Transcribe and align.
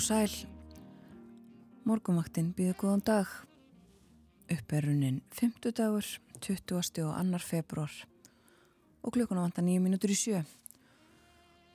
og 0.00 0.04
sæl. 0.06 0.32
Morgumaktinn 1.84 2.54
býðu 2.56 2.72
góðan 2.80 3.02
dag. 3.04 3.32
Upperunin 4.48 5.18
50 5.36 5.74
dagur, 5.76 6.06
20. 6.40 7.02
og 7.04 7.18
annar 7.18 7.44
februar 7.44 7.92
og 9.04 9.12
klukkuna 9.12 9.44
vantar 9.44 9.66
nýju 9.66 9.82
mínútur 9.84 10.14
í 10.14 10.16
sjö. 10.16 10.40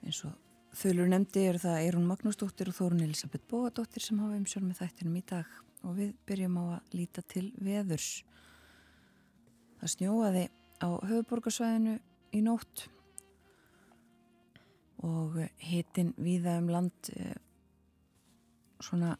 Eins 0.01 0.23
og 0.25 0.33
þölur 0.73 1.11
nefndi 1.11 1.45
er 1.51 1.61
það 1.61 1.77
Eirún 1.83 2.09
Magnúsdóttir 2.09 2.73
og 2.73 2.77
Þórun 2.79 3.05
Elisabeth 3.05 3.45
Bóadóttir 3.51 4.01
sem 4.01 4.17
hafa 4.23 4.39
umsjálf 4.39 4.71
með 4.71 4.81
þættinum 4.81 5.21
í 5.21 5.25
dag 5.29 5.55
og 5.85 5.95
við 6.01 6.17
byrjum 6.25 6.59
á 6.61 6.63
að 6.79 6.97
líta 6.97 7.21
til 7.29 7.47
veðurs. 7.61 8.11
Það 9.83 9.97
snjóaði 9.99 10.45
á 10.81 10.89
höfuborgarsvæðinu 11.13 11.99
í 12.33 12.45
nótt 12.49 12.87
og 15.05 15.43
hitin 15.61 16.15
viða 16.17 16.57
um 16.63 16.73
land 16.73 17.13
eh, 17.13 17.35
svona 18.83 19.15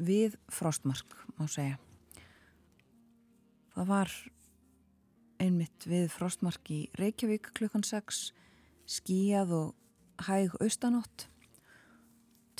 við 0.00 0.36
frostmark 0.52 1.14
má 1.38 1.46
segja. 1.50 1.78
Það 3.74 3.90
var 3.90 4.14
einmitt 5.40 5.86
við 5.88 6.08
frostmark 6.12 6.70
í 6.72 6.80
Reykjavík 6.98 7.52
klukkan 7.56 7.84
6 7.86 8.30
skíjað 8.90 9.54
og 9.56 10.24
hæg 10.26 10.56
austanótt 10.60 11.28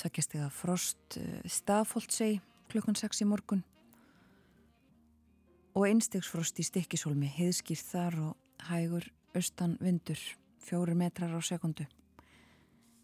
tveggjast 0.01 0.35
eða 0.39 0.49
frost 0.49 1.17
eh, 1.19 1.41
stafóldsei 1.45 2.39
klukkan 2.71 2.97
6 2.97 3.21
í 3.21 3.29
morgun. 3.29 3.65
Og 5.77 5.87
einstegsfrost 5.87 6.57
í 6.59 6.65
stikkisólmi 6.67 7.29
heiðskýrt 7.31 7.91
þar 7.93 8.21
og 8.25 8.67
hægur 8.71 9.05
austan 9.37 9.77
vindur 9.79 10.19
fjóru 10.61 10.95
metrar 10.97 11.31
á 11.31 11.39
sekundu 11.43 11.85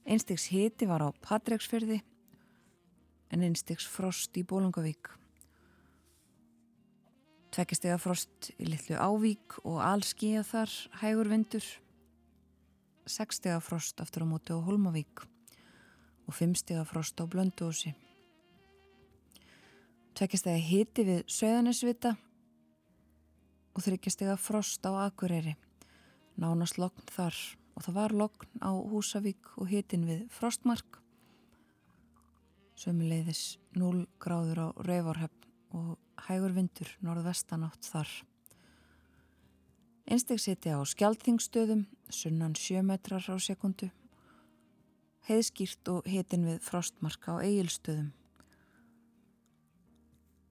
einstegs 0.07 0.47
hiti 0.53 0.87
var 0.87 1.03
á 1.03 1.09
Patræksferði 1.21 1.99
en 3.31 3.43
einstegs 3.43 3.87
frost 3.89 4.37
í 4.39 4.43
Bólungavík. 4.47 5.11
Tvekistega 7.53 7.97
frost 7.97 8.51
í 8.57 8.67
Littlu 8.69 8.99
Ávík 9.01 9.57
og 9.63 9.79
allskíja 9.81 10.43
þar 10.45 10.73
hægur 11.01 11.31
vindur. 11.31 11.65
Sekstega 13.07 13.59
frost 13.63 14.01
aftur 14.03 14.27
á 14.27 14.27
móti 14.27 14.53
á 14.53 14.59
Holmavík 14.59 15.23
og 16.27 16.35
fimmstega 16.35 16.83
frost 16.85 17.17
á 17.17 17.25
Blöndósi. 17.25 17.95
Tvekistega 20.17 20.59
hiti 20.59 21.05
við 21.07 21.23
Söðanesvita 21.31 22.15
og 23.77 23.83
þryggjastega 23.85 24.35
frost 24.41 24.85
á 24.85 25.07
Akureyri. 25.07 25.55
Nánast 26.37 26.77
lokn 26.77 27.05
þar 27.09 27.37
og 27.77 27.85
það 27.85 27.97
var 27.97 28.15
lokn 28.21 28.61
á 28.61 28.71
Húsavík 28.73 29.53
og 29.57 29.69
hitin 29.71 30.05
við 30.09 30.25
Frostmark 30.33 31.01
sömuleiðis 32.77 33.57
0 33.77 34.05
gráður 34.21 34.59
á 34.61 34.67
reyvarhefn 34.85 35.47
og 35.77 35.95
hægur 36.27 36.53
vindur 36.55 36.91
norðvestanátt 37.03 37.89
þar. 37.89 38.09
Einstegsiti 40.07 40.71
á 40.71 40.79
skjaldþingstöðum, 40.87 41.83
sunnan 42.09 42.55
7 42.55 42.85
metrar 42.85 43.25
á 43.27 43.35
sekundu, 43.43 43.89
heiðskýrt 45.27 45.91
og 45.91 46.07
hitin 46.07 46.45
við 46.47 46.61
frostmarka 46.63 47.35
á 47.35 47.43
eigilstöðum. 47.43 48.13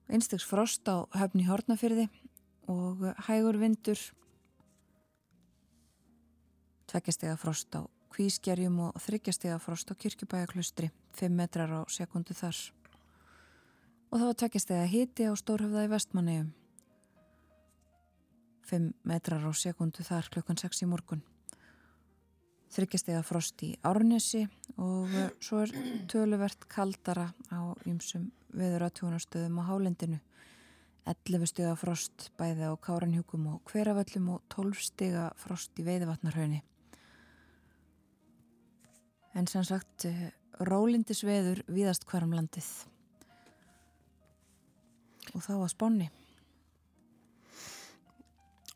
Einstegs 0.07 0.45
frost 0.47 0.87
á 0.87 1.09
höfni 1.17 1.47
Hortnafyrði 1.47 2.05
og 2.69 3.01
hægur 3.27 3.57
vindur, 3.59 3.99
tveggjastega 6.87 7.35
frost 7.39 7.73
á 7.75 7.87
kvískerjum 8.17 8.79
og 8.87 8.97
þryggjastega 9.03 9.59
frost 9.61 9.91
á 9.93 9.93
kirkjubæjaklustri, 9.93 10.89
5 11.19 11.33
metrar 11.37 11.69
á 11.69 11.81
sekundu 11.85 12.33
þar. 12.33 12.57
Og 14.09 14.17
það 14.17 14.29
var 14.29 14.37
tveggjastega 14.41 14.85
hiti 14.89 15.27
á 15.29 15.33
Stórhöfða 15.37 15.83
í 15.85 15.91
vestmannegjum, 15.91 16.47
5 18.71 18.87
metrar 19.05 19.45
á 19.45 19.51
sekundu 19.53 20.05
þar 20.07 20.29
klukkan 20.33 20.57
6 20.57 20.81
í 20.81 20.87
morgun. 20.89 21.21
Þryggjastega 22.73 23.21
frost 23.23 23.61
í 23.63 23.75
Árnesi 23.85 24.41
og 24.81 25.13
svo 25.39 25.61
er 25.63 25.75
töluvert 26.11 26.65
kaldara 26.67 27.29
á 27.53 27.77
ymsum 27.87 28.31
veðuratjónastöðum 28.57 29.61
á 29.61 29.63
Hálendinu. 29.69 30.17
11 31.07 31.47
stega 31.53 31.75
frost 31.79 32.31
bæði 32.35 32.67
á 32.67 32.73
Káranhjúkum 32.75 33.45
og 33.53 33.69
Hveravöllum 33.69 34.33
og 34.33 34.41
12 34.51 34.81
stega 34.89 35.29
frost 35.39 35.79
í 35.79 35.85
Veiðvatnarhaunni 35.87 36.65
en 39.37 39.49
sem 39.49 39.65
sagt 39.67 40.07
eh, 40.09 40.29
rólindisveður 40.67 41.63
viðast 41.69 42.07
hverjum 42.09 42.33
landið 42.37 42.69
og 45.35 45.43
þá 45.43 45.53
að 45.57 45.73
spánni 45.75 46.09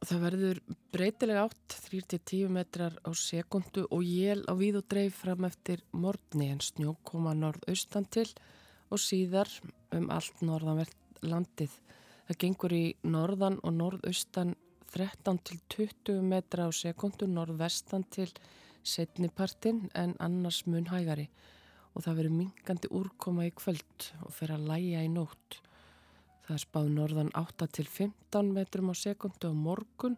Það 0.01 0.21
verður 0.23 0.59
breytilega 0.89 1.41
átt 1.45 1.73
3-10 1.85 2.47
metrar 2.49 2.95
á 3.05 3.13
sekundu 3.13 3.83
og 3.93 4.01
jél 4.01 4.41
á 4.49 4.57
víð 4.57 4.79
og 4.79 4.87
dreif 4.89 5.19
fram 5.21 5.45
eftir 5.45 5.83
morgni 5.93 6.47
en 6.49 6.63
snjók 6.65 7.03
koma 7.05 7.35
norðaustan 7.37 8.07
til 8.09 8.25
og 8.89 8.97
síðar 8.99 9.51
um 9.93 10.09
allt 10.09 10.41
norðanvert 10.41 11.21
landið. 11.21 11.75
Það 12.27 12.39
gengur 12.43 12.73
í 12.73 12.83
norðan 13.05 13.59
og 13.61 13.77
norðaustan 13.77 14.55
13-20 14.89 16.17
metra 16.25 16.65
á 16.65 16.69
sekundu, 16.73 17.29
norðvestan 17.29 18.03
til 18.09 18.31
setnipartin 18.87 19.89
en 19.97 20.15
annars 20.19 20.63
mun 20.67 20.87
hægari 20.89 21.27
og 21.91 22.05
það 22.05 22.17
verður 22.19 22.37
mingandi 22.37 22.89
úrkoma 22.95 23.47
í 23.47 23.53
kvöld 23.55 24.07
og 24.25 24.33
fer 24.35 24.53
að 24.55 24.67
læja 24.69 25.03
í 25.03 25.09
nótt. 25.11 25.57
Það 26.45 26.53
er 26.55 26.63
spáð 26.63 26.91
norðan 26.95 27.33
8 27.37 27.67
til 27.77 27.87
15 27.87 28.53
metrum 28.55 28.91
á 28.91 28.95
sekundu 28.95 29.51
á 29.51 29.55
morgun. 29.55 30.15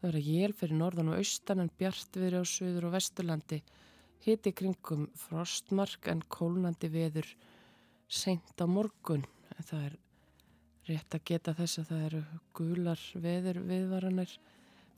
Það 0.00 0.06
verður 0.08 0.30
jél 0.30 0.54
fyrir 0.56 0.80
norðan 0.80 1.12
og 1.12 1.20
austan 1.20 1.62
en 1.64 1.72
bjart 1.78 2.16
viðri 2.16 2.40
á 2.40 2.44
söður 2.48 2.88
og 2.88 2.96
vesturlandi. 2.96 3.60
Hiti 4.24 4.54
kringum 4.56 5.06
frostmark 5.26 6.08
en 6.08 6.24
kólnandi 6.32 6.88
veður 6.92 7.28
seint 8.08 8.56
á 8.56 8.64
morgun. 8.64 9.26
En 9.58 9.68
það 9.68 9.86
er 9.90 10.00
rétt 10.88 11.16
að 11.16 11.24
geta 11.28 11.54
þess 11.56 11.80
að 11.80 11.92
það 11.92 12.08
eru 12.08 12.24
gular 12.56 13.06
veður 13.24 13.60
viðvaranir 13.68 14.34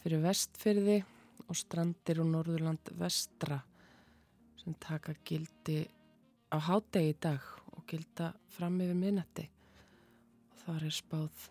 fyrir 0.03 0.23
vestfyrði 0.23 0.99
og 1.47 1.59
strandir 1.59 2.21
og 2.23 2.31
Norðurland 2.33 2.93
vestra 3.01 3.61
sem 4.61 4.77
taka 4.81 5.15
gildi 5.25 5.83
á 6.51 6.57
hádegi 6.59 7.13
í 7.13 7.19
dag 7.21 7.53
og 7.77 7.85
gilda 7.91 8.33
fram 8.57 8.81
yfir 8.81 8.99
minnetti 8.99 9.47
og 10.51 10.65
þar 10.65 10.89
er 10.89 10.97
spáð 10.97 11.51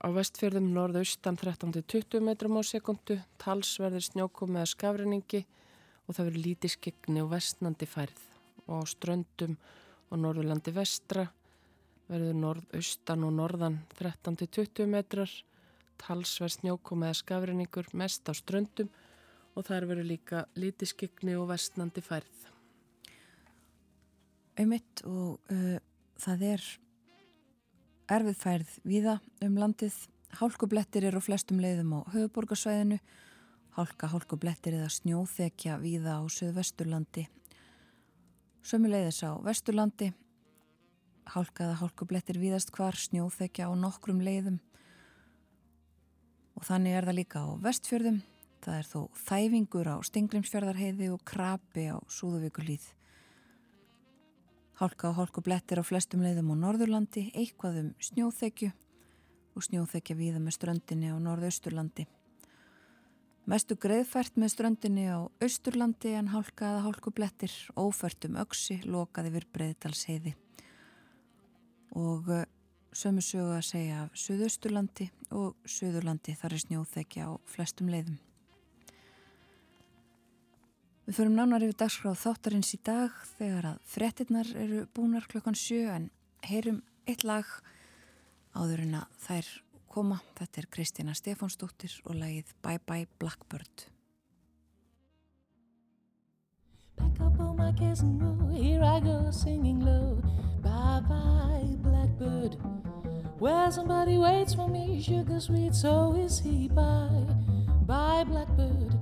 á 0.00 0.08
vestfjörðum 0.16 0.70
norðaustan 0.72 1.36
13-20 1.36 2.22
metrum 2.24 2.56
á 2.56 2.62
sekundu 2.64 3.18
talsverðir 3.42 4.06
snjókum 4.06 4.56
eða 4.56 4.70
skafræningi 4.72 5.42
og 6.06 6.16
það 6.16 6.30
verður 6.30 6.46
lítið 6.46 6.74
skegni 6.74 7.22
og 7.22 7.30
vestnandi 7.34 7.86
færð. 7.86 8.22
Og 8.66 8.80
á 8.80 8.84
ströndum 8.88 9.58
og 10.10 10.18
Norðurlandi 10.18 10.72
vestra 10.74 11.26
verður 12.10 12.38
norðaustan 12.40 13.26
og 13.26 13.36
norðan 13.36 13.78
13-20 13.98 14.88
metrar 14.90 15.30
talsverð 16.00 16.56
snjókum 16.58 17.04
eða 17.04 17.18
skafrinningur 17.20 17.88
mest 17.96 18.28
á 18.28 18.32
ströndum 18.36 18.90
og 19.56 19.66
þar 19.66 19.88
veru 19.90 20.04
líka 20.06 20.44
lítiskykni 20.58 21.34
og 21.38 21.50
vestnandi 21.50 22.02
færð. 22.04 22.46
Auðmitt 24.60 25.02
og 25.08 25.52
uh, 25.52 25.76
það 26.20 26.46
er 26.54 26.68
erfið 28.10 28.38
færð 28.40 28.78
viða 28.84 29.18
um 29.44 29.58
landið. 29.60 29.96
Hálkublettir 30.40 31.06
eru 31.08 31.18
á 31.18 31.26
flestum 31.26 31.60
leiðum 31.62 31.96
á 31.96 32.00
höfuborgarsvæðinu. 32.12 33.00
Hálka, 33.74 34.10
hálkublettir 34.10 34.76
eða 34.78 34.90
snjóþekja 34.92 35.78
viða 35.82 36.18
á 36.18 36.22
söðvesturlandi. 36.30 37.26
Sömuleiðis 38.66 39.22
á 39.26 39.38
vesturlandi. 39.42 40.10
Hálka 41.30 41.68
eða 41.68 41.78
hálkublettir 41.84 42.40
viðast 42.42 42.74
hvar 42.74 42.98
snjóþekja 42.98 43.70
á 43.70 43.72
nokkrum 43.78 44.22
leiðum 44.22 44.58
og 46.60 46.68
þannig 46.68 46.98
er 46.98 47.08
það 47.08 47.16
líka 47.16 47.40
á 47.40 47.48
vestfjörðum. 47.64 48.20
Það 48.60 48.76
er 48.76 48.88
þó 48.90 49.00
þæfingur 49.16 49.88
á 49.88 49.96
Stingrimsfjörðarheiði 50.04 51.08
og 51.14 51.22
krapi 51.24 51.86
á 51.88 51.96
Súðuvíkulíð. 52.12 52.84
Hálka 54.76 55.08
og 55.08 55.16
hálkublettir 55.16 55.80
á 55.80 55.84
flestum 55.84 56.20
leiðum 56.24 56.52
á 56.52 56.60
Norðurlandi, 56.60 57.30
eitthvað 57.32 57.80
um 57.80 57.90
snjóþekju 58.04 58.70
og 59.56 59.64
snjóþekja 59.64 60.16
víða 60.16 60.40
með 60.44 60.58
ströndinni 60.58 61.08
á 61.08 61.16
Norðausturlandi. 61.20 62.06
Mestu 63.48 63.74
greiðfært 63.80 64.36
með 64.36 64.52
ströndinni 64.52 65.08
á 65.08 65.24
Austurlandi 65.40 66.12
en 66.14 66.28
hálkaða 66.30 66.84
hálkublettir, 66.84 67.52
ófært 67.72 68.28
um 68.28 68.36
öksi, 68.44 68.82
lokaði 68.84 69.32
vir 69.38 69.48
breyðdalsheiði. 69.56 70.36
Og 71.96 72.28
eh, 72.36 72.44
sömu 72.96 73.22
sögu 73.22 73.54
að 73.54 73.66
segja 73.68 74.02
af 74.04 74.18
Suðausturlandi 74.18 75.10
og 75.36 75.54
Suðurlandi 75.68 76.34
þar 76.38 76.56
er 76.56 76.62
snjóþekja 76.64 77.28
á 77.28 77.32
flestum 77.50 77.90
leiðum. 77.92 78.18
Við 81.06 81.16
förum 81.16 81.34
nánar 81.38 81.64
yfir 81.66 81.78
dagskráð 81.80 82.20
þáttarins 82.20 82.74
í 82.76 82.78
dag 82.86 83.14
þegar 83.34 83.72
að 83.72 83.78
frettinnar 83.90 84.50
eru 84.54 84.84
búnar 84.94 85.26
klokkan 85.30 85.58
sjö 85.58 85.88
en 85.90 86.10
heyrum 86.46 86.84
eitt 87.10 87.24
lag 87.26 87.48
áður 88.54 88.84
en 88.84 89.00
að 89.00 89.16
þær 89.24 89.48
koma. 89.90 90.20
Þetta 90.38 90.62
er 90.62 90.68
Kristina 90.70 91.16
Stefánsdóttir 91.18 91.96
og 92.04 92.14
lagið 92.20 92.54
Bye 92.62 92.82
Bye 92.86 93.08
Blackbird. 93.18 93.88
Back 97.00 97.20
up 97.20 97.40
on 97.40 97.56
my 97.56 97.72
kiss 97.72 98.02
and 98.02 98.20
roll, 98.22 98.48
here 98.54 98.84
I 98.84 99.00
go 99.00 99.30
singing 99.32 99.80
low. 99.80 100.20
Bye 100.62 101.00
bye 101.08 101.74
blackbird, 101.82 102.56
where 103.38 103.70
somebody 103.70 104.18
waits 104.18 104.54
for 104.54 104.68
me, 104.68 105.00
sugar 105.00 105.40
sweet, 105.40 105.74
so 105.74 106.14
is 106.14 106.38
he. 106.38 106.68
Bye 106.68 107.26
bye 107.86 108.24
blackbird, 108.24 108.98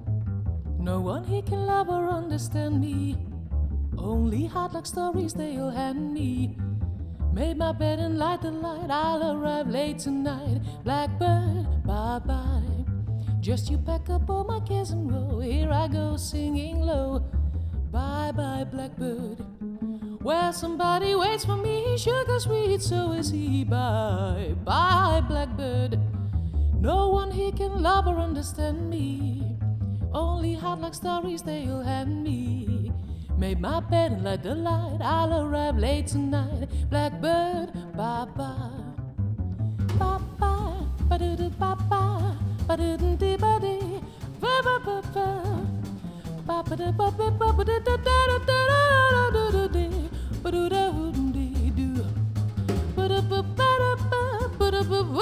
no 0.79 1.01
one 1.01 1.25
he 1.25 1.43
can 1.43 1.67
love 1.67 1.89
or 1.89 2.09
understand 2.09 2.81
me. 2.81 3.17
Only 3.99 4.47
hard 4.47 4.75
luck 4.75 4.87
stories 4.87 5.35
they'll 5.35 5.71
hand 5.71 6.15
me. 6.15 6.57
Made 7.33 7.57
my 7.57 7.73
bed 7.73 7.99
and 7.99 8.19
light 8.19 8.43
the 8.43 8.51
light. 8.51 8.91
I'll 8.91 9.33
arrive 9.33 9.69
late 9.69 9.99
tonight. 9.99 10.61
Blackbird, 10.85 11.85
bye 11.85 12.21
bye. 12.25 12.85
Just 13.41 13.71
you 13.71 13.79
pack 13.79 14.09
up 14.11 14.31
all 14.31 14.45
my 14.45 14.61
cares 14.61 14.91
and 14.91 15.11
roll. 15.11 15.41
Here 15.41 15.71
I 15.71 15.89
go 15.89 16.17
singing 16.17 16.81
low. 16.81 17.21
Bye 17.91 18.33
bye, 18.35 18.65
blackbird. 18.65 19.39
Where 20.23 20.53
somebody 20.53 21.15
waits 21.15 21.45
for 21.45 21.57
me, 21.57 21.97
sugar 21.97 22.41
sweet, 22.41 22.83
so 22.83 23.13
is 23.13 23.31
he. 23.31 23.65
Bye 23.65 24.55
bye, 24.65 25.23
blackbird. 25.27 25.99
No 26.81 27.09
one 27.09 27.31
here 27.31 27.53
can 27.53 27.83
love 27.83 28.07
or 28.07 28.17
understand 28.19 28.91
me. 28.91 29.57
Only 30.13 30.55
hard 30.55 30.81
luck 30.81 30.95
stories 30.95 31.43
they'll 31.43 31.83
hand 31.83 32.25
me. 32.25 32.93
Made 33.37 33.61
my 33.61 33.79
bed 33.81 34.13
and 34.13 34.25
light 34.25 34.43
the 34.43 34.55
light. 34.55 34.99
I'll 35.01 35.33
arrive 35.47 35.79
late 35.79 36.09
tonight. 36.09 36.69
Blackbird, 36.91 37.73
bye 37.97 38.27
bye. 38.37 38.71
Bye 39.99 40.19
bye. 40.39 40.75
Ba 41.09 41.19
do 41.19 41.37
do 41.37 41.49
bye 41.51 41.75
bye. 41.89 42.35
Ba 42.67 42.77
do 42.77 42.97
do 42.97 43.17
dee 43.17 43.37
ba 43.37 43.59
dee. 43.61 44.01
Ba 44.41 44.63
ba 44.65 44.81
ba 44.85 45.03
ba. 45.15 45.27
Ba 46.47 46.63
ba 46.69 46.77
da 46.77 46.91
ba 46.91 47.11
ba 47.11 47.31
ba 47.31 47.53
ba 47.53 47.65
da 47.65 47.79
da 47.79 47.97
da 47.97 48.19
da 48.27 48.39
da 48.39 48.61
da 49.31 49.51
da 49.51 49.67
da 49.69 49.88
was. 54.89 55.19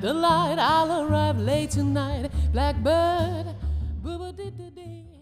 The 0.00 0.14
light. 0.14 0.58
I'll 0.58 1.02
arrive 1.02 1.38
late 1.38 1.70
tonight. 1.70 2.30
Blackbird. 2.52 3.54
Boo 4.02 4.32
dee 4.32 4.50
dee 4.50 4.70
dee. 4.70 5.17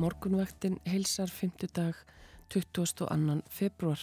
Morgunvaktin 0.00 0.78
heilsar 0.88 1.28
5. 1.28 1.66
dag 1.76 1.94
22. 2.48 3.42
februar. 3.52 4.00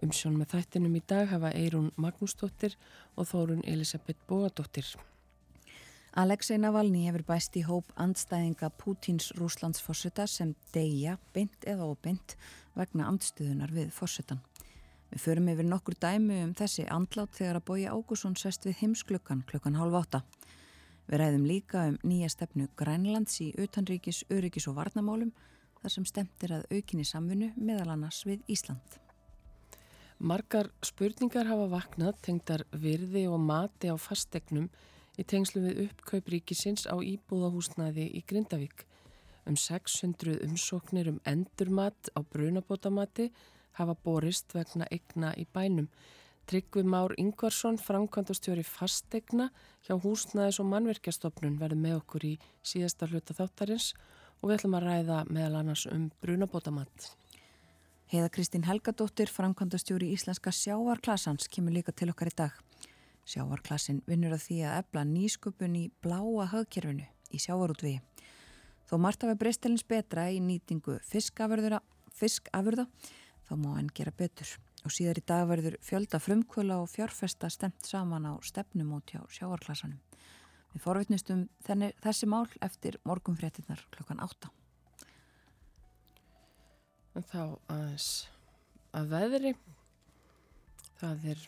Umsjón 0.00 0.38
með 0.40 0.54
þættinum 0.54 0.94
í 0.96 1.02
dag 1.04 1.28
hafa 1.28 1.50
Eirún 1.52 1.90
Magnúsdóttir 2.00 2.78
og 3.12 3.28
Þórun 3.28 3.60
Elisabeth 3.68 4.24
Bóadóttir. 4.30 4.88
Alexei 6.16 6.56
Navalny 6.56 7.04
hefur 7.10 7.26
bæst 7.28 7.60
í 7.60 7.66
hóp 7.68 7.92
andstæðinga 8.00 8.70
Pútins 8.80 9.28
Rúslands 9.36 9.84
fórseta 9.84 10.24
sem 10.24 10.54
deyja, 10.72 11.18
beint 11.36 11.68
eða 11.68 11.90
óbeint, 11.92 12.38
vegna 12.72 13.10
andstuðunar 13.12 13.74
við 13.76 13.92
fórsetan. 13.92 14.40
Við 15.12 15.26
förum 15.26 15.52
yfir 15.52 15.68
nokkur 15.68 16.00
dæmi 16.00 16.40
um 16.46 16.56
þessi 16.56 16.88
andlát 16.88 17.36
þegar 17.36 17.60
að 17.60 17.68
Bói 17.68 17.84
Ágússon 17.84 18.36
sest 18.36 18.64
við 18.64 18.80
heimsklukkan 18.80 19.44
klukkan 19.44 19.76
hálf 19.76 20.00
átta. 20.06 20.24
Við 21.08 21.22
ræðum 21.22 21.44
líka 21.48 21.82
um 21.88 21.94
nýja 22.04 22.28
stefnu 22.28 22.66
Grænlands 22.76 23.38
í 23.40 23.48
utanríkis, 23.56 24.26
öryggis 24.28 24.66
og 24.68 24.76
varnamálum 24.76 25.30
þar 25.80 25.94
sem 25.94 26.04
stemtir 26.04 26.52
að 26.52 26.66
aukinni 26.74 27.06
samfunnu 27.08 27.54
meðal 27.56 27.94
annars 27.94 28.24
við 28.28 28.42
Ísland. 28.52 28.98
Margar 30.18 30.68
spurningar 30.84 31.48
hafa 31.48 31.68
vaknað 31.72 32.16
tengdar 32.26 32.64
virði 32.74 33.24
og 33.30 33.40
mati 33.40 33.88
á 33.88 33.96
fastegnum 33.96 34.68
í 35.16 35.24
tengslu 35.24 35.62
við 35.64 35.82
uppkaup 35.86 36.28
ríkisins 36.34 36.84
á 36.90 36.98
íbúðahúsnaði 36.98 38.08
í 38.18 38.24
Grindavík. 38.28 38.84
Um 39.48 39.56
600 39.56 40.42
umsóknir 40.44 41.08
um 41.08 41.22
endurmat 41.24 42.10
á 42.12 42.20
brunabótamati 42.20 43.30
hafa 43.78 43.94
borist 44.04 44.52
vegna 44.52 44.90
egna 44.90 45.32
í 45.38 45.46
bænum. 45.54 45.88
Tryggvi 46.48 46.82
Már 46.82 47.12
Ingvarsson, 47.16 47.76
framkvæmdastjóri 47.76 48.62
fastegna 48.64 49.50
hjá 49.84 49.98
húsnaðis 50.00 50.56
og 50.62 50.70
mannverkjastofnun 50.70 51.58
verður 51.60 51.80
með 51.82 51.96
okkur 51.98 52.22
í 52.24 52.30
síðasta 52.64 53.04
hluta 53.10 53.34
þáttarins 53.36 53.90
og 54.40 54.46
við 54.48 54.54
ætlum 54.54 54.76
að 54.78 54.86
ræða 54.86 55.18
meðal 55.28 55.58
annars 55.58 55.82
um 55.92 56.06
brunabótamatt. 56.24 57.10
Heiða 58.08 58.30
Kristín 58.32 58.64
Helgadóttir, 58.64 59.28
framkvæmdastjóri 59.28 60.08
Íslenska 60.14 60.48
sjávarklassans, 60.56 61.50
kemur 61.52 61.74
líka 61.76 61.92
til 61.92 62.08
okkar 62.14 62.30
í 62.32 62.36
dag. 62.38 62.54
Sjávarklassin 63.28 64.00
vinnur 64.08 64.32
að 64.38 64.46
því 64.46 64.58
að 64.70 64.78
ebla 64.78 65.02
nýsköpun 65.10 65.76
í 65.76 65.84
bláa 66.00 66.46
hagkerfinu 66.54 67.10
í 67.28 67.42
sjávarútvegi. 67.44 68.00
Þó 68.88 68.96
margt 69.04 69.28
af 69.28 69.34
að 69.34 69.42
breystelins 69.44 69.84
betra 69.84 70.30
í 70.32 70.40
nýtingu 70.40 70.96
fiskafurða, 71.12 71.82
fiskafurða 72.16 72.88
þá 73.44 73.54
má 73.60 73.74
hann 73.74 73.92
gera 73.92 74.16
betur 74.16 74.56
og 74.84 74.94
síðar 74.94 75.20
í 75.20 75.24
dag 75.26 75.46
verður 75.50 75.76
fjölda 75.84 76.20
frumkvöla 76.22 76.78
og 76.82 76.90
fjárfesta 76.92 77.50
stemt 77.50 77.86
saman 77.86 78.28
á 78.30 78.32
stefnum 78.46 78.94
út 78.98 79.10
hjá 79.10 79.22
sjáarklassanum. 79.32 79.98
Við 80.74 80.84
forvitnustum 80.84 81.46
þessi 81.66 82.28
mál 82.28 82.46
eftir 82.64 82.98
morgunfréttinnar 83.08 83.82
klokkan 83.94 84.20
8. 84.22 84.50
En 87.18 87.24
þá 87.26 87.42
aðeins 87.72 88.28
að 88.94 89.08
veðri, 89.14 89.54
það 91.00 91.24
er 91.32 91.46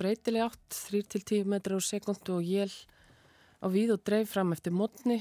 breytileg 0.00 0.48
átt, 0.48 0.80
3-10 0.90 1.48
metrar 1.48 1.80
á 1.80 1.82
sekundu 1.84 2.38
og 2.38 2.46
jél 2.46 2.72
á 3.60 3.66
víð 3.72 3.94
og 3.96 4.04
dreif 4.04 4.32
fram 4.34 4.52
eftir 4.56 4.74
mótni 4.74 5.20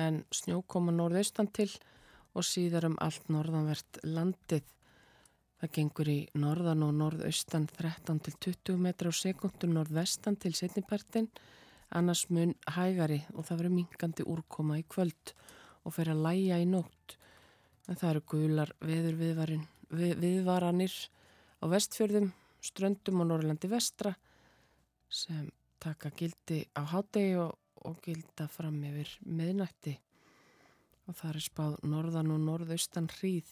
en 0.00 0.22
snjó 0.32 0.62
koma 0.66 0.92
norðaustan 0.94 1.50
til 1.52 1.70
og 2.34 2.46
síðar 2.46 2.88
um 2.88 2.96
allt 3.04 3.28
norðanvert 3.30 4.00
landið. 4.02 4.64
Það 5.64 5.70
gengur 5.78 6.08
í 6.12 6.16
norðan 6.36 6.82
og 6.84 6.90
norðaustan 6.92 7.62
13 7.72 8.18
til 8.26 8.32
20 8.44 8.82
metra 8.84 9.08
á 9.08 9.16
sekundu, 9.16 9.70
norðvestan 9.72 10.36
til 10.36 10.52
setnipartin, 10.52 11.30
annars 11.88 12.26
mun 12.28 12.52
hægari 12.74 13.22
og 13.32 13.46
það 13.48 13.62
verður 13.62 13.74
minkandi 13.78 14.26
úrkoma 14.28 14.76
í 14.82 14.84
kvöld 14.84 15.32
og 15.88 15.96
fer 15.96 16.12
að 16.12 16.20
læja 16.28 16.60
í 16.60 16.68
nótt. 16.68 17.16
En 17.88 17.96
það 17.96 18.10
eru 18.10 18.24
gular 18.34 18.74
veður 18.84 19.18
viðvarin, 19.24 19.64
við, 19.88 20.14
viðvaranir 20.20 21.00
á 21.56 21.64
vestfjörðum, 21.72 22.30
ströndum 22.60 23.24
og 23.24 23.32
Norrlandi 23.32 23.72
vestra 23.72 24.12
sem 25.08 25.48
taka 25.80 26.12
gildi 26.12 26.66
á 26.76 26.84
hádegi 26.92 27.38
og, 27.40 27.56
og 27.88 28.02
gilda 28.04 28.52
fram 28.52 28.82
yfir 28.84 29.16
meðnætti. 29.24 29.96
Og 31.08 31.16
það 31.16 31.30
er 31.38 31.46
spáð 31.48 31.84
norðan 31.88 32.36
og 32.36 32.50
norðaustan 32.52 33.08
hríð 33.16 33.48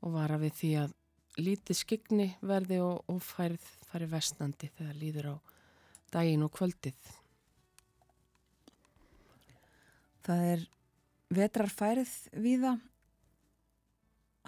og 0.00 0.14
vara 0.16 0.38
við 0.40 0.56
því 0.60 0.72
að 0.84 0.96
lítið 1.40 1.78
skigni 1.78 2.28
verði 2.42 2.80
og, 2.84 3.02
og 3.08 3.22
færð 3.24 3.64
færi 3.90 4.08
vestnandi 4.10 4.70
þegar 4.76 4.98
líður 4.98 5.32
á 5.32 5.36
daginn 6.14 6.44
og 6.46 6.52
kvöldið. 6.56 7.10
Það 10.26 10.46
er 10.52 10.64
vetrarfærið 11.34 12.14
víða, 12.42 12.74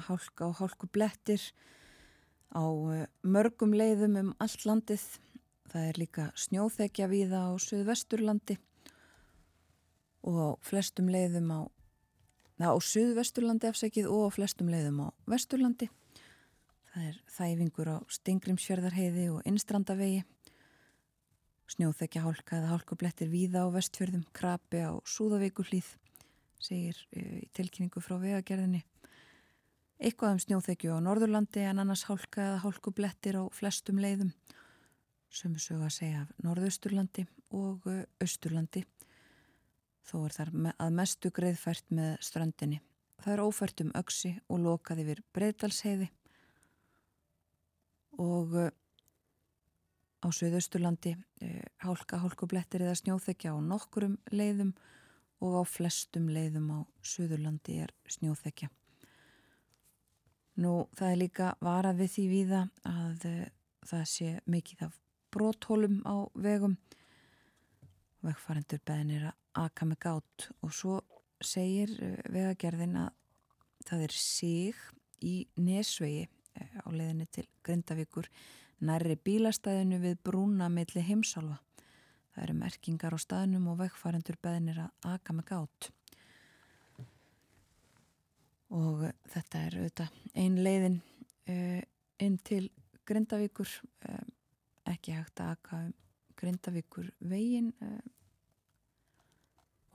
hálka 0.09 0.49
og 0.49 0.59
hálku 0.59 0.88
blettir 0.90 1.44
á 2.52 2.64
eh, 2.94 3.06
mörgum 3.23 3.75
leiðum 3.76 4.18
um 4.21 4.32
allt 4.42 4.66
landið. 4.68 5.04
Það 5.73 5.88
er 5.88 6.00
líka 6.00 6.25
snjóþekja 6.37 7.09
víða 7.09 7.47
á 7.49 7.50
Suðvesturlandi 7.56 8.59
og 10.28 10.37
á 10.37 10.49
flestum 10.62 11.09
leiðum 11.09 11.49
á 11.54 11.61
á 12.69 12.76
Suðvesturlandi 12.76 13.69
afsækið 13.71 14.07
og 14.12 14.28
á 14.28 14.35
flestum 14.37 14.69
leiðum 14.71 15.00
á 15.04 15.09
Vesturlandi. 15.31 15.88
Það 16.92 17.09
er 17.09 17.19
þæfingur 17.33 17.90
á 17.90 17.97
Stingrimsfjörðarheiði 18.12 19.26
og 19.33 19.49
Innstrandavegi. 19.49 20.23
Snjóþekja 21.73 22.25
hálka 22.26 22.59
eða 22.59 22.73
hálkublettir 22.75 23.31
víða 23.33 23.64
á 23.64 23.73
vestfjörðum, 23.73 24.26
krapi 24.37 24.83
á 24.85 24.92
Súðavíkuhlýð, 25.09 25.88
segir 26.61 26.99
eh, 27.16 27.47
í 27.47 27.49
tilkynningu 27.57 28.02
frá 28.04 28.19
vegagerðinni. 28.21 28.83
Eitthvað 30.02 30.37
um 30.37 30.42
snjóþekju 30.45 30.99
á 30.99 31.04
Norðurlandi 31.07 31.64
en 31.64 31.81
annars 31.81 32.04
hálka 32.11 32.45
eða 32.45 32.62
hálkublettir 32.66 33.38
á 33.40 33.49
flestum 33.54 34.02
leiðum. 34.02 34.35
Við 35.33 35.62
sögum 35.64 35.87
að 35.88 35.97
segja 35.97 36.26
af 36.26 36.45
Norðausturlandi 36.45 37.25
og 37.57 37.87
Östurlandi 38.21 38.85
þó 40.06 40.16
er 40.26 40.35
þar 40.37 40.50
að 40.73 40.97
mestu 40.97 41.30
greiðfært 41.35 41.92
með 41.94 42.16
strandinni. 42.25 42.80
Það 43.23 43.35
er 43.35 43.44
ófært 43.44 43.82
um 43.85 43.92
öksi 43.99 44.32
og 44.50 44.62
lokað 44.64 45.02
yfir 45.04 45.23
breyðdalsheiði 45.37 46.09
og 48.23 48.56
uh, 48.59 48.71
á 50.23 50.28
Suðausturlandi 50.35 51.14
uh, 51.14 51.62
hálka, 51.87 52.18
hálkublettir 52.23 52.85
eða 52.85 52.99
snjóþekja 52.99 53.54
á 53.54 53.59
nokkurum 53.62 54.18
leiðum 54.35 54.75
og 55.42 55.59
á 55.59 55.62
flestum 55.66 56.28
leiðum 56.30 56.71
á 56.75 56.78
Suðurlandi 57.02 57.78
er 57.87 57.94
snjóþekja. 58.11 58.71
Nú 60.62 60.75
það 60.99 61.12
er 61.12 61.21
líka 61.23 61.52
varað 61.64 62.02
við 62.02 62.12
því 62.16 62.26
víða 62.32 62.64
að 62.90 63.28
uh, 63.30 63.47
það 63.87 64.04
sé 64.11 64.32
mikið 64.50 64.85
af 64.88 64.99
bróthólum 65.32 66.02
á 66.04 66.26
vegum 66.35 66.76
vegfarendur 68.23 68.82
beðinir 68.87 69.30
að 69.30 69.41
aka 69.59 69.87
með 69.88 69.99
gát 70.06 70.47
og 70.62 70.73
svo 70.75 71.00
segir 71.42 71.92
eh, 72.02 72.18
vegagerðin 72.32 72.99
að 73.02 73.11
það 73.87 74.04
er 74.06 74.16
sig 74.16 74.82
í 75.23 75.35
Nesvegi 75.61 76.26
eh, 76.26 76.76
á 76.82 76.88
leiðinni 76.90 77.28
til 77.32 77.47
Grindavíkur 77.66 78.28
nærri 78.82 79.16
bílastæðinu 79.16 80.00
við 80.02 80.18
brúna 80.26 80.68
milli 80.73 81.04
heimsálfa. 81.06 81.61
Það 82.32 82.44
eru 82.47 82.54
merkingar 82.59 83.14
á 83.14 83.18
staðnum 83.21 83.68
og 83.73 83.80
vegfarendur 83.82 84.38
beðinir 84.42 84.80
að 84.87 85.11
aka 85.12 85.37
með 85.37 85.49
gát. 85.52 85.90
Og 88.73 89.04
eh, 89.09 89.16
þetta 89.35 89.64
er 89.66 89.80
auðvitað 89.80 90.21
ein 90.42 90.61
leiðin 90.64 91.02
uh, 91.52 91.82
inn 92.25 92.38
til 92.47 92.64
Grindavíkur, 93.06 93.68
uh, 94.09 94.23
ekki 94.88 95.12
hægt 95.18 95.42
að 95.42 95.56
aka 95.59 95.80
um 95.82 95.92
Grindavíkur 96.40 97.11
veginn 97.28 97.68
uh, 97.85 97.99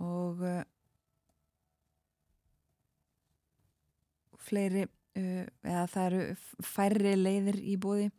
og 0.03 0.41
uh, 0.45 0.63
fleiri 4.47 4.85
uh, 4.85 5.45
eða 5.65 5.85
það 5.91 6.09
eru 6.09 6.65
færri 6.65 7.13
leiðir 7.17 7.61
í 7.61 7.77
bóði 7.81 8.09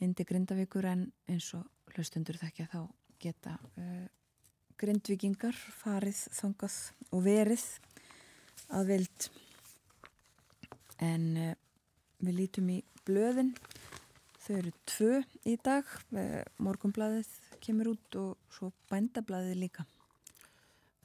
indi 0.00 0.26
Grindavíkur 0.26 0.88
en 0.90 1.06
eins 1.30 1.52
og 1.58 1.94
hlustundur 1.94 2.38
þekkja 2.40 2.70
þá 2.72 2.80
geta 3.20 3.56
uh, 3.78 4.08
grindvikingar 4.80 5.56
farið 5.82 6.24
þangað 6.32 6.76
og 7.12 7.24
verið 7.26 7.64
að 8.72 8.92
vild. 8.94 9.26
En 11.04 11.26
við 12.20 12.36
lítum 12.38 12.70
í 12.72 12.78
blöðin. 13.04 13.52
Þau 14.40 14.54
eru 14.56 14.72
tvö 14.88 15.20
í 15.44 15.58
dag. 15.60 15.92
Morgumblaðið 16.64 17.28
kemur 17.60 17.92
út 17.92 18.20
og 18.22 18.52
svo 18.56 18.72
bændablaðið 18.88 19.60
líka 19.66 19.84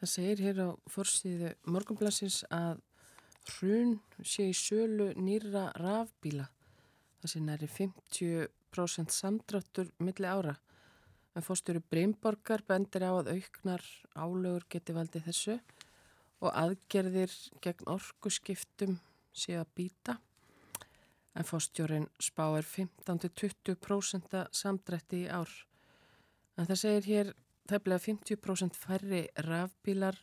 Það 0.06 0.12
segir 0.12 0.42
hér 0.46 0.60
á 0.62 0.70
fórstíðu 0.86 1.48
morgunblassins 1.74 2.44
að 2.54 2.76
hrun 3.56 3.96
sé 4.22 4.44
í 4.46 4.54
sölu 4.54 5.08
nýra 5.18 5.72
rafbíla. 5.82 6.44
Það 7.24 7.32
sé 7.32 7.40
næri 7.42 7.70
50% 7.74 9.16
samdráttur 9.16 9.90
milli 9.98 10.30
ára. 10.30 10.54
En 11.34 11.42
fórstjóru 11.42 11.82
Breimborgar 11.90 12.62
bendir 12.68 13.02
á 13.02 13.18
að 13.18 13.32
auknar 13.34 13.82
álögur 14.14 14.68
geti 14.70 14.94
valdið 14.94 15.26
þessu 15.32 15.56
og 16.38 16.54
aðgerðir 16.54 17.34
gegn 17.66 17.90
orkuskiptum 17.96 19.00
sé 19.34 19.58
að 19.58 19.72
býta 19.74 20.20
en 21.34 21.50
fórstjórin 21.50 22.06
spáir 22.22 22.70
15-20% 22.76 24.38
samdrætti 24.54 25.24
í 25.26 25.34
ár. 25.34 25.50
En 26.62 26.70
það 26.70 26.82
segir 26.84 27.10
hér 27.10 27.34
tefnilega 27.70 28.04
50% 28.06 28.78
færri 28.78 29.22
rafbílar 29.48 30.18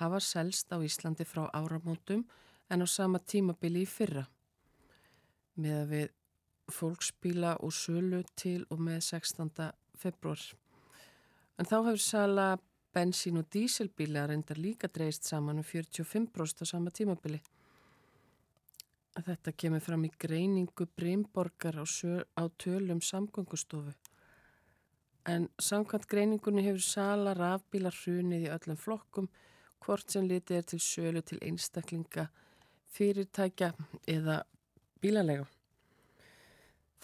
hafa 0.00 0.20
selst 0.20 0.72
á 0.74 0.78
Íslandi 0.82 1.24
frá 1.24 1.46
áramótum 1.52 2.24
en 2.70 2.82
á 2.82 2.86
sama 2.86 3.18
tímabili 3.18 3.84
í 3.84 3.88
fyrra. 3.88 4.26
Með 5.56 5.80
að 5.80 5.90
við 5.94 6.12
fólksbíla 6.72 7.56
og 7.60 7.72
sölu 7.72 8.22
til 8.36 8.64
og 8.70 8.80
með 8.80 9.00
16. 9.00 9.50
februar. 10.00 10.40
En 11.58 11.68
þá 11.68 11.76
hefur 11.84 12.02
sala 12.02 12.46
bensín 12.94 13.38
og 13.38 13.50
dísilbíla 13.52 14.26
reyndar 14.28 14.58
líka 14.58 14.88
dreist 14.88 15.26
saman 15.28 15.58
um 15.58 15.66
45% 15.66 16.62
á 16.62 16.64
sama 16.66 16.90
tímabili. 16.90 17.40
Þetta 19.14 19.52
kemur 19.54 19.82
fram 19.82 20.04
í 20.08 20.10
greiningu 20.18 20.88
Brimborgar 20.96 21.78
á, 21.78 21.86
á 22.34 22.42
tölum 22.58 23.00
samgöngustofu. 23.00 23.94
En 25.24 25.48
samkvæmt 25.56 26.06
greiningunni 26.08 26.62
hefur 26.66 26.84
sala 26.84 27.32
rafbílar 27.38 27.96
hrunið 27.96 28.44
í 28.44 28.52
öllum 28.52 28.76
flokkum 28.76 29.28
hvort 29.84 30.12
sem 30.12 30.26
litið 30.28 30.58
er 30.58 30.66
til 30.68 30.80
sölu 30.80 31.22
til 31.24 31.38
einstaklinga, 31.44 32.26
fyrirtækja 32.92 33.72
eða 34.08 34.42
bílalega. 35.00 35.46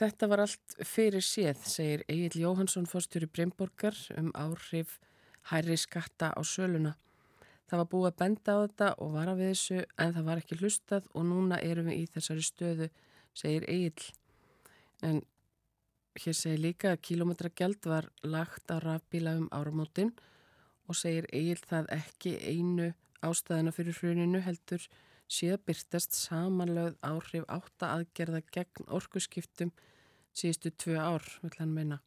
Þetta 0.00 0.28
var 0.32 0.44
allt 0.44 0.76
fyrir 0.88 1.24
séð, 1.24 1.64
segir 1.68 2.04
Egil 2.08 2.40
Jóhansson 2.44 2.88
fórstjóri 2.88 3.28
Bremborgar 3.28 3.96
um 4.16 4.30
áhrif 4.32 4.98
hærri 5.50 5.76
skatta 5.76 6.30
á 6.32 6.40
söluna. 6.44 6.94
Það 7.68 7.82
var 7.82 7.90
búið 7.92 8.08
að 8.08 8.16
benda 8.22 8.54
á 8.56 8.58
þetta 8.64 8.86
og 9.04 9.12
vara 9.16 9.34
við 9.36 9.52
þessu 9.52 9.82
en 10.00 10.14
það 10.16 10.24
var 10.28 10.40
ekki 10.40 10.56
hlustað 10.60 11.10
og 11.14 11.26
núna 11.28 11.60
erum 11.60 11.90
við 11.90 12.00
í 12.00 12.08
þessari 12.14 12.46
stöðu, 12.48 12.88
segir 13.36 13.68
Egil. 13.68 14.08
En 15.04 15.20
hér 16.20 16.36
segir 16.36 16.60
líka 16.60 16.94
að 16.94 17.02
kílometragjald 17.08 17.86
var 17.88 18.08
lagt 18.22 18.72
á 18.72 18.76
rafbíla 18.82 19.36
um 19.40 19.48
áramótin 19.52 20.12
og 20.88 20.98
segir 20.98 21.28
Egil 21.32 21.60
það 21.62 21.92
ekki 21.96 22.34
einu 22.40 22.90
ástæðina 23.24 23.72
fyrir 23.72 23.96
hruninu 24.00 24.40
heldur 24.44 24.84
síðan 25.30 25.64
byrtast 25.66 26.16
samanlögð 26.18 26.98
áhrif 27.06 27.46
átta 27.48 27.94
aðgerða 27.96 28.42
gegn 28.52 28.88
orkuskiptum 28.98 29.72
síðustu 30.34 30.72
tvö 30.76 30.98
ár, 30.98 31.26
vil 31.42 31.52
hann 31.58 31.74
meina. 31.74 32.00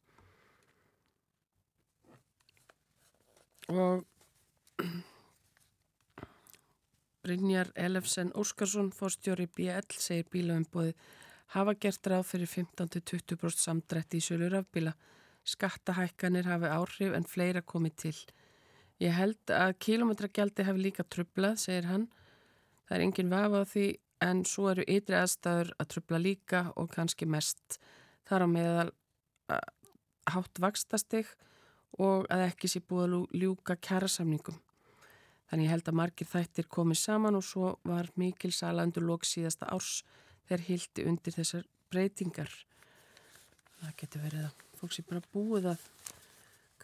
Og 3.72 4.04
Brynjar 7.24 7.70
Elefsen 7.74 8.32
Óskarsson, 8.36 8.90
fórstjóri 8.92 9.46
BL, 9.48 9.86
segir 9.96 10.28
bílaumbóði 10.32 10.92
hafa 11.52 11.74
gert 11.80 12.06
ráð 12.08 12.24
fyrir 12.30 12.48
15-20% 12.50 13.60
samdrætti 13.60 14.20
í 14.20 14.24
sölu 14.24 14.48
rafbíla. 14.52 14.94
Skattahækkanir 15.44 16.48
hafi 16.48 16.70
áhrif 16.72 17.14
en 17.16 17.28
fleira 17.28 17.60
komið 17.60 17.96
til. 18.04 18.16
Ég 19.02 19.12
held 19.12 19.52
að 19.52 19.76
kílometragjaldi 19.84 20.64
hafi 20.64 20.80
líka 20.86 21.04
trublað, 21.04 21.58
segir 21.60 21.90
hann. 21.90 22.08
Það 22.88 22.96
er 22.96 23.04
engin 23.04 23.32
vafa 23.32 23.62
á 23.62 23.64
því 23.68 23.86
en 24.24 24.44
svo 24.48 24.70
eru 24.72 24.84
ytri 24.88 25.18
aðstæður 25.18 25.72
að 25.78 25.90
trubla 25.92 26.20
líka 26.22 26.66
og 26.80 26.88
kannski 26.94 27.26
mest 27.28 27.78
þar 28.28 28.46
á 28.46 28.48
meðal 28.48 28.90
hátt 30.32 30.60
vakstastig 30.60 31.28
og 32.00 32.26
að 32.32 32.46
ekki 32.48 32.70
sé 32.70 32.80
búið 32.80 33.18
að 33.18 33.40
ljúka 33.42 33.76
kærasamningum. 33.76 34.56
Þannig 35.50 35.70
held 35.70 35.88
að 35.90 35.98
margir 36.00 36.28
þættir 36.30 36.68
komið 36.72 37.00
saman 37.02 37.36
og 37.38 37.44
svo 37.44 37.74
var 37.86 38.08
mikil 38.18 38.50
sala 38.54 38.86
undir 38.86 39.04
lók 39.04 39.26
síðasta 39.28 39.68
árs 39.70 40.00
þegar 40.48 40.66
hildi 40.68 41.06
undir 41.10 41.36
þessar 41.36 41.66
breytingar. 41.92 42.50
Það 43.80 43.96
getur 44.00 44.24
verið 44.24 44.46
að 44.48 44.64
fólk 44.80 44.94
sé 44.96 45.04
bara 45.08 45.24
búið 45.34 45.70
að 45.74 45.88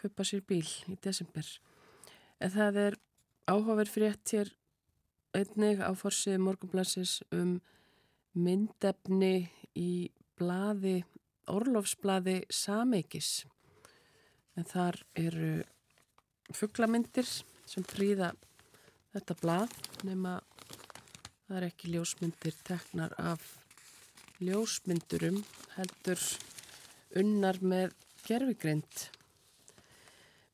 köpa 0.00 0.24
sér 0.24 0.44
bíl 0.48 0.66
í 0.88 0.96
desember. 1.04 1.46
En 2.40 2.52
það 2.54 2.80
er 2.86 2.98
áhugaverð 3.50 3.94
frétt 3.94 4.34
hér 4.34 4.52
einnig 5.36 5.82
á 5.82 5.90
forsiði 5.94 6.40
morgunblassis 6.42 7.20
um 7.34 7.58
myndefni 8.34 9.50
í 9.78 10.10
blaði 10.38 11.00
orlofsblaði 11.50 12.40
Sameikis 12.50 13.44
en 14.58 14.66
þar 14.66 15.00
eru 15.18 15.52
fugglamyndir 16.54 17.26
sem 17.70 17.86
príða 17.86 18.32
þetta 19.14 19.36
blað 19.40 19.74
nema 20.06 20.38
það 21.50 21.56
er 21.58 21.64
ekki 21.66 21.88
ljósmyndir 21.90 22.54
teknar 22.62 23.14
af 23.18 23.42
ljósmyndurum 24.38 25.40
heldur 25.74 26.20
unnar 27.18 27.58
með 27.58 27.96
gerfigrind. 28.22 29.08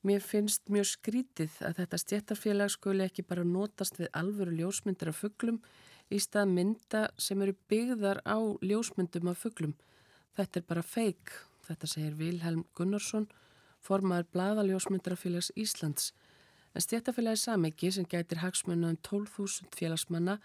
Mér 0.07 0.25
finnst 0.25 0.73
mjög 0.73 0.89
skrítið 0.95 1.61
að 1.69 1.83
þetta 1.83 2.01
stjættarfélag 2.01 2.73
skuli 2.73 3.05
ekki 3.05 3.27
bara 3.29 3.45
notast 3.45 4.01
við 4.01 4.09
alvöru 4.17 4.57
ljósmyndir 4.57 5.13
af 5.13 5.21
fugglum 5.21 5.61
í 6.09 6.23
stað 6.23 6.57
mynda 6.57 7.05
sem 7.21 7.45
eru 7.45 7.59
byggðar 7.69 8.25
á 8.25 8.41
ljósmyndum 8.65 9.29
af 9.29 9.45
fugglum. 9.45 9.77
Þetta 10.33 10.63
er 10.63 10.69
bara 10.73 10.89
feik, 10.97 11.37
þetta 11.69 11.93
segir 11.93 12.17
Vilhelm 12.17 12.65
Gunnarsson, 12.73 13.29
formaður 13.85 14.33
Blaðaljósmyndarafélags 14.33 15.53
Íslands. 15.61 16.15
En 16.73 16.81
stjættafélagi 16.81 17.45
Samiki 17.45 17.93
sem 17.93 18.09
gætir 18.09 18.41
hagsmunna 18.41 18.95
um 18.95 19.03
12.000 19.05 19.77
félagsmanna 19.77 20.41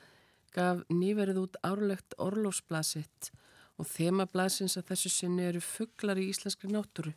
gaf 0.56 0.84
nýverið 0.92 1.42
út 1.42 1.60
árlegt 1.66 2.16
orlófsblasitt 2.22 3.32
og 3.80 3.88
þemablasins 3.90 4.78
að 4.80 4.92
þessu 4.92 5.12
sinni 5.14 5.48
eru 5.48 5.62
fugglar 5.64 6.20
í 6.22 6.28
íslenskri 6.32 6.72
náttúru 6.72 7.14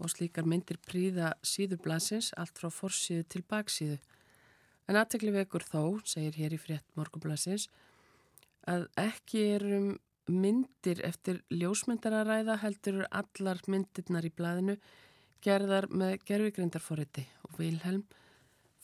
og 0.00 0.10
slíkar 0.12 0.48
myndir 0.48 0.80
príða 0.80 1.34
síðublasins 1.44 2.32
allt 2.40 2.56
frá 2.58 2.70
forsíðu 2.72 3.26
til 3.28 3.42
baksíðu. 3.48 3.98
En 4.88 4.98
aðtekli 4.98 5.32
vekur 5.34 5.62
þó, 5.62 6.00
segir 6.08 6.38
hér 6.40 6.56
í 6.56 6.60
frétt 6.60 6.86
morgublasins, 6.98 7.68
að 8.66 8.88
ekki 8.98 9.44
erum 9.54 9.90
myndir 10.30 11.02
eftir 11.06 11.42
ljósmyndararæða 11.52 12.58
heldur 12.64 13.04
allar 13.10 13.60
myndirnar 13.68 14.26
í 14.26 14.32
blæðinu 14.34 14.76
gerðar 15.44 15.88
með 15.92 16.18
gerfigrindarforriti 16.28 17.26
og 17.48 17.58
Vilhelm 17.60 18.04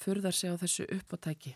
furðar 0.00 0.36
sig 0.36 0.52
á 0.52 0.56
þessu 0.60 0.88
uppátæki. 0.96 1.54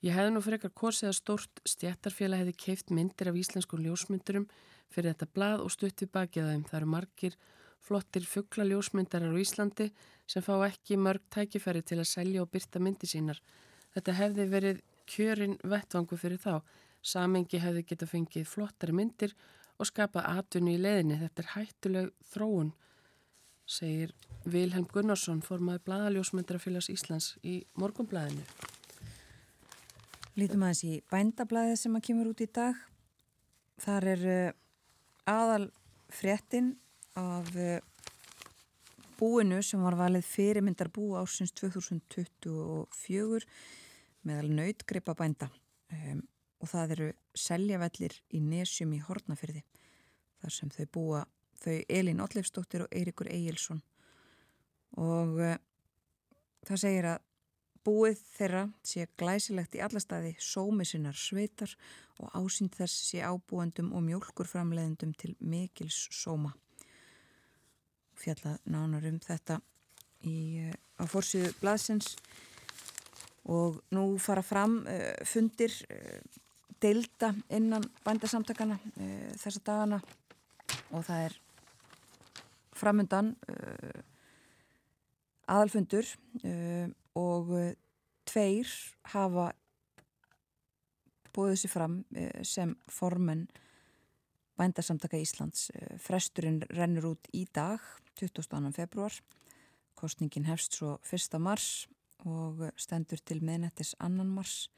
Ég 0.00 0.16
hefði 0.16 0.34
nú 0.34 0.40
eitthvað 0.40 0.76
korsið 0.80 1.10
að 1.10 1.16
stórt 1.18 1.62
stjættarfélag 1.68 2.42
hefði 2.42 2.56
keift 2.64 2.92
myndir 2.96 3.28
af 3.28 3.36
íslenskum 3.36 3.82
ljósmyndurum 3.84 4.46
fyrir 4.90 5.12
þetta 5.12 5.32
blað 5.34 5.64
og 5.64 5.74
stutt 5.74 6.04
við 6.04 6.12
bakið 6.14 6.48
þeim. 6.50 6.62
Það 6.68 6.78
eru 6.80 6.92
margir 6.94 7.36
flottir 7.80 8.28
fuggla 8.28 8.64
ljósmyndarar 8.68 9.36
á 9.36 9.40
Íslandi 9.40 9.90
sem 10.26 10.44
fá 10.44 10.54
ekki 10.66 10.96
mörg 10.96 11.26
tækifæri 11.32 11.82
til 11.84 12.00
að 12.00 12.08
selja 12.08 12.44
og 12.44 12.52
byrta 12.52 12.80
myndi 12.80 13.08
sínar. 13.08 13.40
Þetta 13.92 14.16
hefði 14.16 14.46
verið 14.48 14.82
kjörin 15.10 15.58
vettvangu 15.68 16.16
fyrir 16.16 16.40
þá 16.40 16.62
Samengi 17.00 17.60
hefði 17.60 17.84
geta 17.88 18.08
fengið 18.08 18.48
flottari 18.48 18.92
myndir 18.96 19.32
og 19.80 19.88
skapað 19.88 20.28
atvinni 20.36 20.76
í 20.76 20.82
leðinni. 20.82 21.16
Þetta 21.22 21.42
er 21.42 21.52
hættuleg 21.54 22.10
þróun, 22.32 22.74
segir 23.64 24.12
Vilhelm 24.44 24.88
Gunnarsson, 24.92 25.40
formaði 25.44 25.84
Blaðaljósmyndarafélags 25.88 26.90
Íslands 26.92 27.32
í 27.40 27.62
morgunblæðinu. 27.80 28.44
Lítum 30.40 30.62
aðeins 30.64 30.84
í 30.86 31.02
bændablaðið 31.10 31.74
sem 31.76 31.96
að 31.98 32.04
kemur 32.06 32.30
út 32.30 32.40
í 32.40 32.46
dag. 32.48 32.76
Þar 33.82 34.06
er 34.14 34.22
eh, 34.30 34.52
aðal 35.28 35.66
fréttin 36.08 36.70
af 37.18 37.50
eh, 37.60 37.82
búinu 39.18 39.58
sem 39.66 39.82
var 39.84 39.98
valið 40.00 40.24
fyrirmyndar 40.30 40.88
bú 40.94 41.10
ásins 41.20 41.52
2024 41.60 43.44
meðal 44.24 44.48
nautgripa 44.56 45.12
bænda. 45.18 45.50
Um, 45.90 46.22
og 46.62 46.70
það 46.70 46.92
eru 46.94 47.08
seljavellir 47.36 48.14
í 48.36 48.40
nesjum 48.44 48.92
í 48.96 49.02
Hortnafyrði 49.02 49.62
þar 50.40 50.54
sem 50.54 50.70
þau 50.72 50.86
búa 50.94 51.22
þau 51.60 51.76
Elin 51.90 52.22
Ollefsdóttir 52.24 52.84
og 52.84 52.94
Eirikur 52.94 53.28
Egilson 53.32 53.80
og 55.00 55.40
uh, 55.40 55.56
það 56.68 56.82
segir 56.84 57.08
að 57.10 57.26
búið 57.86 58.20
þeirra 58.34 58.64
sé 58.84 59.06
glæsilegt 59.20 59.76
í 59.78 59.82
alla 59.84 60.02
staði 60.02 60.34
sómi 60.42 60.84
sinnar 60.88 61.16
sveitar 61.16 61.72
og 62.20 62.34
ásýnd 62.36 62.76
þess 62.76 63.06
sé 63.08 63.22
ábúendum 63.24 63.92
og 63.96 64.04
mjölkurframleðendum 64.08 65.14
til 65.16 65.34
mikils 65.40 66.08
sóma. 66.12 66.52
Fjallað 68.20 68.60
nánar 68.68 69.06
um 69.08 69.16
þetta 69.24 69.60
í, 70.28 70.68
uh, 70.68 70.74
á 71.00 71.04
fórsíðu 71.08 71.54
blaðsins. 71.62 72.16
Og 73.48 73.80
nú 73.96 74.04
fara 74.20 74.44
fram 74.44 74.82
uh, 74.84 75.16
fundir 75.24 75.72
deilda 76.80 77.34
innan 77.48 77.84
bændasamtakana 78.04 78.78
uh, 78.80 79.04
eh, 79.04 79.32
þessa 79.40 79.60
dagana. 79.64 80.00
Og 80.90 81.04
það 81.06 81.24
er 81.26 81.36
framundan 82.76 83.34
uh, 83.50 84.00
aðalfundur 85.50 86.06
uh, 86.44 86.88
og 87.18 87.50
tveir 88.28 88.70
hafa 89.12 89.50
búið 91.34 91.56
sér 91.62 91.72
fram 91.72 92.00
uh, 92.16 92.42
sem 92.46 92.74
formen 92.90 93.46
bændasamtaka 94.58 95.18
Íslands. 95.20 95.70
Uh, 95.74 95.96
fresturinn 96.02 96.60
rennur 96.74 97.12
út 97.14 97.30
í 97.36 97.46
dag, 97.54 97.80
22. 98.18 98.72
februar. 98.76 99.14
Kostningin 99.98 100.48
hefst 100.48 100.78
svo 100.78 100.98
1. 101.04 101.38
mars 101.42 101.88
og 102.28 102.66
stendur 102.76 103.20
til 103.24 103.42
meðnettis 103.44 103.94
2. 103.98 104.24
mars. 104.24 104.68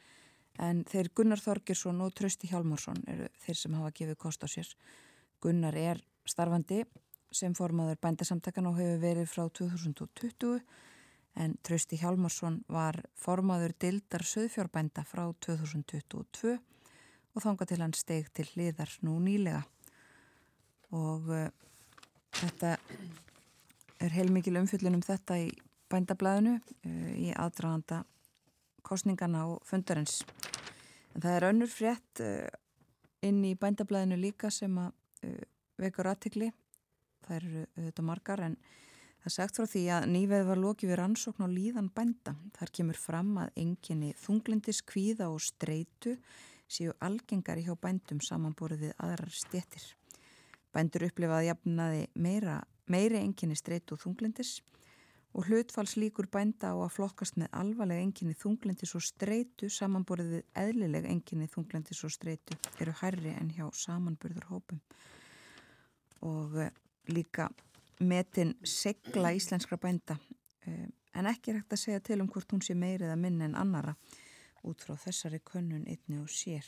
En 0.61 0.83
þeir 0.85 1.09
Gunnar 1.17 1.41
Þorgirsson 1.41 2.01
og 2.05 2.13
Trausti 2.15 2.51
Hjálmarsson 2.51 3.01
eru 3.09 3.29
þeir 3.45 3.59
sem 3.59 3.77
hafa 3.79 3.93
gefið 3.97 4.19
kost 4.21 4.45
á 4.45 4.49
sér. 4.51 4.69
Gunnar 5.43 5.77
er 5.79 6.03
starfandi 6.29 6.83
sem 7.33 7.55
formaður 7.57 8.01
bændasamtakan 8.03 8.69
og 8.69 8.77
hefur 8.77 9.01
verið 9.01 9.31
frá 9.31 9.47
2020 9.49 10.61
en 11.39 11.55
Trausti 11.65 11.97
Hjálmarsson 12.01 12.61
var 12.69 12.99
formaður 13.17 13.75
dildar 13.81 14.25
söðfjárbænda 14.27 15.05
frá 15.09 15.25
2022 15.45 16.57
og 17.33 17.45
þánga 17.45 17.69
til 17.69 17.81
hann 17.81 17.97
steg 17.97 18.29
til 18.37 18.47
hliðar 18.53 18.93
nú 19.07 19.17
nýlega. 19.25 19.63
Og 20.93 21.31
uh, 21.33 21.49
þetta 22.37 22.77
er 24.03 24.17
heilmikil 24.17 24.59
umfyllun 24.61 24.99
um 24.99 25.05
þetta 25.05 25.39
í 25.41 25.49
bændablaðinu 25.93 26.59
uh, 26.59 27.13
í 27.17 27.31
aðdraganda 27.33 28.03
kostningana 28.85 29.47
og 29.49 29.63
fundarins. 29.65 30.21
En 31.15 31.25
það 31.25 31.39
er 31.39 31.49
önnur 31.49 31.73
frétt 31.73 32.25
uh, 32.25 32.51
inn 33.25 33.41
í 33.49 33.55
bændablaðinu 33.57 34.21
líka 34.21 34.51
sem 34.53 34.77
að 34.83 34.93
vekur 35.79 36.09
aðtikli 36.11 36.49
það 37.23 37.37
eru 37.37 37.65
auðvitað 37.77 38.07
margar 38.07 38.43
en 38.47 38.57
Það 39.23 39.29
er 39.31 39.35
sagt 39.37 39.59
frá 39.59 39.69
því 39.71 39.81
að 39.95 40.05
nýveð 40.11 40.49
var 40.49 40.59
lokið 40.59 40.91
við 40.91 40.97
rannsókn 40.99 41.45
og 41.47 41.53
líðan 41.55 41.93
bænda. 41.95 42.33
Þar 42.57 42.73
kemur 42.75 42.99
fram 42.99 43.37
að 43.39 43.53
enginni 43.63 44.09
þunglindis, 44.19 44.81
kvíða 44.83 45.29
og 45.31 45.39
streitu 45.47 46.17
séu 46.67 46.91
algengari 46.99 47.63
hjá 47.63 47.77
bændum 47.79 48.19
samanborið 48.27 48.89
við 48.89 48.97
aðrar 48.99 49.31
stjettir. 49.31 49.87
Bændur 50.75 51.07
upplifaði 51.07 51.53
jafnaði 51.53 52.03
meira, 52.19 52.59
meiri 52.91 53.21
enginni 53.23 53.55
streitu 53.55 53.95
og 53.95 54.03
þunglindis 54.03 54.57
og 55.39 55.47
hlutfalls 55.47 55.95
líkur 56.03 56.27
bænda 56.27 56.75
á 56.75 56.77
að 56.83 56.95
flokkast 56.99 57.39
með 57.39 57.55
alvarlega 57.63 58.03
enginni 58.03 58.35
þunglindis 58.37 58.97
og 58.99 59.07
streitu 59.07 59.71
samanborið 59.71 60.35
við 60.35 60.47
eðlileg 60.67 61.07
enginni 61.09 61.47
þunglindis 61.53 62.03
og 62.03 62.13
streitu 62.13 62.59
eru 62.83 62.99
hærri 63.05 63.39
en 63.39 63.55
hjá 63.55 63.69
samanburður 63.71 64.51
hópum. 64.51 64.83
Og 66.27 66.59
eh, 66.59 66.75
líka 67.07 67.49
metin 68.03 68.55
segla 68.65 69.33
íslenskra 69.37 69.79
bænda 69.81 70.19
eh, 70.67 70.89
en 71.15 71.29
ekki 71.29 71.55
rægt 71.57 71.75
að 71.75 71.83
segja 71.85 72.01
til 72.01 72.21
um 72.23 72.31
hvort 72.31 72.53
hún 72.53 72.63
sé 72.65 72.75
meiri 72.79 73.07
eða 73.09 73.19
minni 73.21 73.45
en 73.45 73.59
annara 73.59 73.95
út 74.63 74.83
frá 74.85 74.97
þessari 74.97 75.41
könnun 75.43 75.89
einni 75.91 76.21
og 76.23 76.31
sér. 76.31 76.67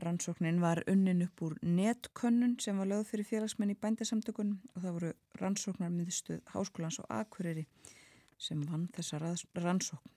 Rannsóknin 0.00 0.60
var 0.60 0.80
unnin 0.88 1.22
upp 1.22 1.42
úr 1.44 1.58
netkönnun 1.62 2.56
sem 2.60 2.78
var 2.78 2.88
lögð 2.88 3.10
fyrir 3.10 3.28
félagsmenn 3.28 3.74
í 3.74 3.80
bændasamtökun 3.80 4.54
og 4.74 4.82
það 4.82 4.96
voru 4.96 5.10
rannsóknar 5.40 5.92
miðstuð 5.92 6.40
Háskólans 6.54 6.98
og 7.02 7.10
Akureyri 7.12 7.66
sem 8.38 8.62
vann 8.64 8.88
þessa 8.96 9.20
rannsókn. 9.20 10.16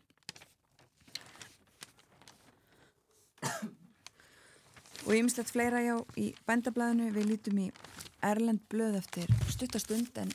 Og 5.03 5.11
ég 5.11 5.25
mislegt 5.27 5.51
fleira 5.51 5.81
já 5.83 5.97
í 6.15 6.29
bændablaðinu 6.47 7.09
við 7.11 7.25
lítum 7.33 7.57
í 7.59 7.67
Erlend 8.23 8.63
blöð 8.71 8.97
eftir 8.99 9.29
stuttastund 9.51 10.17
en 10.21 10.31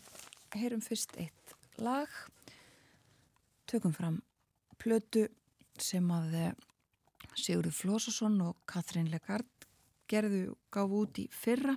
heyrum 0.55 0.83
fyrst 0.85 1.15
eitt 1.21 1.55
lag. 1.81 2.09
Tökum 3.69 3.95
fram 3.97 4.21
plötu 4.79 5.27
sem 5.79 6.07
að 6.15 6.35
eh, 6.39 6.53
Sigurður 7.39 7.77
Flósasson 7.77 8.41
og 8.43 8.59
Katrín 8.69 9.11
Legard 9.13 9.69
gerðu 10.11 10.57
gáfu 10.73 11.05
út 11.05 11.21
í 11.23 11.29
fyrra. 11.33 11.77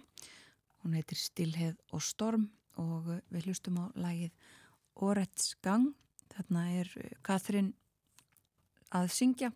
Hún 0.82 0.96
heitir 0.98 1.20
Stilheð 1.20 1.78
og 1.92 2.02
Storm 2.02 2.48
og 2.82 3.12
við 3.30 3.50
hlustum 3.50 3.78
á 3.84 3.86
lagið 4.00 4.32
Orets 5.02 5.54
gang. 5.62 5.92
Þarna 6.32 6.66
er 6.80 6.92
Katrín 7.26 7.74
að 8.96 9.12
syngja 9.14 9.52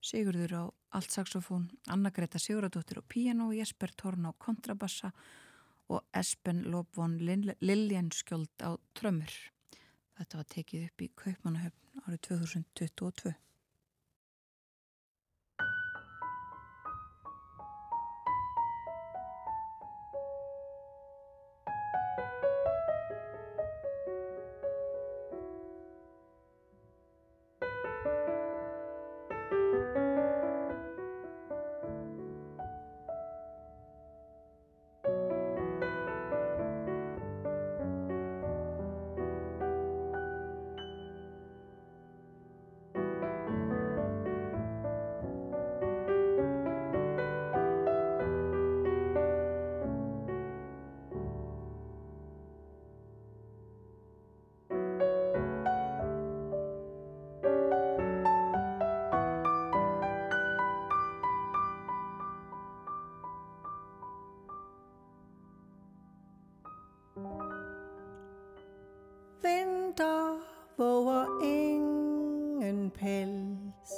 Sigurður 0.00 0.54
á 0.56 0.64
allt 0.96 1.12
saxofón 1.12 1.68
Anna 1.92 2.10
Greta 2.10 2.38
Siguradóttir 2.40 3.00
á 3.00 3.04
piano 3.04 3.50
Jesper 3.52 3.92
Torn 3.96 4.26
á 4.26 4.32
kontrabassa 4.38 5.12
og 5.90 6.04
Espen 6.14 6.62
Lófvon 6.70 7.18
Liljanskjöld 7.20 8.62
á 8.62 8.78
Trömmur. 8.94 9.34
Þetta 10.16 10.40
var 10.40 10.50
tekið 10.54 10.86
upp 10.86 11.02
í 11.02 11.08
Kaupmannahöfn 11.22 12.02
árið 12.06 12.20
2022. 12.28 13.34
der 69.98 70.38
våger 70.76 71.26
ingen 71.44 72.90
pels. 72.90 73.92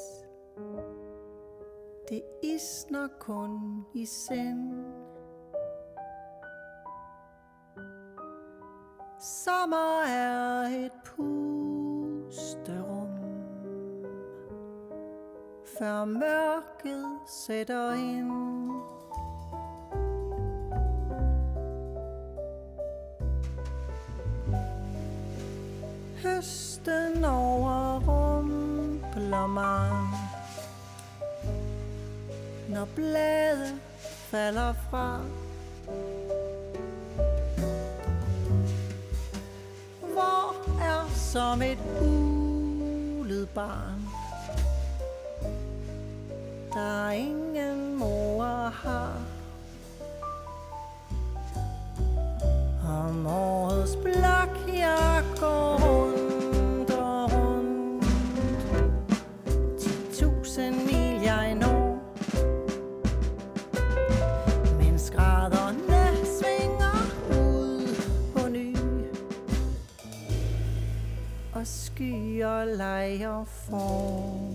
Det 2.08 2.22
isner 2.42 3.08
kun 3.20 3.84
i 3.94 4.06
sind. 4.06 4.84
Sommer 9.18 10.02
er 10.02 10.62
et 10.62 10.92
pusterum 11.04 12.32
Før 15.78 16.04
mørket 16.04 17.06
sætter 17.26 17.92
ind 17.92 18.61
Høsten 26.42 27.22
overrumpler 27.24 29.46
mig 29.46 29.92
når 32.68 32.86
blade 32.94 33.78
falder 34.02 34.74
fra. 34.90 35.20
Hvor 40.00 40.54
er 40.82 41.10
som 41.14 41.62
et 41.62 41.78
ulet 42.00 43.48
barn, 43.54 44.08
der 46.74 47.10
ingen 47.10 47.98
mor 47.98 48.72
har. 48.82 49.12
Om 52.88 53.26
årets 53.26 53.96
blok 53.96 54.68
jeg 54.68 55.11
petit 72.02 72.42
olé 72.44 73.26
au 73.26 73.44
fond. 73.44 74.52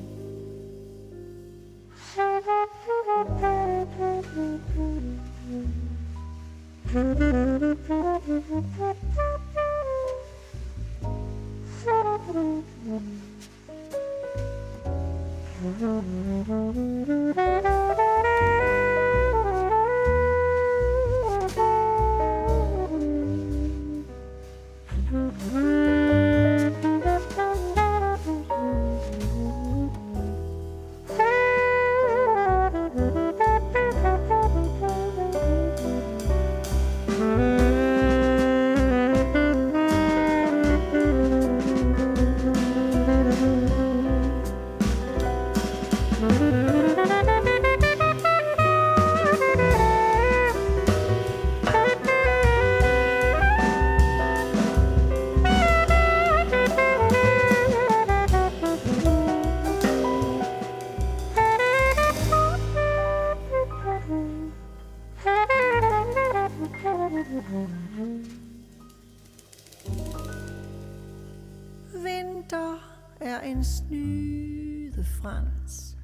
Er 73.27 73.39
en 73.39 73.63
snyde 73.63 75.03
frans. 75.03 75.97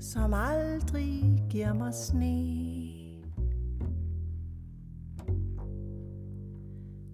Som 0.00 0.34
aldrig 0.34 1.42
giver 1.50 1.72
mig 1.72 1.94
sne. 1.94 2.68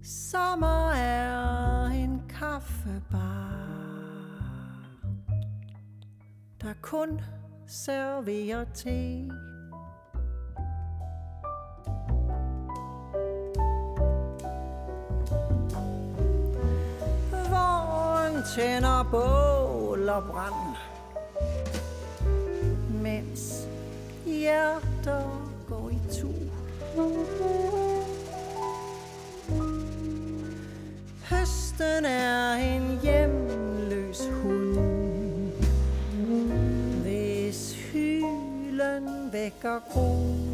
Sommer 0.03 0.93
er 0.93 1.87
en 1.87 2.23
kaffebar 2.29 3.55
Der 6.63 6.75
kun 6.83 7.21
serverer 7.67 8.65
te. 8.65 9.31
Tænder 18.55 19.03
bål 19.11 20.09
og 20.09 20.23
brand 20.25 20.77
Mens 23.03 23.69
hjerter 24.27 25.51
går 25.69 25.91
i 25.91 25.99
tu. 26.13 26.29
Høsten 31.31 32.05
er 32.05 32.53
en 32.55 32.99
hjemløs 33.03 34.21
hund. 34.43 35.53
Hvis 37.03 37.77
hylen 37.93 39.33
vækker 39.33 39.81
gro 39.93 40.54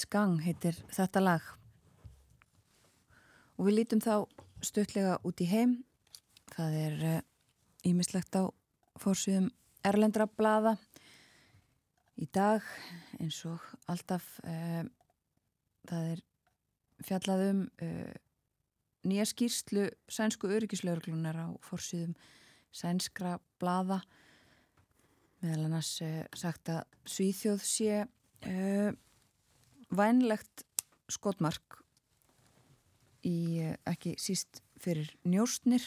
Úrets 0.00 0.14
gang 0.16 0.38
heitir 0.40 0.78
þetta 0.88 1.20
lag. 1.20 1.42
Og 3.60 3.66
við 3.66 3.74
lítum 3.74 4.00
þá 4.00 4.14
stuttlega 4.64 5.18
út 5.28 5.42
í 5.44 5.48
heim. 5.50 5.74
Það 6.54 6.76
er 6.78 7.02
ímislegt 7.84 8.38
uh, 8.40 8.48
á 8.48 8.96
fórsvíðum 8.96 9.50
erlendra 9.84 10.24
blada 10.24 10.72
í 12.16 12.30
dag 12.32 12.64
eins 13.18 13.42
og 13.44 13.66
alltaf 13.92 14.24
uh, 14.40 14.88
það 15.92 16.08
er 16.14 16.24
fjallað 17.04 17.44
um 17.50 17.60
uh, 17.84 18.16
nýja 19.04 19.28
skýrslu 19.28 19.84
sænsku 20.08 20.48
öryggislaurglunar 20.48 21.42
á 21.44 21.48
fórsvíðum 21.68 22.16
sænskra 22.72 23.36
blada 23.60 24.00
meðal 25.44 25.68
annars 25.68 25.92
uh, 26.08 26.24
sagt 26.32 26.72
að 26.72 26.88
Svíþjóð 27.04 27.68
sé 27.68 28.00
uh, 28.00 28.96
vænlegt 29.90 30.64
skotmark 31.10 31.80
í 33.26 33.60
eh, 33.60 33.76
ekki 33.88 34.14
síst 34.20 34.62
fyrir 34.80 35.10
njóstnir 35.28 35.84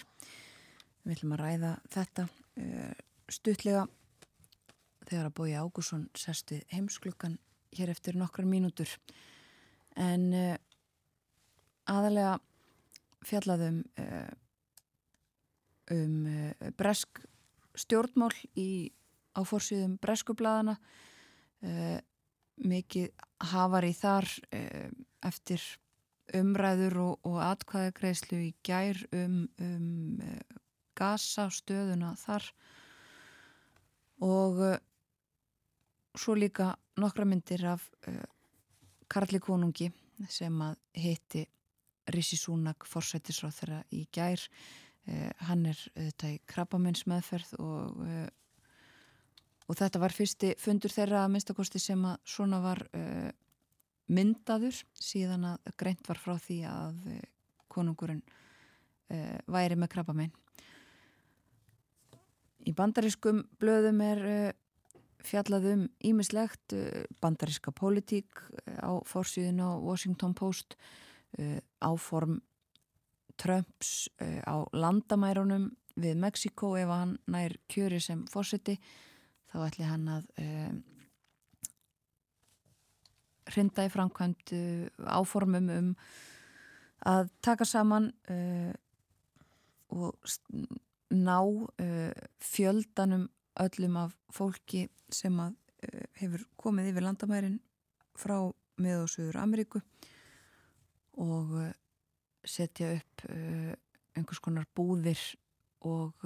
við 1.04 1.18
ætlum 1.18 1.36
að 1.36 1.42
ræða 1.42 1.72
þetta 1.92 2.26
uh, 2.30 2.92
stuttlega 3.32 3.88
þegar 5.04 5.28
að 5.28 5.36
bója 5.40 5.64
Ágússon 5.66 6.06
sest 6.16 6.54
við 6.54 6.62
heimsklukkan 6.72 7.40
hér 7.76 7.92
eftir 7.92 8.16
nokkrar 8.16 8.48
mínútur. 8.48 8.88
En 10.00 10.30
uh, 10.32 10.54
aðalega 11.92 12.38
fjallaðum 13.28 13.82
uh, 14.00 14.32
um 15.92 16.16
bresk 16.80 17.20
stjórnmál 17.76 18.32
í 18.56 18.94
á 19.36 19.42
fórsýðum 19.44 19.98
breskublaðana 20.00 20.78
mikið 22.62 23.10
hafar 23.52 23.86
í 23.88 23.94
þar 23.98 24.28
eftir 25.26 25.64
umræður 26.34 26.98
og, 27.04 27.28
og 27.28 27.40
atkvæðagreislu 27.44 28.40
í 28.46 28.52
gær 28.66 29.00
um, 29.16 29.44
um 29.62 30.22
gasa 30.98 31.50
stöðuna 31.52 32.14
þar. 32.22 32.46
Og 34.24 34.62
uh, 34.62 34.78
svo 36.14 36.38
líka 36.38 36.72
nokkra 37.02 37.26
myndir 37.26 37.66
af 37.74 37.90
Karli 39.10 39.42
Konungi 39.42 39.90
sem 40.30 40.62
að 40.62 40.78
hitti 40.98 41.44
Rissi 42.14 42.38
Súnak 42.38 42.86
forsættisráð 42.86 43.58
þeirra 43.58 43.80
í 43.96 44.04
gær. 44.14 44.42
Hann 45.48 45.66
er 45.68 45.80
þetta 45.96 46.30
í 46.32 46.40
krabbamenns 46.48 47.08
meðferð 47.10 47.56
og 47.60 48.04
og 49.68 49.78
þetta 49.80 50.02
var 50.02 50.14
fyrsti 50.16 50.54
fundur 50.60 50.92
þeirra 50.92 51.24
að 51.24 51.34
minnstakosti 51.36 51.80
sem 51.80 52.02
að 52.06 52.18
svona 52.28 52.60
var 52.64 52.84
myndaður 54.12 54.82
síðan 55.00 55.46
að 55.54 55.72
greint 55.80 56.08
var 56.10 56.20
frá 56.20 56.36
því 56.36 56.58
að 56.68 56.98
konungurinn 57.74 58.22
uh, 59.14 59.38
væri 59.50 59.78
með 59.80 59.94
krabbamenn. 59.96 60.34
Í 62.64 62.72
bandarískum 62.78 63.44
blöðum 63.60 64.02
er 64.06 64.24
uh, 64.24 64.52
fjallað 65.24 65.70
um 65.74 65.86
ímislegt 66.06 66.76
uh, 66.78 67.04
bandaríska 67.24 67.74
pólitík 67.76 68.44
á 68.80 68.94
fórsíðun 69.08 69.64
á 69.64 69.70
Washington 69.80 70.36
Post 70.38 70.78
áform 71.82 72.36
Trumps 73.42 74.06
á 74.22 74.62
landamærunum 74.70 75.64
við 75.98 76.20
Mexiko 76.22 76.76
ef 76.78 76.92
hann 76.94 77.16
nær 77.26 77.56
kjöri 77.66 77.98
sem 77.98 78.20
fórseti 78.30 78.76
þá 79.54 79.58
ætli 79.68 79.86
hann 79.86 80.10
að 80.10 80.28
hrinda 83.54 83.86
í 83.86 83.92
framkvæmt 83.92 84.54
uh, 84.56 84.88
áformum 85.20 85.70
um 85.74 85.92
að 87.10 87.30
taka 87.44 87.68
saman 87.68 88.10
uh, 88.32 88.72
og 89.94 90.16
ná 91.14 91.38
uh, 91.44 92.12
fjöldanum 92.40 93.28
öllum 93.64 94.00
af 94.06 94.16
fólki 94.34 94.88
sem 95.14 95.38
að 95.44 95.56
uh, 95.86 96.06
hefur 96.22 96.48
komið 96.58 96.94
yfir 96.94 97.08
landamærin 97.08 97.60
frá 98.18 98.38
með 98.82 99.04
og 99.04 99.14
sögur 99.14 99.42
Ameríku 99.44 99.84
og 101.22 101.54
uh, 101.60 101.72
setja 102.44 102.96
upp 102.96 103.28
uh, 103.30 103.74
einhvers 104.16 104.42
konar 104.44 104.70
búðir 104.76 105.20
og 105.84 106.26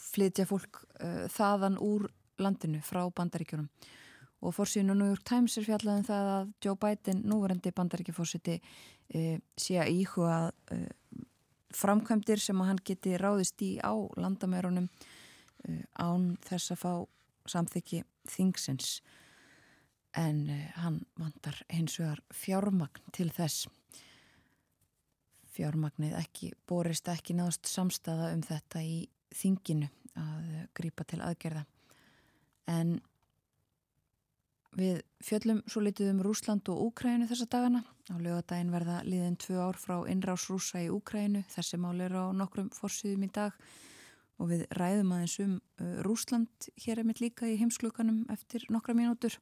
flytja 0.00 0.46
fólk 0.48 0.82
þaðan 1.32 1.76
úr 1.84 2.08
landinu 2.40 2.80
frá 2.84 3.02
bandaríkjunum. 3.16 3.68
Og 4.40 4.54
fórsíðun 4.56 4.94
og 4.94 5.00
New 5.00 5.10
York 5.12 5.24
Times 5.28 5.58
er 5.60 5.66
fjallaðin 5.66 6.00
um 6.00 6.08
það 6.08 6.30
að 6.34 6.52
Joe 6.64 6.78
Biden, 6.80 7.22
núverandi 7.28 7.72
bandaríkjafórsiti 7.76 8.56
e, 9.12 9.38
sé 9.60 9.76
að 9.82 9.90
íhuga 9.98 10.36
e, 10.72 10.78
framkvæmdir 11.76 12.40
sem 12.40 12.60
að 12.62 12.70
hann 12.70 12.84
geti 12.88 13.18
ráðist 13.20 13.60
í 13.62 13.74
á 13.84 13.92
landamærunum 14.16 14.88
án 16.00 16.30
þess 16.46 16.72
að 16.72 16.80
fá 16.80 16.92
samþykki 17.52 18.00
þingsins. 18.32 19.00
En 20.16 20.48
hann 20.80 21.02
vantar 21.20 21.60
hins 21.70 21.98
vegar 22.00 22.22
fjármagn 22.34 23.12
til 23.14 23.28
þess. 23.34 23.68
Fjármagnið 25.52 26.16
ekki 26.18 26.54
borist 26.66 27.08
ekki 27.12 27.36
náðast 27.36 27.68
samstaða 27.68 28.32
um 28.34 28.42
þetta 28.46 28.82
í 28.82 29.02
þinginu 29.34 29.88
að 30.20 30.50
grípa 30.76 31.06
til 31.06 31.20
aðgerða 31.24 31.64
en 32.70 32.98
Við 34.78 35.00
fjöllum 35.26 35.64
svo 35.66 35.80
litið 35.82 36.12
um 36.12 36.20
Rúsland 36.22 36.68
og 36.70 36.82
Úkrænu 36.84 37.26
þessa 37.26 37.48
dagana. 37.50 37.80
Á 38.06 38.14
lögadaginn 38.22 38.70
verða 38.70 39.00
liðin 39.02 39.38
tvö 39.40 39.58
ár 39.58 39.78
frá 39.78 39.96
innrás 40.06 40.46
rúsa 40.46 40.78
í 40.78 40.86
Úkrænu. 40.94 41.42
Þessi 41.50 41.78
mál 41.82 41.98
er 41.98 42.14
á 42.14 42.30
nokkrum 42.30 42.68
fórsýðum 42.70 43.26
í 43.26 43.30
dag 43.34 43.56
og 44.38 44.52
við 44.52 44.62
ræðum 44.78 45.10
aðeins 45.16 45.34
um 45.42 45.56
Rúsland 46.06 46.70
hér 46.84 47.02
er 47.02 47.08
mitt 47.08 47.20
líka 47.20 47.50
í 47.50 47.58
heimsklukanum 47.58 48.22
eftir 48.30 48.62
nokkra 48.70 48.94
mínútur. 48.94 49.34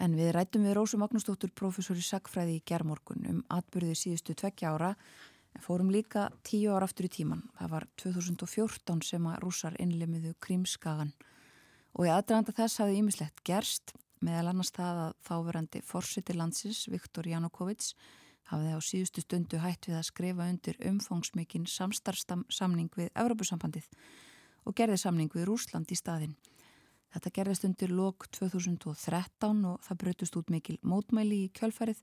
En 0.00 0.16
við 0.16 0.32
rættum 0.32 0.64
við 0.64 0.78
Rósu 0.78 0.96
Magnúsdóttur, 0.96 1.52
professor 1.52 1.98
í 1.98 2.06
Sagfræði 2.06 2.56
í 2.56 2.64
Germorgun 2.64 3.28
um 3.28 3.44
atbyrði 3.52 3.98
síðustu 3.98 4.32
tveggja 4.38 4.72
ára 4.72 4.94
En 5.56 5.64
fórum 5.64 5.90
líka 5.92 6.28
tíu 6.46 6.74
ár 6.74 6.86
aftur 6.86 7.08
í 7.08 7.12
tíman. 7.12 7.46
Það 7.58 7.72
var 7.74 7.88
2014 8.02 9.02
sem 9.06 9.30
að 9.30 9.40
rússar 9.44 9.78
innlemiðu 9.80 10.34
krímskagan 10.44 11.14
og 11.98 12.06
í 12.06 12.12
aðdraganda 12.12 12.54
þess 12.54 12.82
hafði 12.82 13.00
ímislegt 13.00 13.42
gerst 13.46 13.94
meðal 14.24 14.52
annars 14.52 14.72
það 14.74 15.02
að 15.04 15.12
þáverandi 15.28 15.82
fórsiti 15.86 16.34
landsins, 16.34 16.86
Viktor 16.90 17.26
Janukovic, 17.28 17.92
hafði 18.50 18.74
á 18.74 18.78
síðustu 18.82 19.22
stundu 19.24 19.60
hætt 19.62 19.88
við 19.88 19.98
að 19.98 20.08
skrifa 20.08 20.48
undir 20.48 20.78
umfóngsmikinn 20.90 21.68
samstarfsamning 21.68 22.90
við 22.96 23.10
Európusambandið 23.14 23.88
og 24.68 24.76
gerði 24.76 24.98
samning 25.00 25.32
við 25.34 25.48
Rúsland 25.48 25.90
í 25.92 25.98
staðin. 25.98 26.34
Þetta 27.12 27.32
gerðist 27.38 27.64
undir 27.64 27.92
lok 27.94 28.26
2013 28.36 29.62
og 29.68 29.78
það 29.84 30.00
brötust 30.02 30.36
út 30.36 30.50
mikil 30.52 30.76
mótmæli 30.84 31.44
í 31.46 31.52
kjölfærið, 31.56 32.02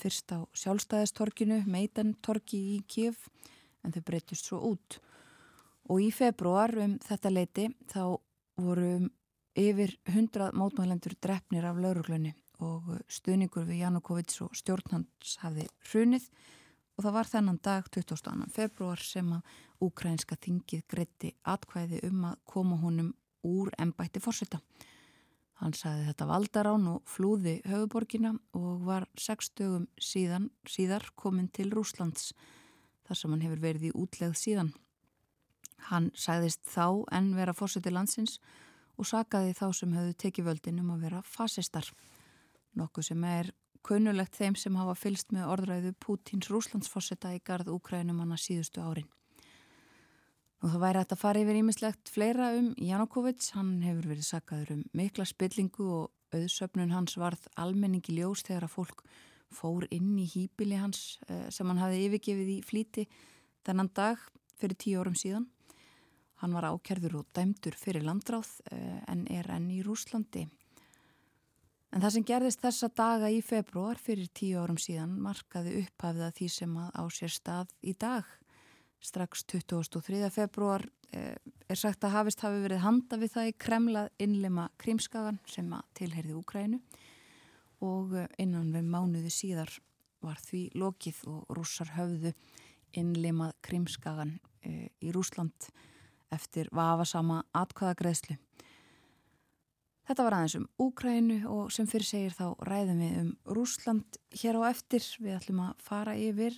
fyrst 0.00 0.32
á 0.32 0.44
sjálfstæðistorkinu, 0.56 1.62
meitantorki 1.70 2.60
í 2.76 2.78
Kiev, 2.88 3.18
en 3.84 3.94
þau 3.94 4.02
breytust 4.06 4.48
svo 4.48 4.62
út. 4.72 4.98
Og 5.90 6.02
í 6.02 6.10
februar 6.14 6.74
um 6.82 6.96
þetta 7.02 7.32
leiti 7.32 7.68
þá 7.92 8.18
voru 8.58 8.90
um 8.96 9.06
yfir 9.56 9.94
hundrað 10.12 10.56
mótmælendur 10.58 11.16
drefnir 11.22 11.64
af 11.64 11.78
lauruglunni 11.80 12.34
og 12.64 12.88
stuðningur 13.12 13.66
við 13.68 13.82
Janukovits 13.84 14.40
og 14.44 14.56
stjórnhans 14.56 15.36
hafði 15.42 15.66
hrunið 15.90 16.28
og 16.96 17.04
það 17.04 17.16
var 17.16 17.30
þennan 17.30 17.60
dag 17.64 17.88
22. 17.92 18.48
februar 18.52 19.02
sem 19.04 19.32
að 19.36 19.54
Úkrænska 19.84 20.38
þingið 20.40 20.84
greitti 20.88 21.32
atkvæði 21.44 22.00
um 22.08 22.22
að 22.30 22.38
koma 22.48 22.78
honum 22.80 23.10
úr 23.44 23.68
ennbætti 23.78 24.22
fórseta. 24.24 24.60
Hann 25.56 25.72
sagði 25.72 26.10
þetta 26.10 26.28
valdarán 26.28 26.88
og 26.90 27.04
flúði 27.08 27.60
höfuborgina 27.64 28.34
og 28.58 28.82
var 28.84 29.06
sex 29.16 29.48
dögum 29.56 29.86
síðan, 29.96 30.50
síðar 30.68 31.08
komin 31.16 31.48
til 31.48 31.70
Rúslands 31.72 32.34
þar 33.06 33.20
sem 33.20 33.32
hann 33.32 33.44
hefur 33.46 33.62
verið 33.62 33.88
í 33.88 33.94
útlegð 33.96 34.36
síðan. 34.36 34.72
Hann 35.88 36.10
sagðist 36.18 36.64
þá 36.68 37.06
enn 37.14 37.32
vera 37.38 37.54
fórseti 37.56 37.92
landsins 37.92 38.40
og 38.96 39.08
sakaði 39.08 39.54
þá 39.56 39.66
sem 39.80 39.94
hefðu 39.96 40.16
tekið 40.24 40.48
völdin 40.50 40.82
um 40.82 40.92
að 40.96 41.06
vera 41.06 41.22
fasistar. 41.24 41.88
Nokkuð 42.76 43.08
sem 43.10 43.24
er 43.24 43.52
kunnulegt 43.86 44.36
þeim 44.36 44.56
sem 44.58 44.76
hafa 44.76 44.96
fylst 44.98 45.32
með 45.32 45.52
orðræðu 45.54 45.92
Pútins 46.02 46.50
rúslandsforsetta 46.52 47.32
í 47.36 47.40
gard 47.44 47.70
Úkrænum 47.72 48.20
hana 48.24 48.36
síðustu 48.40 48.82
árin. 48.82 49.08
Og 50.64 50.72
það 50.72 50.82
væri 50.82 51.00
hægt 51.02 51.12
að 51.12 51.20
fara 51.20 51.40
yfir 51.42 51.58
ímislegt 51.60 52.10
fleira 52.12 52.50
um 52.56 52.70
Janukovic, 52.80 53.50
hann 53.56 53.82
hefur 53.84 54.08
verið 54.14 54.28
sakaður 54.30 54.72
um 54.78 54.84
mikla 54.96 55.26
spillingu 55.28 55.88
og 55.98 56.36
auðsöfnun 56.36 56.94
hans 56.96 57.16
varð 57.20 57.44
almenningi 57.60 58.16
ljós 58.16 58.44
þegar 58.46 58.66
að 58.66 58.76
fólk 58.76 59.02
fór 59.52 59.86
inn 59.94 60.16
í 60.18 60.26
hýpili 60.26 60.78
hans 60.80 61.18
eh, 61.28 61.46
sem 61.54 61.68
hann 61.70 61.82
hafi 61.82 62.06
yfirgefið 62.06 62.54
í 62.56 62.62
flíti 62.66 63.04
þennan 63.66 63.92
dag 63.94 64.22
fyrir 64.56 64.78
tíu 64.80 65.02
árum 65.02 65.16
síðan. 65.18 65.46
Hann 66.42 66.56
var 66.56 66.68
ákerður 66.68 67.20
og 67.22 67.28
dæmdur 67.36 67.76
fyrir 67.78 68.04
landráð 68.04 68.48
eh, 68.72 69.02
en 69.08 69.26
er 69.32 69.48
enn 69.54 69.68
í 69.72 69.82
Rúslandi. 69.84 70.46
En 71.94 72.02
það 72.02 72.16
sem 72.16 72.26
gerðist 72.28 72.64
þessa 72.64 72.90
daga 72.92 73.30
í 73.32 73.38
februar 73.44 74.00
fyrir 74.00 74.28
tíu 74.34 74.60
árum 74.60 74.80
síðan 74.80 75.14
markaði 75.22 75.78
upphafið 75.84 76.26
að 76.26 76.34
því 76.40 76.48
sem 76.52 76.74
að 76.82 76.90
á 76.92 77.04
sér 77.14 77.32
stað 77.32 77.72
í 77.80 77.94
dag. 77.96 78.26
Strax 79.06 79.44
23. 79.46 80.30
februar 80.34 80.82
eh, 81.14 81.36
er 81.70 81.78
sagt 81.78 82.02
að 82.02 82.16
hafist 82.16 82.40
hafi 82.42 82.58
verið 82.64 82.82
handa 82.82 83.18
við 83.20 83.36
það 83.36 83.50
í 83.50 83.56
Kremlað 83.62 84.08
innlema 84.24 84.64
krímskagan 84.82 85.38
sem 85.46 85.68
að 85.76 85.84
tilherði 86.00 86.34
Úkrænu 86.34 86.80
og 87.86 88.16
eh, 88.18 88.26
innan 88.42 88.72
við 88.74 88.88
mánuði 88.90 89.30
síðar 89.30 89.70
var 90.24 90.40
því 90.42 90.62
lokið 90.82 91.22
og 91.30 91.54
rússar 91.54 91.92
höfðu 91.94 92.32
innlemað 92.96 93.52
krímskagan 93.62 94.38
í 94.66 95.12
Rúsland 95.14 95.68
eftir 96.32 96.66
vafasama 96.74 97.42
atkvæðagreðslu. 97.54 98.34
Þetta 100.08 100.24
var 100.26 100.36
aðeins 100.38 100.56
um 100.58 100.64
Úkrænu 100.82 101.36
og 101.52 101.68
sem 101.74 101.86
fyrir 101.86 102.08
segir 102.08 102.34
þá 102.34 102.56
ræðum 102.66 103.02
við 103.04 103.18
um 103.20 103.28
Rúsland 103.54 104.18
hér 104.40 104.58
á 104.58 104.62
eftir. 104.72 105.04
Við 105.20 105.36
ætlum 105.36 105.60
að 105.68 105.84
fara 105.86 106.16
yfir 106.18 106.56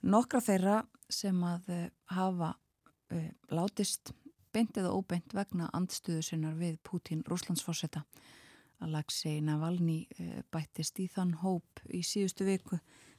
nokkra 0.00 0.40
þeirra 0.42 0.80
sem 1.12 1.36
að 1.46 1.70
uh, 1.74 1.84
hafa 2.14 2.54
uh, 2.54 3.30
látist 3.52 4.14
beint 4.54 4.76
eða 4.80 4.94
óbeint 4.96 5.34
vegna 5.34 5.70
andstuðu 5.76 6.24
sinnar 6.26 6.56
við 6.58 6.80
Pútín 6.86 7.22
Rúslandsforsetta. 7.28 8.02
Alexei 8.80 9.42
Navalny 9.44 10.06
bættist 10.50 10.96
í 11.04 11.04
þann 11.12 11.34
hóp 11.42 11.82
í 11.92 12.00
síðustu 12.00 12.46
viku 12.48 12.78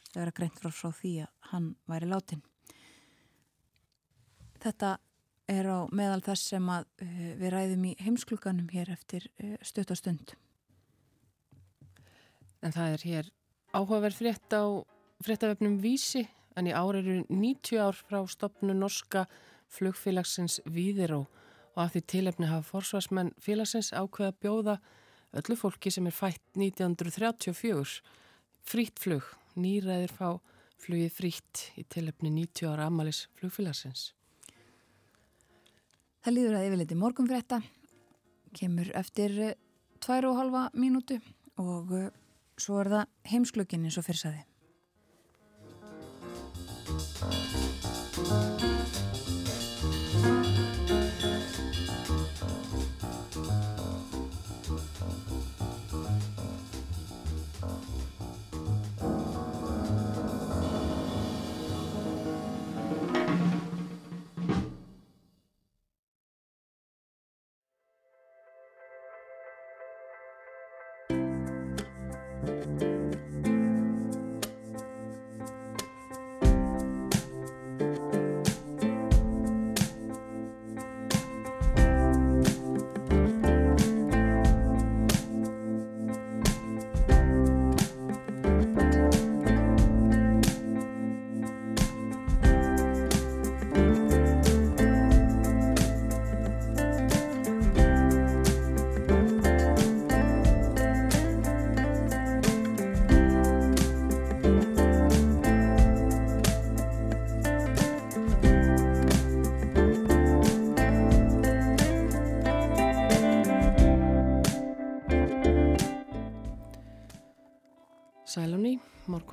þegar 0.10 0.32
að 0.32 0.38
greint 0.40 0.58
frá 0.60 0.72
frá 0.74 0.90
því 0.98 1.12
að 1.24 1.52
hann 1.52 1.68
væri 1.88 2.10
látin. 2.10 2.42
Þetta 4.62 4.96
er 5.52 5.68
á 5.68 5.80
meðal 5.92 6.22
þess 6.26 6.52
sem 6.54 6.68
að 6.72 6.88
uh, 7.04 7.32
við 7.40 7.54
ræðum 7.54 7.86
í 7.90 7.96
heimskluganum 8.02 8.70
hér 8.72 8.92
eftir 8.94 9.28
uh, 9.42 9.56
stutt 9.66 9.92
og 9.94 10.00
stund. 10.00 10.36
En 12.62 12.76
það 12.76 12.96
er 12.96 13.06
hér 13.10 13.32
áhugaverð 13.74 14.20
frétt 14.20 14.54
á 14.54 14.64
fréttavefnum 15.26 15.80
Vísi 15.82 16.26
en 16.58 16.68
í 16.68 16.74
ári 16.76 17.02
eru 17.02 17.18
90 17.30 17.82
ár 17.82 17.98
frá 17.98 18.20
stopnu 18.28 18.76
norska 18.76 19.26
flugfélagsins 19.72 20.60
Víðiró 20.66 21.26
og 21.76 21.84
af 21.86 21.94
því 21.94 22.02
tilefni 22.14 22.50
hafa 22.50 22.68
forsvarsmenn 22.68 23.34
félagsins 23.40 23.94
ákveða 23.96 24.36
bjóða 24.44 24.78
öllu 25.40 25.56
fólki 25.56 25.92
sem 25.94 26.08
er 26.10 26.16
fætt 26.16 26.44
1934 26.60 28.02
frýtt 28.68 29.00
flug, 29.00 29.24
nýræðir 29.56 30.12
fá 30.12 30.40
flugið 30.82 31.14
frýtt 31.16 31.64
í 31.80 31.86
tilefni 31.90 32.32
90 32.34 32.72
ára 32.72 32.90
amalis 32.90 33.28
flugfélagsins. 33.40 34.12
Það 36.22 36.36
líður 36.36 36.58
að 36.58 36.68
yfirleiti 36.68 36.98
morgunfrétta, 37.02 37.62
kemur 38.54 38.92
eftir 38.98 39.38
eh, 39.42 39.58
tvær 40.04 40.30
og 40.30 40.38
halva 40.38 40.68
mínútu 40.78 41.18
og 41.62 41.96
eh, 41.98 42.12
svo 42.62 42.82
er 42.84 42.92
það 42.94 43.32
heimsklökin 43.32 43.88
eins 43.88 43.98
og 43.98 44.06
fyrsaði. 44.06 44.44
Sælóni, 44.44 44.51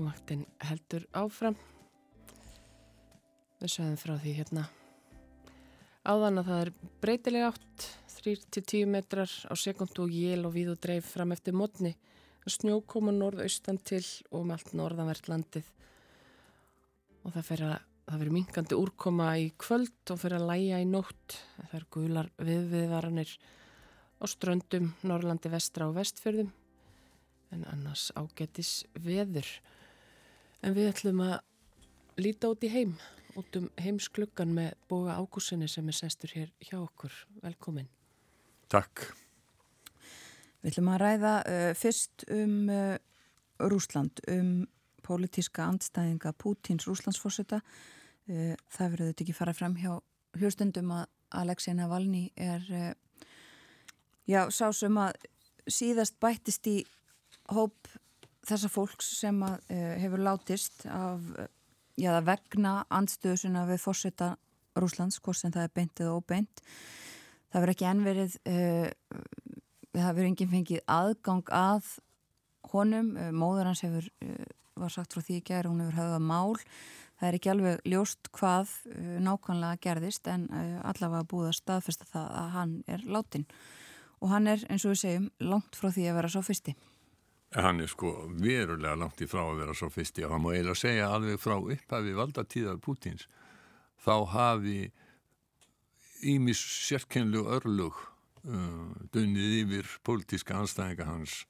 morgumvaktin 0.08 0.46
heldur 0.64 1.04
áfram. 1.12 1.56
Við 3.60 3.72
sögum 3.72 3.96
frá 4.00 4.16
því 4.16 4.32
hérna 4.38 4.68
áðan 6.08 6.40
að 6.40 6.46
það 6.48 6.60
er 6.62 6.70
breytilega 7.02 7.48
átt 7.50 7.86
3-10 8.18 8.86
metrar 8.88 9.28
á 9.28 9.52
sekundu 9.52 10.06
og 10.06 10.14
jél 10.14 10.46
og 10.46 10.54
við 10.54 10.70
og 10.72 10.78
dreif 10.80 11.10
fram 11.12 11.32
eftir 11.34 11.52
mótni. 11.52 11.96
Snjó 12.48 12.80
koma 12.80 13.12
norðaustan 13.12 13.78
til 13.84 14.04
og 14.30 14.46
um 14.46 14.52
allt 14.54 14.72
norðanvert 14.72 15.28
landið 15.28 15.68
og 17.24 17.34
það 17.34 17.44
fyrir 17.50 17.66
að 17.68 17.82
það 18.08 18.22
verður 18.22 18.36
minkandi 18.38 18.78
úrkoma 18.78 19.26
í 19.36 19.50
kvöld 19.60 20.14
og 20.14 20.22
fyrir 20.22 20.38
að 20.38 20.48
læja 20.48 20.80
í 20.80 20.86
nótt. 20.88 21.36
Það 21.58 21.74
er 21.76 21.88
gular 21.92 22.30
viðviðvaranir 22.40 23.34
á 24.16 24.24
ströndum 24.24 24.94
Norrlandi 25.04 25.52
vestra 25.52 25.90
og 25.90 25.98
vestfjörðum 25.98 26.54
en 27.52 27.66
annars 27.68 28.08
ágættis 28.16 28.86
veður. 28.96 29.48
En 30.64 30.74
við 30.74 30.90
ætlum 30.90 31.20
að 31.22 31.36
líta 32.18 32.50
út 32.50 32.64
í 32.66 32.70
heim, 32.72 32.96
út 33.38 33.58
um 33.60 33.68
heimskluggan 33.78 34.50
með 34.56 34.72
Boga 34.90 35.14
Ágúsinni 35.20 35.68
sem 35.70 35.86
er 35.86 35.96
sestur 35.96 36.32
hér 36.34 36.50
hjá 36.66 36.80
okkur. 36.80 37.14
Velkomin. 37.44 37.86
Takk. 38.72 39.06
Við 40.58 40.72
ætlum 40.72 40.90
að 40.90 41.00
ræða 41.04 41.34
uh, 41.46 41.68
fyrst 41.78 42.26
um 42.34 42.56
uh, 42.74 42.96
Rúsland, 43.70 44.18
um 44.34 44.66
pólitíska 45.06 45.68
andstæðinga 45.70 46.34
Pútins 46.34 46.88
Rúslandsforsetta. 46.90 47.62
Uh, 48.26 48.56
það 48.74 48.96
verður 48.96 49.12
þetta 49.12 49.24
ekki 49.24 49.38
fara 49.38 49.54
fram 49.54 49.78
hjá 49.78 49.92
hlustundum 50.40 50.90
að 50.96 51.06
Alexei 51.38 51.76
Navalny 51.78 52.26
er 52.34 52.66
uh, 52.74 52.90
já, 54.26 54.42
sá 54.50 54.66
sem 54.74 54.98
að 54.98 55.14
síðast 55.70 56.18
bættist 56.18 56.66
í 56.66 56.80
hóp 57.54 57.88
þessa 58.48 58.72
fólks 58.72 59.12
sem 59.20 59.38
að 59.46 59.56
uh, 59.60 59.94
hefur 60.02 60.24
látist 60.24 60.86
af, 60.90 61.24
já, 61.98 62.12
vegna 62.24 62.80
andstöðusuna 62.88 63.66
við 63.68 63.82
forsetta 63.84 64.34
Rúslands, 64.78 65.18
hvort 65.20 65.40
sem 65.40 65.52
það 65.54 65.66
er 65.66 65.74
beint 65.74 66.00
eða 66.00 66.18
óbeint. 66.20 66.60
Það 67.48 67.64
verður 67.64 67.74
ekki 67.74 67.86
enverið 67.88 68.34
það 69.96 70.14
verður 70.14 70.28
enginn 70.30 70.52
fengið 70.52 70.84
aðgang 70.90 71.50
að 71.54 71.90
honum, 72.72 73.16
eh, 73.16 73.32
móður 73.32 73.70
hans 73.70 73.82
hefur 73.86 74.08
eh, 74.24 74.46
var 74.78 74.92
sagt 74.94 75.14
frá 75.14 75.24
því 75.24 75.40
ekki 75.40 75.56
að 75.56 75.70
hún 75.70 75.82
hefur 75.82 75.98
höfða 75.98 76.18
mál, 76.22 76.58
það 77.18 77.28
er 77.28 77.38
ekki 77.38 77.52
alveg 77.52 77.88
ljóst 77.88 78.30
hvað 78.36 78.74
eh, 78.92 79.16
nákvæmlega 79.24 79.82
gerðist 79.86 80.28
en 80.30 80.46
allavega 80.86 81.28
búið 81.30 81.50
að 81.52 81.58
staðfesta 81.62 82.10
það 82.12 82.28
að 82.42 82.52
hann 82.56 82.76
er 82.86 83.06
látin 83.08 83.48
og 84.18 84.32
hann 84.32 84.50
er 84.50 84.62
eins 84.68 84.84
og 84.84 84.94
við 84.94 85.02
segjum 85.04 85.30
langt 85.40 85.78
frá 85.78 85.90
því 85.94 86.08
að 86.10 86.18
vera 86.18 86.32
svo 86.34 86.44
fyrsti 86.46 86.74
Hann 87.56 87.80
er 87.80 87.88
sko 87.88 88.12
verulega 88.36 88.98
langt 88.98 89.22
í 89.24 89.28
frá 89.30 89.40
að 89.46 89.62
vera 89.62 89.74
svo 89.76 89.88
fyrsti 89.92 90.26
og 90.26 90.34
hann 90.34 90.44
má 90.44 90.50
eiginlega 90.52 90.82
segja 90.82 91.08
alveg 91.14 91.40
frá 91.40 91.56
upphafi 91.56 92.12
valdatíðar 92.18 92.80
Pútins 92.84 93.24
þá 94.04 94.14
hafi 94.34 94.80
ímis 96.28 96.60
sérkennlu 96.60 97.46
örlug 97.56 97.96
Uh, 98.46 98.94
dunnið 99.12 99.54
yfir 99.64 99.88
pólitíska 100.06 100.54
anstæðinga 100.56 101.04
hans 101.08 101.42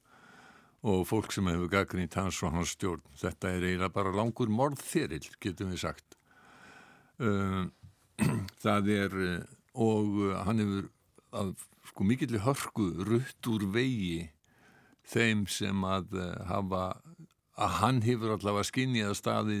og 0.83 1.03
fólk 1.07 1.31
sem 1.31 1.45
hefur 1.47 1.69
gaggrínt 1.71 2.15
hans 2.17 2.39
og 2.43 2.55
hans 2.55 2.73
stjórn. 2.73 3.03
Þetta 3.19 3.51
er 3.53 3.65
eiginlega 3.67 3.93
bara 3.93 4.13
langur 4.15 4.49
morðþyrill, 4.51 5.29
getum 5.43 5.71
við 5.71 5.83
sagt. 5.83 6.17
Uh, 7.21 7.69
það 8.65 8.89
er, 8.95 9.15
uh, 9.15 9.37
og 9.79 10.19
hann 10.47 10.63
hefur 10.63 10.89
að 11.39 11.53
sko 11.91 12.09
mikillir 12.09 12.43
hörku 12.43 12.89
rutt 13.07 13.51
úr 13.51 13.67
vegi 13.75 14.25
þeim 15.09 15.45
sem 15.49 15.85
að 15.87 16.17
hafa, 16.49 16.83
að 17.59 17.77
hann 17.81 18.01
hefur 18.05 18.35
allavega 18.35 18.69
skinnið 18.69 19.09
að 19.09 19.19
staði, 19.19 19.59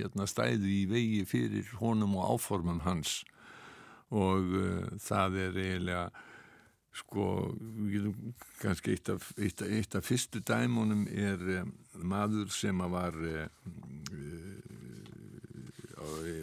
hérna, 0.00 0.28
stæði 0.28 0.72
í 0.82 0.86
vegi 0.90 1.20
fyrir 1.28 1.74
honum 1.80 2.16
og 2.18 2.34
áformum 2.36 2.82
hans. 2.86 3.22
Og 4.08 4.56
það 5.04 5.38
er 5.44 5.62
eiginlega 5.62 6.08
Sko, 6.98 7.54
kannski 8.62 8.96
eitt 8.96 9.10
af, 9.12 9.30
eitt, 9.38 9.62
eitt 9.62 9.94
af 9.94 10.06
fyrstu 10.08 10.40
dæmunum 10.42 11.06
er 11.12 11.42
um, 11.60 11.72
maður 12.10 12.50
sem 12.54 12.80
var, 12.90 13.14
uh, 13.14 13.46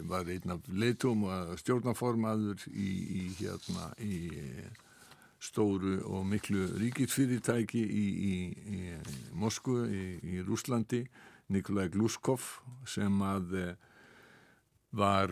var 0.08 0.30
einn 0.32 0.54
af 0.54 0.70
leitum 0.70 1.26
og 1.28 1.58
stjórnaformaður 1.60 2.64
í, 2.70 2.88
í, 3.20 3.22
hérna, 3.40 3.90
í 4.00 4.14
stóru 5.42 5.98
og 6.08 6.24
miklu 6.26 6.64
ríkisfyrirtæki 6.80 7.82
í, 7.82 8.06
í 8.76 8.80
Moskvu, 9.36 9.84
í 9.90 10.40
Rúslandi, 10.46 11.04
Nikolaj 11.52 11.92
Gluskov 11.94 12.46
sem 12.88 13.20
að 13.22 13.76
var 14.96 15.30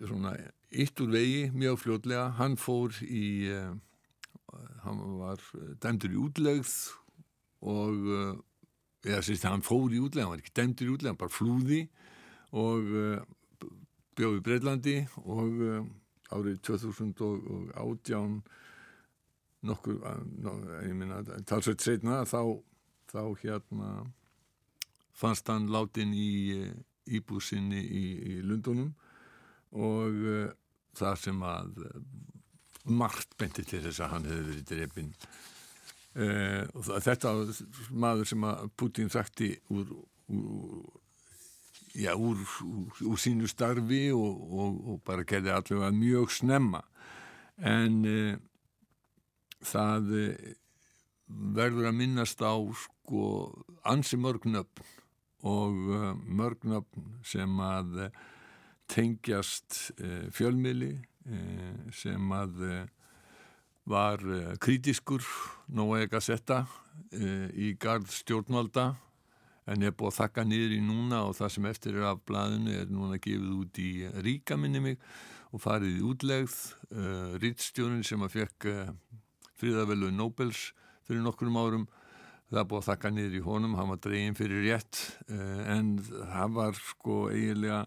svona 0.00 0.32
eitt 0.70 1.00
úr 1.02 1.12
vegi 1.12 1.44
mjög 1.52 1.78
fljótlega, 1.84 2.30
hann 2.40 2.56
fór 2.58 2.96
í 3.04 3.28
hann 4.84 5.00
var 5.20 5.42
dæmdur 5.82 6.14
í 6.14 6.20
útlegð 6.20 6.72
og 7.70 8.08
eh, 8.16 8.34
eða 9.10 9.22
sérst 9.24 9.46
hann 9.48 9.64
fór 9.64 9.92
í 9.92 10.00
útlegð, 10.00 10.24
hann 10.24 10.34
var 10.34 10.42
ekki 10.42 10.56
dæmdur 10.56 10.88
í 10.88 10.94
útlegð, 10.94 11.12
hann 11.12 11.20
bara 11.20 11.34
flúði 11.34 11.80
og 12.56 12.94
eh, 13.02 13.20
bjóði 14.18 14.44
Breitlandi 14.46 14.96
og 15.22 15.62
eh, 15.66 15.84
árið 16.34 16.60
2018 16.70 18.40
nokkur, 19.66 20.00
ég 20.86 20.94
minna 20.96 21.20
talsveit 21.48 21.82
setna 21.84 22.22
þá, 22.28 22.40
þá 23.12 23.22
hérna 23.42 23.90
fannst 25.20 25.50
hann 25.52 25.68
látin 25.72 26.14
í 26.16 26.70
íbúsinni 27.10 27.80
í, 27.80 28.04
í 28.32 28.40
Lundunum 28.46 28.92
og 29.76 30.24
uh, 30.24 30.48
það 30.96 31.20
sem 31.24 31.42
að 31.46 31.82
margt 32.90 33.36
benti 33.38 33.64
til 33.68 33.82
þess 33.84 34.00
að 34.00 34.14
hann 34.14 34.28
hefði 34.30 34.46
verið 34.48 34.68
drefin 34.70 35.10
uh, 35.12 36.24
eh, 36.24 36.64
og 36.74 36.88
þetta 37.04 37.34
maður 37.90 38.32
sem 38.32 38.48
að 38.48 38.64
Putin 38.80 39.12
sagti 39.12 39.52
úr, 39.74 39.92
úr 40.32 41.00
já, 41.94 42.14
úr, 42.14 42.38
úr, 42.64 43.02
úr 43.12 43.18
sínu 43.18 43.48
starfi 43.50 44.08
og, 44.14 44.44
og, 44.50 44.80
og 44.92 45.02
bara 45.06 45.26
gerði 45.26 45.52
allavega 45.54 45.90
mjög 45.94 46.32
snemma. 46.34 46.82
En 47.58 48.00
uh, 48.06 48.36
það 49.64 50.14
uh, 50.16 50.32
verður 51.28 51.90
að 51.90 51.98
minnast 52.00 52.40
á 52.42 52.54
sko 52.84 53.26
ansi 53.86 54.18
mörgnöfn 54.20 54.88
og 55.46 55.76
mörgnöfn 56.26 57.14
sem 57.24 57.60
að 57.64 58.10
tengjast 58.90 59.94
fjölmili 60.36 60.98
Eh, 61.28 61.92
sem 61.92 62.32
að 62.32 62.62
eh, 62.64 62.86
var 63.90 64.22
eh, 64.24 64.54
kritiskur 64.62 65.24
Nóa 65.68 66.04
Egasetta 66.06 66.64
í 67.10 67.72
gard 67.80 68.06
stjórnvalda. 68.12 68.92
En 69.70 69.82
er 69.82 69.94
búið 69.94 70.12
að 70.12 70.18
þakka 70.18 70.44
niður 70.46 70.74
í 70.76 70.80
núna 70.84 71.20
og 71.26 71.34
það 71.38 71.52
sem 71.54 71.66
eftir 71.70 71.98
er 71.98 72.06
af 72.10 72.20
blæðinu 72.28 72.74
er 72.76 72.90
núna 72.90 73.18
gefið 73.22 73.50
út 73.56 73.80
í 73.82 73.90
ríka 74.24 74.58
minni 74.58 74.82
mig 74.84 75.00
og 75.50 75.62
farið 75.64 75.98
í 75.98 76.04
útlegð 76.06 76.56
rittstjónin 77.42 78.06
sem 78.06 78.22
að 78.26 78.36
fekk 78.36 78.68
fríðavelu 79.60 80.10
Nobels 80.14 80.70
fyrir 81.06 81.24
nokkurum 81.24 81.58
árum. 81.60 81.88
Það 82.50 82.66
búið 82.70 82.80
að 82.80 82.88
þakka 82.88 83.10
niður 83.14 83.34
í 83.38 83.40
honum, 83.44 83.74
hann 83.78 83.92
var 83.92 83.98
dregin 84.02 84.34
fyrir 84.38 84.64
rétt 84.66 85.04
uh, 85.30 85.60
en 85.70 85.92
það 86.02 86.56
var 86.56 86.80
sko 86.80 87.18
eiginlega 87.30 87.84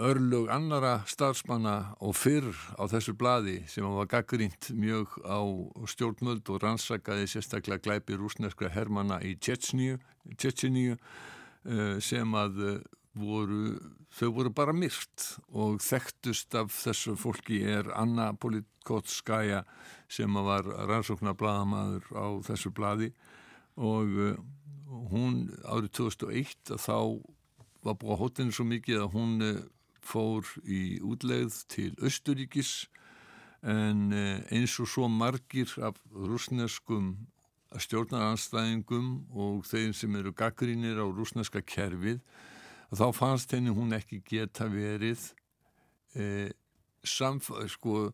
örlug 0.00 0.48
annara 0.50 1.02
starfsmanna 1.06 1.94
og 2.00 2.16
fyrr 2.16 2.48
á 2.80 2.88
þessu 2.88 3.12
bladi 3.18 3.58
sem 3.68 3.84
var 3.84 4.08
gaggrínt 4.10 4.70
mjög 4.72 5.18
á 5.28 5.44
stjórnmöld 5.92 6.48
og 6.48 6.62
rannsakaði 6.64 7.28
sérstaklega 7.28 7.84
glæpi 7.84 8.16
rúsneskra 8.16 8.72
hermana 8.72 9.20
í 9.20 9.36
Tjetjeníu 9.36 10.96
eh, 10.96 12.00
sem 12.00 12.34
að 12.34 12.64
eh, 12.64 12.80
voru, 13.18 13.76
þau 14.12 14.30
voru 14.36 14.52
bara 14.54 14.74
myrt 14.76 15.26
og 15.52 15.80
þekktust 15.84 16.54
af 16.56 16.72
þessu 16.72 17.16
fólki 17.20 17.60
er 17.68 17.90
Anna 17.96 18.32
Politkotskaja 18.32 19.62
sem 20.12 20.34
var 20.46 20.66
rannsóknar 20.88 21.36
bladamadur 21.38 22.08
á 22.16 22.26
þessu 22.48 22.72
bladi 22.72 23.12
og 23.76 24.16
eh, 24.26 24.40
hún 25.12 25.46
árið 25.64 25.92
2001 26.00 26.76
þá 26.80 27.20
var 27.82 27.98
búið 28.00 28.16
á 28.16 28.20
hóttinu 28.22 28.54
svo 28.54 28.66
mikið 28.68 29.04
að 29.04 29.12
hún 29.16 29.36
eh, 29.44 29.60
fór 30.02 30.48
í 30.64 30.98
útlegð 31.04 31.62
til 31.72 31.92
Östuríkis 32.02 32.88
en 33.62 34.10
eh, 34.16 34.40
eins 34.52 34.78
og 34.82 34.88
svo 34.90 35.08
margir 35.08 35.70
af 35.84 36.00
rúsneskum 36.12 37.14
stjórnaranstæðingum 37.72 39.12
og 39.32 39.62
þeir 39.64 39.92
sem 39.96 40.16
eru 40.18 40.32
gaggrínir 40.36 40.98
á 41.00 41.06
rúsneska 41.08 41.62
kerfið 41.64 42.20
þá 43.00 43.06
fannst 43.16 43.52
henni 43.54 43.72
hún 43.72 43.94
ekki 43.96 44.20
geta 44.26 44.66
verið 44.68 45.30
e, 46.18 46.50
samf, 47.04 47.48
sko, 47.72 48.10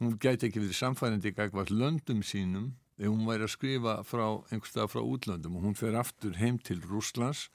hún 0.00 0.16
gæti 0.22 0.48
ekki 0.48 0.62
verið 0.62 0.78
samfærandi 0.78 1.34
gagvað 1.34 1.72
löndum 1.74 2.22
sínum 2.26 2.70
ef 3.00 3.08
hún 3.08 3.26
væri 3.26 3.46
að 3.46 3.54
skrifa 3.54 3.94
frá 4.04 4.26
einhverstað 4.52 4.90
frá 4.92 5.02
útlöndum. 5.02 5.56
Og 5.56 5.64
hún 5.64 5.78
fer 5.78 5.96
aftur 5.96 6.36
heim 6.36 6.60
til 6.62 6.82
Rúslands 6.84 7.48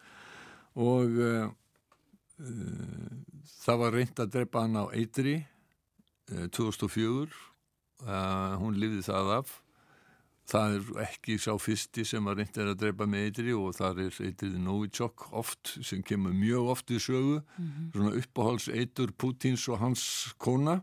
og 0.75 1.15
uh, 1.21 1.47
uh, 2.41 3.11
það 3.61 3.81
var 3.83 3.95
reynd 3.95 4.23
að 4.23 4.33
drepa 4.33 4.65
hann 4.65 4.79
á 4.81 4.85
Eitri 4.91 5.37
uh, 6.33 6.47
2004 6.49 7.29
hún 8.59 8.75
lifði 8.75 9.05
það 9.07 9.29
af 9.37 9.53
það 10.49 10.75
er 10.75 10.89
ekki 11.07 11.37
sá 11.41 11.53
fyrsti 11.57 12.05
sem 12.05 12.27
að 12.29 12.41
reynd 12.41 12.57
er 12.61 12.71
að 12.71 12.81
drepa 12.83 13.07
með 13.09 13.29
Eitri 13.29 13.53
og 13.57 13.73
það 13.77 14.01
er 14.03 14.19
Eitrið 14.27 14.57
Novichok 14.61 15.27
oft 15.33 15.73
sem 15.81 16.03
kemur 16.05 16.35
mjög 16.37 16.69
oft 16.75 16.91
í 16.93 16.99
sögu. 17.01 17.39
Mm 17.41 17.65
-hmm. 17.65 17.87
svona 17.93 18.11
uppáhalds 18.21 18.67
Eitur 18.69 19.11
Putins 19.17 19.67
og 19.67 19.79
hans 19.79 20.33
kona. 20.37 20.81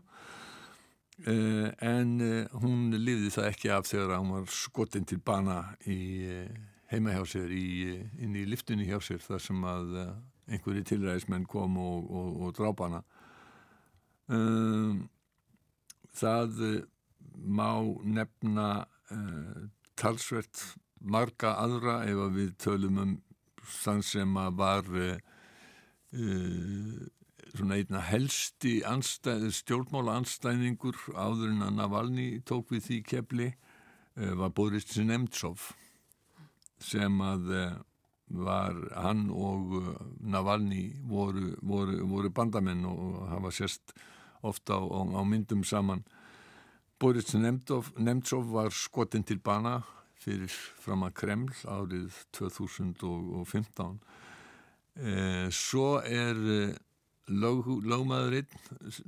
Uh, 1.27 1.69
en 1.79 2.21
uh, 2.21 2.45
hún 2.59 2.91
lifði 2.91 3.29
það 3.29 3.47
ekki 3.47 3.69
af 3.69 3.85
þegar 3.85 4.17
hún 4.17 4.31
var 4.33 4.45
skotin 4.49 5.05
til 5.05 5.19
bana 5.19 5.75
í 5.85 6.25
uh, 6.25 6.49
heima 6.89 7.13
hjá 7.13 7.23
sér 7.25 7.51
í, 7.53 8.01
inn 8.19 8.35
í 8.35 8.45
liftunni 8.45 8.85
hjá 8.85 8.99
sér 8.99 9.21
þar 9.21 9.39
sem 9.39 9.63
að 9.63 9.93
einhverju 10.49 10.83
tilræðismenn 10.83 11.45
kom 11.45 11.77
og, 11.77 12.09
og, 12.11 12.41
og 12.41 12.55
drápana 12.57 13.03
um, 14.27 15.07
það 16.11 16.83
má 17.45 17.95
nefna 18.03 18.85
uh, 19.11 19.67
talsvert 19.99 20.63
marga 21.03 21.57
aðra 21.59 22.01
ef 22.07 22.21
við 22.35 22.53
tölum 22.63 22.99
um 23.01 23.13
þann 23.83 24.03
sem 24.05 24.37
að 24.39 24.57
var 24.59 24.89
uh, 24.97 25.17
svona 27.53 27.77
einna 27.77 28.01
helsti 28.07 28.79
anstæð, 28.87 29.49
stjórnmála 29.53 30.17
anstæðingur 30.21 30.97
áður 31.13 31.51
en 31.51 31.65
að 31.67 31.77
Navalny 31.79 32.27
tók 32.47 32.71
við 32.73 32.87
því 32.87 32.99
kefli 33.11 33.49
uh, 33.53 34.33
var 34.39 34.53
Boris 34.55 34.87
Nemtsov 34.97 35.71
sem 36.83 37.19
að 37.23 37.51
uh, 37.51 37.73
var 38.33 38.77
hann 38.95 39.27
og 39.29 39.75
Navalny 40.19 40.87
voru, 41.05 41.53
voru, 41.61 41.99
voru 42.09 42.31
bandamenn 42.33 42.85
og 42.89 43.27
hafa 43.29 43.51
sérst 43.53 43.93
ofta 44.41 44.79
á, 44.79 44.81
á, 44.81 44.99
á 45.19 45.21
myndum 45.27 45.63
saman 45.63 46.03
Boris 47.03 47.33
Nemtsov 47.35 48.45
var 48.53 48.71
skotin 48.71 49.25
til 49.27 49.41
bana 49.43 49.81
fyrir 50.23 50.47
fram 50.79 51.01
að 51.03 51.17
Kreml 51.19 51.49
árið 51.67 52.15
2015 52.31 53.97
eh, 55.03 55.49
svo 55.51 55.97
er 55.99 56.39
lög, 57.27 57.67
lögmaðurinn 57.83 58.47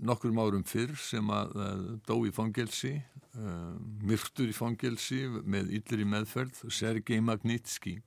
nokkur 0.03 0.35
árum 0.35 0.67
fyrr 0.67 0.91
sem 0.99 1.31
að, 1.31 1.55
að 1.55 1.85
dó 2.07 2.17
í 2.27 2.33
fangelsi 2.35 2.97
uh, 2.99 3.79
myrktur 4.03 4.51
í 4.51 4.55
fangelsi 4.59 5.23
með 5.43 5.71
yllir 5.79 6.03
í 6.03 6.09
meðferð 6.17 6.65
Sergei 6.67 7.23
Magnitsky 7.23 7.97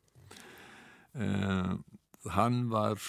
uh, 1.16 1.80
hann 2.36 2.62
var 2.68 3.00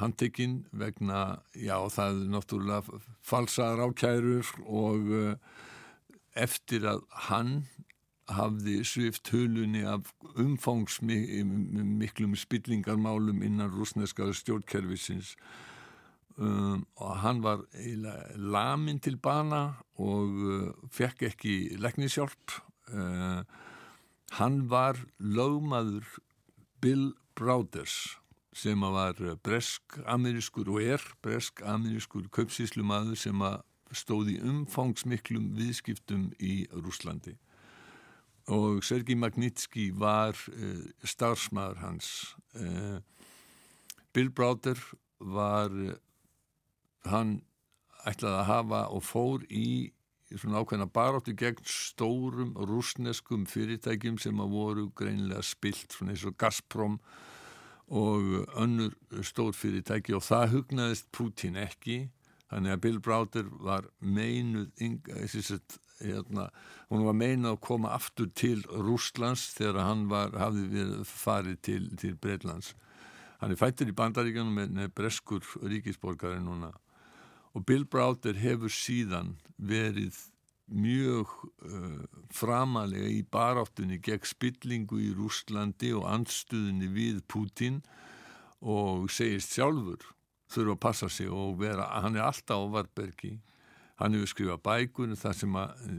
handtekinn 0.00 0.62
vegna 0.72 1.42
já 1.52 1.76
það 1.92 2.24
er 2.24 2.34
náttúrulega 2.38 3.00
falsaðar 3.20 3.88
ákærur 3.88 4.56
og 4.64 5.16
uh, 5.20 5.64
eftir 6.38 6.86
að 6.88 7.04
hann 7.28 7.52
hafði 8.28 8.82
svift 8.84 9.30
hulunni 9.32 9.86
af 9.88 10.10
umfangsmiklum 10.36 12.36
spillingarmálum 12.36 13.40
innan 13.42 13.72
rúsneska 13.72 14.28
stjórnkerfisins. 14.36 15.34
Um, 16.38 16.84
og 16.94 17.16
hann 17.18 17.42
var 17.42 17.64
lamin 18.36 19.00
til 19.02 19.16
bana 19.18 19.80
og 19.98 20.36
uh, 20.38 20.68
fekk 20.94 21.24
ekki 21.32 21.54
leknisjálp 21.82 22.52
uh, 22.94 23.42
hann 24.38 24.60
var 24.70 25.00
lögmaður 25.18 26.06
Bill 26.78 27.10
Browders 27.34 28.20
sem 28.54 28.80
var 28.80 29.18
bresk-amerískur 29.42 30.70
og 30.70 30.82
er 30.82 31.02
bresk-amerískur 31.26 32.30
kaupsíslumadur 32.30 33.18
sem 33.18 33.42
stóði 33.96 34.38
umfangsmiklum 34.44 35.52
viðskiptum 35.56 36.30
í 36.38 36.66
Rúslandi 36.72 37.38
og 38.48 38.84
Sergi 38.84 39.14
Magnitsky 39.14 39.90
var 39.92 40.36
uh, 40.48 40.84
starfsmæður 41.04 41.82
hans. 41.82 42.36
Uh, 42.56 43.00
Bill 44.12 44.30
Browder 44.30 44.80
var 45.20 45.68
uh, 45.68 45.92
hann 47.04 47.42
ætlaði 48.08 48.40
að 48.40 48.48
hafa 48.48 48.82
og 48.94 49.04
fór 49.04 49.44
í 49.52 49.92
svona 50.32 50.62
ákveðna 50.62 50.88
baráttu 50.92 51.32
gegn 51.36 51.64
stórum 51.64 52.52
rúsneskum 52.68 53.46
fyrirtækjum 53.48 54.18
sem 54.20 54.40
að 54.40 54.52
voru 54.52 54.86
greinilega 54.96 55.44
spilt 55.44 55.96
svona 55.96 56.12
eins 56.12 56.24
og 56.28 56.36
Gazprom 56.40 56.98
og 57.88 58.44
önnur 58.60 58.96
stór 59.24 59.56
fyrirtæki. 59.56 60.16
Og 60.16 60.24
það 60.24 60.52
hugnaðist 60.54 61.08
Putin 61.12 61.56
ekki 61.60 62.08
þannig 62.48 62.74
að 62.74 62.82
Bill 62.86 62.98
Browder 63.04 63.48
var 63.60 63.88
meinuð 64.00 64.70
hérna, 65.98 66.48
hún 66.88 67.06
var 67.08 67.16
meinað 67.18 67.56
að 67.56 67.62
koma 67.66 67.94
aftur 67.96 68.28
til 68.38 68.60
Rúslands 68.70 69.48
þegar 69.56 69.82
hann 69.82 70.04
var, 70.10 70.36
hafði 70.38 70.84
farið 71.04 71.58
til, 71.66 71.82
til 71.98 72.14
Breitlands 72.14 72.74
hann 73.38 73.54
er 73.54 73.58
fættur 73.58 73.90
í 73.90 73.96
bandaríkanum 73.96 74.54
með, 74.54 74.72
með 74.74 74.94
breskur 74.98 75.46
ríkisborgari 75.62 76.40
núna. 76.42 76.72
Og 77.54 77.64
Bill 77.66 77.86
Browder 77.88 78.38
hefur 78.38 78.72
síðan 78.72 79.36
verið 79.56 80.18
mjög 80.68 81.30
uh, 81.64 82.02
framalega 82.34 83.08
í 83.08 83.22
baráttunni 83.24 84.00
gegn 84.04 84.26
spillingu 84.28 84.98
í 85.00 85.12
Rúslandi 85.16 85.94
og 85.96 86.04
andstuðinni 86.10 86.90
við 86.92 87.22
Putin 87.30 87.80
og 88.60 89.08
segist 89.14 89.54
sjálfur 89.56 90.02
þurfa 90.48 90.76
að 90.76 90.82
passa 90.82 91.10
sig 91.12 91.30
og 91.30 91.58
vera, 91.60 91.90
hann 92.02 92.16
er 92.16 92.28
alltaf 92.28 92.60
á 92.60 92.66
Varbergi 92.78 93.36
hann 93.98 94.14
hefur 94.14 94.30
skrifað 94.30 94.60
bækur 94.62 95.14
þar 95.18 95.34
sem 95.34 95.56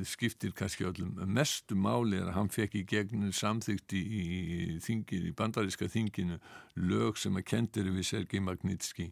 skiptir 0.07 0.53
kannski 0.55 0.85
öllum 0.87 1.17
mestu 1.35 1.75
máli 1.75 2.21
er 2.21 2.29
að 2.29 2.37
hann 2.37 2.51
fekk 2.53 2.77
í 2.79 2.83
gegnum 2.87 3.33
samþykti 3.35 3.99
í, 3.99 4.21
í, 4.23 4.59
þingin, 4.83 5.25
í 5.27 5.33
bandaríska 5.35 5.89
þinginu 5.91 6.39
lög 6.79 7.19
sem 7.19 7.35
að 7.35 7.47
kendir 7.51 7.91
við 7.91 8.07
Sergei 8.07 8.39
Magnitsky 8.43 9.09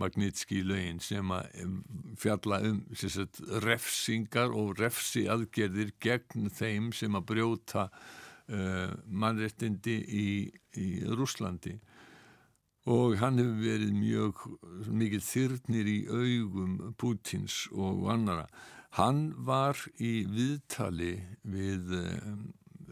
Magnitsky 0.00 0.62
lögin 0.64 1.02
sem 1.04 1.34
að 1.36 1.66
fjalla 2.20 2.62
um 2.64 2.80
sagt, 2.96 3.42
refsingar 3.66 4.56
og 4.56 4.78
refsi 4.80 5.26
aðgerðir 5.28 5.92
gegn 6.00 6.48
þeim 6.48 6.94
sem 6.96 7.20
að 7.20 7.28
brjóta 7.28 7.90
uh, 7.90 8.88
mannrettindi 9.04 10.00
í, 10.00 10.28
í 10.80 10.88
Rúslandi 11.12 11.76
og 12.84 13.16
hann 13.20 13.40
hefur 13.40 13.60
verið 13.64 13.92
mjög 13.96 14.42
mikið 14.92 15.24
þyrnir 15.24 15.88
í 15.88 15.98
augum 16.10 16.74
Pútins 17.00 17.64
og 17.72 18.08
annara. 18.12 18.46
Hann 18.98 19.32
var 19.46 19.78
í 19.98 20.22
viðtali 20.30 21.16
við 21.42 21.94
um, 21.98 22.44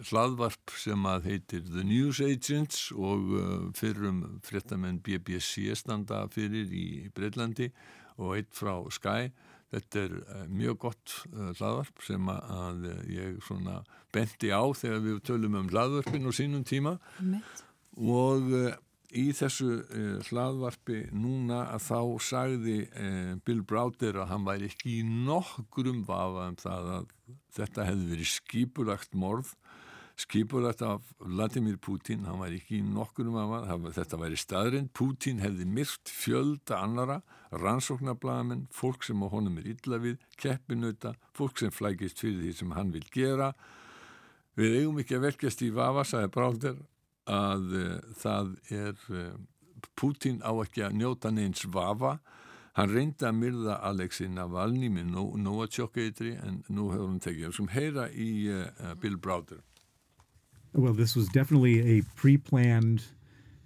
hlaðvarp 0.09 0.73
sem 0.81 1.05
að 1.07 1.29
heitir 1.29 1.67
The 1.69 1.85
News 1.87 2.23
Agents 2.25 2.89
og 2.97 3.35
uh, 3.37 3.51
fyrrum 3.79 4.41
fréttamenn 4.43 5.03
BBC 5.05 5.69
standa 5.79 6.25
fyrir 6.33 6.73
í 6.73 6.87
Breitlandi 7.15 7.69
og 8.17 8.39
eitt 8.39 8.51
frá 8.57 8.81
Sky. 8.91 9.31
Þetta 9.73 10.01
er 10.07 10.17
uh, 10.23 10.47
mjög 10.49 10.81
gott 10.89 11.19
hlaðvarp 11.37 12.03
sem 12.09 12.33
að 12.33 12.89
ég 13.13 13.53
benti 14.13 14.51
á 14.51 14.65
þegar 14.73 15.05
við 15.05 15.21
tölum 15.29 15.61
um 15.61 15.69
hlaðvarpin 15.71 16.27
og 16.33 16.35
sínum 16.37 16.65
tíma 16.67 16.97
Mitt. 17.21 17.63
og 18.01 18.51
í 19.19 19.27
þessu 19.37 19.69
uh, 19.83 20.19
hlaðvarpi 20.29 21.05
núna 21.13 21.67
að 21.75 21.87
þá 21.89 22.01
sagði 22.25 22.79
uh, 22.89 23.35
Bill 23.45 23.63
Browder 23.69 24.23
að 24.23 24.31
hann 24.33 24.47
væri 24.49 24.71
ekki 24.73 24.99
í 25.01 25.07
nokkrum 25.07 26.05
vafa 26.09 26.49
um 26.51 26.59
það 26.61 26.93
að 26.97 27.15
þetta 27.59 27.89
hefði 27.91 28.11
verið 28.15 28.33
skipulagt 28.33 29.17
morð 29.19 29.55
skipulagt 30.17 30.83
af 30.83 31.03
Vladimir 31.19 31.77
Putin. 31.81 32.27
Hann 32.29 32.41
væri 32.43 32.61
ekki 32.61 32.81
í 32.81 32.87
nokkrum 32.87 33.37
vafa 33.37 33.93
þetta 33.97 34.21
væri 34.21 34.39
staðrind, 34.41 34.93
Putin 34.97 35.43
hefði 35.43 35.67
myrt 35.69 36.13
fjölda 36.13 36.83
annara, 36.85 37.21
rannsóknarblæðamenn 37.53 38.67
fólk 38.75 39.07
sem 39.07 39.23
á 39.25 39.29
honum 39.33 39.59
er 39.61 39.71
illa 39.75 40.01
við 40.03 40.21
keppinauta, 40.41 41.15
fólk 41.37 41.61
sem 41.61 41.73
flækist 41.75 42.23
fyrir 42.23 42.43
því 42.43 42.55
sem 42.61 42.77
hann 42.77 42.93
vil 42.95 43.05
gera. 43.13 43.53
Við 44.59 44.83
eigum 44.83 45.01
ekki 45.01 45.17
að 45.17 45.29
velkjast 45.29 45.65
í 45.65 45.71
vafa, 45.73 46.05
sagði 46.05 46.33
Browder 46.35 46.81
að 47.33 47.75
uh, 47.79 47.97
það 48.19 48.55
er 48.71 48.95
uh, 49.11 49.33
Putin 49.99 50.41
á 50.45 50.53
ekki 50.63 50.85
að 50.87 50.99
njóta 51.01 51.33
neins 51.35 51.65
vafa 51.73 52.19
hann 52.79 52.93
reyndi 52.93 53.27
að 53.29 53.39
myrða 53.41 53.77
Navalny 54.33 54.89
með 54.89 55.11
en 56.41 56.63
nú 56.69 56.89
hefur 56.93 57.11
hann 57.11 57.21
tekið 57.21 57.47
heyra 57.75 58.09
í 58.11 58.31
uh, 58.49 58.95
Bill 59.01 59.17
Browder 59.17 59.61
Well, 60.75 60.95
this 60.95 61.15
was 61.15 61.29
definitely 61.29 61.99
a 61.99 62.03
pre-planned 62.17 63.05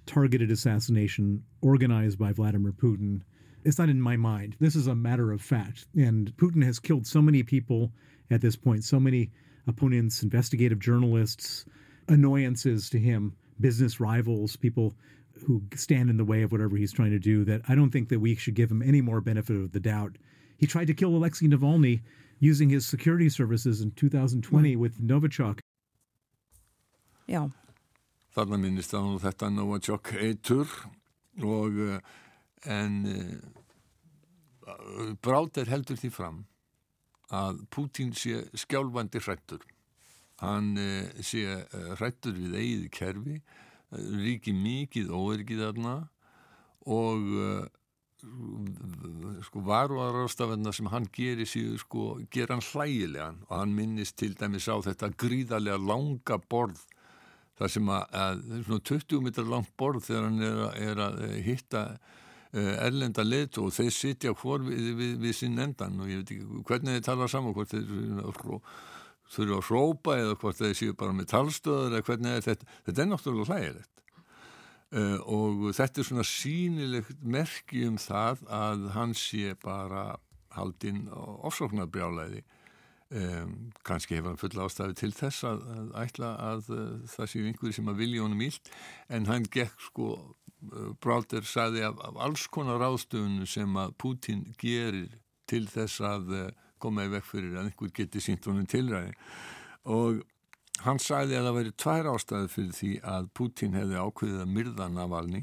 targeted 0.07 0.51
assassination 0.51 1.45
organized 1.63 2.19
by 2.19 2.33
Vladimir 2.33 2.73
Putin. 2.73 3.23
It's 3.65 3.79
not 3.79 3.89
in 3.89 4.01
my 4.01 4.17
mind. 4.17 4.57
This 4.59 4.75
is 4.75 4.89
a 4.89 4.95
matter 4.95 5.31
of 5.31 5.41
fact. 5.41 5.87
And 5.97 6.37
Putin 6.37 6.65
has 6.65 6.81
killed 6.81 7.07
so 7.07 7.23
many 7.23 7.45
people 7.45 7.93
at 8.29 8.41
this 8.41 8.57
point, 8.57 8.83
so 8.83 8.99
many 8.99 9.31
opponents, 9.69 10.25
investigative 10.25 10.81
journalists, 10.81 11.65
annoyances 12.09 12.91
to 12.91 12.99
him 12.99 13.37
business 13.61 14.01
rivals, 14.01 14.57
people 14.57 14.95
who 15.45 15.63
stand 15.75 16.11
in 16.11 16.17
the 16.17 16.25
way 16.25 16.43
of 16.43 16.53
whatever 16.53 16.77
he's 16.77 16.93
trying 16.93 17.11
to 17.11 17.19
do, 17.19 17.45
that 17.45 17.63
I 17.69 17.75
don't 17.75 17.91
think 17.91 18.09
that 18.09 18.21
we 18.21 18.35
should 18.35 18.55
give 18.55 18.71
him 18.71 18.83
any 18.83 19.01
more 19.01 19.21
benefit 19.21 19.57
of 19.57 19.73
the 19.73 19.81
doubt. 19.81 20.17
He 20.59 20.67
tried 20.67 20.87
to 20.87 20.95
kill 20.95 21.15
Alexei 21.15 21.47
Navalny 21.47 22.01
using 22.39 22.71
his 22.71 22.87
security 22.87 23.29
services 23.29 23.81
in 23.81 23.91
2020 23.93 24.75
mm. 24.75 24.79
with 24.79 25.01
Novichok. 25.01 25.61
Já. 27.29 27.51
Þarna 28.37 28.59
minnist 28.61 28.93
það 28.93 29.07
nú 29.07 29.19
þetta 29.21 29.51
Novichok 29.51 30.13
eitur 30.21 30.69
og 31.43 31.79
eh, 31.81 32.01
en 32.69 33.07
uh, 33.09 33.37
Bráter 35.25 35.67
heldur 35.71 35.97
því 35.97 36.11
fram 36.13 36.45
að 37.35 37.67
Pútín 37.73 38.13
sé 38.15 38.45
skjálfandi 38.55 39.21
hrættur 39.25 39.65
hann 40.43 40.77
uh, 40.77 41.23
sé 41.25 41.47
uh, 41.49 41.95
hrættur 41.97 42.37
við 42.37 42.59
eigið 42.61 42.91
kerfi 42.95 43.39
uh, 43.41 44.05
ríki 44.21 44.53
mikið 44.57 45.13
óergið 45.15 45.65
þarna 45.65 45.97
og 46.87 47.23
sko 49.47 49.61
varuarástafanna 49.67 50.73
sem 50.75 50.87
hann 50.91 51.05
gerir 51.15 51.47
síðu 51.47 51.81
sko, 51.83 52.05
ger 52.33 52.51
hann 52.51 52.63
hlægilegan. 52.65 53.41
Og 53.47 53.53
hann 53.59 53.75
minnist 53.75 54.17
til 54.19 54.37
dæmis 54.39 54.69
á 54.71 54.79
þetta 54.83 55.11
gríðarlega 55.19 55.79
langa 55.83 56.39
borð 56.51 56.81
þar 57.59 57.73
sem 57.75 57.91
að, 57.93 58.17
að 58.23 58.41
svona 58.69 58.87
20 58.91 59.25
metrar 59.27 59.51
langt 59.51 59.75
borð 59.79 60.07
þegar 60.07 60.29
hann 60.29 60.47
er 60.47 60.89
er 60.89 61.03
að 61.05 61.21
hitta 61.47 61.83
erlenda 62.57 63.27
lit 63.27 63.59
og 63.61 63.75
þeir 63.75 63.93
sitja 63.93 64.35
hvort 64.39 64.65
við, 64.65 64.93
við, 64.97 65.15
við 65.27 65.37
sinn 65.37 65.59
endan 65.61 65.99
og 66.01 66.11
ég 66.11 66.23
veit 66.23 66.35
ekki 66.37 66.65
hvernig 66.71 66.97
þeir 66.97 67.07
tala 67.11 67.29
saman 67.31 67.57
hvort 67.57 67.75
þeir 67.75 67.91
þurfa 69.33 69.59
að 69.59 69.69
hrópa 69.69 70.17
eða 70.21 70.39
hvort 70.41 70.61
þeir 70.61 70.77
séu 70.79 70.97
bara 70.99 71.15
með 71.17 71.31
talstöður 71.33 71.95
eða 71.95 72.07
hvernig 72.09 72.33
er 72.33 72.45
þetta. 72.47 72.69
Þetta 72.87 73.03
er 73.03 73.09
náttúrulega 73.11 73.55
hlægilegt. 73.55 73.93
Uh, 74.97 75.17
og 75.27 75.65
þetta 75.75 76.01
er 76.01 76.07
svona 76.07 76.27
sínilegt 76.27 77.25
merki 77.27 77.83
um 77.89 77.97
það 77.99 78.45
að 78.55 78.85
hann 78.95 79.17
sé 79.19 79.57
bara 79.63 80.05
haldinn 80.55 81.09
ofsóknarbrjálæði. 81.11 82.45
Um, 83.07 83.73
kannski 83.87 84.17
hefur 84.17 84.33
hann 84.33 84.41
fulla 84.41 84.65
ástæði 84.67 84.97
til 84.99 85.13
þess 85.15 85.45
að, 85.47 85.61
að 85.71 85.91
ætla 86.01 86.31
að 86.43 86.71
uh, 86.75 86.87
það 87.11 87.29
séu 87.31 87.45
einhverju 87.47 87.77
sem 87.77 87.91
að 87.93 88.01
vilja 88.01 88.25
honum 88.25 88.43
ílt 88.43 88.71
en 89.15 89.29
hann 89.31 89.47
gekk 89.55 89.85
sko 89.85 90.09
uh, 90.17 90.89
Brálder 90.99 91.47
saði 91.47 91.85
af, 91.87 92.01
af 92.03 92.19
alls 92.27 92.49
konar 92.51 92.83
ráðstöfunu 92.83 93.47
sem 93.47 93.79
að 93.79 93.95
Putin 94.03 94.43
gerir 94.59 95.15
til 95.47 95.69
þess 95.71 96.03
að 96.03 96.35
koma 96.83 97.05
í 97.07 97.13
vekk 97.13 97.29
fyrir 97.33 97.57
að 97.57 97.69
einhver 97.71 97.93
geti 97.97 98.23
sínt 98.23 98.49
honum 98.49 98.69
tilræði 98.71 99.15
og 99.85 100.25
Hann 100.85 100.99
sæði 101.01 101.39
að 101.39 101.47
það 101.47 101.55
væri 101.57 101.73
tvær 101.81 102.09
ástæði 102.11 102.49
fyrir 102.53 102.75
því 102.77 102.91
að 103.13 103.29
Putin 103.39 103.77
hefði 103.79 104.01
ákveðið 104.03 104.43
að 104.43 104.51
myrða 104.53 104.89
Navalny. 104.93 105.43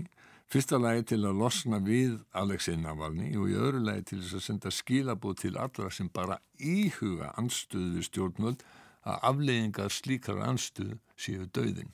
Fyrsta 0.53 0.77
lagi 0.77 1.05
til 1.09 1.19
að 1.25 1.39
losna 1.39 1.79
við 1.81 2.19
Alexei 2.37 2.75
Navalny 2.77 3.31
og 3.41 3.49
í 3.49 3.57
öðru 3.57 3.81
lagi 3.87 4.05
til 4.11 4.19
þess 4.21 4.37
að 4.37 4.43
senda 4.45 4.73
skilabóð 4.73 5.39
til 5.41 5.53
allra 5.57 5.89
sem 5.89 6.11
bara 6.13 6.37
íhuga 6.61 7.31
anstöðu 7.41 8.03
stjórnvöld 8.05 8.61
að 9.09 9.25
afleggingar 9.31 9.95
slíkar 9.95 10.43
anstöðu 10.45 10.99
séu 11.17 11.47
döðin. 11.49 11.89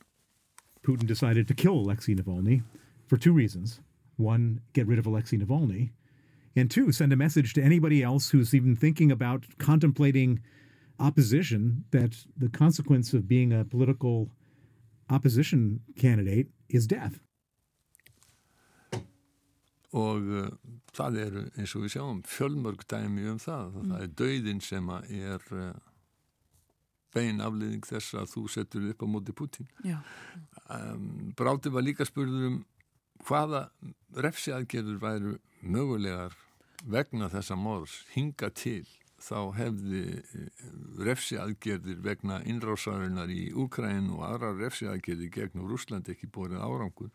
Putin 0.83 1.07
decided 1.07 1.47
to 1.47 1.55
kill 1.55 1.79
Alexei 1.79 2.15
Navalny 2.15 2.61
for 3.07 3.17
two 3.17 3.31
reasons. 3.31 3.79
One, 4.17 4.59
get 4.73 4.87
rid 4.87 4.99
of 4.99 5.07
Alexei 5.07 5.39
Navalny. 5.39 5.93
And 6.55 6.69
two, 6.69 6.91
send 6.91 7.13
a 7.13 7.15
message 7.15 7.53
to 7.53 7.61
anybody 7.61 8.03
else 8.03 8.29
who's 8.29 8.53
even 8.53 8.75
thinking 8.75 9.11
about 9.11 9.45
contemplating 9.57 10.39
opposition 10.99 11.85
that 11.91 12.25
the 12.35 12.49
consequence 12.49 13.13
of 13.13 13.27
being 13.27 13.53
a 13.53 13.63
political 13.63 14.29
opposition 15.09 15.81
candidate 15.97 16.47
is 16.69 16.87
death. 16.87 17.19
Og 19.89 20.21
uh, 20.21 20.49
það 20.93 21.15
eru 21.17 21.43
eins 21.57 21.71
og 21.73 21.85
við 21.85 21.95
sjáum 21.95 22.19
fjölmörg 22.29 22.83
dæmi 22.91 23.23
um 23.31 23.39
það. 23.41 23.71
Mm. 23.73 23.93
Það 23.93 24.03
er 24.03 24.11
dauðin 24.21 24.59
sem 24.61 24.91
er 24.93 25.47
uh, 25.57 25.71
bein 27.15 27.41
afliðing 27.41 27.87
þess 27.87 28.17
að 28.21 28.27
þú 28.35 28.43
settur 28.53 28.89
upp 28.91 29.01
á 29.01 29.07
móti 29.09 29.33
Putin. 29.33 29.69
Um, 30.69 31.31
Bráti 31.37 31.73
var 31.73 31.85
líka 31.85 32.05
spurður 32.05 32.51
um 32.51 32.59
hvaða 33.25 33.65
refsiaðgerður 34.13 35.01
væru 35.01 35.33
mögulegar 35.61 36.35
vegna 36.85 37.29
þessa 37.31 37.57
mórs 37.59 38.03
hinga 38.13 38.49
til 38.55 38.85
þá 39.19 39.51
hefði 39.57 40.03
eh, 40.19 40.67
refsi 41.03 41.39
aðgerðir 41.39 41.99
vegna 42.03 42.39
innrásarinnar 42.47 43.31
í 43.33 43.49
Úkræn 43.51 44.09
og 44.15 44.23
aðra 44.27 44.53
refsi 44.57 44.87
aðgerðir 44.87 45.33
gegn 45.35 45.65
Rúsland 45.67 46.09
ekki 46.11 46.29
bórið 46.31 46.63
árangur 46.63 47.11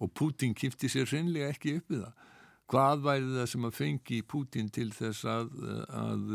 og 0.00 0.12
Putin 0.16 0.54
kipti 0.56 0.88
sér 0.88 1.08
hreinlega 1.08 1.50
ekki 1.52 1.78
upp 1.78 1.92
við 1.92 2.04
það. 2.04 2.28
Hvað 2.70 3.02
væri 3.04 3.32
það 3.34 3.48
sem 3.52 3.64
að 3.66 3.76
fengi 3.76 4.20
Putin 4.22 4.68
til 4.72 4.90
þess 4.94 5.26
að, 5.28 5.48
að 5.90 6.28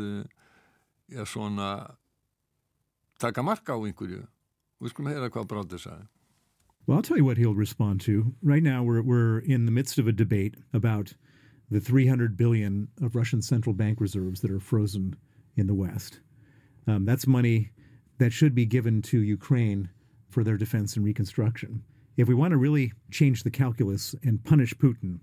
já, 1.08 1.22
svona 1.24 1.70
taka 3.22 3.42
marka 3.42 3.74
á 3.74 3.80
einhverju? 3.80 4.26
Við 4.82 4.92
skulum 4.92 5.10
heyra 5.10 5.30
hvað 5.32 5.48
Bráður 5.50 5.82
sagði. 5.82 6.06
Well, 6.86 6.98
I'll 6.98 7.02
tell 7.02 7.16
you 7.16 7.24
what 7.24 7.38
he'll 7.38 7.54
respond 7.54 8.00
to. 8.02 8.34
Right 8.42 8.62
now, 8.62 8.84
we're, 8.84 9.02
we're 9.02 9.38
in 9.40 9.64
the 9.64 9.72
midst 9.72 9.98
of 9.98 10.06
a 10.06 10.12
debate 10.12 10.54
about 10.72 11.14
the 11.70 11.80
300 11.80 12.36
billion 12.36 12.88
of 13.02 13.16
Russian 13.16 13.42
central 13.42 13.74
bank 13.74 14.00
reserves 14.00 14.40
that 14.40 14.50
are 14.50 14.60
frozen 14.60 15.16
in 15.56 15.66
the 15.66 15.74
West. 15.74 16.20
Um, 16.86 17.04
that's 17.04 17.26
money 17.26 17.72
that 18.18 18.32
should 18.32 18.54
be 18.54 18.66
given 18.66 19.02
to 19.02 19.20
Ukraine 19.20 19.90
for 20.28 20.44
their 20.44 20.56
defense 20.56 20.96
and 20.96 21.04
reconstruction. 21.04 21.82
If 22.16 22.28
we 22.28 22.34
want 22.34 22.52
to 22.52 22.56
really 22.56 22.92
change 23.10 23.42
the 23.42 23.50
calculus 23.50 24.14
and 24.22 24.42
punish 24.44 24.74
Putin, 24.74 25.20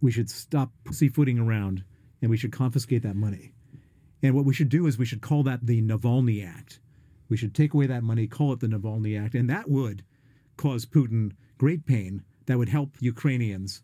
we 0.00 0.10
should 0.10 0.30
stop 0.30 0.70
pussyfooting 0.84 1.38
around 1.38 1.84
and 2.20 2.30
we 2.30 2.36
should 2.36 2.52
confiscate 2.52 3.02
that 3.02 3.16
money. 3.16 3.52
And 4.22 4.34
what 4.34 4.44
we 4.44 4.54
should 4.54 4.68
do 4.68 4.86
is 4.86 4.98
we 4.98 5.04
should 5.04 5.20
call 5.20 5.42
that 5.42 5.66
the 5.66 5.82
Navalny 5.82 6.46
Act. 6.46 6.80
We 7.28 7.36
should 7.36 7.54
take 7.54 7.74
away 7.74 7.86
that 7.86 8.04
money, 8.04 8.26
call 8.26 8.52
it 8.52 8.60
the 8.60 8.68
Navalny 8.68 9.20
Act, 9.20 9.34
and 9.34 9.50
that 9.50 9.68
would 9.68 10.04
cause 10.56 10.86
Putin 10.86 11.32
great 11.58 11.86
pain. 11.86 12.22
That 12.46 12.58
would 12.58 12.68
help 12.68 12.96
Ukrainians 13.00 13.82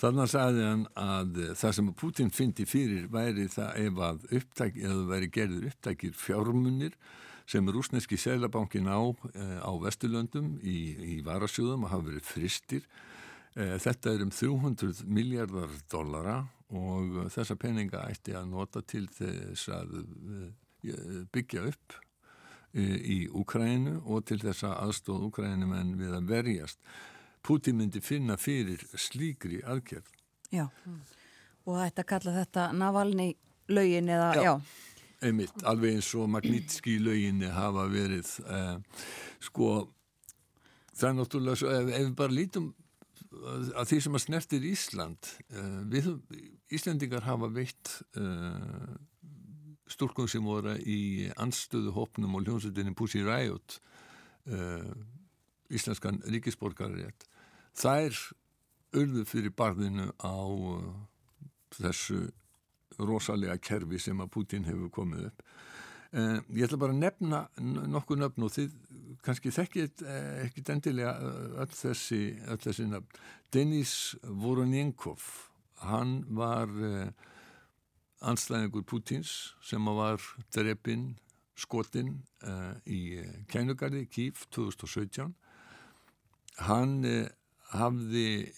Þannig 0.00 0.30
sagði 0.32 0.62
hann 0.66 0.84
að 0.98 1.40
það 1.58 1.74
sem 1.76 1.90
Putin 1.98 2.30
fyndi 2.32 2.64
fyrir 2.66 3.10
væri 3.12 3.44
það 3.52 3.82
ef 3.82 4.00
að 4.08 4.22
upptæk, 4.38 4.78
eða 4.80 5.02
væri 5.10 5.28
gerður 5.34 5.68
upptækir 5.68 6.16
fjármunir 6.16 6.96
sem 7.46 7.68
rúsneski 7.68 8.16
selabankin 8.16 8.88
á 8.88 9.02
eh, 9.34 9.58
á 9.60 9.72
Vesturlöndum 9.82 10.56
í, 10.62 10.78
í 11.16 11.16
varasjóðum 11.26 11.86
og 11.86 11.92
hafa 11.92 12.08
verið 12.08 12.26
fristir. 12.26 12.86
Eh, 13.54 13.76
þetta 13.82 14.14
er 14.14 14.24
um 14.24 14.32
300 14.32 15.04
miljardar 15.06 15.74
dollara 15.92 16.38
og 16.72 17.26
þessa 17.34 17.58
peninga 17.60 18.06
ætti 18.08 18.36
að 18.38 18.48
nota 18.54 18.80
til 18.86 19.04
þess 19.12 19.68
að 19.74 19.98
eh, 20.00 21.26
byggja 21.34 21.68
upp 21.68 22.00
í 22.72 23.26
Úkrænu 23.36 23.98
og 24.08 24.22
til 24.24 24.38
þess 24.40 24.64
að 24.64 24.78
aðstóð 24.86 25.26
Úkrænum 25.26 25.74
en 25.76 25.90
við 25.98 26.14
að 26.16 26.30
verjast. 26.30 26.78
Putin 27.42 27.78
myndi 27.80 28.00
finna 28.04 28.36
fyrir 28.38 28.82
slíkri 28.94 29.62
aðgerð. 29.66 30.10
Já, 30.52 30.66
og 31.66 31.78
þetta 31.78 32.04
kalla 32.06 32.36
þetta 32.36 32.68
Navalny 32.76 33.32
lögin 33.72 34.10
eða, 34.12 34.30
já. 34.36 34.42
já. 34.46 34.54
Einmitt, 35.22 35.64
alveg 35.68 35.96
eins 35.96 36.10
og 36.18 36.30
Magnitski 36.30 36.96
löginni 36.98 37.50
hafa 37.54 37.86
verið, 37.90 38.30
eh, 38.42 39.02
sko, 39.46 39.68
það 40.90 41.08
er 41.08 41.18
náttúrulega 41.18 41.60
svo, 41.60 41.70
ef, 41.70 41.92
ef 41.94 42.06
við 42.08 42.16
bara 42.18 42.34
lítum 42.34 42.72
að 43.78 43.88
því 43.90 43.98
sem 44.04 44.18
að 44.18 44.24
snertir 44.26 44.66
Ísland, 44.66 45.30
eh, 45.50 45.78
við, 45.92 46.10
Íslandingar 46.74 47.24
hafa 47.26 47.48
veitt 47.52 47.94
eh, 48.18 48.92
stúrkum 49.92 50.28
sem 50.30 50.44
voru 50.44 50.74
í 50.78 51.30
anstöðu 51.40 51.94
hópnum 51.96 52.36
og 52.38 52.46
hljómsveitinni 52.46 52.94
Pussy 52.98 53.22
Riot, 53.24 53.78
eh, 54.46 54.92
íslenskan 55.72 56.20
ríkisborgarétt 56.28 57.28
þær 57.78 58.18
urðu 58.98 59.24
fyrir 59.28 59.54
barðinu 59.56 60.10
á 60.20 60.36
uh, 60.36 60.92
þessu 61.78 62.26
rosalega 63.00 63.56
kerfi 63.62 64.00
sem 64.00 64.20
að 64.20 64.32
Putin 64.34 64.66
hefur 64.68 64.90
komið 64.92 65.30
upp. 65.30 65.44
Eh, 66.12 66.38
ég 66.52 66.66
ætla 66.66 66.76
bara 66.76 66.92
að 66.92 67.00
nefna 67.00 67.38
nokkuð 67.88 68.18
nöfn 68.20 68.44
og 68.44 68.52
þið 68.52 68.72
kannski 69.24 69.52
þekkið 69.56 70.02
eh, 70.04 70.42
ekkit 70.44 70.72
endilega 70.74 71.14
öll 71.62 71.72
þessi, 71.72 72.18
öll 72.52 72.60
þessi 72.60 72.84
nöfn. 72.90 73.20
Denis 73.52 73.94
Voronenkov, 74.20 75.24
hann 75.80 76.18
var 76.36 76.68
eh, 76.84 77.08
anstæðingur 78.28 78.84
Putins 78.84 79.54
sem 79.64 79.88
var 79.88 80.20
drefin 80.52 81.14
skotinn 81.56 82.18
eh, 82.44 82.74
í 82.84 83.00
Kænugarði, 83.48 84.04
Kíf, 84.12 84.44
2017. 84.52 85.32
Hann 86.68 86.98
eh, 87.08 87.32
hafði 87.72 88.52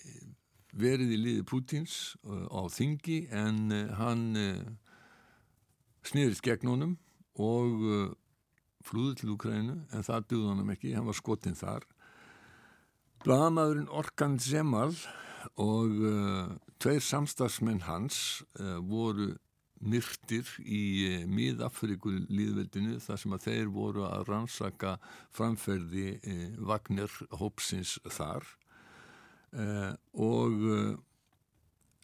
verið 0.75 1.15
í 1.15 1.21
liði 1.21 1.47
Pútins 1.47 2.15
uh, 2.27 2.47
á 2.51 2.67
þingi 2.73 3.25
en 3.35 3.71
uh, 3.73 3.95
hann 3.99 4.25
uh, 4.39 4.63
snýrist 6.05 6.45
gegn 6.45 6.71
honum 6.71 6.97
og 7.41 7.81
flúði 8.85 9.15
til 9.19 9.31
Ukrænu 9.33 9.73
en 9.91 10.05
það 10.07 10.27
duði 10.31 10.51
hann 10.51 10.73
ekki, 10.75 10.93
hann 10.95 11.09
var 11.09 11.17
skotinn 11.19 11.57
þar. 11.59 11.87
Blamadurinn 13.25 13.89
Orkan 13.89 14.37
Zemal 14.39 14.93
og 15.59 15.97
tveir 16.79 17.03
samstagsmenn 17.03 17.81
hans 17.89 18.45
voru 18.87 19.33
myrtir 19.81 20.47
í 20.61 21.25
miðafriku 21.27 22.13
líðveldinu 22.29 23.01
þar 23.03 23.23
sem 23.25 23.35
að 23.35 23.49
þeir 23.49 23.73
voru 23.75 24.05
að 24.07 24.29
rannsaka 24.29 24.95
framferði 25.35 26.21
Vagner 26.61 27.19
Hópsins 27.41 27.97
þar 28.05 28.47
Uh, 29.55 29.95
og 30.19 30.53
uh, 30.67 30.95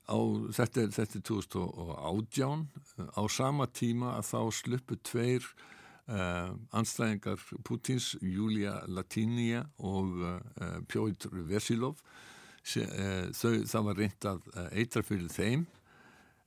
á, 0.07 0.19
þetta, 0.55 0.85
er, 0.85 0.93
þetta 0.95 1.19
er 1.19 1.25
2018 1.27 2.45
uh, 2.47 3.09
á 3.19 3.23
sama 3.27 3.67
tíma 3.75 4.13
að 4.21 4.29
þá 4.29 4.41
sluppu 4.55 4.99
tveir 5.03 5.47
eh, 6.11 6.51
anstæðingar 6.75 7.43
Putins 7.67 8.13
Julia 8.23 8.81
Latinia 8.87 9.65
og 9.79 10.19
Pjóður 10.91 11.43
Vesilov 11.51 11.99
Se, 12.63 12.83
þau, 13.35 13.63
það 13.65 13.85
var 13.87 13.97
reynd 13.97 14.27
að 14.29 14.49
eitra 14.77 15.01
fyrir 15.01 15.31
þeim. 15.33 15.63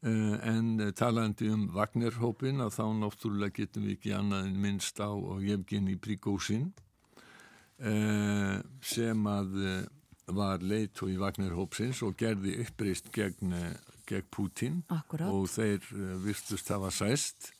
En 0.05 0.67
talandi 0.93 1.47
um 1.49 1.63
Wagner-hópin 1.73 2.61
að 2.61 2.75
þá 2.75 2.83
náttúrulega 2.99 3.55
getum 3.57 3.87
við 3.87 3.95
ekki 3.95 4.13
annað 4.13 4.45
en 4.45 4.59
minnst 4.61 5.01
á 5.01 5.09
Jevgeni 5.41 5.97
Prigósin 5.97 6.67
sem 8.93 9.25
að 9.31 9.57
var 10.31 10.63
leitt 10.63 11.01
í 11.03 11.17
Wagner-hópsins 11.19 11.99
og 12.05 12.15
gerði 12.19 12.55
uppreist 12.63 13.11
gegn, 13.15 13.53
gegn 14.07 14.29
Putin 14.31 14.81
Akkurat. 14.87 15.27
og 15.27 15.49
þeir 15.51 15.83
virtust 16.23 16.71
hafa 16.71 16.91
sæst 16.93 17.51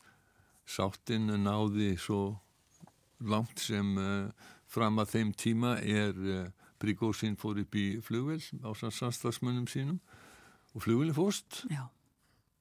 sáttin 0.64 1.28
náði 1.44 1.92
svo 2.00 2.38
langt 3.20 3.60
sem 3.60 3.92
fram 4.70 5.00
að 5.02 5.10
þeim 5.12 5.32
tíma 5.36 5.74
er 5.80 6.16
Prigósin 6.80 7.36
fór 7.40 7.60
upp 7.62 7.76
í 7.78 7.86
flugvel 8.04 8.40
á 8.64 8.70
samstagsmönnum 8.76 9.68
sínum 9.70 10.00
og 10.74 10.84
flugvelin 10.84 11.16
fórst. 11.16 11.62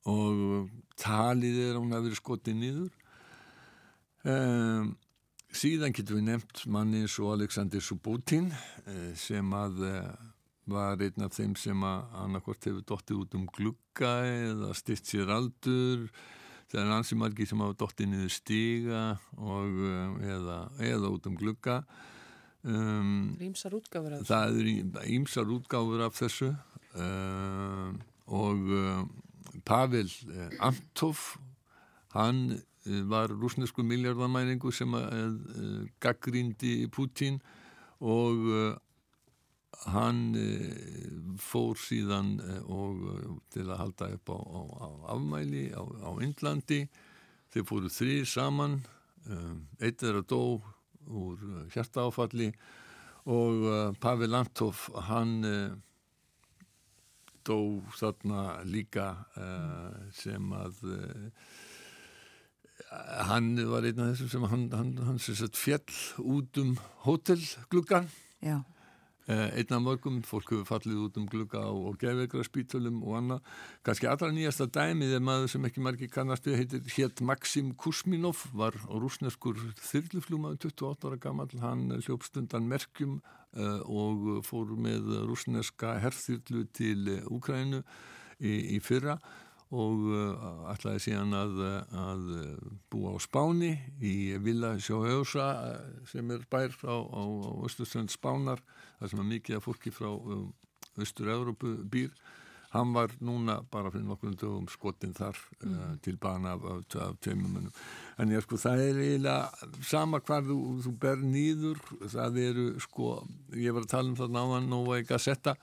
Og 0.08 0.70
talið 1.00 1.60
er 1.64 1.74
að 1.74 1.82
hún 1.82 1.96
hafi 1.96 2.10
verið 2.10 2.20
skotið 2.20 2.60
nýður 2.60 2.92
um, 4.28 4.92
síðan 5.54 5.94
getur 5.96 6.18
við 6.20 6.28
nefnt 6.32 6.64
manni 6.72 7.04
eins 7.04 7.16
og 7.22 7.36
Alexander 7.36 7.84
Subotin 7.84 8.52
sem 9.20 9.54
að 9.58 9.82
var 10.70 11.02
einn 11.04 11.26
af 11.26 11.36
þeim 11.36 11.56
sem 11.60 11.84
að 11.84 12.16
annarkort 12.24 12.68
hefur 12.68 12.86
dottið 12.88 13.20
út 13.20 13.36
um 13.38 13.44
glugga 13.52 14.14
eða 14.30 14.72
stitt 14.78 15.10
sér 15.10 15.32
aldur. 15.36 16.08
Það 16.72 16.80
er 16.82 16.94
ansi 16.96 17.18
margi 17.20 17.48
sem 17.50 17.62
hafa 17.62 17.78
dottið 17.84 18.10
niður 18.10 18.34
stiga 18.34 19.04
og, 19.38 19.82
eða, 20.24 20.58
eða 20.82 21.12
út 21.14 21.28
um 21.30 21.38
glugga. 21.38 21.82
Um, 22.64 23.36
ímsar 23.44 23.76
útgáfur 23.76 24.14
af 24.16 24.22
þessu. 24.22 24.30
það 24.30 24.60
eru 24.62 24.74
ímsar 25.18 25.50
útgáfur 25.52 26.04
af 26.06 26.14
þessu 26.16 26.48
uh, 26.96 27.90
og 28.32 28.70
uh, 28.72 29.02
Pavel 29.68 30.08
Antov 30.64 31.26
hann 32.16 32.62
var 33.08 33.32
rúsnesku 33.32 33.84
miljardamæringu 33.88 34.72
sem 34.76 34.96
gaggrindi 36.04 36.88
Putin 36.92 37.40
og 38.04 38.42
hann 39.88 40.36
fór 41.40 41.80
síðan 41.80 42.36
og 42.68 43.40
til 43.54 43.66
að 43.70 43.80
halda 43.80 44.10
upp 44.18 44.32
á, 44.36 44.40
á, 44.40 44.62
á 44.84 44.90
afmæli 45.16 45.66
á, 45.72 45.82
á 45.84 46.12
Indlandi. 46.24 46.84
Þeir 47.54 47.68
fóru 47.70 47.92
þrið 47.92 48.24
saman 48.30 48.78
eitt 49.80 50.04
er 50.04 50.20
að 50.20 50.30
dó 50.34 50.44
úr 51.08 51.42
hjartaáfalli 51.74 52.52
og 53.32 53.96
Pavel 54.04 54.36
Antov 54.36 54.88
hann 55.08 55.40
dó 57.44 57.60
þarna 58.00 58.64
líka 58.68 59.08
sem 60.16 60.52
að 60.56 60.84
hann 63.30 63.56
var 63.70 63.88
einn 63.88 64.04
af 64.04 64.14
þessum 64.14 64.30
sem 64.34 64.46
hann, 64.52 64.68
hann, 64.74 64.94
hann 65.08 65.20
sem 65.22 65.38
sett 65.38 65.58
fjell 65.60 65.98
út 66.20 66.60
um 66.62 66.78
hótelgluggan 67.08 68.10
Já. 68.44 68.62
Einn 69.24 69.72
af 69.72 69.80
mörgum, 69.80 70.18
fólk 70.28 70.50
hefur 70.52 70.66
fallið 70.68 70.98
út 71.06 71.18
um 71.22 71.28
glugga 71.32 71.62
á, 71.64 71.72
á 71.72 71.92
geðveikra 71.96 72.44
spítölum 72.44 72.98
og 73.08 73.14
annað. 73.22 73.54
Kannski 73.88 74.10
allra 74.12 74.28
nýjasta 74.36 74.68
dæmið 74.68 75.14
er 75.16 75.24
maður 75.24 75.54
sem 75.54 75.68
ekki 75.70 75.84
margi 75.86 76.10
kannast 76.12 76.50
við 76.50 76.58
heitir 76.60 76.90
hétt 76.98 77.24
Maxim 77.24 77.70
Kusminov 77.80 78.42
var 78.52 78.76
rúsneskur 78.92 79.62
þyrluflúmaður 79.80 80.60
28 80.68 81.08
ára 81.08 81.22
gammal, 81.24 81.48
hann 81.64 81.86
hljópstundan 82.02 82.68
merkjum 82.68 83.22
uh, 83.56 83.80
og 83.88 84.44
fór 84.44 84.76
með 84.76 85.08
rúsneska 85.30 85.96
herþyrlu 86.04 86.66
til 86.76 87.16
Úkrænu 87.32 87.80
í, 88.44 88.76
í 88.76 88.84
fyrra 88.84 89.22
og 89.74 90.04
uh, 90.14 90.68
ætlaði 90.74 91.02
síðan 91.08 91.34
að, 91.38 91.62
að 91.98 92.28
búa 92.94 93.16
á 93.16 93.18
Spáni 93.24 93.72
í 94.04 94.36
Villa 94.44 94.76
Sjóhauðsa 94.78 95.48
sem 96.10 96.30
er 96.36 96.46
bær 96.52 96.76
á, 96.86 96.98
á, 97.02 97.24
á 97.26 97.52
Östuströnd 97.66 98.14
Spánar 98.14 98.62
þar 99.00 99.12
sem 99.12 99.24
er 99.24 99.32
mikið 99.32 99.58
af 99.58 99.68
fólki 99.68 99.94
frá 99.94 100.12
um, 100.14 100.52
Östur-Európu 101.02 101.80
býr 101.90 102.14
hann 102.74 102.94
var 102.94 103.12
núna 103.22 103.60
bara 103.72 103.92
fyrir 103.94 104.06
nokkur 104.08 104.34
dögum 104.38 104.68
skotinn 104.72 105.14
þar 105.18 105.38
mm. 105.62 105.74
uh, 105.74 105.96
til 106.06 106.18
bana 106.22 106.56
af, 106.58 106.66
af, 106.66 106.98
af 107.08 107.18
tveimumönnum 107.22 107.74
en 108.22 108.34
ég 108.34 108.46
sko 108.46 108.58
það 108.62 108.84
er 108.88 109.02
eiginlega 109.08 109.82
sama 109.90 110.22
hvað 110.22 110.52
þú, 110.52 110.60
þú 110.86 110.94
ber 111.06 111.26
nýður 111.26 111.82
það 112.14 112.40
eru 112.44 112.68
sko 112.82 113.16
ég 113.58 113.74
var 113.74 113.86
að 113.86 113.94
tala 113.96 114.14
um 114.14 114.20
það 114.22 114.38
náðan 114.38 114.70
Nova 114.74 115.02
í 115.02 115.08
Gazetta 115.10 115.58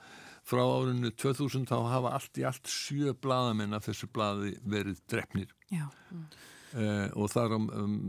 frá 0.47 0.61
árinu 0.63 1.11
2000 1.13 1.67
þá 1.69 1.77
hafa 1.91 2.13
allt 2.17 2.39
í 2.41 2.45
allt 2.47 2.69
sjö 2.69 3.13
bladamenn 3.13 3.77
af 3.77 3.87
þessu 3.87 4.09
bladi 4.13 4.55
verið 4.65 5.03
drefnir 5.11 5.53
mm. 5.71 6.23
Uh, 6.71 7.09
og 7.19 7.27
þar 7.27 7.57
um, 7.57 7.65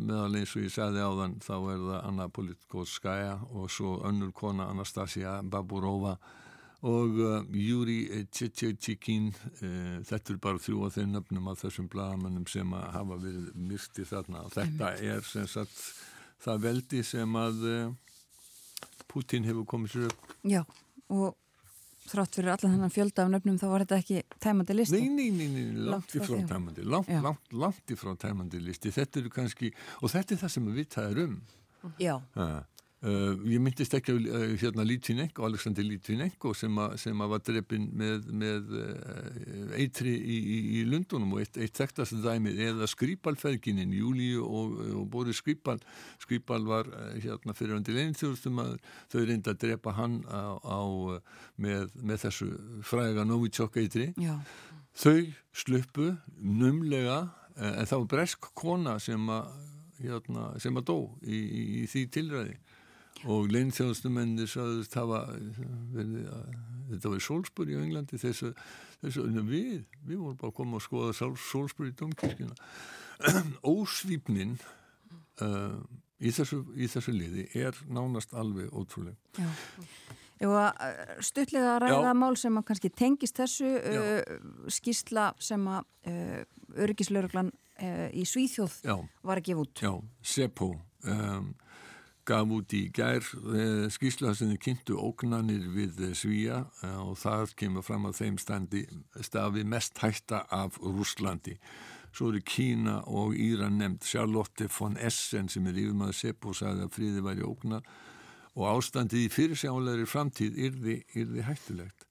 meðal 0.06 0.36
eins 0.38 0.52
og 0.54 0.62
ég 0.62 0.70
segði 0.70 1.02
á 1.02 1.10
þann 1.18 1.32
þá 1.42 1.54
er 1.56 1.80
það 1.82 1.96
Anna 1.98 2.26
Politkovskaja 2.30 3.32
og 3.58 3.72
svo 3.74 3.96
önnur 4.06 4.30
kona 4.38 4.68
Anastasia 4.70 5.32
Baburova 5.42 6.12
og 6.86 7.18
uh, 7.18 7.40
Júri 7.58 7.96
Tjetjetjikin 8.30 9.32
uh, 9.34 9.98
þetta 10.06 10.36
er 10.36 10.38
bara 10.46 10.62
þrjú 10.62 10.84
af 10.86 10.94
þeir 10.94 11.10
nöfnum 11.10 11.50
af 11.50 11.58
þessum 11.64 11.90
blagamennum 11.90 12.46
sem 12.46 12.70
hafa 12.70 13.18
verið 13.24 13.50
myrti 13.58 14.06
þarna. 14.06 14.44
Og 14.46 14.54
þetta 14.54 14.92
er 15.10 15.26
sem 15.26 15.50
sagt 15.50 15.82
það 16.46 16.64
veldi 16.68 17.02
sem 17.10 17.38
að 17.42 17.66
Putin 19.10 19.50
hefur 19.50 19.66
komið 19.74 19.96
sér 19.96 20.10
upp. 20.12 20.34
Já 20.46 20.62
og 21.12 21.34
þrátt 22.10 22.36
fyrir 22.38 22.52
allan 22.54 22.74
þennan 22.76 22.92
fjölda 22.92 23.24
af 23.24 23.32
nöfnum 23.32 23.58
þá 23.60 23.66
var 23.70 23.84
þetta 23.84 23.98
ekki 24.02 24.22
tæmandi 24.42 24.76
listi. 24.76 25.00
Nei, 25.00 25.30
nei, 25.30 25.48
nei, 25.48 25.64
nei 25.70 25.88
langt 25.92 26.14
ifrá 26.18 26.40
tæmandi 26.50 26.84
langt, 26.86 27.10
langt, 27.24 27.56
langt 27.64 27.94
ifrá 27.94 28.14
tæmandi 28.18 28.60
listi. 28.62 28.92
Þetta 28.94 29.22
eru 29.22 29.32
kannski, 29.32 29.72
og 30.00 30.12
þetta 30.12 30.34
er 30.36 30.42
það 30.42 30.54
sem 30.56 30.70
við 30.76 30.88
taðum 30.96 31.36
um. 31.36 31.40
Já. 31.98 32.14
Ha. 32.36 32.48
Uh, 33.02 33.34
ég 33.50 33.58
myndist 33.58 33.96
ekki 33.98 34.12
uh, 34.14 34.52
hérna 34.60 34.84
Litvinenko, 34.86 35.42
Alexander 35.48 35.82
Litvinenko 35.82 36.52
sem, 36.54 36.76
a, 36.78 36.92
sem 36.94 37.18
að 37.18 37.32
var 37.32 37.40
drefin 37.42 37.88
með, 37.98 38.28
með 38.30 38.68
uh, 38.78 39.72
eitri 39.74 40.12
í, 40.14 40.36
í, 40.38 40.58
í 40.78 40.82
Lundunum 40.86 41.32
og 41.34 41.40
eitt, 41.42 41.58
eitt 41.58 41.80
þekktast 41.80 42.20
dæmið 42.22 42.60
eða 42.68 42.86
Skripalferginin, 42.92 43.90
Júliu 43.98 44.44
og, 44.46 44.78
og 45.00 45.08
Boris 45.10 45.40
Skripal 45.42 45.82
Skripal 46.22 46.62
var 46.68 46.92
hérna 47.24 47.56
fyrir 47.58 47.80
öndir 47.80 47.98
einþjóðstum 48.04 48.62
að 48.62 48.76
þau 49.10 49.18
reynda 49.32 49.56
að 49.56 49.62
drepa 49.64 49.98
hann 49.98 50.20
á, 50.30 50.62
á 50.62 50.82
með, 51.58 51.90
með 51.98 52.22
þessu 52.28 52.52
fræga 52.86 53.26
Novichok 53.26 53.82
eitri. 53.82 54.12
Já. 54.14 54.36
þau 54.94 55.26
sluppu 55.50 56.12
numlega 56.38 57.24
en 57.58 57.90
var 57.96 58.06
bresk 58.14 58.52
kona 58.54 59.00
sem 59.02 59.26
að 59.26 59.50
hérna, 60.06 60.52
sem 60.62 60.78
að 60.78 60.86
dó 60.92 61.00
í, 61.26 61.40
í, 61.42 61.64
í 61.82 61.88
því 61.90 62.04
tilræði 62.14 62.60
og 63.30 63.50
leinþjóðstumennir 63.52 64.50
saðist 64.50 64.96
hafa 64.98 65.24
verið 65.94 66.28
að 66.32 66.54
þetta 66.92 67.12
var 67.12 67.20
í 67.20 67.24
Sólsbury 67.26 67.78
á 67.78 67.80
Englandi 67.82 68.20
þessu, 68.20 68.52
þessu 69.02 69.26
við, 69.48 69.84
við 70.06 70.18
vorum 70.18 70.38
bara 70.40 70.52
að 70.52 70.56
koma 70.58 70.78
og 70.78 70.84
skoða 70.84 71.14
Sólsbury 71.16 71.92
í 71.92 71.98
domkirkina 71.98 72.56
ósvípnin 73.74 74.56
uh, 75.44 75.78
í, 76.18 76.32
þessu, 76.34 76.62
í 76.74 76.90
þessu 76.90 77.14
liði 77.14 77.46
er 77.58 77.78
nánast 77.92 78.34
alveg 78.34 78.72
ótrúlega 78.74 79.16
Já. 79.38 79.48
Jú 80.42 80.50
að 80.58 80.80
stuttlega 81.22 81.76
að 81.76 81.84
ræða 81.84 82.10
Já. 82.10 82.18
mál 82.18 82.36
sem 82.40 82.56
að 82.58 82.64
kannski 82.66 82.90
tengist 82.98 83.38
þessu 83.38 83.68
uh, 83.78 84.38
skýrsla 84.74 85.28
sem 85.38 85.68
að 85.70 85.84
uh, 86.10 86.40
örgislauruglan 86.82 87.52
uh, 87.52 88.08
í 88.10 88.24
Svíþjóð 88.26 88.80
Já. 88.82 88.96
var 89.22 89.38
að 89.38 89.46
gefa 89.46 89.62
út. 89.62 89.82
Já, 89.84 89.92
SEPO 90.32 90.72
um, 91.12 91.52
gaf 92.28 92.52
út 92.54 92.74
í 92.76 92.84
gær 92.94 93.24
skýrsla 93.92 94.34
sem 94.38 94.52
kynntu 94.62 94.98
ógnanir 95.00 95.64
við 95.74 96.02
Svíja 96.18 96.60
og 97.02 97.16
það 97.20 97.56
kemur 97.58 97.86
fram 97.86 98.06
að 98.10 98.20
þeim 98.20 98.38
standi 98.38 98.84
stafi 99.20 99.64
mest 99.66 99.98
hætta 100.02 100.44
af 100.50 100.78
Rúslandi. 100.82 101.56
Svo 102.12 102.28
eru 102.28 102.42
Kína 102.44 103.00
og 103.08 103.34
Íran 103.40 103.78
nefnd 103.80 104.04
Charlotte 104.04 104.68
von 104.78 104.98
Essen 105.00 105.48
sem 105.48 105.66
er 105.66 105.78
yfirmaður 105.80 106.18
Seppo 106.18 106.52
sagði 106.54 106.86
að 106.86 106.96
fríði 106.96 107.24
væri 107.24 107.46
ógnar 107.46 107.86
og 108.52 108.66
ástandið 108.68 109.26
í 109.26 109.30
fyrirsjáleiri 109.32 110.08
framtíð 110.08 110.58
yrði, 110.68 110.96
yrði 111.16 111.46
hættulegt. 111.46 112.08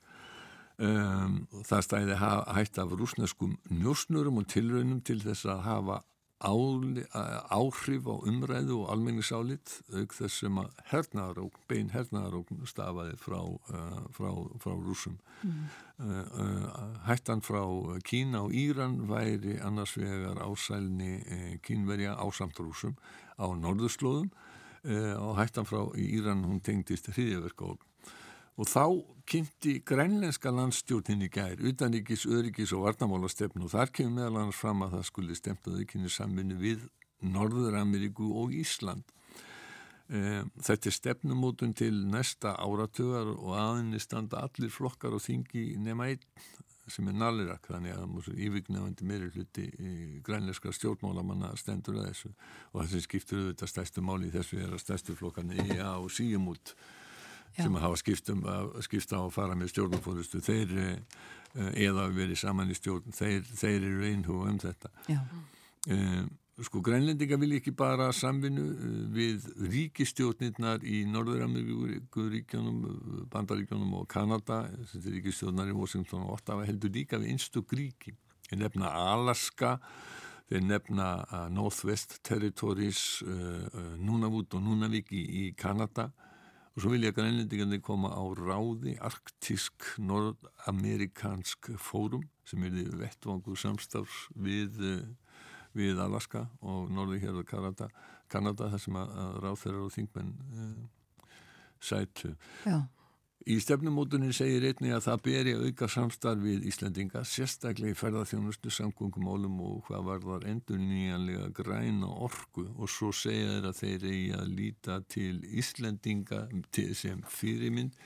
Um, 0.82 1.44
það 1.68 1.84
stæði 1.86 2.16
hætt 2.18 2.80
af 2.82 2.96
rúsneskum 2.98 3.60
njósnurum 3.70 4.40
og 4.42 4.48
tilraunum 4.50 5.04
til 5.06 5.20
þess 5.22 5.46
að 5.46 5.62
hafa 5.68 6.00
áhrif 6.42 8.08
á 8.10 8.16
umræðu 8.18 8.82
og 8.82 8.92
almenningsálit 8.94 9.76
auk 9.94 10.16
þess 10.18 10.40
sem 10.42 10.58
að 10.58 10.72
hernaðarókn, 10.90 11.66
bein 11.70 11.92
hernaðarókn 11.94 12.64
stafaði 12.70 13.18
frá, 13.22 13.40
uh, 13.46 14.00
frá, 14.16 14.32
frá 14.64 14.74
rúsum. 14.74 15.20
Mm. 15.46 15.68
Uh, 16.02 16.24
uh, 16.42 16.96
hættan 17.06 17.46
frá 17.46 17.62
Kína 18.08 18.46
og 18.48 18.56
Íran 18.58 19.04
væri 19.10 19.60
annars 19.62 19.94
vegar 19.98 20.42
ásælni 20.42 21.22
kínverja 21.66 22.18
ásamt 22.18 22.58
rúsum 22.58 22.98
á 23.38 23.46
norðurslóðum 23.46 24.32
og 25.22 25.36
hættan 25.38 25.68
frá 25.70 25.86
Íran 25.94 26.42
hún 26.48 26.62
tengdist 26.66 27.12
hriðjaverka 27.14 27.70
og 27.70 27.86
og 28.60 28.68
þá 28.68 28.86
kynnti 29.32 29.78
grænlenska 29.88 30.52
landstjórnin 30.52 31.24
í 31.24 31.30
gær, 31.32 31.62
utaníkis, 31.64 32.26
öryggis 32.28 32.74
og 32.76 32.84
varnamálastefn 32.88 33.64
og 33.64 33.72
þar 33.72 33.94
kemur 33.96 34.18
meðal 34.18 34.42
annars 34.42 34.60
fram 34.60 34.84
að 34.84 34.98
það 34.98 35.06
skulle 35.08 35.38
stemtaði 35.40 35.88
kynni 35.88 36.12
samvinni 36.12 36.58
við 36.60 36.84
Norður-Ameríku 37.24 38.28
og 38.42 38.52
Ísland. 38.58 39.06
E, 40.12 40.42
þetta 40.68 40.90
er 40.90 40.98
stefnumótun 40.98 41.76
til 41.78 41.94
næsta 42.12 42.58
áratugar 42.60 43.30
og 43.32 43.56
aðinni 43.56 44.02
standa 44.04 44.42
allir 44.44 44.74
flokkar 44.74 45.16
og 45.16 45.24
þingi 45.24 45.78
nema 45.80 46.12
einn 46.12 46.28
sem 46.92 47.08
er 47.08 47.16
nalirak 47.16 47.70
þannig 47.70 47.94
að 47.96 48.08
músum 48.12 48.40
yfirgnefandi 48.42 49.06
meiri 49.08 49.30
hluti 49.32 49.68
grænleiska 50.26 50.74
stjórnmálamanna 50.76 51.54
stendur 51.56 52.02
að 52.02 52.10
þessu 52.10 52.32
og 52.74 52.82
þessi 52.82 53.04
skiptur 53.06 53.44
auðvitað 53.46 53.72
stærstu 53.72 54.04
máli 54.04 54.28
í 54.28 54.34
þessu 54.34 54.60
er 54.60 54.74
að 54.74 54.84
stærstu 54.84 55.16
flokkarni 55.16 55.70
EA 55.78 55.94
og 56.02 56.10
síumút 56.12 56.74
sem 57.58 57.80
hafa 57.84 58.00
skiptum 58.00 58.44
skipta 58.86 59.20
á 59.20 59.24
að 59.26 59.34
fara 59.36 59.58
með 59.58 59.74
stjórnfórustu 59.74 60.44
þeir 60.44 60.76
eða 61.54 62.12
verið 62.16 62.40
saman 62.40 62.72
í 62.72 62.78
stjórn 62.78 63.16
þeir, 63.16 63.42
þeir 63.44 63.82
eru 63.82 64.06
einhú 64.08 64.44
um 64.48 64.60
þetta. 64.62 64.92
Um, 65.92 66.30
sko 66.62 66.82
grænlendinga 66.86 67.40
vil 67.42 67.56
ekki 67.58 67.74
bara 67.74 68.12
samvinnu 68.14 68.64
við 69.16 69.48
ríkistjórnirnar 69.72 70.84
í 70.86 71.02
Norður-Ameríkuríkjónum 71.10 73.26
Bandaríkjónum 73.34 73.96
og 73.98 74.06
Kanada 74.12 74.64
þetta 74.92 75.02
er 75.02 75.16
ríkistjórnar 75.18 75.72
í 75.72 75.78
Washington 75.78 76.28
og 76.28 76.36
Ottawa 76.38 76.68
heldur 76.68 76.94
líka 76.94 77.20
við 77.22 77.34
einstök 77.34 77.74
ríki 77.78 78.14
þeir 78.46 78.62
nefna 78.62 78.92
Alaska 78.94 79.80
þeir 80.52 80.68
nefna 80.68 81.08
Northwest 81.50 82.20
Territories 82.28 83.24
Nunavut 83.98 84.54
og 84.54 84.62
Nunavik 84.62 85.10
í, 85.16 85.24
í 85.48 85.50
Kanada. 85.58 86.12
og 86.12 86.31
svo 86.80 86.94
vilja 86.94 87.12
grænlendingarnir 87.16 87.82
koma 87.84 88.14
á 88.16 88.24
ráði 88.38 88.96
arktísk 89.04 89.90
nordamerikansk 90.00 91.74
fórum 91.76 92.24
sem 92.48 92.64
er 92.64 92.72
því 92.76 92.86
vettvangur 93.02 93.60
samstafs 93.60 94.30
við, 94.36 94.80
við 95.76 96.00
Alaska 96.00 96.46
og 96.62 96.88
og 96.92 97.46
Kanada, 97.48 97.90
Kanada 98.32 98.70
þar 98.72 98.84
sem 98.86 98.96
að, 98.96 99.14
að 99.26 99.38
ráþeirar 99.44 99.84
og 99.84 99.94
þingmenn 99.98 100.34
uh, 100.56 101.30
sætu. 101.82 102.36
Já. 102.66 102.80
Í 103.50 103.56
stefnumótunin 103.58 104.34
segir 104.38 104.68
einni 104.70 104.92
að 104.94 105.08
það 105.08 105.22
beri 105.26 105.54
auka 105.58 105.88
samstarf 105.90 106.44
við 106.44 106.66
Íslandinga, 106.70 107.24
sérstaklega 107.26 107.96
í 107.96 107.98
ferðarþjónustu, 107.98 108.70
samgöngumálum 108.70 109.56
og 109.66 109.80
hvað 109.88 110.04
var 110.06 110.22
þar 110.26 110.46
endur 110.52 110.78
nýjanlega 110.82 111.48
græna 111.58 112.10
orku 112.28 112.68
og 112.76 112.92
svo 112.92 113.10
segja 113.16 113.56
þeir 113.56 113.70
að 113.72 113.80
þeir 113.80 114.06
eigi 114.12 114.30
að 114.38 114.54
líta 114.60 115.00
til 115.10 115.40
Íslandinga 115.58 116.44
til 116.70 116.92
sem 116.98 117.26
fyrirmynd 117.26 117.98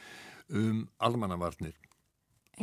um 0.55 0.85
almannavarnir 1.03 1.75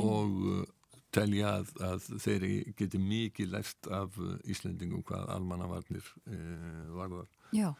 og 0.00 0.42
uh, 0.48 0.64
telja 1.12 1.58
að, 1.58 1.76
að 1.84 2.10
þeir 2.24 2.50
geti 2.78 3.00
mikið 3.02 3.52
lært 3.52 3.92
af 3.92 4.16
Íslandingum 4.48 5.04
hvað 5.04 5.28
almannavarnir 5.36 6.12
uh, 6.24 6.92
varðar. 6.96 7.28
Já. 7.52 7.74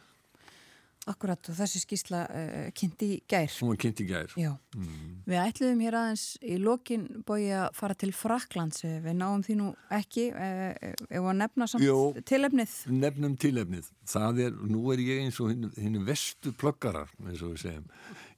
Akkurat 1.11 1.48
og 1.50 1.57
þessi 1.59 1.80
skísla 1.82 2.18
uh, 2.30 2.66
kynnti 2.78 3.09
í 3.11 3.18
gær. 3.26 3.50
Hún 3.59 3.72
var 3.72 3.78
kynnti 3.82 4.05
í 4.05 4.11
gær. 4.12 4.34
Já. 4.38 4.53
Mm. 4.76 5.14
Við 5.26 5.38
ætluðum 5.42 5.80
hér 5.82 5.96
aðeins 5.98 6.26
í 6.38 6.59
lokin 6.62 7.07
bói 7.26 7.48
að 7.59 7.64
fara 7.74 7.96
til 7.98 8.12
Fraklands. 8.14 8.84
Við 8.86 9.16
náum 9.18 9.42
því 9.42 9.57
nú 9.59 9.70
ekki 9.90 10.28
ef 10.32 11.18
að 11.18 11.38
nefna 11.40 11.66
samt 11.70 11.82
Jó, 11.82 11.96
tilefnið. 12.28 12.76
Nefnum 12.94 13.34
tilefnið. 13.42 13.88
Það 14.12 14.42
er, 14.46 14.61
nú 14.70 14.82
er 14.94 15.03
ég 15.03 15.24
eins 15.24 15.40
og 15.42 15.50
henni 15.50 16.03
vestu 16.07 16.53
plöggarar, 16.59 17.11
eins 17.26 17.42
og 17.42 17.57
við 17.57 17.64
segjum. 17.64 17.88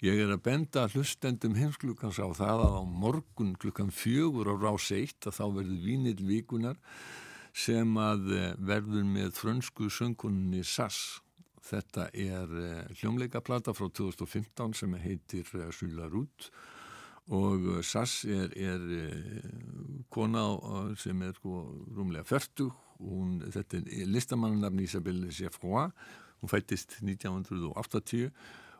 Ég 0.04 0.22
er 0.24 0.32
að 0.32 0.44
benda 0.44 0.86
hlustendum 0.92 1.58
heimsklukkans 1.58 2.20
á 2.20 2.28
það 2.36 2.64
að 2.64 2.78
á 2.80 2.82
morgun 2.84 3.52
klukkan 3.60 3.92
fjögur 3.92 4.48
á 4.52 4.54
rás 4.56 4.88
eitt 4.92 5.28
að 5.28 5.36
þá 5.36 5.44
verður 5.60 5.84
vínil 5.84 6.16
vikunar 6.24 6.80
sem 7.54 7.92
að 8.00 8.32
verður 8.58 9.04
með 9.06 9.36
frönsku 9.38 9.86
söngunni 9.92 10.64
Sass 10.66 11.20
Þetta 11.64 12.08
er 12.12 12.50
uh, 12.50 12.80
hljómleikaplata 12.98 13.72
frá 13.76 13.88
2015 13.88 14.74
sem 14.76 14.96
heitir 15.00 15.48
uh, 15.56 15.70
Sula 15.72 16.10
Rút 16.12 16.50
og 17.32 17.64
uh, 17.64 17.78
Sass 17.80 18.26
er, 18.28 18.52
er 18.52 18.82
kona 20.12 20.44
sem 21.00 21.22
er 21.24 21.32
sko, 21.38 21.62
rúmlega 21.96 22.26
fyrstu. 22.28 22.68
Hún, 23.00 23.38
þetta 23.54 23.80
er 23.80 24.12
listamannarnafn 24.12 24.84
Isabelle 24.84 25.32
Geoffroy. 25.32 25.88
Hún 26.42 26.52
fættist 26.52 26.98
1980 27.00 28.28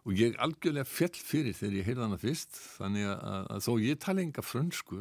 og 0.04 0.20
ég 0.20 0.36
algjörlega 0.42 0.84
fjell 0.84 1.16
fyrir 1.16 1.56
þegar 1.56 1.78
ég 1.78 1.86
heyrða 1.88 2.08
hana 2.10 2.20
fyrst 2.20 2.58
þannig 2.76 3.08
að, 3.08 3.46
að 3.54 3.62
þó 3.64 3.72
ég 3.80 4.00
tala 4.04 4.24
enga 4.24 4.44
frönsku 4.44 5.00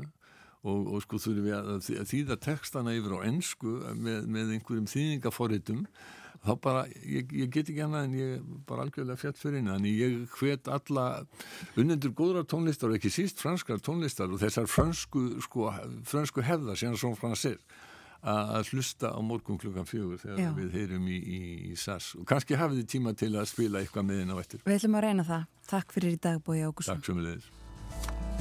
og, 0.64 0.80
og 0.88 1.02
sko 1.04 1.20
þurfum 1.20 1.48
við 1.50 1.56
að, 1.58 1.72
að 2.00 2.12
þýða 2.14 2.38
textana 2.48 2.94
yfir 2.96 3.16
á 3.20 3.28
ennsku 3.28 3.74
með, 4.00 4.30
með 4.32 4.54
einhverjum 4.56 4.88
þýðingaforritum 4.94 5.82
þá 6.44 6.52
bara, 6.64 6.84
ég, 7.08 7.32
ég 7.44 7.52
get 7.54 7.70
ekki 7.72 7.86
hana 7.86 8.04
en 8.08 8.18
ég 8.18 8.44
bara 8.68 8.86
algjörlega 8.86 9.20
fjall 9.22 9.38
fyrir 9.40 9.62
henni 9.62 9.72
þannig 9.72 10.02
ég 10.02 10.36
hvet 10.38 10.70
alla 10.72 11.06
unnendur 11.80 12.14
góðra 12.18 12.44
tónlistar 12.48 12.92
og 12.92 13.00
ekki 13.00 13.14
síst 13.14 13.42
franskar 13.44 13.82
tónlistar 13.84 14.32
og 14.32 14.42
þessar 14.44 14.68
fransku 14.72 15.26
sko, 15.46 15.72
fransku 16.10 16.44
hefðar 16.44 16.80
sem 16.80 16.98
svona 17.00 17.20
fransir 17.20 17.60
að 18.24 18.70
hlusta 18.72 19.12
á 19.12 19.20
morgun 19.20 19.60
klukkan 19.60 19.88
fjögur 19.88 20.22
þegar 20.22 20.40
Já. 20.40 20.52
við 20.56 20.78
heyrum 20.78 21.10
í, 21.12 21.18
í, 21.20 21.42
í 21.72 21.80
SAS 21.80 22.14
og 22.20 22.28
kannski 22.30 22.56
hafið 22.60 22.84
þið 22.84 22.92
tíma 22.96 23.16
til 23.20 23.34
að 23.36 23.50
spila 23.52 23.82
eitthvað 23.84 24.08
með 24.08 24.24
henn 24.24 24.32
á 24.32 24.38
eftir. 24.40 24.64
Við 24.64 24.80
ætlum 24.80 25.00
að 25.00 25.08
reyna 25.10 25.28
það. 25.28 25.50
Takk 25.74 25.98
fyrir 25.98 26.16
í 26.16 26.22
dag 26.24 26.40
Bói 26.46 26.62
Ágússon. 26.64 26.96
Takk 26.96 27.12
sem 27.12 27.20
við 27.20 27.28
leiðis. 27.34 28.32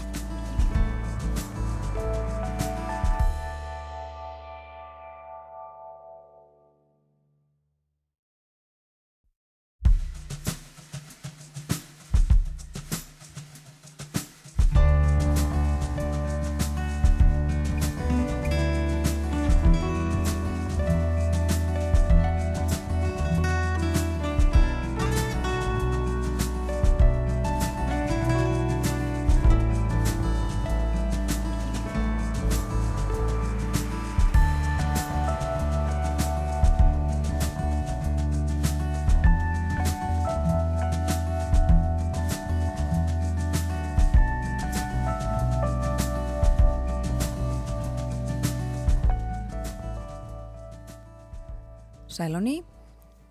Sæl 52.13 52.37
á 52.37 52.45
ný, 52.45 52.61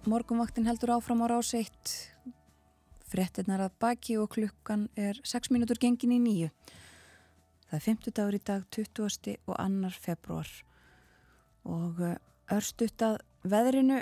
morgunvaktin 0.10 0.66
heldur 0.66 0.96
áfram 0.98 1.22
á 1.22 1.30
rás 1.30 1.54
1, 1.54 1.70
frettinnar 3.06 3.62
að 3.62 3.76
baki 3.78 4.16
og 4.18 4.32
klukkan 4.34 4.88
er 4.98 5.20
6 5.22 5.52
minútur 5.54 5.78
gengin 5.78 6.16
í 6.16 6.18
nýju. 6.18 6.48
Það 7.70 7.76
er 7.78 7.84
50 7.86 8.16
dagur 8.18 8.38
í 8.40 8.40
dag, 8.42 8.66
20. 8.74 9.36
og 9.46 9.60
annar 9.62 9.94
februar 9.94 10.50
og 11.62 12.02
eh, 12.02 12.18
örstuttað 12.58 13.20
veðrinu, 13.46 14.02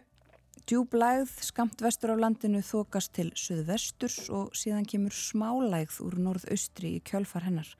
djúblægð, 0.64 1.36
skamt 1.50 1.84
vestur 1.84 2.16
á 2.16 2.24
landinu 2.24 2.64
þokast 2.64 3.12
til 3.20 3.34
suðvesturs 3.36 4.32
og 4.32 4.56
síðan 4.56 4.88
kemur 4.88 5.12
smálægð 5.12 6.00
úr 6.08 6.22
norðaustri 6.24 6.96
í 7.02 7.04
kjölfar 7.04 7.50
hennar. 7.52 7.76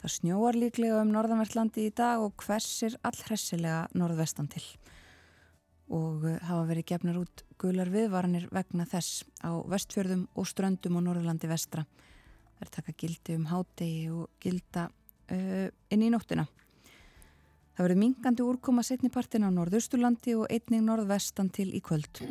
Það 0.00 0.16
snjóar 0.16 0.56
líklega 0.64 1.04
um 1.04 1.12
norðanvertlandi 1.12 1.90
í 1.90 1.92
dag 1.92 2.24
og 2.24 2.40
hversir 2.40 2.96
allhressilega 3.04 3.84
norðvestan 3.92 4.48
til 4.48 4.64
og 5.92 6.26
eh, 6.26 6.38
hafa 6.42 6.66
verið 6.68 6.88
gefnar 6.90 7.20
út 7.20 7.44
gular 7.60 7.90
viðvaranir 7.92 8.48
vegna 8.54 8.86
þess 8.88 9.24
á 9.42 9.54
vestfjörðum 9.70 10.26
og 10.34 10.48
ströndum 10.48 10.98
og 10.98 11.06
Norðurlandi 11.06 11.50
vestra. 11.50 11.86
Það 12.56 12.66
er 12.66 12.72
taka 12.74 12.94
gildi 12.98 13.36
um 13.36 13.48
hádegi 13.50 14.04
og 14.10 14.28
gilda 14.40 14.86
uh, 14.88 15.66
inn 15.92 16.04
í 16.06 16.08
nóttina. 16.08 16.46
Það 17.76 17.84
verið 17.84 18.00
mingandi 18.00 18.44
úrkoma 18.46 18.84
setnipartin 18.86 19.44
á 19.44 19.52
Norðausturlandi 19.52 20.38
og 20.40 20.46
einning 20.48 20.86
norðvestan 20.86 21.50
til 21.52 21.68
í 21.76 21.82
kvöld. 21.84 22.22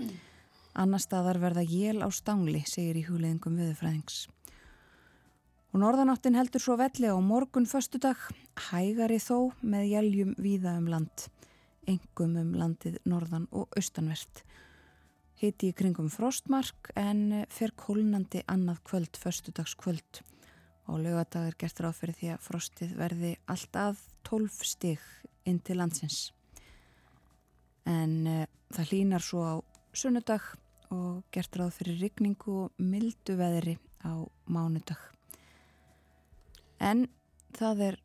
Annar 0.73 1.03
staðar 1.03 1.37
verða 1.39 1.61
jél 1.61 2.01
á 2.01 2.09
stangli, 2.09 2.63
segir 2.65 2.97
í 2.97 3.05
húleðingum 3.05 3.59
viðfræðings. 3.61 4.25
Og 5.75 5.83
norðanáttin 5.83 6.39
heldur 6.39 6.63
svo 6.63 6.79
velli 6.81 7.11
á 7.13 7.17
morgun 7.21 7.69
föstudag, 7.69 8.17
hægari 8.71 9.21
þó 9.21 9.53
með 9.61 9.91
jéljum 9.93 10.33
víða 10.41 10.79
um 10.79 10.89
land 10.89 11.29
engum 11.89 12.35
um 12.41 12.53
landið 12.57 12.99
norðan 13.05 13.47
og 13.51 13.73
austanvert. 13.77 14.43
Hiti 15.35 15.71
í 15.71 15.75
kringum 15.75 16.07
frostmark 16.13 16.91
en 16.95 17.45
fer 17.51 17.73
kólnandi 17.75 18.43
annað 18.47 18.81
kvöld, 18.87 19.17
förstudagskvöld 19.19 20.21
og 20.87 21.01
lögadag 21.01 21.49
er 21.49 21.57
gert 21.59 21.81
ráð 21.81 21.97
fyrir 21.99 22.17
því 22.19 22.29
að 22.35 22.43
frostið 22.45 22.93
verði 22.99 23.31
alltaf 23.51 24.03
12 24.29 24.59
stig 24.69 25.01
inn 25.45 25.59
til 25.59 25.79
landsins. 25.81 26.29
En 27.85 28.13
uh, 28.29 28.45
það 28.73 28.91
hlínar 28.91 29.25
svo 29.25 29.41
á 29.43 29.53
sunnudag 29.95 30.45
og 30.93 31.25
gert 31.33 31.57
ráð 31.57 31.73
fyrir 31.79 31.99
rigningu 32.03 32.55
og 32.65 32.79
mildu 32.81 33.35
veðri 33.39 33.77
á 34.05 34.13
mánudag. 34.47 35.01
En 36.79 37.07
það 37.55 37.83
er 37.89 37.99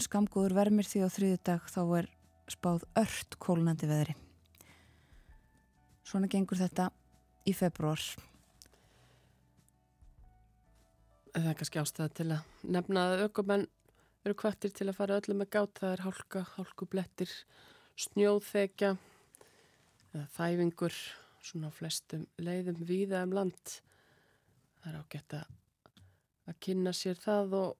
skamgóður 0.00 0.54
vermir 0.56 0.86
því 0.88 1.04
á 1.04 1.08
þriðu 1.12 1.40
dag 1.44 1.68
þá 1.68 1.80
er 1.98 2.10
spáð 2.50 2.84
ört 2.98 3.38
kólnandi 3.42 3.88
veðri 3.90 4.16
Svona 6.10 6.26
gengur 6.26 6.58
þetta 6.58 6.88
í 7.46 7.52
februar. 7.54 8.02
Það 11.30 11.44
er 11.46 11.58
kannski 11.60 11.78
ástæða 11.78 12.14
til 12.18 12.26
að 12.34 12.64
nefna 12.74 13.04
að 13.06 13.22
aukumenn 13.28 13.66
eru 14.26 14.34
kvartir 14.40 14.72
til 14.74 14.88
að 14.90 14.96
fara 14.98 15.20
öllu 15.20 15.36
með 15.38 15.52
gát. 15.54 15.76
Það 15.78 15.92
er 15.94 16.02
hálka, 16.08 16.42
hálkublettir, 16.56 17.34
snjóðþekja, 18.06 18.90
þæfingur, 20.34 20.96
svona 21.38 21.70
flestum 21.76 22.26
leiðum 22.42 22.82
víða 22.88 23.22
um 23.28 23.36
land. 23.38 23.76
Það 24.80 24.90
er 24.90 24.98
ágætt 25.04 25.36
að, 25.38 25.54
að 26.50 26.58
kynna 26.66 26.96
sér 26.96 27.22
það 27.22 27.54
og, 27.60 27.70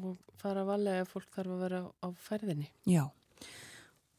og 0.00 0.08
fara 0.40 0.64
að 0.64 0.72
valega 0.72 1.04
ef 1.04 1.12
fólk 1.12 1.36
þarf 1.36 1.58
að 1.58 1.66
vera 1.66 1.84
á 2.00 2.08
ferðinni. 2.30 2.72
Já, 2.88 3.04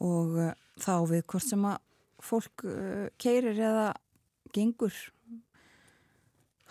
og 0.06 0.40
uh, 0.40 0.54
þá 0.82 0.96
við 1.10 1.26
hvort 1.32 1.48
sem 1.48 1.68
að 1.68 1.78
fólk 2.26 2.66
uh, 2.68 3.06
keirir 3.22 3.60
eða 3.60 3.90
gengur 4.56 4.96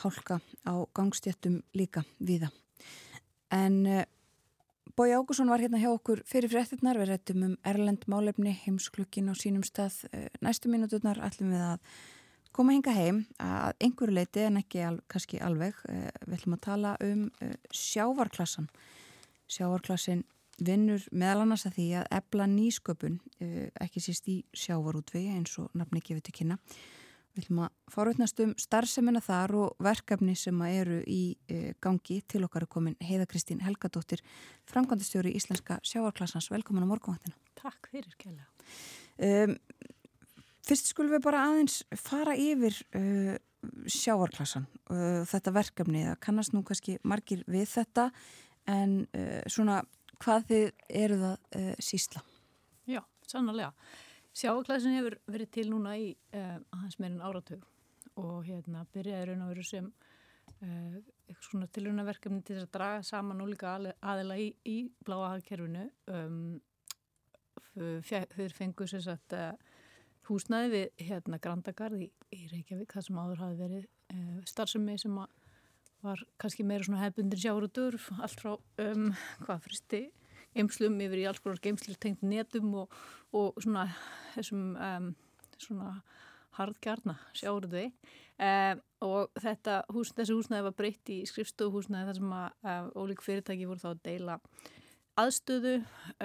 hálka 0.03 0.41
á 0.67 0.75
gangstjættum 0.97 1.61
líka 1.77 2.05
viða. 2.19 2.51
En 3.55 3.85
uh, 3.87 4.03
Bói 4.95 5.11
Ágússon 5.11 5.51
var 5.51 5.59
hérna 5.59 5.81
hjá 5.83 5.89
okkur 5.91 6.21
fyrir 6.29 6.53
fréttinnar, 6.53 6.99
við 7.01 7.11
rættum 7.11 7.47
um 7.49 7.55
Erlend 7.67 8.05
málefni, 8.07 8.53
heimsklukkin 8.63 9.27
á 9.27 9.35
sínum 9.35 9.65
stað. 9.67 10.05
Næstu 10.39 10.71
mínúturnar 10.71 11.19
ætlum 11.27 11.51
við 11.51 11.65
að 11.67 11.89
koma 12.55 12.77
hinga 12.77 12.95
heim 12.95 13.25
að 13.43 13.75
einhverju 13.83 14.15
leiti 14.15 14.45
en 14.47 14.61
ekki 14.61 14.85
al, 14.87 15.01
kannski 15.11 15.41
alveg. 15.43 15.81
Við 15.89 16.37
ætlum 16.37 16.55
að 16.55 16.63
tala 16.69 16.93
um 17.03 17.25
sjávarklassan. 17.75 18.69
Sjávarklassin 19.51 20.23
vinnur 20.63 21.05
meðal 21.13 21.45
annars 21.45 21.67
að 21.69 21.79
því 21.79 21.87
að 22.01 22.11
ebla 22.19 22.49
nýsköpun, 22.51 23.17
ekki 23.83 24.03
síst 24.05 24.29
í 24.31 24.41
sjávarútvegi 24.55 25.33
eins 25.35 25.57
og 25.63 25.73
nafni 25.75 26.03
gefur 26.05 26.25
til 26.25 26.37
kynna. 26.41 26.59
Við 27.35 27.49
ætlum 27.49 27.65
að 27.65 27.73
fárveitnast 27.91 28.41
um 28.45 28.53
starfsemina 28.63 29.19
þar 29.25 29.57
og 29.59 29.81
verkefni 29.83 30.37
sem 30.39 30.61
eru 30.69 31.01
í 31.11 31.35
gangi 31.83 32.21
til 32.31 32.45
okkar 32.47 32.63
er 32.63 32.71
komin 32.71 32.95
Heiða 33.03 33.27
Kristín 33.27 33.65
Helgadóttir, 33.65 34.23
framkvæmdastjóri 34.71 35.33
í 35.33 35.41
Íslenska 35.41 35.81
sjávarklassans. 35.83 36.47
Velkomin 36.55 36.87
á 36.87 36.93
morgunváttina. 36.93 37.35
Takk 37.59 37.91
fyrir, 37.91 38.15
Kjella. 38.21 38.47
Um, 39.19 39.57
fyrst 40.65 40.93
skulum 40.93 41.17
við 41.17 41.25
bara 41.27 41.43
aðeins 41.49 41.81
fara 41.99 42.37
yfir 42.39 42.79
uh, 42.95 43.35
sjávarklassan, 43.91 44.69
uh, 44.93 45.23
þetta 45.27 45.57
verkefni. 45.59 46.07
Það 46.13 46.23
kannast 46.29 46.55
nú 46.55 46.63
kannski 46.67 47.01
margir 47.03 47.43
við 47.51 47.67
þetta 47.73 48.09
en 48.71 49.01
uh, 49.11 49.43
svona 49.51 49.83
hvað 50.23 50.49
þið 50.51 50.67
eru 51.03 51.21
það 51.21 51.61
uh, 51.61 51.71
sísla? 51.83 52.23
Já, 52.91 53.01
sannlega. 53.29 53.73
Sjáaklæsin 54.35 54.97
hefur 54.99 55.17
verið 55.31 55.53
til 55.55 55.69
núna 55.71 55.95
í 56.01 56.11
uh, 56.35 56.59
hans 56.75 56.99
meirinn 57.03 57.23
áratug 57.25 57.65
og 58.21 58.45
hérna 58.47 58.85
byrjaði 58.95 59.29
raun 59.31 59.45
og 59.47 59.53
veru 59.53 59.67
sem 59.67 59.87
uh, 59.91 60.97
eitthvað 61.27 61.49
svona 61.49 61.71
tilrönaverkefni 61.75 62.43
til 62.43 62.59
þess 62.59 62.69
að 62.69 62.75
draga 62.79 63.05
saman 63.07 63.45
ólíka 63.45 63.77
aðila 63.77 64.39
í, 64.41 64.51
í 64.69 64.77
bláahagkerfinu. 65.07 65.89
Um, 66.13 66.61
þeir 67.75 68.53
fengu 68.55 68.87
sér 68.87 69.03
satt 69.03 69.35
húsnaði 70.29 70.69
við 70.71 71.09
hérna 71.09 71.41
Grandagarð 71.43 72.05
í, 72.05 72.11
í 72.31 72.45
Reykjavík, 72.53 72.93
það 72.95 73.07
sem 73.09 73.19
áður 73.19 73.41
hafi 73.43 73.57
verið 73.59 73.89
starfsemi 74.47 74.95
sem 75.03 75.17
að 75.19 75.33
var 76.05 76.21
kannski 76.41 76.67
meira 76.67 76.85
svona 76.87 77.03
hefbundir 77.03 77.41
sjáruður, 77.41 77.99
allt 78.21 78.43
frá 78.43 78.53
um, 78.55 79.09
hvað 79.45 79.65
fristi 79.69 80.03
geimslum 80.55 81.01
yfir 81.03 81.23
í 81.23 81.27
alls 81.29 81.43
konar 81.43 81.63
geimslur 81.63 81.99
tengt 82.01 82.23
netum 82.23 82.75
og, 82.85 82.93
og 83.35 83.59
svona 83.63 83.89
þessum 84.35 84.75
um, 84.77 85.09
svona 85.59 85.97
hardkjarna 86.59 87.17
sjáruði 87.35 87.89
um, 87.89 88.85
og 89.05 89.43
þetta 89.43 89.81
hús, 89.95 90.15
þessi 90.15 90.37
húsnæði 90.37 90.69
var 90.69 90.79
breytt 90.79 91.13
í 91.13 91.21
skrifstofuhúsnæði 91.29 92.11
þar 92.11 92.21
sem 92.21 92.39
að 92.39 92.71
um, 92.71 92.91
ólík 93.03 93.25
fyrirtæki 93.25 93.69
voru 93.71 93.83
þá 93.83 93.91
að 93.93 94.03
deila 94.07 94.39
aðstöðu 95.21 95.75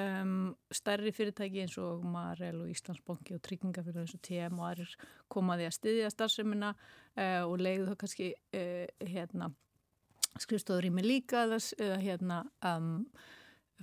um, 0.01 0.35
stærri 0.73 1.13
fyrirtæki 1.13 1.63
eins 1.63 1.77
og 1.81 2.05
Marel 2.09 2.63
og 2.63 2.69
Íslandsbanki 2.73 3.35
og 3.37 3.43
Tryggingafélag 3.45 4.05
eins 4.05 4.15
og 4.17 4.23
TM 4.25 4.61
og 4.61 4.69
aðrir 4.71 4.93
komaði 5.29 5.67
að 5.69 5.75
styðja 5.77 6.13
starfseminna 6.13 6.71
uh, 6.73 7.43
og 7.45 7.57
leiðu 7.61 7.89
þá 7.89 7.99
kannski 8.03 8.31
uh, 8.33 8.85
hérna 9.05 9.51
mig 10.91 11.05
líka 11.05 11.43
eða 11.45 11.97
hérna 11.99 12.43
um, 12.65 13.05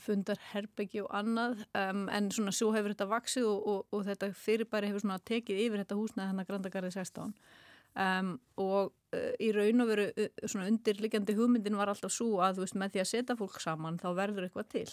fundar 0.01 0.39
herbyggi 0.53 1.03
og 1.03 1.13
annað. 1.17 1.65
Um, 1.75 2.09
en 2.13 2.31
svona 2.31 2.53
svo 2.53 2.73
hefur 2.75 2.95
þetta 2.95 3.09
vaksið 3.11 3.47
og, 3.49 3.67
og, 3.67 3.87
og 3.93 4.05
þetta 4.07 4.33
fyrirbæri 4.33 4.91
hefur 4.91 5.05
svona 5.05 5.19
tekið 5.19 5.63
yfir 5.67 5.83
þetta 5.83 5.99
húsnæði 5.99 6.29
hann 6.29 6.43
að 6.43 6.51
Grandagarði 6.51 6.93
16 6.97 7.33
um, 7.97 8.33
og 8.61 8.93
uh, 9.17 9.35
í 9.43 9.53
raun 9.57 9.85
og 9.85 9.91
veru 9.91 10.07
uh, 10.13 10.27
svona 10.45 10.69
undirliggjandi 10.71 11.37
hugmyndin 11.37 11.79
var 11.79 11.93
alltaf 11.93 12.13
svo 12.15 12.41
að 12.45 12.59
þú 12.59 12.67
veist 12.67 12.81
með 12.81 12.97
því 12.97 13.03
að 13.03 13.13
setja 13.13 13.39
fólk 13.39 13.61
saman 13.63 14.01
þá 14.03 14.09
verður 14.19 14.49
eitthvað 14.49 14.69
til. 14.75 14.89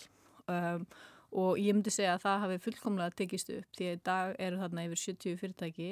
Um, 0.52 0.86
og 1.34 1.58
ég 1.58 1.74
myndi 1.74 1.94
segja 1.94 2.14
að 2.16 2.26
það 2.28 2.44
hafi 2.44 2.62
fullkomlega 2.68 3.18
tekist 3.18 3.52
upp 3.54 3.78
því 3.78 3.90
að 3.90 3.98
í 3.98 4.02
dag 4.06 4.36
eru 4.48 4.62
þarna 4.62 4.88
yfir 4.88 5.04
70 5.04 5.40
fyrirtæki. 5.42 5.92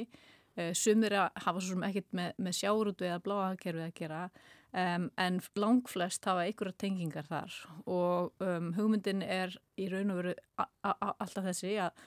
Uh, 0.52 0.72
sumir 0.78 1.18
að 1.18 1.44
hafa 1.46 1.60
svo 1.60 1.76
sem 1.76 1.86
ekkit 1.90 2.10
með, 2.18 2.34
með 2.38 2.58
sjárútu 2.60 3.08
eða 3.08 3.22
bláakerfið 3.26 3.88
að 3.88 3.96
gera 3.98 4.26
Um, 4.72 5.10
en 5.20 5.42
langflest 5.60 6.24
hafa 6.24 6.46
einhverja 6.48 6.78
tengingar 6.80 7.26
þar 7.28 7.56
og 7.92 8.30
um, 8.40 8.70
hugmyndin 8.72 9.20
er 9.20 9.52
í 9.76 9.90
raun 9.92 10.14
og 10.14 10.22
veru 10.22 10.32
alltaf 10.64 11.44
þessi 11.44 11.74
að, 11.76 11.98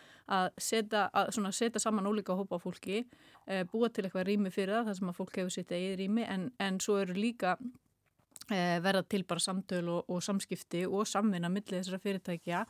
setja 0.65 1.83
saman 1.85 2.09
ólíka 2.09 2.33
hópa 2.33 2.57
fólki, 2.63 3.03
uh, 3.51 3.67
búa 3.69 3.91
til 3.93 4.07
eitthvað 4.07 4.25
rými 4.31 4.55
fyrir 4.55 4.79
það, 4.79 4.89
þar 4.89 4.97
sem 4.97 5.13
að 5.13 5.21
fólk 5.21 5.37
hefur 5.43 5.53
sitt 5.59 5.77
eigið 5.77 5.99
rými 6.01 6.25
en, 6.25 6.49
en 6.57 6.81
svo 6.81 6.97
eru 7.03 7.19
líka 7.19 7.59
uh, 7.61 8.79
verða 8.87 9.05
til 9.13 9.27
bara 9.29 9.45
samtöl 9.45 9.85
og, 9.99 10.09
og 10.09 10.25
samskipti 10.25 10.87
og 10.89 11.05
samvinna 11.11 11.53
millir 11.53 11.83
þessara 11.83 12.01
fyrirtækja 12.01 12.65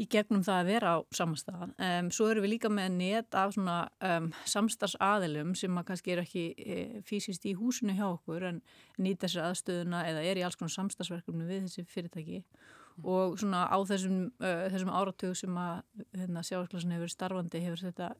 í 0.00 0.06
gegnum 0.08 0.42
það 0.44 0.58
að 0.62 0.70
vera 0.70 0.92
á 0.96 0.98
samanstafan. 1.14 1.72
Um, 1.76 2.08
svo 2.14 2.30
eru 2.32 2.44
við 2.44 2.54
líka 2.54 2.70
með 2.72 2.96
net 2.96 3.36
af 3.36 3.54
svona 3.56 3.76
um, 4.06 4.30
samstarfsaðilum 4.48 5.52
sem 5.58 5.76
að 5.76 5.88
kannski 5.90 6.14
er 6.14 6.22
ekki 6.22 6.44
e, 6.56 6.78
fysiskt 7.06 7.44
í 7.50 7.54
húsinu 7.58 7.96
hjá 7.98 8.06
okkur 8.08 8.46
en 8.48 8.62
nýta 9.00 9.26
þessi 9.26 9.42
aðstöðuna 9.44 10.04
eða 10.08 10.24
er 10.30 10.40
í 10.40 10.44
alls 10.46 10.56
konar 10.60 10.72
samstarfsverkefni 10.76 11.48
við 11.48 11.66
þessi 11.66 11.84
fyrirtæki 11.90 12.40
mm. 12.40 13.04
og 13.12 13.36
svona 13.42 13.66
á 13.68 13.78
þessum, 13.92 14.18
uh, 14.40 14.64
þessum 14.72 14.92
áratögu 14.96 15.40
sem 15.42 15.60
að 15.66 15.84
hérna, 16.16 16.46
sjáarklasin 16.48 16.96
hefur 16.96 17.14
starfandi 17.16 17.64
hefur 17.66 17.84
þetta, 17.90 18.12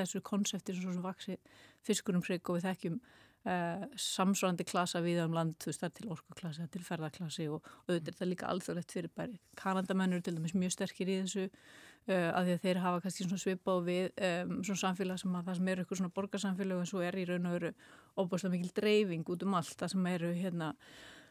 þessu 0.00 0.24
konsepti 0.26 0.74
sem 0.74 1.02
vaksi 1.04 1.38
fiskurum 1.86 2.26
frigg 2.26 2.42
og 2.50 2.58
við 2.58 2.70
þekkjum 2.72 3.02
Uh, 3.40 3.86
samsvarandi 3.96 4.66
klasa 4.68 5.00
við 5.00 5.22
um 5.22 5.32
land 5.32 5.54
þú 5.62 5.70
veist 5.70 5.80
það 5.80 5.86
er 5.86 5.92
til 5.96 6.08
orkuklasi, 6.12 6.64
til 6.68 6.82
ferðarklasi 6.84 7.46
og 7.48 7.70
auðvitað 7.86 8.10
er 8.10 8.16
það 8.18 8.28
líka 8.28 8.48
alþjóðlegt 8.52 8.92
fyrir 8.92 9.12
bæri 9.16 9.38
Kanadamennur 9.56 10.20
til 10.20 10.34
dæmis 10.36 10.52
mjög 10.52 10.74
sterkir 10.74 11.08
í 11.08 11.14
þessu 11.22 11.46
uh, 11.46 12.28
að 12.36 12.50
því 12.50 12.56
að 12.58 12.66
þeir 12.66 12.80
hafa 12.84 12.98
kannski 13.00 13.24
svona 13.24 13.40
svipað 13.40 13.80
við 13.86 14.10
um, 14.28 14.52
svona 14.60 14.82
samfélag 14.82 15.22
sem 15.22 15.38
að 15.38 15.48
það 15.48 15.56
sem 15.56 15.70
eru 15.72 15.84
eitthvað 15.84 16.00
svona 16.02 16.14
borgarsamfélag 16.18 16.82
en 16.82 16.90
svo 16.90 17.00
er 17.06 17.16
í 17.16 17.24
raun 17.30 17.48
og 17.48 17.56
veru 17.56 17.70
óbúslega 18.20 18.52
mikil 18.58 18.74
dreifing 18.76 19.32
út 19.32 19.46
um 19.46 19.56
allt 19.56 19.72
það 19.80 19.94
sem 19.94 20.10
eru 20.10 20.34
hérna 20.36 20.70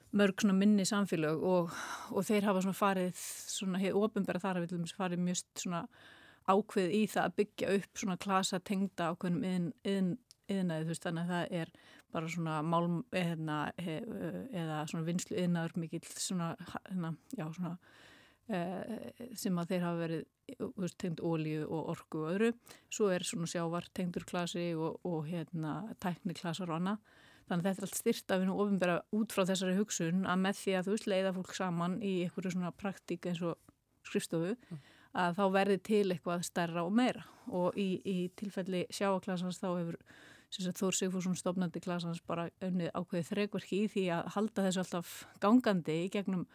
mörg 0.10 0.42
svona 0.42 0.58
minni 0.58 0.86
samfélag 0.90 1.44
og, 1.46 1.76
og 2.10 2.26
þeir 2.26 2.48
hafa 2.50 2.64
svona 2.66 2.80
farið 2.80 3.22
svona 3.54 3.82
hefur 3.84 4.08
ofinbæra 4.08 4.42
þar 4.42 4.58
að 4.58 4.66
við 4.66 4.74
til 4.74 4.80
dæmis 4.80 4.96
farið 4.98 5.24
mjög 5.28 5.44
svona 5.62 5.84
ákveð 6.50 6.96
í 6.98 7.04
það 7.12 7.28
að 7.28 7.38
byggja 7.38 7.78
upp 7.78 8.02
svona 8.02 8.18
klasa 8.18 8.60
tengda 8.66 9.12
ákveðnum 9.14 9.46
yðin, 9.46 9.70
yðin, 9.86 10.12
yðnaði, 10.50 10.88
veist, 10.90 11.06
þannig 11.06 11.28
að 11.28 11.34
það 11.36 11.58
er 11.62 11.74
bara 12.14 12.30
svona 12.32 12.60
málm 12.66 13.02
eða, 13.16 13.60
eða 13.78 14.84
svona 14.90 15.06
vinslu 15.08 15.38
yðnaður 15.40 15.76
mikill 15.82 16.06
svona, 16.10 16.54
hérna, 16.90 17.14
já, 17.38 17.46
svona 17.56 17.74
e, 18.50 18.60
sem 19.38 19.62
að 19.62 19.74
þeir 19.74 19.86
hafa 19.86 20.02
verið 20.04 20.26
veist, 20.80 20.98
tengd 21.02 21.24
ólíu 21.24 21.66
og 21.68 21.94
orku 21.96 22.24
og 22.24 22.34
öðru. 22.34 22.52
Svo 22.92 23.10
er 23.14 23.26
svona 23.28 23.50
sjávar 23.50 23.90
tengdur 23.96 24.26
klasi 24.30 24.72
og, 24.76 25.00
og 25.08 25.28
hérna 25.30 25.82
tækni 26.02 26.38
klasar 26.38 26.72
og 26.72 26.80
annað. 26.80 27.02
Þannig 27.50 27.66
að 27.66 27.70
þetta 27.70 27.82
er 27.82 27.88
allt 27.88 27.98
styrt 27.98 28.32
af 28.34 28.44
hennu 28.44 28.56
ofinbæra 28.62 28.96
út 29.18 29.34
frá 29.34 29.42
þessari 29.50 29.78
hugsun 29.80 30.26
að 30.30 30.42
með 30.44 30.60
því 30.60 30.74
að 30.78 30.86
þú 30.86 30.96
veist 30.96 31.10
leiða 31.10 31.36
fólk 31.38 31.56
saman 31.58 31.98
í 32.06 32.14
einhverju 32.26 32.54
svona 32.54 32.74
praktík 32.78 33.26
eins 33.30 33.42
og 33.42 33.58
skrifstofu 34.06 34.52
mm. 34.54 34.82
að 35.24 35.40
þá 35.40 35.46
verði 35.56 35.78
til 35.90 36.04
eitthvað 36.14 36.46
stærra 36.46 36.84
og 36.86 36.94
meira. 36.94 37.26
Og 37.50 37.78
í, 37.80 37.90
í 38.06 38.18
tilfelli 38.38 38.84
sjáaklassans 38.94 39.62
þá 39.62 39.70
hefur 39.72 39.98
Þór 40.50 40.96
Sigfússon 40.98 41.38
stofnandi 41.38 41.82
klasans 41.84 42.24
bara 42.26 42.48
unnið 42.66 42.90
ákveðið 42.98 43.28
þreikverki 43.30 43.84
í 43.84 43.90
því 43.94 44.06
að 44.16 44.30
halda 44.34 44.64
þessu 44.66 44.82
alltaf 44.82 45.12
gangandi 45.44 45.98
í 46.06 46.08
gegnum 46.10 46.48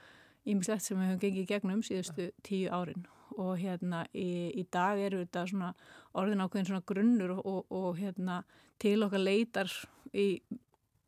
ímislegt 0.50 0.82
sem 0.84 0.98
við 0.98 1.12
höfum 1.12 1.20
gengið 1.22 1.44
í 1.44 1.50
gegnum 1.52 1.84
síðustu 1.86 2.26
tíu 2.44 2.72
árin. 2.74 3.06
Og 3.38 3.54
hérna 3.62 4.02
í, 4.10 4.50
í 4.50 4.64
dag 4.74 4.98
eru 4.98 5.22
þetta 5.22 5.46
svona 5.50 5.70
orðin 6.18 6.42
ákveðin 6.42 6.68
svona 6.72 6.86
grunnur 6.90 7.36
og, 7.36 7.46
og, 7.46 7.70
og 7.70 8.02
hérna 8.02 8.42
til 8.82 8.98
okkar 9.06 9.22
leitar 9.22 9.70
í, 10.10 10.42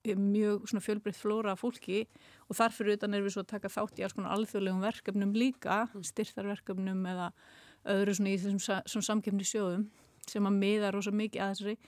mjög 0.06 0.70
svona 0.70 0.86
fjölbreytt 0.86 1.18
flóra 1.18 1.56
fólki. 1.58 2.04
Og 2.46 2.58
þarfur 2.58 2.94
utan 2.94 3.18
er 3.18 3.26
við 3.26 3.34
svo 3.34 3.42
að 3.42 3.52
taka 3.56 3.72
þátt 3.72 3.98
í 3.98 4.06
alls 4.06 4.14
konar 4.14 4.38
alþjóðlegum 4.38 4.86
verkefnum 4.86 5.34
líka, 5.34 5.82
styrþarverkefnum 6.06 7.02
eða 7.10 7.32
öðru 7.96 8.14
svona 8.18 8.34
í 8.34 8.40
þessum 8.42 9.06
samkefni 9.10 9.46
sjóðum 9.46 9.88
sem 10.26 10.46
að 10.46 10.58
miða 10.58 10.94
rosa 10.94 11.12
mikið 11.14 11.42
að 11.42 11.52
þessari 11.54 11.78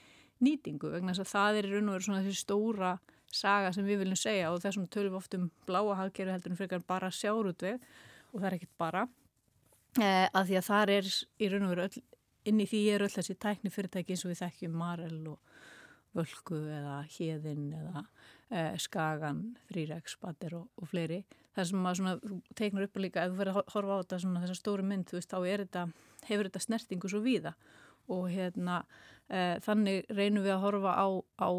nýtingu 0.43 0.91
vegna 0.93 1.13
þess 1.13 1.25
að 1.25 1.33
það 1.33 1.59
er 1.59 1.67
í 1.67 1.71
raun 1.73 1.89
og 1.89 1.97
veru 1.97 2.07
svona 2.07 2.21
þessi 2.25 2.43
stóra 2.43 2.91
saga 3.29 3.73
sem 3.73 3.85
við 3.85 4.03
viljum 4.03 4.19
segja 4.19 4.51
og 4.53 4.61
þessum 4.63 4.87
tölum 4.91 5.17
oft 5.19 5.35
um 5.37 5.49
bláa 5.67 5.97
hagkerfi 5.99 6.33
heldur 6.33 6.53
en 6.53 6.59
frekar 6.59 6.85
bara 6.87 7.11
sjárútveg 7.13 7.81
og 8.31 8.39
það 8.39 8.47
er 8.49 8.57
ekkit 8.57 8.75
bara 8.81 9.03
eh, 9.99 10.25
að 10.25 10.49
því 10.49 10.59
að 10.59 10.69
það 10.69 10.93
er 10.95 11.11
í 11.11 11.51
raun 11.51 11.67
og 11.67 11.73
veru 11.73 11.85
öll, 11.87 12.03
inn 12.49 12.63
í 12.63 12.69
því 12.69 12.83
er 12.95 13.05
öll 13.05 13.13
þessi 13.13 13.37
tækni 13.37 13.73
fyrirtæki 13.73 14.15
eins 14.15 14.25
og 14.25 14.33
við 14.33 14.41
þekkjum 14.45 14.79
Marel 14.81 15.19
og 15.35 15.39
Völku 16.17 16.57
eða 16.73 17.03
Hjeðin 17.13 17.67
eða 17.77 18.01
eh, 18.49 18.77
Skagan, 18.81 19.43
Þrýrex, 19.69 20.15
Bader 20.21 20.55
og, 20.57 20.71
og 20.81 20.89
fleiri. 20.89 21.19
Það 21.53 21.67
sem 21.69 21.83
maður 21.83 21.99
svona 21.99 22.39
teiknar 22.57 22.87
upp 22.87 22.97
líka, 22.97 23.25
ef 23.25 23.33
þú 23.33 23.41
verður 23.43 23.59
að 23.59 23.73
horfa 23.75 23.97
á 23.97 24.01
þetta 24.01 24.19
svona 24.23 24.41
þessa 24.41 24.57
stóru 24.57 24.85
mynd, 24.89 25.05
þú 25.09 25.19
veist, 25.19 25.29
þá 25.29 25.37
þetta, 25.45 25.83
hefur 26.29 26.49
þetta 26.49 26.63
snertingu 26.65 27.11
svo 27.11 27.21
víða 27.21 27.53
og 28.09 28.29
hérna 28.33 28.81
e, 29.27 29.59
þannig 29.65 30.09
reynum 30.09 30.45
við 30.45 30.55
að 30.55 30.63
horfa 30.65 30.95
á, 30.97 31.07
á 31.39 31.49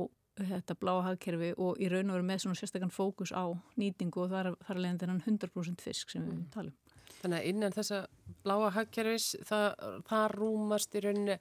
þetta 0.41 0.77
bláa 0.81 1.01
hagkerfi 1.09 1.53
og 1.61 1.81
í 1.81 1.89
raun 1.93 2.11
og 2.11 2.19
veru 2.19 2.29
með 2.29 2.45
svona 2.45 2.61
sérstakann 2.61 2.95
fókus 2.95 3.33
á 3.35 3.45
nýtingu 3.81 4.25
og 4.25 4.31
þar, 4.33 4.53
þar 4.67 4.83
leiðin 4.83 5.01
þennan 5.03 5.25
100% 5.27 5.85
fisk 5.85 6.13
sem 6.13 6.25
við 6.25 6.37
mm. 6.37 6.47
talum. 6.55 6.77
Þannig 7.21 7.41
að 7.41 7.49
innan 7.51 7.75
þessa 7.75 7.99
bláa 8.45 8.71
hagkerfis 8.77 9.35
það, 9.49 9.67
það 10.09 10.29
rúmast 10.37 10.97
í 10.97 11.03
rauninni 11.05 11.37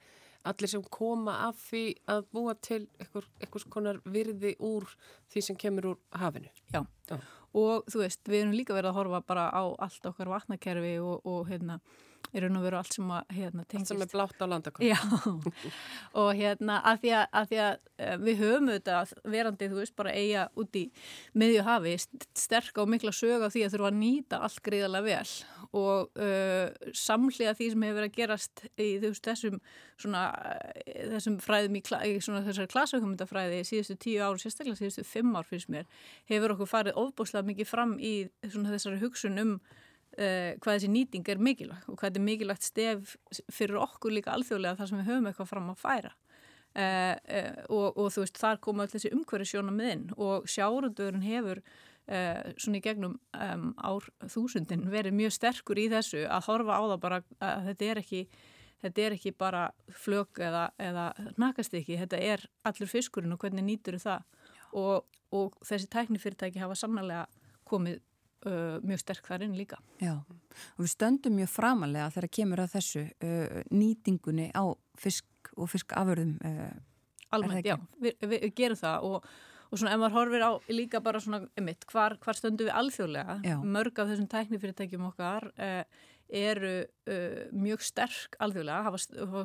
allir 0.48 0.72
sem 0.72 0.84
koma 0.92 1.36
af 1.46 1.58
því 1.68 1.82
að 2.08 2.22
búa 2.34 2.54
til 2.64 2.82
einhvers 3.00 3.66
konar 3.72 4.00
virði 4.08 4.54
úr 4.64 4.86
því 5.32 5.42
sem 5.44 5.58
kemur 5.60 5.92
úr 5.92 5.98
hafinu. 6.16 6.48
Já, 6.72 6.84
Já. 7.10 7.18
og 7.60 7.90
þú 7.92 8.04
veist, 8.04 8.22
við 8.28 8.44
erum 8.44 8.54
líka 8.56 8.76
verið 8.76 8.92
að 8.92 9.00
horfa 9.00 9.20
bara 9.28 9.48
á 9.52 9.64
allt 9.84 10.08
okkar 10.08 10.32
vatnakerfi 10.32 10.94
og, 11.04 11.26
og 11.28 11.50
hérna 11.50 11.80
er 12.32 12.46
raun 12.46 12.58
og 12.60 12.66
veru 12.66 12.78
allt 12.80 12.96
sem 12.96 13.12
að 13.14 13.34
hérna, 13.36 13.64
tengist. 13.66 13.92
Allt 13.92 14.00
sem 14.00 14.04
er 14.06 14.12
blátt 14.12 14.42
á 14.42 14.46
landakvæm. 14.50 14.86
Já, 14.90 14.98
og 16.22 16.30
hérna 16.38 16.80
að 16.90 17.04
því 17.04 17.14
að, 17.18 17.24
að, 17.40 17.48
því 17.50 17.62
að 17.66 17.72
eh, 17.98 18.16
við 18.24 18.42
höfum 18.44 18.70
auðvitað 18.70 19.14
verandi, 19.36 19.70
þú 19.70 19.80
veist, 19.80 19.96
bara 19.98 20.16
eiga 20.16 20.48
út 20.60 20.80
í 20.80 20.84
miðju 21.42 21.64
hafi, 21.66 21.96
sterk 22.38 22.82
og 22.82 22.92
mikla 22.92 23.14
sög 23.14 23.46
á 23.46 23.48
því 23.48 23.66
að 23.66 23.74
þurfa 23.76 23.90
að 23.90 24.00
nýta 24.02 24.42
allt 24.46 24.62
gríðarlega 24.66 25.08
vel 25.10 25.60
og 25.76 26.10
uh, 26.18 26.90
samhliða 26.96 27.54
því 27.54 27.66
sem 27.70 27.84
hefur 27.86 27.98
verið 28.00 28.08
að 28.08 28.16
gerast 28.16 28.62
í 28.74 28.88
veist, 29.02 29.22
þessum 29.22 29.60
svona, 30.00 30.22
eh, 30.82 31.04
þessum 31.12 31.36
fræðum 31.42 31.78
í, 31.78 31.82
í 32.10 32.16
svona 32.18 32.42
þessari 32.46 32.72
klasahumundafræði 32.72 33.60
síðustu 33.68 33.96
tíu 34.02 34.24
ár, 34.24 34.40
sérstaklega 34.42 34.80
síðustu 34.80 35.06
fimm 35.06 35.36
ár 35.38 35.46
fyrir 35.46 35.68
mér, 35.70 35.86
hefur 36.30 36.56
okkur 36.56 36.72
farið 36.72 36.98
ofbúslega 36.98 37.46
mikið 37.52 37.70
fram 37.70 37.94
í 38.02 38.14
svona 38.48 38.74
þessari 38.74 38.98
hugsun 39.04 39.38
um 39.44 39.54
uh, 40.20 40.50
hvað 40.60 40.76
þessi 40.76 40.90
nýting 40.92 41.30
er 41.32 41.42
mikilvægt 41.42 41.88
og 41.88 41.98
hvað 41.98 42.10
þetta 42.10 42.20
er 42.20 42.26
mikilvægt 42.26 42.66
stef 42.66 43.14
fyrir 43.52 43.80
okkur 43.80 44.14
líka 44.14 44.34
alþjóðlega 44.36 44.80
þar 44.80 44.90
sem 44.90 45.00
við 45.00 45.10
höfum 45.12 45.30
eitthvað 45.30 45.52
fram 45.52 45.70
að 45.72 45.80
færa. 45.82 46.12
Uh, 46.70 47.14
uh, 47.34 47.54
og, 47.66 47.86
og 47.98 48.12
þú 48.14 48.24
veist 48.24 48.38
þar 48.38 48.60
koma 48.62 48.86
öll 48.86 48.92
þessi 48.92 49.14
umhverju 49.16 49.50
sjóna 49.52 49.74
með 49.74 49.94
inn 49.96 50.04
og 50.16 50.50
sjárundurinn 50.50 51.26
hefur 51.26 51.64
svona 52.10 52.80
í 52.80 52.82
gegnum 52.82 53.12
um, 53.38 53.66
ár 53.78 54.06
þúsundin 54.32 54.80
verið 54.90 55.14
mjög 55.14 55.34
sterkur 55.36 55.78
í 55.78 55.84
þessu 55.92 56.24
að 56.26 56.48
horfa 56.48 56.78
á 56.80 56.82
það 56.82 57.02
bara 57.04 57.18
að 57.38 57.68
þetta 57.68 57.86
er 57.86 58.00
ekki 58.00 58.22
þetta 58.80 59.04
er 59.04 59.16
ekki 59.16 59.32
bara 59.36 59.62
flög 59.92 60.40
eða, 60.42 60.64
eða 60.80 61.06
nakast 61.40 61.74
ekki, 61.76 61.98
þetta 62.00 62.20
er 62.32 62.44
allur 62.68 62.90
fiskurinn 62.90 63.34
og 63.34 63.42
hvernig 63.42 63.66
nýtur 63.66 63.98
það. 64.00 64.24
Og, 64.76 65.18
og 65.34 65.58
þessi 65.66 65.90
tæknifyrirtæki 65.92 66.62
hafa 66.62 66.78
sannlega 66.78 67.26
komið 67.68 68.00
uh, 68.46 68.78
mjög 68.86 69.02
sterk 69.02 69.28
þar 69.28 69.44
inn 69.46 69.56
líka. 69.58 69.80
Já, 70.02 70.14
og 70.76 70.80
við 70.84 70.92
stöndum 70.94 71.36
mjög 71.38 71.52
framalega 71.52 72.10
þegar 72.14 72.32
kemur 72.38 72.64
að 72.64 72.74
þessu 72.76 73.04
uh, 73.08 73.60
nýtingunni 73.74 74.50
á 74.56 74.64
fisk 75.00 75.52
og 75.56 75.70
fiskaförðum. 75.72 76.36
Uh, 76.44 76.72
Almennt, 77.36 77.66
já, 77.66 77.76
við, 78.02 78.16
við, 78.26 78.46
gerum 78.58 78.78
það 78.80 79.06
og, 79.06 79.26
og 79.70 79.78
svona 79.78 79.94
ef 79.94 80.00
maður 80.02 80.16
horfir 80.18 80.46
á 80.46 80.52
líka 80.72 81.02
bara 81.04 81.20
svona, 81.22 81.44
emitt, 81.60 81.86
hvar, 81.92 82.16
hvar 82.22 82.38
stöndum 82.38 82.66
við 82.66 82.78
alþjóðlega, 82.80 83.36
já. 83.46 83.56
mörg 83.62 84.00
af 84.02 84.10
þessum 84.10 84.30
tæknifyrirtækjum 84.32 85.06
okkar 85.12 85.46
uh, 85.54 85.84
eru 86.40 86.74
uh, 86.82 87.40
mjög 87.54 87.84
sterk 87.86 88.34
alþjóðlega, 88.42 88.82
hafa, 88.88 89.44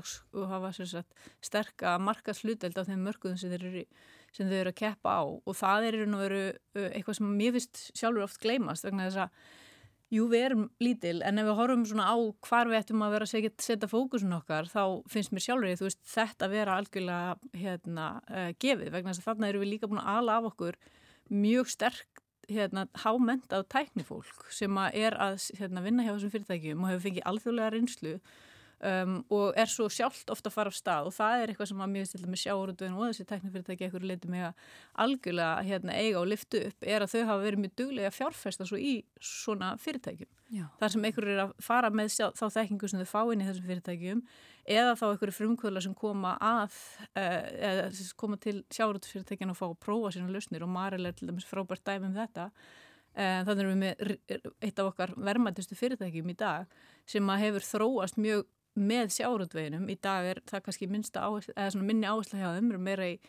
hafa 0.55 0.73
sagt, 0.79 1.25
sterka 1.45 1.97
markaslutöld 2.01 2.77
af 2.81 2.89
þeim 2.89 3.05
mörgum 3.05 3.37
sem 3.37 3.53
þeir 3.53 3.69
eru 3.69 3.85
í 3.85 3.87
sem 4.35 4.49
þau 4.49 4.57
eru 4.61 4.73
að 4.73 4.79
keppa 4.81 5.19
á. 5.19 5.23
Og 5.25 5.55
það 5.57 5.89
er 5.89 5.99
nú 6.09 6.21
veru 6.21 6.41
eitthvað 6.89 7.19
sem 7.19 7.37
mér 7.39 7.55
finnst 7.55 7.85
sjálfur 7.95 8.25
oft 8.27 8.41
gleymast 8.43 8.87
vegna 8.87 9.07
þess 9.07 9.23
að 9.25 9.53
jú 10.13 10.27
við 10.29 10.43
erum 10.47 10.65
lítil 10.83 11.15
en 11.25 11.41
ef 11.41 11.47
við 11.47 11.57
horfum 11.59 11.85
svona 11.89 12.09
á 12.13 12.17
hvar 12.45 12.69
við 12.69 12.79
ættum 12.79 13.01
að 13.03 13.15
vera 13.15 13.27
að 13.27 13.47
setja 13.65 13.89
fókusun 13.89 14.35
okkar 14.37 14.69
þá 14.69 14.83
finnst 15.11 15.33
mér 15.33 15.45
sjálfur 15.47 15.87
veist 15.87 16.03
þetta 16.11 16.49
vera 16.51 16.75
algjörlega 16.79 17.55
hérna 17.57 18.09
uh, 18.29 18.51
gefið. 18.61 18.91
Vegna 18.93 19.13
þess 19.15 19.23
að 19.23 19.31
þarna 19.31 19.49
eru 19.49 19.63
við 19.63 19.73
líka 19.73 19.89
búin 19.89 20.03
að 20.03 20.19
ala 20.19 20.37
af 20.39 20.51
okkur 20.51 20.77
mjög 21.33 21.71
sterk 21.73 22.21
hérna 22.45 22.85
háment 23.01 23.53
af 23.53 23.65
tæknifólk 23.73 24.49
sem 24.53 24.77
að 24.77 24.99
er 25.07 25.15
að 25.17 25.39
hérna, 25.57 25.81
vinna 25.81 26.05
hjá 26.05 26.13
þessum 26.13 26.33
fyrirtækjum 26.35 26.83
og 26.83 26.91
hefur 26.91 27.05
fengið 27.07 27.27
alþjóðlega 27.31 27.73
reynslu 27.73 28.13
Um, 28.83 29.21
og 29.31 29.55
er 29.55 29.69
svo 29.71 29.85
sjálft 29.87 30.27
ofta 30.33 30.51
að 30.51 30.53
fara 30.57 30.71
af 30.71 30.75
stað 30.75 31.05
og 31.07 31.13
það 31.15 31.41
er 31.41 31.51
eitthvað 31.51 31.69
sem 31.69 31.83
að 31.85 31.91
mjög 31.93 32.07
stilta 32.09 32.27
með 32.27 32.41
sjáurundun 32.41 32.97
og 32.97 33.05
þessi 33.07 33.25
teknifyrirtæki 33.29 33.85
ekkur 33.87 34.03
leiti 34.03 34.27
mig 34.29 34.43
að 34.49 34.65
algjörlega 35.05 35.61
hérna, 35.63 35.93
eiga 35.95 36.19
og 36.19 36.27
liftu 36.27 36.59
upp 36.67 36.83
er 36.83 37.05
að 37.05 37.13
þau 37.13 37.21
hafa 37.29 37.45
verið 37.45 37.61
mjög 37.63 37.77
duglega 37.79 38.09
að 38.11 38.17
fjárfesta 38.17 38.67
svo 38.67 38.75
í 38.75 38.91
svona 39.23 39.69
fyrirtækjum. 39.79 40.31
Já. 40.53 40.65
Þar 40.81 40.91
sem 40.91 41.07
einhver 41.07 41.29
er 41.31 41.39
að 41.45 41.53
fara 41.63 41.89
með 41.95 42.11
sjá, 42.17 42.25
þá 42.35 42.43
þekkingu 42.57 42.89
sem 42.91 43.01
þau 43.01 43.09
fá 43.13 43.21
inn 43.31 43.45
í 43.45 43.47
þessum 43.47 43.69
fyrirtækjum 43.69 44.23
eða 44.75 44.97
þá 44.99 45.05
einhverju 45.07 45.35
frumkvöla 45.37 45.83
sem 45.85 45.95
koma 45.97 46.33
að 46.43 46.75
uh, 47.15 47.45
eða 47.69 47.87
koma 48.19 48.39
til 48.43 48.57
sjáurundfyrirtækjan 48.75 49.53
og 49.53 49.59
fá 49.61 49.65
að 49.69 49.79
prófa 49.87 50.11
sína 50.17 50.35
lausnir 50.35 50.65
og 50.67 50.73
Maril 50.73 51.07
er 51.07 51.15
til 51.15 51.29
dæmis 51.29 51.47
frábært 51.47 51.85
dæmi 51.87 52.09
um 52.09 52.17
þetta. 52.19 52.49
Uh, 53.15 53.39
þannig 53.47 53.63
erum 53.63 53.71
við 53.71 53.81
með 53.85 54.51
eitt 54.67 54.83
af 54.83 54.91
okkar 54.91 55.15
vermaðistu 55.15 55.79
fyrirtækjum 55.79 56.33
í 56.33 56.37
dag 56.43 56.77
sem 57.07 57.31
að 57.31 57.45
hefur 57.45 57.67
þróast 57.69 58.19
mjög 58.19 58.43
með 58.75 59.11
sjáurútveginum 59.15 59.87
í 59.89 59.97
dag 60.03 60.27
er 60.33 60.41
það 60.49 60.63
kannski 60.67 60.87
áherslu, 60.91 61.83
minni 61.83 62.07
áherslu 62.07 62.39
hjá 62.39 62.55
þeim 62.57 62.73
meira 62.83 63.09
í 63.13 63.19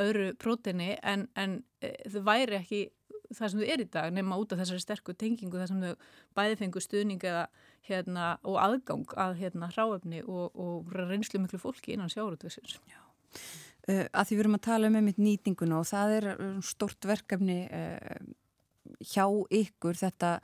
öðru 0.00 0.32
próteni 0.40 0.94
en, 1.02 1.26
en 1.38 1.60
e, 1.80 1.92
þau 2.10 2.22
væri 2.26 2.58
ekki 2.58 2.80
það 3.34 3.52
sem 3.52 3.60
þau 3.60 3.68
er 3.74 3.82
í 3.82 3.86
dag 3.96 4.12
nema 4.14 4.38
út 4.38 4.52
af 4.54 4.60
þessari 4.60 4.82
sterku 4.82 5.14
tengingu 5.18 5.58
þar 5.58 5.70
sem 5.70 5.84
þau 5.84 5.94
bæði 6.38 6.58
fengu 6.60 6.82
stuðning 6.82 7.24
eða, 7.26 7.46
hérna, 7.88 8.26
og 8.46 8.58
aðgang 8.62 9.14
að 9.22 9.38
hérna, 9.40 9.70
hráöfni 9.74 10.22
og, 10.26 10.50
og 10.54 10.92
reynslu 10.94 11.40
miklu 11.42 11.60
fólki 11.62 11.94
innan 11.94 12.12
sjáurútvegsins 12.12 12.78
uh, 12.82 12.98
e, 13.88 14.04
Að 14.10 14.28
því 14.28 14.36
við 14.36 14.44
erum 14.44 14.58
að 14.58 14.66
tala 14.68 14.90
um 14.90 15.00
einmitt 15.00 15.22
nýtinguna 15.22 15.80
og 15.80 15.88
það 15.90 16.18
er 16.18 16.28
stort 16.66 17.08
verkefni 17.08 17.62
uh, 17.70 18.20
hjá 19.00 19.26
ykkur 19.62 19.98
þetta 19.98 20.36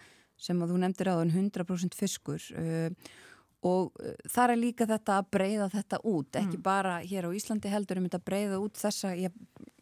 sem 0.43 0.59
að 0.63 0.73
þú 0.73 0.81
nefndir 0.83 1.13
á 1.13 1.17
100% 1.23 1.99
fiskur 1.99 2.49
uh, 2.59 3.13
og 3.67 3.93
uh, 4.03 4.15
þar 4.31 4.55
er 4.55 4.61
líka 4.61 4.87
þetta 4.91 5.19
að 5.21 5.29
breyða 5.37 5.69
þetta 5.73 6.01
út, 6.11 6.39
ekki 6.39 6.59
mm. 6.59 6.65
bara 6.65 6.99
hér 7.07 7.29
á 7.29 7.31
Íslandi 7.37 7.71
heldur 7.73 8.01
um 8.01 8.07
þetta 8.09 8.21
að 8.21 8.29
breyða 8.31 8.61
út 8.63 8.79
þessa 8.81 9.15
ég 9.19 9.35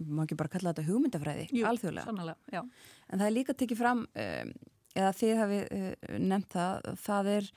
má 0.04 0.24
ekki 0.24 0.38
bara 0.40 0.52
kalla 0.52 0.72
þetta 0.74 0.86
hugmyndafræði 0.88 1.46
Jú, 1.48 1.66
alþjóðlega, 1.68 2.08
sannlega, 2.08 2.64
en 3.08 3.22
það 3.22 3.26
er 3.28 3.36
líka 3.36 3.56
tekið 3.56 3.80
fram 3.80 4.02
um, 4.06 4.54
eða 5.00 5.12
þið 5.20 5.36
hafi 5.40 5.60
uh, 5.66 5.92
nefnt 6.30 6.56
það 6.56 6.90
það 7.04 7.30
er, 7.36 7.52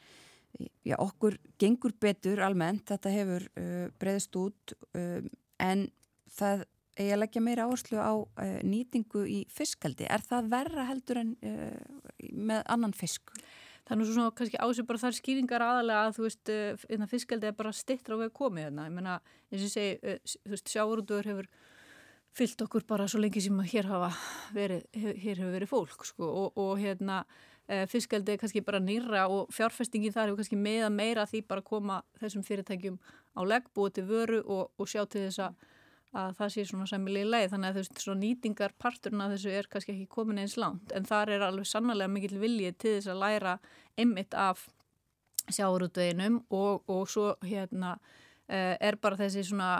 já 0.87 0.95
okkur 0.99 1.39
gengur 1.61 1.95
betur 2.05 2.43
almennt, 2.45 2.85
þetta 2.91 3.15
hefur 3.17 3.47
uh, 3.59 3.87
breyðist 3.99 4.39
út 4.39 4.77
um, 4.93 5.27
en 5.63 5.89
það 6.33 6.67
eigi 6.93 7.09
að 7.09 7.23
leggja 7.23 7.41
meira 7.41 7.65
áherslu 7.65 7.97
á 7.97 8.13
nýtingu 8.61 9.23
í 9.25 9.39
fiskaldi, 9.49 10.05
er 10.05 10.21
það 10.21 10.51
verra 10.51 10.83
heldur 10.85 11.23
en 11.23 11.31
með 12.37 12.59
annan 12.69 12.93
fisk? 12.93 13.33
Þannig 13.89 14.07
svo 14.07 14.15
svona 14.17 14.33
kannski 14.37 14.59
ásig 14.63 14.87
bara 14.87 15.01
þar 15.01 15.17
skýringar 15.17 15.65
aðalega 15.65 16.07
að 16.07 16.17
þú 16.17 16.25
veist, 16.27 16.51
uh, 16.53 17.05
fiskaldi 17.11 17.49
er 17.49 17.55
bara 17.57 17.73
stittra 17.75 18.15
á 18.15 18.21
veg 18.23 18.33
komið 18.35 18.69
þarna, 18.69 18.87
ég 18.87 18.97
menna 18.97 19.15
eins 19.51 19.65
og 19.67 19.73
segi, 19.73 19.95
uh, 19.99 20.35
þú 20.45 20.53
veist, 20.55 20.73
sjáurútur 20.73 21.29
hefur 21.31 21.49
fyllt 22.33 22.63
okkur 22.65 22.85
bara 22.89 23.07
svo 23.09 23.21
lengi 23.21 23.43
sem 23.45 23.59
hér 23.73 23.89
hafa 23.91 24.13
verið, 24.55 24.85
hér 24.95 25.41
hefur 25.43 25.53
verið 25.53 25.69
fólk 25.69 26.07
sko. 26.07 26.29
Og, 26.29 26.57
og 26.57 26.79
hérna 26.81 27.21
uh, 27.25 27.83
fiskaldi 27.91 28.33
er 28.33 28.41
kannski 28.41 28.63
bara 28.65 28.81
nýra 28.81 29.27
og 29.29 29.51
fjárfestingi 29.53 30.13
þar 30.13 30.31
hefur 30.31 30.41
kannski 30.41 30.59
meða 30.59 30.89
meira 30.93 31.27
því 31.29 31.43
bara 31.49 31.65
koma 31.65 32.01
þessum 32.21 32.45
fyrirtækjum 32.47 32.97
á 33.37 33.41
legg, 33.45 33.69
búið 33.75 33.99
til 33.99 34.07
vöru 34.09 34.41
og, 34.43 34.71
og 34.77 34.89
sjá 34.89 35.03
til 35.05 35.27
þess 35.27 35.43
að 35.49 35.69
að 36.13 36.35
það 36.37 36.51
sé 36.53 36.65
svona 36.69 36.87
sæmilegi 36.89 37.29
leið 37.29 37.47
þannig 37.53 37.69
að 37.69 37.77
þú 37.77 37.83
veist 37.83 38.03
svona 38.03 38.21
nýtingarparturinn 38.23 39.23
að 39.25 39.35
þessu 39.35 39.53
er 39.57 39.69
kannski 39.71 39.93
ekki 39.95 40.09
komin 40.13 40.41
eins 40.43 40.57
langt. 40.61 40.93
En 40.93 41.07
þar 41.09 41.33
er 41.33 41.45
alveg 41.47 41.69
sannlega 41.69 42.11
mikill 42.11 42.39
viljið 42.41 42.77
til 42.81 42.95
þess 42.97 43.11
að 43.13 43.21
læra 43.23 43.55
einmitt 43.97 44.37
af 44.37 44.67
sjáurútveginum 45.51 46.43
og, 46.53 46.83
og 46.87 47.07
svo 47.09 47.33
hérna 47.43 47.95
uh, 47.97 48.75
er 48.79 48.99
bara 49.01 49.19
þessi 49.19 49.45
svona 49.49 49.71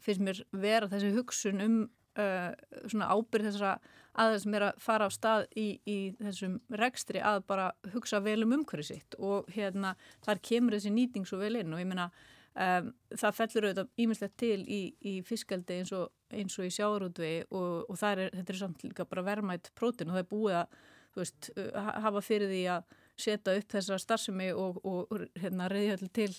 finnst 0.00 0.24
mér 0.24 0.44
vera 0.52 0.88
þessi 0.90 1.10
hugsun 1.16 1.64
um 1.64 1.80
uh, 2.18 2.52
svona 2.86 3.10
ábyrð 3.10 3.50
þessara 3.50 3.74
aðeins 4.20 4.44
sem 4.44 4.56
er 4.58 4.66
að 4.66 4.82
fara 4.82 5.06
á 5.06 5.10
stað 5.14 5.46
í, 5.58 5.68
í 5.86 5.98
þessum 6.18 6.58
rekstri 6.80 7.22
að 7.22 7.44
bara 7.50 7.70
hugsa 7.94 8.20
vel 8.24 8.40
um 8.44 8.56
umhverju 8.58 8.88
sitt. 8.90 9.16
Og 9.18 9.48
hérna 9.54 9.94
þar 10.24 10.42
kemur 10.46 10.76
þessi 10.76 10.92
nýting 10.94 11.28
svo 11.28 11.40
vel 11.40 11.56
inn. 11.60 11.74
Og 11.74 11.82
ég 11.82 11.88
meina 11.88 12.10
um, 12.54 12.92
það 13.16 13.36
fellur 13.38 13.68
auðvitað 13.68 14.04
ímislegt 14.04 14.38
til 14.40 14.60
í, 14.64 14.80
í 15.00 15.16
fiskaldi 15.26 15.80
eins 15.80 15.92
og, 15.96 16.08
eins 16.34 16.58
og 16.58 16.68
í 16.68 16.72
sjáurútvegi 16.74 17.44
og, 17.50 17.90
og 17.90 18.06
er, 18.10 18.30
þetta 18.38 18.54
er 18.54 18.62
samt 18.62 18.86
líka 18.86 19.06
bara 19.08 19.26
vermætt 19.26 19.70
prótin 19.78 20.10
og 20.10 20.18
það 20.18 20.24
er 20.24 20.32
búið 20.32 20.58
að 20.62 20.80
veist, 21.18 21.50
hafa 21.74 22.22
fyrir 22.24 22.50
því 22.50 22.64
að 22.76 22.98
setja 23.20 23.54
upp 23.58 23.72
þessa 23.74 23.98
starfsemi 24.00 24.48
og, 24.56 24.78
og 24.86 25.10
hérna, 25.40 25.68
reyðhjöld 25.68 26.12
til. 26.16 26.30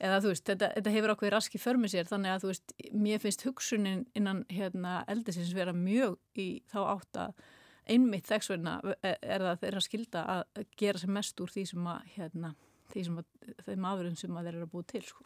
Eða 0.00 0.20
veist, 0.24 0.44
þetta, 0.48 0.70
þetta 0.76 0.94
hefur 0.94 1.14
ákveði 1.14 1.32
raski 1.34 1.60
förmið 1.60 1.94
sér 1.94 2.10
þannig 2.10 2.34
að 2.34 2.46
veist, 2.48 2.76
mér 2.96 3.22
finnst 3.22 3.44
hugsunin 3.46 4.04
innan 4.16 4.44
hérna, 4.52 5.00
eldisins 5.10 5.52
vera 5.56 5.74
mjög 5.76 6.16
í 6.40 6.48
þá 6.70 6.80
átt 6.86 7.20
að 7.26 7.42
einmitt 7.90 8.28
þexverna 8.28 8.78
er 9.02 9.44
það 9.44 9.62
þeirra 9.64 9.84
skilda 9.84 10.24
að 10.36 10.66
gera 10.78 11.00
sem 11.02 11.12
mest 11.14 11.40
úr 11.42 11.50
því 11.50 11.64
sem 11.72 11.88
að 11.90 12.10
hérna, 12.14 12.52
að 12.96 13.24
þeim 13.66 13.86
aðverðum 13.86 14.16
sem 14.16 14.36
að 14.36 14.48
þeir 14.48 14.54
eru 14.54 14.66
að 14.66 14.74
búið 14.74 14.86
til 14.94 15.02
sko. 15.06 15.24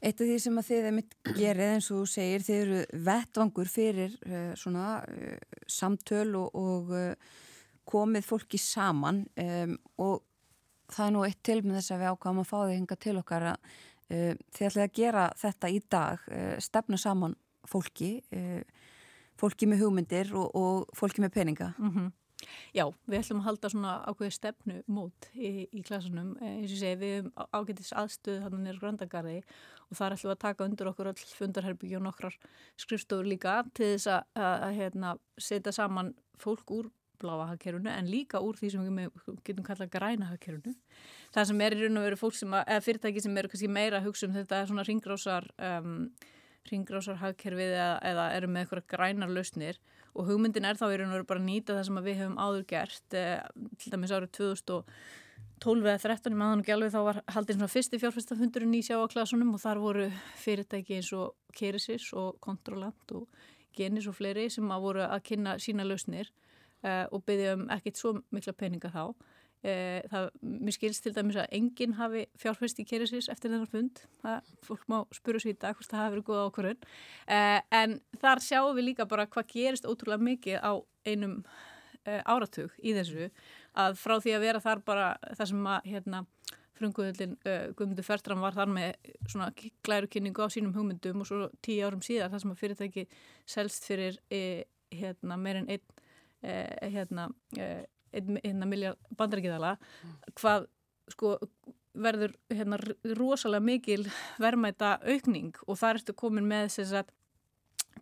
Eitt 0.00 0.16
af 0.16 0.30
því 0.30 0.38
sem 0.40 0.56
að 0.56 0.68
þið 0.70 0.86
mitt 0.96 1.14
gerið 1.36 1.70
eins 1.74 1.90
og 1.92 2.00
þú 2.00 2.08
segir, 2.08 2.44
þið 2.46 2.58
eru 2.62 2.80
vettvangur 3.04 3.68
fyrir 3.68 4.16
uh, 4.24 4.52
svona 4.56 4.86
uh, 5.04 5.58
samtöl 5.68 6.30
og, 6.40 6.56
og 6.56 6.92
uh, 6.96 7.36
komið 7.90 8.24
fólki 8.24 8.60
saman 8.62 9.26
um, 9.42 9.74
og 10.00 10.22
það 10.90 11.06
er 11.06 11.14
nú 11.16 11.24
eitt 11.26 11.42
til 11.44 11.58
með 11.60 11.78
þess 11.78 11.94
að 11.94 12.00
við 12.02 12.14
ákvæmum 12.14 12.44
að 12.44 12.48
fá 12.48 12.56
þig 12.62 12.78
hinga 12.78 12.98
til 13.04 13.16
okkar 13.20 13.48
að 13.52 13.76
þið 14.10 14.64
ætlaði 14.66 14.82
að 14.82 14.94
gera 14.96 15.24
þetta 15.38 15.68
í 15.70 15.76
dag, 15.86 16.22
stefna 16.58 16.98
saman 16.98 17.36
fólki, 17.70 18.08
fólki 19.38 19.68
með 19.70 19.84
hugmyndir 19.84 20.32
og, 20.34 20.48
og 20.58 20.96
fólki 20.98 21.22
með 21.22 21.36
peninga. 21.36 21.68
Mm 21.78 21.92
-hmm. 21.94 22.08
Já, 22.74 22.84
við 23.06 23.18
ætlum 23.18 23.42
að 23.42 23.48
halda 23.48 23.70
svona 23.72 23.94
ákveði 24.08 24.34
stefnu 24.36 24.76
mót 24.90 25.28
í, 25.34 25.66
í 25.68 25.82
klasunum, 25.86 26.32
eh, 26.40 26.60
eins 26.60 26.74
og 26.74 26.80
segi 26.80 27.00
við 27.00 27.28
ágætis 27.52 27.92
aðstöðu 27.96 28.44
hann 28.44 28.62
nýra 28.64 28.80
grandagarði 28.80 29.40
og 29.88 29.98
þar 29.98 30.16
ætlum 30.16 30.30
við 30.30 30.36
að 30.36 30.44
taka 30.46 30.68
undir 30.68 30.90
okkur 30.92 31.10
all 31.10 31.26
fundarherbyggi 31.40 31.98
og 31.98 32.06
nokkrar 32.06 32.38
skrifstofur 32.80 33.28
líka 33.28 33.60
til 33.74 33.92
þess 33.94 34.08
að, 34.14 34.32
að, 34.38 34.56
að 34.68 34.80
hérna, 34.80 35.12
setja 35.50 35.74
saman 35.76 36.14
fólk 36.40 36.74
úr 36.76 36.90
bláa 37.20 37.50
hagkerfunu 37.50 37.90
en 37.92 38.08
líka 38.08 38.40
úr 38.40 38.56
því 38.56 38.72
sem 38.72 38.96
við 38.96 39.38
getum 39.44 39.66
kallað 39.66 39.92
græna 39.92 40.30
hagkerfunu. 40.30 40.74
Það 41.34 41.48
sem 41.50 41.64
er 41.66 41.76
í 41.76 41.80
raun 41.82 42.00
og 42.00 42.06
veru 42.06 42.18
fólk 42.20 42.36
sem 42.38 42.54
að, 42.56 42.66
eða 42.72 42.84
fyrirtæki 42.86 43.24
sem 43.24 43.40
eru 43.40 43.50
kannski 43.52 43.70
meira 43.72 44.00
að 44.00 44.08
hugsa 44.08 44.28
um 44.28 44.36
þetta 44.38 44.60
er 44.60 44.70
svona 44.70 44.86
ringgrásar, 44.88 45.48
um, 45.68 45.96
ringgrásar 46.70 47.20
hagkerfið 47.20 47.74
eða, 47.74 47.90
eða 48.12 48.28
eru 48.38 48.50
með 48.50 48.64
eitthvað 48.64 48.88
grænar 48.94 49.34
lausnir 49.34 49.80
og 50.14 50.26
hugmyndin 50.28 50.66
er 50.66 50.78
þá 50.78 50.86
í 50.90 50.98
raun 50.98 51.10
og 51.10 51.18
veru 51.18 51.28
bara 51.28 51.42
að 51.42 51.48
nýta 51.48 51.76
það 51.76 51.86
sem 51.88 52.00
við 52.04 52.20
hefum 52.20 52.38
áður 52.40 52.66
gert, 52.72 53.14
eh, 53.14 53.40
til 53.78 53.92
dæmis 53.92 54.14
árið 54.14 54.32
2012 54.40 55.86
eða 55.86 56.02
13 56.02 56.34
í 56.34 56.40
maðan 56.40 56.64
og 56.64 56.70
gælvið 56.70 56.94
þá 56.96 57.00
var 57.06 57.22
haldið 57.36 57.58
svona 57.58 57.72
fyrsti 57.74 58.02
fjárfæstafundurinn 58.02 58.76
í 58.78 58.82
sjáaklasunum 58.86 59.54
og 59.54 59.62
þar 59.62 59.82
voru 59.84 60.10
fyrirtæki 60.42 60.98
eins 60.98 61.12
og 61.16 61.34
Keresis 61.56 62.12
og 62.12 62.40
Kontrolant 62.40 63.16
og 63.16 63.28
Genis 63.76 64.08
og 64.10 64.16
fleiri 64.18 64.48
sem 64.50 64.70
að 64.70 64.86
voru 64.86 65.04
að 65.06 65.22
kynna 65.28 65.56
sína 65.62 65.86
lausnir 65.86 66.32
uh, 66.82 67.06
og 67.12 67.22
byggði 67.26 67.52
um 67.54 67.68
ekkert 67.70 68.00
svo 68.00 68.16
mikla 68.34 68.54
peninga 68.56 68.90
þá. 68.90 69.04
Uh, 69.60 69.98
það, 70.08 70.28
mér 70.40 70.76
skilst 70.76 71.04
til 71.04 71.12
dæmis 71.16 71.36
að 71.40 71.50
enginn 71.58 71.98
hafi 71.98 72.22
fjárfæst 72.40 72.80
í 72.80 72.86
kerisins 72.88 73.28
eftir 73.32 73.52
þennan 73.52 73.68
fund. 73.68 74.04
Það, 74.22 74.54
fólk 74.64 74.86
má 74.88 74.96
spura 75.16 75.42
sér 75.42 75.52
í 75.52 75.58
dag 75.60 75.76
hvort 75.76 75.90
það 75.90 76.04
hafi 76.04 76.14
verið 76.16 76.28
góða 76.30 76.46
ákvörðun. 76.48 76.86
Uh, 77.26 77.58
en 77.80 77.98
þar 78.22 78.44
sjáum 78.46 78.78
við 78.78 78.88
líka 78.90 79.08
bara 79.10 79.28
hvað 79.28 79.52
gerist 79.52 79.88
ótrúlega 79.88 80.26
mikið 80.30 80.64
á 80.64 80.72
einum 81.08 81.42
áratug 82.00 82.72
í 82.80 82.94
þessu 82.96 83.26
að 83.78 83.98
frá 84.00 84.14
því 84.24 84.32
að 84.32 84.44
vera 84.46 84.60
þar 84.64 84.80
bara 84.86 85.08
það 85.36 85.50
sem 85.50 85.66
að 85.68 85.88
hérna 85.92 86.22
frunguðullin 86.80 87.36
uh, 87.44 87.68
Guðmundur 87.76 88.06
Fertram 88.06 88.42
var 88.44 88.56
þar 88.56 88.72
með 88.72 89.10
svona 89.28 89.50
glærukynningu 89.86 90.44
á 90.44 90.48
sínum 90.52 90.74
hugmyndum 90.76 91.22
og 91.22 91.28
svo 91.28 91.48
tíu 91.64 91.84
árum 91.86 92.02
síðar 92.04 92.32
það 92.32 92.44
sem 92.44 92.54
að 92.54 92.60
fyrirtæki 92.62 93.06
selst 93.48 93.88
fyrir 93.88 94.18
eh, 94.32 94.64
hérna, 94.94 95.38
meirinn 95.40 95.68
einn 95.70 95.84
eh, 96.42 96.90
hérna, 96.94 97.28
eh, 97.58 97.84
hérna 98.12 98.68
miljard 98.68 98.98
bandarækjadala 99.18 99.76
hvað 100.38 100.68
sko 101.10 101.36
verður 101.94 102.34
hérna 102.52 102.78
rosalega 103.18 103.64
mikil 103.64 104.04
verðmæta 104.40 104.96
aukning 105.02 105.56
og 105.66 105.78
þar 105.80 106.00
ertu 106.00 106.14
komin 106.14 106.46
með 106.48 106.68
þess 106.76 106.96
að 107.00 107.12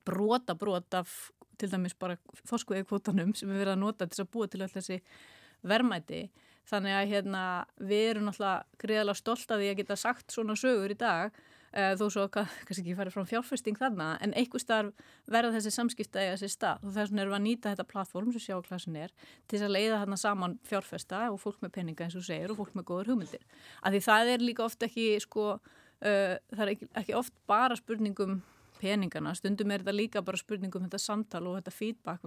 brota 0.09 0.57
brota 0.59 1.05
til 1.59 1.71
dæmis 1.73 1.97
bara 1.99 2.19
þoskuðið 2.49 2.87
kvotanum 2.89 3.35
sem 3.37 3.51
við 3.51 3.65
verðum 3.65 3.79
að 3.79 3.85
nota 3.85 4.07
til 4.07 4.23
að 4.23 4.31
búa 4.35 4.49
til 4.49 4.63
alltaf 4.63 4.79
þessi 4.79 5.01
verðmæti. 5.67 6.29
Þannig 6.69 6.95
að 6.95 7.13
hérna 7.13 7.43
við 7.81 8.05
erum 8.11 8.29
náttúrulega 8.29 8.83
greiðalega 8.83 9.19
stolt 9.19 9.55
að 9.55 9.63
því 9.63 9.71
að 9.71 9.79
geta 9.81 9.97
sagt 9.99 10.35
svona 10.35 10.57
sögur 10.59 10.93
í 10.93 10.99
dag 11.01 11.39
þó 11.73 12.05
svo 12.09 12.27
kannski 12.35 12.83
ekki 12.83 12.97
farið 12.99 13.17
frá 13.17 13.25
fjárfesting 13.29 13.79
þarna 13.79 14.11
en 14.25 14.35
einhver 14.39 14.63
starf 14.63 15.09
verða 15.29 15.55
þessi 15.57 15.73
samskipta 15.75 16.23
eða 16.23 16.37
þessi 16.37 16.55
stað. 16.55 16.85
Og 16.85 16.95
þess 16.97 17.13
vegna 17.13 17.25
erum 17.25 17.35
við 17.35 17.39
að 17.39 17.47
nýta 17.47 17.73
þetta 17.73 17.89
plattform 17.93 18.35
sem 18.35 18.45
sjáklasin 18.47 19.01
er 19.05 19.17
til 19.51 19.63
að 19.63 19.75
leiða 19.77 20.03
þarna 20.03 20.21
saman 20.25 20.59
fjárfesta 20.69 21.25
og 21.33 21.41
fólk 21.43 21.65
með 21.65 21.75
peninga 21.79 22.07
eins 22.07 22.19
og 22.19 22.27
segir 22.29 22.55
og 22.55 22.61
fólk 22.63 22.79
með 22.79 22.89
góður 22.93 23.13
hugmyndir. 23.13 23.45
Af 23.83 23.95
því 23.95 24.05
það 24.09 24.33
er 24.35 24.47
líka 24.47 24.65
oft 24.65 24.87
ekki 24.89 25.11
sko, 25.25 25.49
uh, 25.59 26.39
það 26.55 26.65
er 26.65 26.73
ekki, 26.75 26.93
ekki 27.03 27.19
oft 27.19 27.37
bara 27.51 27.77
spurningum 27.79 28.41
peningana, 28.79 29.35
stundum 29.35 29.73
er 29.75 29.83
þetta 29.83 29.95
líka 29.95 30.23
bara 30.25 30.39
spurningum 30.41 30.87
þetta 30.87 31.01
samtal 31.03 31.45
og 31.51 31.59
þetta 31.59 31.75
feedback 31.75 32.25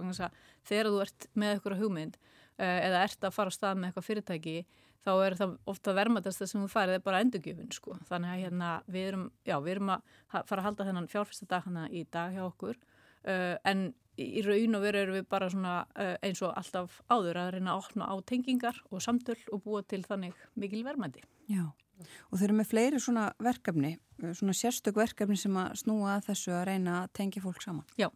þegar 0.68 0.90
þú 0.90 1.02
ert 1.04 1.28
með 1.32 1.54
eitthvað 1.54 1.80
hugmynd 1.80 2.18
uh, 2.20 2.78
eða 2.86 3.04
ert 3.06 3.26
að 3.26 3.36
fara 3.36 3.52
á 3.52 3.56
stað 3.56 3.78
með 3.78 3.90
eitthvað 3.90 4.08
fyrirtæki 4.08 4.56
þá 5.02 5.12
er 5.26 5.36
það 5.38 5.56
ofta 5.72 5.94
vermaðast 5.96 6.42
það 6.42 6.50
sem 6.52 6.62
þú 6.62 6.68
farið 6.72 6.98
er 6.98 7.04
bara 7.04 7.22
endurgjöfun 7.24 7.74
sko. 7.74 7.96
Þannig 8.08 8.34
að 8.34 8.44
hérna, 8.44 8.70
við, 8.86 9.08
erum, 9.10 9.26
já, 9.48 9.56
við 9.64 9.74
erum 9.76 9.92
að 9.96 10.14
fara 10.30 10.60
að 10.60 10.66
halda 10.68 10.88
þennan 10.88 11.10
fjárfesta 11.10 11.48
dag 11.50 11.66
hana 11.66 11.88
í 11.90 12.04
dag 12.12 12.36
hjá 12.36 12.44
okkur 12.46 12.78
uh, 12.78 13.56
en 13.68 13.90
í 14.20 14.42
raun 14.44 14.76
og 14.76 14.84
veru 14.84 15.02
erum 15.02 15.18
við 15.18 15.28
bara 15.32 15.50
svona, 15.50 15.76
uh, 15.96 16.14
eins 16.22 16.42
og 16.44 16.54
alltaf 16.58 17.00
áður 17.10 17.40
að 17.42 17.52
reyna 17.56 17.74
að 17.74 17.84
opna 17.86 18.10
á 18.12 18.14
tengingar 18.28 18.82
og 18.90 19.04
samtöl 19.04 19.38
og 19.50 19.64
búa 19.64 19.82
til 19.82 20.02
þannig 20.06 20.36
mikil 20.54 20.84
vermaði. 20.86 21.24
Já, 21.50 21.64
og 22.30 22.38
þau 22.38 22.46
eru 22.46 22.58
með 22.60 22.70
fleiri 22.70 23.00
svona 23.02 23.30
verkefni, 23.42 23.96
svona 24.38 24.54
sérstök 24.56 25.00
verkefni 25.00 25.38
sem 25.40 25.56
að 25.58 25.78
snúa 25.82 26.20
þessu 26.26 26.54
að 26.54 26.66
reyna 26.70 27.00
að 27.02 27.14
tengja 27.18 27.42
fólk 27.42 27.64
saman. 27.64 27.88
Já, 27.98 28.10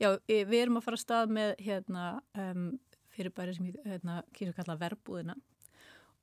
já 0.00 0.14
við 0.28 0.56
erum 0.62 0.80
að 0.80 0.86
fara 0.86 1.00
að 1.00 1.04
stað 1.04 1.34
með 1.36 1.54
hérna, 1.66 2.06
um, 2.38 2.70
fyrirbæri 3.10 3.56
sem 3.56 3.72
hérna, 3.84 4.22
kýrsa 4.32 4.54
að 4.54 4.62
kalla 4.62 4.80
verbúðina 4.80 5.36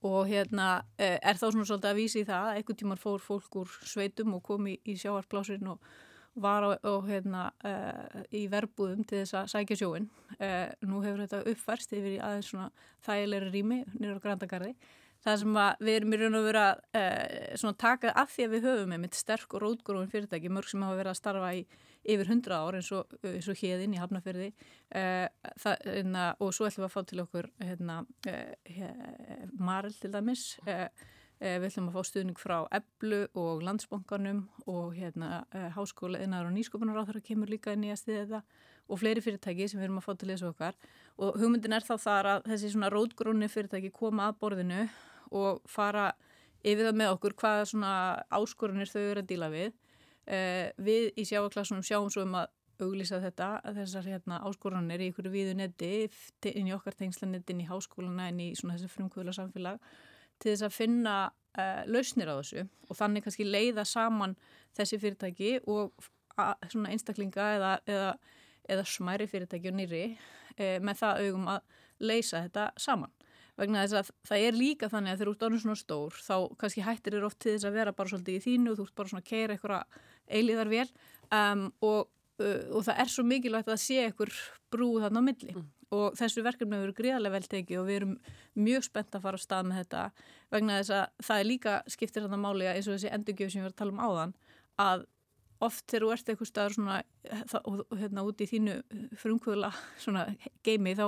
og 0.05 0.27
hérna 0.29 0.83
eh, 0.97 1.17
er 1.17 1.39
þá 1.39 1.47
svona 1.47 1.65
svolítið 1.65 1.89
að 1.89 1.97
vísi 1.97 2.21
í 2.21 2.27
það 2.27 2.51
einhvern 2.55 2.79
tímar 2.81 3.01
fór 3.01 3.23
fólk 3.23 3.57
úr 3.63 3.71
sveitum 3.87 4.35
og 4.37 4.43
kom 4.45 4.67
í, 4.69 4.77
í 4.85 4.97
sjáarplásin 4.99 5.71
og 5.71 5.81
var 6.37 6.61
á, 6.61 6.69
og, 6.85 7.07
hérna, 7.09 7.47
uh, 7.65 8.21
í 8.29 8.43
verbúðum 8.51 9.01
til 9.07 9.23
þess 9.23 9.37
að 9.39 9.47
sækja 9.55 9.77
sjóin 9.79 10.05
uh, 10.37 10.69
nú 10.85 11.01
hefur 11.01 11.23
þetta 11.23 11.39
uppfærst 11.49 11.95
yfir 11.97 12.13
í 12.13 12.21
aðeins 12.21 12.51
svona 12.51 12.67
þægilegri 13.07 13.53
rými 13.55 13.79
nýra 13.97 14.19
á 14.21 14.23
Grandagarði 14.23 14.75
það 15.27 15.41
sem 15.41 15.57
við 15.83 15.97
erum 15.97 16.13
í 16.15 16.19
raun 16.21 16.39
og 16.39 16.45
vera 16.47 16.63
uh, 16.95 17.73
taka 17.79 18.13
af 18.15 18.31
því 18.31 18.45
að 18.45 18.53
við 18.53 18.69
höfum 18.69 18.93
með 18.95 19.17
sterk 19.19 19.57
og 19.57 19.63
rótgróðin 19.63 20.11
fyrirtæki 20.13 20.51
mörg 20.53 20.71
sem 20.71 20.85
hafa 20.85 20.99
verið 21.01 21.11
að 21.11 21.19
starfa 21.19 21.51
í 21.57 21.65
yfir 22.07 22.31
hundra 22.31 22.61
ár 22.63 22.77
eins 22.77 22.93
og, 22.95 23.11
eins 23.27 23.49
og 23.51 23.59
hérinn 23.59 23.95
í 23.97 23.99
Hafnafjörði 23.99 24.47
uh, 24.95 25.27
hérna, 25.83 26.29
og 26.39 26.55
svo 26.55 26.69
ætlum 26.69 26.85
við 26.85 26.87
að 26.87 26.95
fá 26.95 27.11
til 27.11 27.21
okkur 27.25 27.51
hérna, 27.59 27.99
uh, 28.31 29.51
Marel 29.59 29.95
til 29.99 30.13
dæmis 30.15 30.53
við 31.37 31.67
ætlum 31.67 31.91
að 31.91 31.97
fá 31.99 32.07
stuðning 32.07 32.39
frá 32.39 32.55
Eblu 32.73 33.19
og 33.37 33.59
Landsbankanum 33.61 34.47
og 34.65 34.95
hérna, 34.97 35.43
Háskóla 35.75 36.23
innar 36.23 36.47
og 36.47 36.55
nýskopunar 36.55 36.97
á 36.97 37.05
þar 37.05 37.19
að 37.19 37.27
kemur 37.27 37.51
líka 37.51 37.75
inn 37.75 37.85
í 37.85 37.91
að 37.93 37.99
stiða 38.01 38.23
þetta 38.23 38.41
og 38.87 39.01
fleiri 39.01 39.21
fyrirtæki 39.21 39.67
sem 39.67 39.77
við 39.77 39.89
erum 39.89 39.99
að 40.01 40.07
fá 40.07 40.15
til 40.17 40.31
þessu 40.31 40.47
okkar. 40.49 40.79
Og 41.21 41.37
hugmyndin 41.37 41.75
er 41.77 41.85
þá 41.85 41.93
þar 42.01 42.31
að 42.31 42.49
þessi 42.53 42.71
svona 42.73 42.89
rótgrónni 42.93 43.49
fyrirtæki 43.51 43.91
koma 43.93 44.31
að 44.31 44.39
borðinu 44.41 44.87
og 45.31 45.63
fara 45.69 46.11
yfir 46.63 46.89
það 46.89 46.99
með 47.01 47.13
okkur 47.15 47.35
hvaða 47.41 47.65
svona 47.71 47.93
áskorunir 48.33 48.91
þau 48.91 49.01
eru 49.03 49.23
að 49.23 49.31
díla 49.31 49.51
við. 49.53 49.73
Uh, 50.27 50.67
við 50.83 51.09
í 51.15 51.27
sjáaklassunum 51.27 51.85
sjáum 51.87 52.11
svo 52.11 52.25
um 52.27 52.35
að 52.41 52.51
auglýsa 52.83 53.17
þetta, 53.23 53.47
að 53.65 53.79
þessar 53.81 54.09
hérna, 54.11 54.41
áskoranir 54.45 55.01
í 55.01 55.07
ykkur 55.09 55.31
viðu 55.33 55.55
netti 55.57 56.09
inn 56.51 56.67
í 56.69 56.75
okkar 56.75 56.93
tengslanettin, 56.99 57.63
í 57.63 57.69
háskóluna, 57.69 58.27
inn 58.29 58.43
í 58.43 58.51
svona 58.57 58.75
þessi 58.75 58.91
frumkvöla 58.93 59.33
samfélag 59.33 59.79
til 60.37 60.51
þess 60.51 60.67
að 60.67 60.75
finna 60.75 61.15
uh, 61.57 61.81
lausnir 61.89 62.29
á 62.29 62.37
þessu 62.37 62.67
og 62.67 62.99
þannig 62.99 63.25
kannski 63.25 63.47
leiða 63.47 63.87
saman 63.87 64.35
þessi 64.77 64.99
fyrirtæki 65.01 65.55
og 65.65 65.95
svona 66.69 66.91
einstaklinga 66.93 67.47
eða, 67.55 67.71
eða, 67.89 68.11
eða 68.69 68.85
smæri 68.85 69.27
fyrirtæki 69.29 69.71
og 69.71 69.77
nýri 69.79 70.01
e, 70.53 70.77
með 70.83 70.99
það 71.01 71.21
augum 71.25 71.47
að 71.49 71.79
leysa 71.97 72.43
þetta 72.45 72.67
saman 72.77 73.13
vegna 73.57 73.83
þess 73.83 73.97
að 73.97 74.11
það 74.29 74.43
er 74.47 74.57
líka 74.57 74.89
þannig 74.91 75.13
að 75.13 75.17
þegar 75.21 75.29
þú 75.29 75.35
ert 75.35 75.45
orðin 75.47 75.63
svona 75.63 75.79
stór 75.81 76.19
þá 76.21 76.35
kannski 76.61 76.83
hættir 76.85 77.17
þér 77.17 77.25
oft 77.27 77.39
til 77.41 77.55
þess 77.55 77.69
að 77.69 77.79
vera 77.79 77.95
bara 77.97 78.11
svolítið 78.11 78.37
í 78.37 78.43
þínu 78.45 78.73
og 78.73 78.77
þú 78.77 78.85
ert 78.85 78.99
bara 78.99 79.11
svona 79.11 79.23
að 79.23 79.31
keira 79.31 79.57
eitthvað 79.57 79.97
eilíðar 80.27 80.71
vel 80.73 80.85
um, 81.39 81.63
og, 81.87 82.11
uh, 82.43 82.61
og 82.77 82.85
það 82.87 83.01
er 83.03 83.13
svo 83.13 83.25
mikilvægt 83.27 83.73
að 83.73 83.81
sé 83.83 83.99
eitthvað 84.05 84.37
brú 84.73 84.91
þarna 85.01 85.23
á 85.23 85.27
milli 85.27 85.55
mm. 85.55 85.67
og 85.97 86.17
þessu 86.19 86.45
verkefni 86.45 86.79
hefur 86.79 86.95
gríðarlega 87.01 87.37
vel 87.37 87.51
tekið 87.55 87.81
og 87.81 87.89
við 87.89 87.99
erum 88.01 88.15
mjög 88.67 88.87
spennt 88.89 89.17
að 89.17 89.27
fara 89.27 89.41
á 89.41 89.45
stað 89.45 89.69
með 89.69 89.83
þetta 89.83 90.05
vegna 90.53 90.79
þess 90.81 90.95
að 90.99 91.27
það 91.29 91.43
er 91.43 91.51
líka 91.51 91.77
skiptir 91.89 92.25
þarna 92.27 92.43
máli 92.45 92.71
eins 92.71 92.89
og 92.89 92.97
þessi 92.97 93.13
endurgjöf 93.15 93.53
sem 93.53 93.63
við 93.63 93.69
varum 93.69 93.77
að 93.77 93.81
tala 93.81 93.95
um 93.95 94.03
áðan 94.05 94.35
að 94.77 95.07
oft 95.63 95.85
þegar 95.89 96.05
þú 96.05 96.11
ert 96.13 96.29
eitthvað 96.31 96.49
staður 96.51 96.75
svona 96.75 96.97
og 97.65 97.97
hérna 97.97 98.23
úti 98.27 98.45
í 98.45 98.51
þínu 98.51 98.75
frumkvöla 99.21 99.71
svona 100.03 100.27
geimi 100.65 100.93
þá 100.97 101.07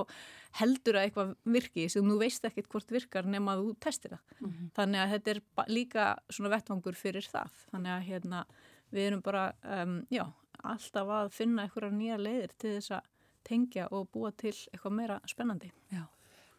heldur 0.60 0.98
að 0.98 1.08
eitthvað 1.08 1.34
virki 1.54 1.86
sem 1.92 2.10
þú 2.10 2.18
veist 2.24 2.48
ekkert 2.50 2.70
hvort 2.74 2.94
virkar 2.94 3.30
nema 3.30 3.56
að 3.56 3.64
þú 3.64 3.76
testir 3.86 4.16
það. 4.16 4.36
Mm 4.40 4.50
-hmm. 4.50 4.70
Þannig 4.78 5.00
að 5.02 5.12
þetta 5.14 5.32
er 5.32 5.42
líka 5.68 6.06
svona 6.30 6.54
vettvangur 6.56 6.96
fyrir 6.96 7.28
það. 7.32 7.52
Þannig 7.72 7.92
að 7.92 8.08
hérna 8.10 8.46
við 8.92 9.08
erum 9.08 9.22
bara 9.22 9.54
um, 9.64 10.06
já, 10.10 10.26
alltaf 10.64 11.08
að 11.08 11.30
finna 11.30 11.64
eitthvað 11.64 11.94
nýja 11.94 12.18
leiðir 12.18 12.54
til 12.58 12.76
þess 12.78 12.92
að 12.92 13.02
tengja 13.44 13.88
og 13.92 14.10
búa 14.12 14.32
til 14.32 14.54
eitthvað 14.74 14.96
meira 14.96 15.20
spennandi. 15.28 15.72
Já. 15.92 16.08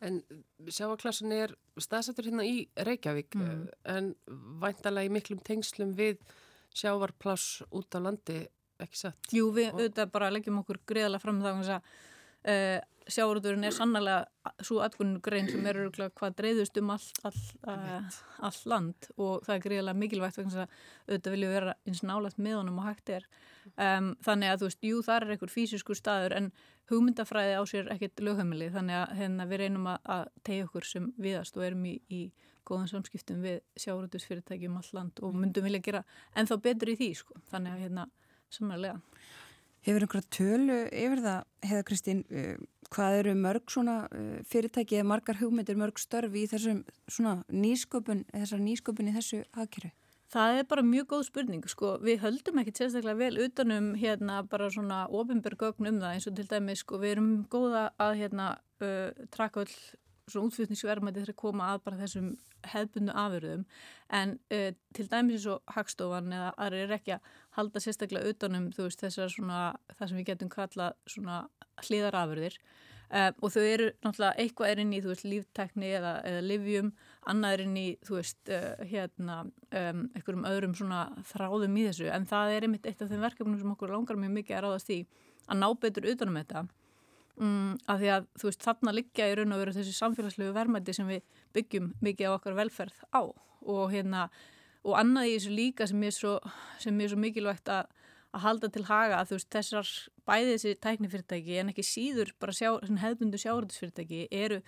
En 0.00 0.22
sjáaklassin 0.72 1.32
er 1.32 1.52
staðsættur 1.76 2.30
hérna 2.30 2.46
í 2.48 2.68
Reykjavík 2.76 3.36
mm. 3.36 3.66
en 3.84 4.14
væntalega 4.62 5.10
í 5.10 5.12
miklum 5.12 5.42
tengslum 5.44 5.92
við 5.98 6.22
sjávarpláss 6.76 7.64
út 7.70 7.96
á 7.96 8.00
landi 8.02 8.40
ekki 8.80 9.02
satt. 9.04 9.34
Jú, 9.34 9.50
við 9.56 9.72
og... 9.72 9.80
auðvitað 9.80 10.14
bara 10.14 10.30
leggjum 10.32 10.62
okkur 10.62 10.80
greiðalega 10.88 11.22
fram 11.22 11.42
þá 11.44 11.50
að 11.52 11.74
uh, 11.74 12.78
sjávarúturinn 13.10 13.66
er 13.66 13.74
sannlega 13.74 14.54
svo 14.62 14.80
atkunninu 14.84 15.20
grein 15.24 15.48
sem 15.50 15.64
er 15.66 15.78
öruglega 15.82 16.14
hvað 16.16 16.36
dreyðust 16.38 16.78
um 16.80 16.92
all, 16.94 17.06
all, 17.26 17.40
uh, 17.68 18.18
all 18.46 18.60
land 18.70 19.08
og 19.16 19.46
það 19.46 19.54
er 19.54 19.64
greiðalega 19.64 20.00
mikilvægt 20.02 20.38
vegna 20.40 20.64
að 20.64 20.74
auðvitað 21.08 21.34
vilju 21.36 21.52
vera 21.54 21.76
eins 21.88 22.02
nálagt 22.06 22.38
með 22.40 22.58
honum 22.60 22.82
og 22.82 22.86
hægt 22.90 23.14
er. 23.16 23.26
Um, 23.74 24.12
þannig 24.24 24.52
að 24.52 24.62
þú 24.62 24.68
veist, 24.68 24.84
jú, 24.90 25.00
það 25.06 25.16
er 25.16 25.34
einhver 25.34 25.54
fysisku 25.54 25.96
staður 25.98 26.36
en 26.38 26.52
hugmyndafræði 26.90 27.58
á 27.58 27.62
sér 27.70 27.90
ekkert 27.94 28.22
lögheimili 28.24 28.70
þannig 28.74 29.00
að 29.00 29.16
hérna, 29.20 29.48
við 29.50 29.64
reynum 29.64 29.90
að, 29.90 29.98
að 30.16 30.30
tegja 30.46 30.68
okkur 30.68 30.88
sem 30.88 31.10
viðast 31.20 31.58
og 31.58 31.66
erum 31.66 31.84
í, 31.90 31.96
í 32.10 32.22
góðan 32.66 32.90
samskiptum 32.90 33.44
við 33.44 33.60
sjáuröldusfyrirtækjum 33.80 34.80
all 34.80 34.90
land 34.96 35.22
og 35.22 35.36
myndum 35.36 35.66
vilja 35.66 35.84
gera 35.84 36.02
ennþá 36.34 36.60
betur 36.62 36.92
í 36.92 36.98
því 37.00 37.12
sko. 37.22 37.38
þannig 37.52 37.76
að 37.76 37.86
hérna 37.86 38.08
samanlega 38.50 38.98
Hefur 39.80 40.04
einhverja 40.04 40.28
tölu 40.36 40.74
yfir 40.92 41.22
það, 41.24 41.44
heiða 41.64 41.84
Kristín, 41.88 42.18
uh, 42.28 42.56
hvað 42.92 43.14
eru 43.22 43.32
mörg 43.40 43.72
svona 43.72 43.94
uh, 44.12 44.34
fyrirtæki 44.50 44.98
eða 44.98 45.08
margar 45.08 45.38
hugmyndir, 45.40 45.78
mörg 45.80 45.96
störfi 46.02 46.42
í 46.42 46.50
þessum 46.50 46.82
svona 47.08 47.38
nýsköpun, 47.48 48.26
þessar 48.34 48.60
nýsköpun 48.60 49.08
í 49.08 49.14
þessu 49.16 49.40
hagkjöru? 49.56 49.94
Það 50.30 50.58
er 50.60 50.66
bara 50.70 50.84
mjög 50.86 51.06
góð 51.10 51.24
spurning, 51.30 51.64
sko, 51.66 51.94
við 52.04 52.20
höldum 52.22 52.60
ekki 52.60 52.76
sérstaklega 52.76 53.18
vel 53.18 53.46
utanum 53.46 53.88
hérna 53.98 54.42
bara 54.46 54.68
svona 54.70 55.00
ofinbergögn 55.08 55.88
um 55.90 56.04
það 56.04 56.12
eins 56.12 56.28
og 56.28 56.36
til 56.36 56.46
dæmis, 56.52 56.84
sko, 56.84 57.00
við 57.00 57.16
erum 57.16 57.32
góða 57.50 57.88
að 57.96 58.12
hérna 58.20 58.52
uh, 58.84 59.24
traka 59.32 59.64
all 59.64 59.74
svona 60.28 60.50
útflutningsverðmæti 60.50 61.24
þegar 61.24 61.38
koma 61.38 61.70
að 61.74 61.82
bara 61.86 62.00
þessum 62.00 62.30
hefbundu 62.72 63.14
afurðum. 63.16 63.64
En 64.12 64.36
uh, 64.52 64.68
til 64.96 65.08
dæmis 65.10 65.38
eins 65.38 65.48
og 65.54 65.74
Hagstofan 65.74 66.34
eða 66.34 66.52
aðri 66.60 66.84
er 66.84 66.94
ekki 66.98 67.16
að 67.16 67.32
halda 67.56 67.82
sérstaklega 67.82 68.34
utanum 68.34 68.68
þú 68.74 68.86
veist 68.88 69.02
þessar 69.04 69.32
svona 69.32 69.64
það 69.96 70.06
sem 70.06 70.20
við 70.20 70.30
getum 70.32 70.52
kallað 70.52 70.96
svona 71.10 71.42
hliðarafurðir. 71.86 72.58
Uh, 73.10 73.32
og 73.42 73.50
þau 73.50 73.62
eru 73.66 73.86
náttúrulega 74.04 74.38
eitthvað 74.38 74.68
er 74.70 74.80
inn 74.84 74.92
í 74.94 75.00
þú 75.02 75.10
veist 75.10 75.24
líftekni 75.26 75.88
eða, 75.98 76.12
eða 76.28 76.42
livjum, 76.46 76.92
annað 77.32 77.54
er 77.56 77.62
inn 77.64 77.78
í 77.80 77.86
þú 78.06 78.20
veist 78.20 78.52
uh, 78.54 78.84
hérna 78.86 79.40
um, 79.48 80.04
einhverjum 80.14 80.46
öðrum 80.52 80.76
svona 80.78 81.00
þráðum 81.32 81.80
í 81.80 81.88
þessu. 81.88 82.06
En 82.14 82.28
það 82.30 82.54
er 82.54 82.68
einmitt 82.68 82.86
eitt 82.86 83.02
af 83.02 83.10
þeim 83.10 83.24
verkefnum 83.26 83.58
sem 83.58 83.72
okkur 83.74 83.96
langar 83.96 84.20
mjög 84.20 84.36
mikið 84.36 84.60
að 84.60 84.64
ráðast 84.68 84.94
í 84.94 85.00
að 85.50 85.58
ná 85.58 85.66
betur 85.82 86.06
utanum 86.12 86.38
þetta 86.38 86.68
Mm, 87.40 87.78
af 87.88 88.00
því 88.02 88.08
að 88.12 88.24
þú 88.36 88.48
veist 88.50 88.64
þarna 88.66 88.92
liggja 88.92 89.26
í 89.30 89.36
raun 89.38 89.54
og 89.56 89.60
veru 89.62 89.72
þessi 89.72 89.94
samfélagslegu 89.96 90.52
verðmætti 90.52 90.92
sem 90.92 91.08
við 91.08 91.38
byggjum 91.56 91.86
mikið 92.04 92.28
á 92.28 92.36
okkar 92.36 92.58
velferð 92.58 92.98
á. 93.16 93.22
Og 93.64 93.86
hérna 93.94 94.26
og 94.84 94.96
annað 95.00 95.30
í 95.30 95.32
þessu 95.38 95.54
líka 95.56 95.86
sem 95.88 96.04
er 96.04 96.14
svo, 96.16 96.34
sem 96.80 97.00
er 97.00 97.12
svo 97.12 97.20
mikilvægt 97.20 97.72
að, 97.72 97.88
að 98.36 98.44
halda 98.44 98.70
til 98.72 98.84
haga 98.88 99.20
að 99.20 99.30
þú 99.30 99.38
veist 99.38 99.50
þessar 99.56 99.90
bæði 100.28 100.54
þessi 100.54 100.76
tæknifyrirtæki 100.84 101.58
en 101.60 101.72
ekki 101.72 101.84
síður 101.86 102.34
bara 102.40 102.56
sjá, 102.56 102.70
hefðbundu 103.04 103.40
sjáurðusfyrirtæki 103.40 104.26
eru 104.30 104.60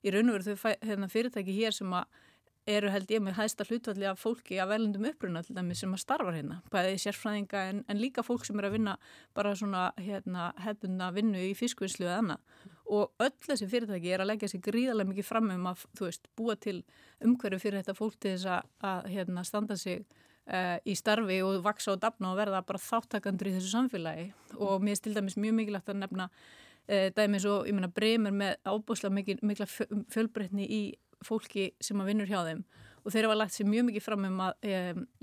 í 0.00 0.14
raun 0.14 0.30
og 0.30 0.38
veru 0.38 0.54
þau 0.54 0.74
hérna, 0.86 1.10
fyrirtæki 1.10 1.56
hér 1.58 1.74
sem 1.76 1.98
að 1.98 2.22
eru 2.68 2.90
held 2.92 3.10
ég 3.10 3.22
með 3.24 3.38
hæðsta 3.38 3.64
hlutvalli 3.66 4.06
af 4.10 4.20
fólki 4.20 4.58
af 4.60 4.68
velundum 4.70 5.06
uppruna 5.08 5.42
til 5.44 5.56
dæmi 5.56 5.74
sem 5.78 5.94
að 5.94 6.02
starfa 6.02 6.34
hérna, 6.34 6.60
bæði 6.72 6.98
sérfræðinga 7.02 7.62
en, 7.70 7.82
en 7.88 8.00
líka 8.00 8.24
fólk 8.26 8.44
sem 8.46 8.58
er 8.60 8.68
að 8.68 8.76
vinna 8.76 8.96
bara 9.36 9.54
svona 9.56 9.88
hérna, 10.00 10.50
hefðbundna 10.60 11.10
vinnu 11.16 11.40
í 11.48 11.54
fiskvinnslu 11.58 12.06
eða 12.06 12.18
annað. 12.20 12.64
Og 12.90 13.22
öll 13.22 13.36
þessi 13.46 13.68
fyrirtæki 13.70 14.12
er 14.12 14.24
að 14.24 14.32
leggja 14.32 14.50
sér 14.50 14.64
gríðarlega 14.66 15.12
mikið 15.12 15.28
fram 15.28 15.50
um 15.54 15.68
að 15.70 15.84
veist, 16.00 16.26
búa 16.36 16.56
til 16.58 16.80
umhverju 17.24 17.60
fyrir 17.62 17.80
þetta 17.80 17.96
fólk 17.98 18.18
til 18.18 18.34
þess 18.34 18.48
að, 18.50 18.72
að 18.92 19.12
hérna, 19.14 19.44
standa 19.46 19.76
sig 19.78 20.02
uh, 20.50 20.78
í 20.84 20.96
starfi 20.98 21.40
og 21.46 21.60
vaksa 21.64 21.94
og 21.94 22.02
dafna 22.02 22.32
og 22.32 22.40
verða 22.40 22.64
bara 22.66 22.82
þáttakandur 22.82 23.52
í 23.52 23.54
þessu 23.58 23.76
samfélagi. 23.76 24.26
Og 24.58 24.82
mér 24.82 24.98
er 24.98 25.04
til 25.04 25.14
dæmis 25.16 25.38
mjög 25.38 25.56
mikilvægt 25.60 25.94
að 25.94 26.02
nefna 26.02 26.26
uh, 26.30 27.06
dæmis 27.16 27.46
og 27.48 27.70
ég 27.70 27.78
menna 27.78 27.92
breymir 27.94 28.34
með 28.34 28.58
ábúslega 28.66 29.38
mikla 29.46 29.70
fjölbreytni 29.70 30.66
í 30.66 30.82
fólki 31.24 31.70
sem 31.80 32.00
að 32.00 32.12
vinnur 32.12 32.30
hjá 32.30 32.40
þeim 32.46 32.64
og 33.04 33.14
þeir 33.14 33.26
hafa 33.26 33.36
lagt 33.38 33.54
sér 33.56 33.68
mjög 33.68 33.86
mikið 33.88 34.04
fram 34.04 34.26
um 34.28 34.40
að, 34.44 34.66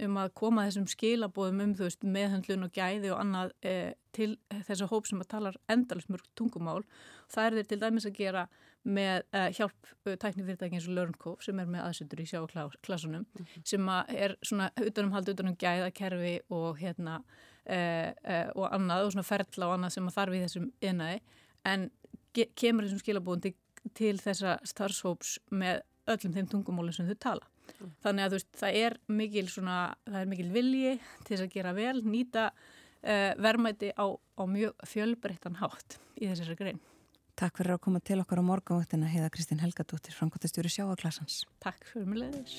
um 0.08 0.16
að 0.22 0.32
koma 0.38 0.66
þessum 0.68 0.88
skilabóðum 0.90 1.64
um 1.64 1.74
þú 1.78 1.86
veist 1.86 2.08
meðhandlun 2.16 2.66
og 2.68 2.72
gæði 2.74 3.12
og 3.14 3.20
annað 3.22 3.52
e, 3.62 3.76
til 4.18 4.32
þessa 4.68 4.88
hóp 4.90 5.10
sem 5.10 5.22
að 5.22 5.30
talar 5.34 5.60
endalsmörg 5.72 6.32
tungumál. 6.38 6.82
Það 7.34 7.50
er 7.50 7.58
þeir 7.58 7.70
til 7.72 7.80
dæmis 7.84 8.08
að 8.10 8.18
gera 8.18 8.48
með 8.88 9.26
e, 9.36 9.44
hjálp 9.58 9.92
tæknifyrirtæki 10.08 10.80
eins 10.80 10.88
og 10.90 10.98
Lörnkóf 10.98 11.46
sem 11.46 11.62
er 11.62 11.70
með 11.70 11.86
aðsöndur 11.86 12.24
í 12.24 12.28
sjáklassunum 12.32 13.28
mm 13.28 13.46
-hmm. 13.46 13.66
sem 13.66 13.90
er 13.90 14.38
svona 14.42 14.72
utanumhald 14.82 15.30
utanum 15.30 15.58
gæðakerfi 15.58 16.40
og 16.50 16.80
hérna 16.80 17.22
e, 17.66 18.50
og 18.56 18.74
annað 18.74 19.06
og 19.06 19.12
svona 19.12 19.28
ferla 19.28 19.68
og 19.68 19.74
annað 19.74 19.94
sem 19.94 20.08
að 20.08 20.18
þarf 20.18 20.34
í 20.34 20.44
þessum 20.46 20.72
einaði 20.82 21.22
en 21.66 21.92
kemur 22.56 22.86
þessum 22.86 23.02
skilabóðum 23.02 23.42
til 23.42 23.56
til 23.96 24.16
þessa 24.22 24.58
starfshóps 24.68 25.38
með 25.52 25.84
öllum 26.08 26.36
þeim 26.36 26.50
tungumólum 26.52 26.96
sem 26.96 27.08
þau 27.10 27.20
tala. 27.28 27.48
Mm. 27.68 27.94
Þannig 28.04 28.26
að 28.26 28.36
veist, 28.38 28.52
það 28.58 28.82
er 28.82 28.98
mikil, 29.12 29.48
svona, 29.52 29.78
það 30.08 30.20
er 30.22 30.30
mikil 30.34 30.50
vilji 30.56 30.94
til 31.24 31.32
þess 31.34 31.46
að 31.46 31.56
gera 31.56 31.74
vel, 31.78 31.98
nýta 32.08 32.50
uh, 32.52 33.32
verðmæti 33.44 33.92
á, 33.96 34.06
á 34.16 34.44
mjög 34.48 34.88
fjölbreyttan 34.88 35.60
hátt 35.62 36.00
í 36.16 36.30
þessari 36.30 36.60
grein. 36.60 36.80
Takk 37.38 37.60
fyrir 37.60 37.76
að 37.76 37.84
koma 37.86 38.00
til 38.02 38.18
okkar 38.24 38.42
á 38.42 38.50
morgunvöktina 38.50 39.12
heiða 39.12 39.30
Kristín 39.34 39.62
Helgadóttir, 39.62 40.16
framkvæmtastjóri 40.18 40.74
sjáaklassans. 40.74 41.44
Takk 41.62 41.86
fyrir 41.92 42.10
mig 42.10 42.24
leðis. 42.24 42.58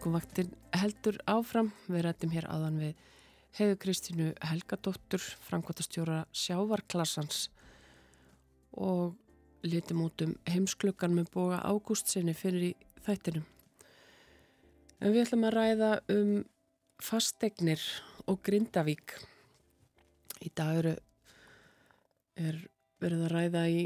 Morgunvaktin 0.00 0.54
heldur 0.72 1.18
áfram, 1.28 1.66
við 1.84 2.06
rættum 2.06 2.30
hér 2.32 2.46
aðan 2.48 2.78
við 2.80 3.00
Heiðu 3.58 3.74
Kristínu 3.82 4.28
Helgadóttur, 4.48 5.20
framkvæmtastjóra 5.44 6.22
sjávarklassans 6.32 7.50
og 8.80 9.18
litum 9.60 10.00
út 10.06 10.22
um 10.24 10.30
heimskluggan 10.48 11.12
með 11.18 11.28
boga 11.34 11.58
ágúst 11.68 12.08
sinni 12.08 12.32
fyrir 12.32 12.70
í 12.70 12.72
þættinum. 13.04 13.44
En 15.04 15.12
við 15.12 15.26
ætlum 15.26 15.44
að 15.50 15.56
ræða 15.58 15.90
um 16.14 16.30
fastegnir 17.04 17.84
og 18.24 18.40
Grindavík. 18.46 19.18
Í 20.40 20.48
dag 20.56 20.78
eru, 20.78 20.94
er 22.40 22.62
verið 23.04 23.26
að 23.26 23.34
ræða 23.34 23.66
í 23.68 23.84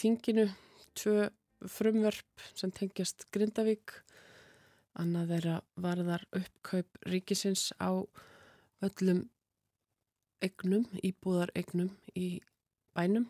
þinginu 0.00 0.48
tvö 0.96 1.28
frumverf 1.76 2.48
sem 2.56 2.72
tengjast 2.72 3.28
Grindavík. 3.36 3.98
Annað 5.00 5.30
þeirra 5.32 5.54
varðar 5.80 6.24
uppkaup 6.36 6.98
ríkisins 7.08 7.70
á 7.80 8.04
öllum 8.84 9.22
egnum, 10.42 10.84
íbúðar 11.00 11.52
egnum 11.56 11.92
í 12.18 12.42
bænum 12.96 13.28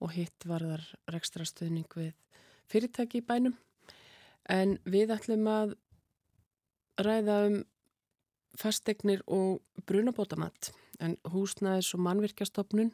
og 0.00 0.14
hitt 0.14 0.46
varðar 0.48 0.84
rekstra 1.12 1.44
stöðning 1.44 1.90
við 1.96 2.14
fyrirtæki 2.70 3.20
í 3.20 3.26
bænum. 3.26 3.56
En 4.48 4.78
við 4.88 5.12
ætlum 5.12 5.46
að 5.50 5.74
ræða 7.00 7.36
um 7.48 7.58
fastegnir 8.58 9.22
og 9.30 9.60
brunabótamatt 9.86 10.72
en 11.00 11.16
húsnæðis 11.32 11.94
og 11.96 12.04
mannvirkjastofnun 12.06 12.92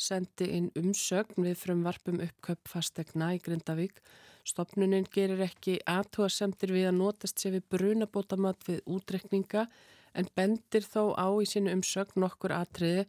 sendi 0.00 0.48
inn 0.56 0.70
umsögn 0.78 1.44
við 1.44 1.58
frum 1.60 1.84
varpum 1.84 2.20
uppköp 2.24 2.68
fastegna 2.68 3.34
í 3.36 3.40
Grindavík. 3.44 4.00
Stopnunin 4.46 5.06
gerir 5.12 5.42
ekki 5.44 5.78
aðtóasemtir 5.88 6.72
við 6.74 6.88
að 6.90 6.98
notast 6.98 7.40
sér 7.40 7.58
við 7.58 7.66
brunabótamatt 7.74 8.66
við 8.68 8.80
útrekninga 8.86 9.66
en 10.14 10.30
bendir 10.36 10.86
þó 10.86 11.14
á 11.14 11.28
í 11.38 11.46
sínu 11.46 11.74
umsögn 11.76 12.24
nokkur 12.24 12.54
atriði 12.56 13.06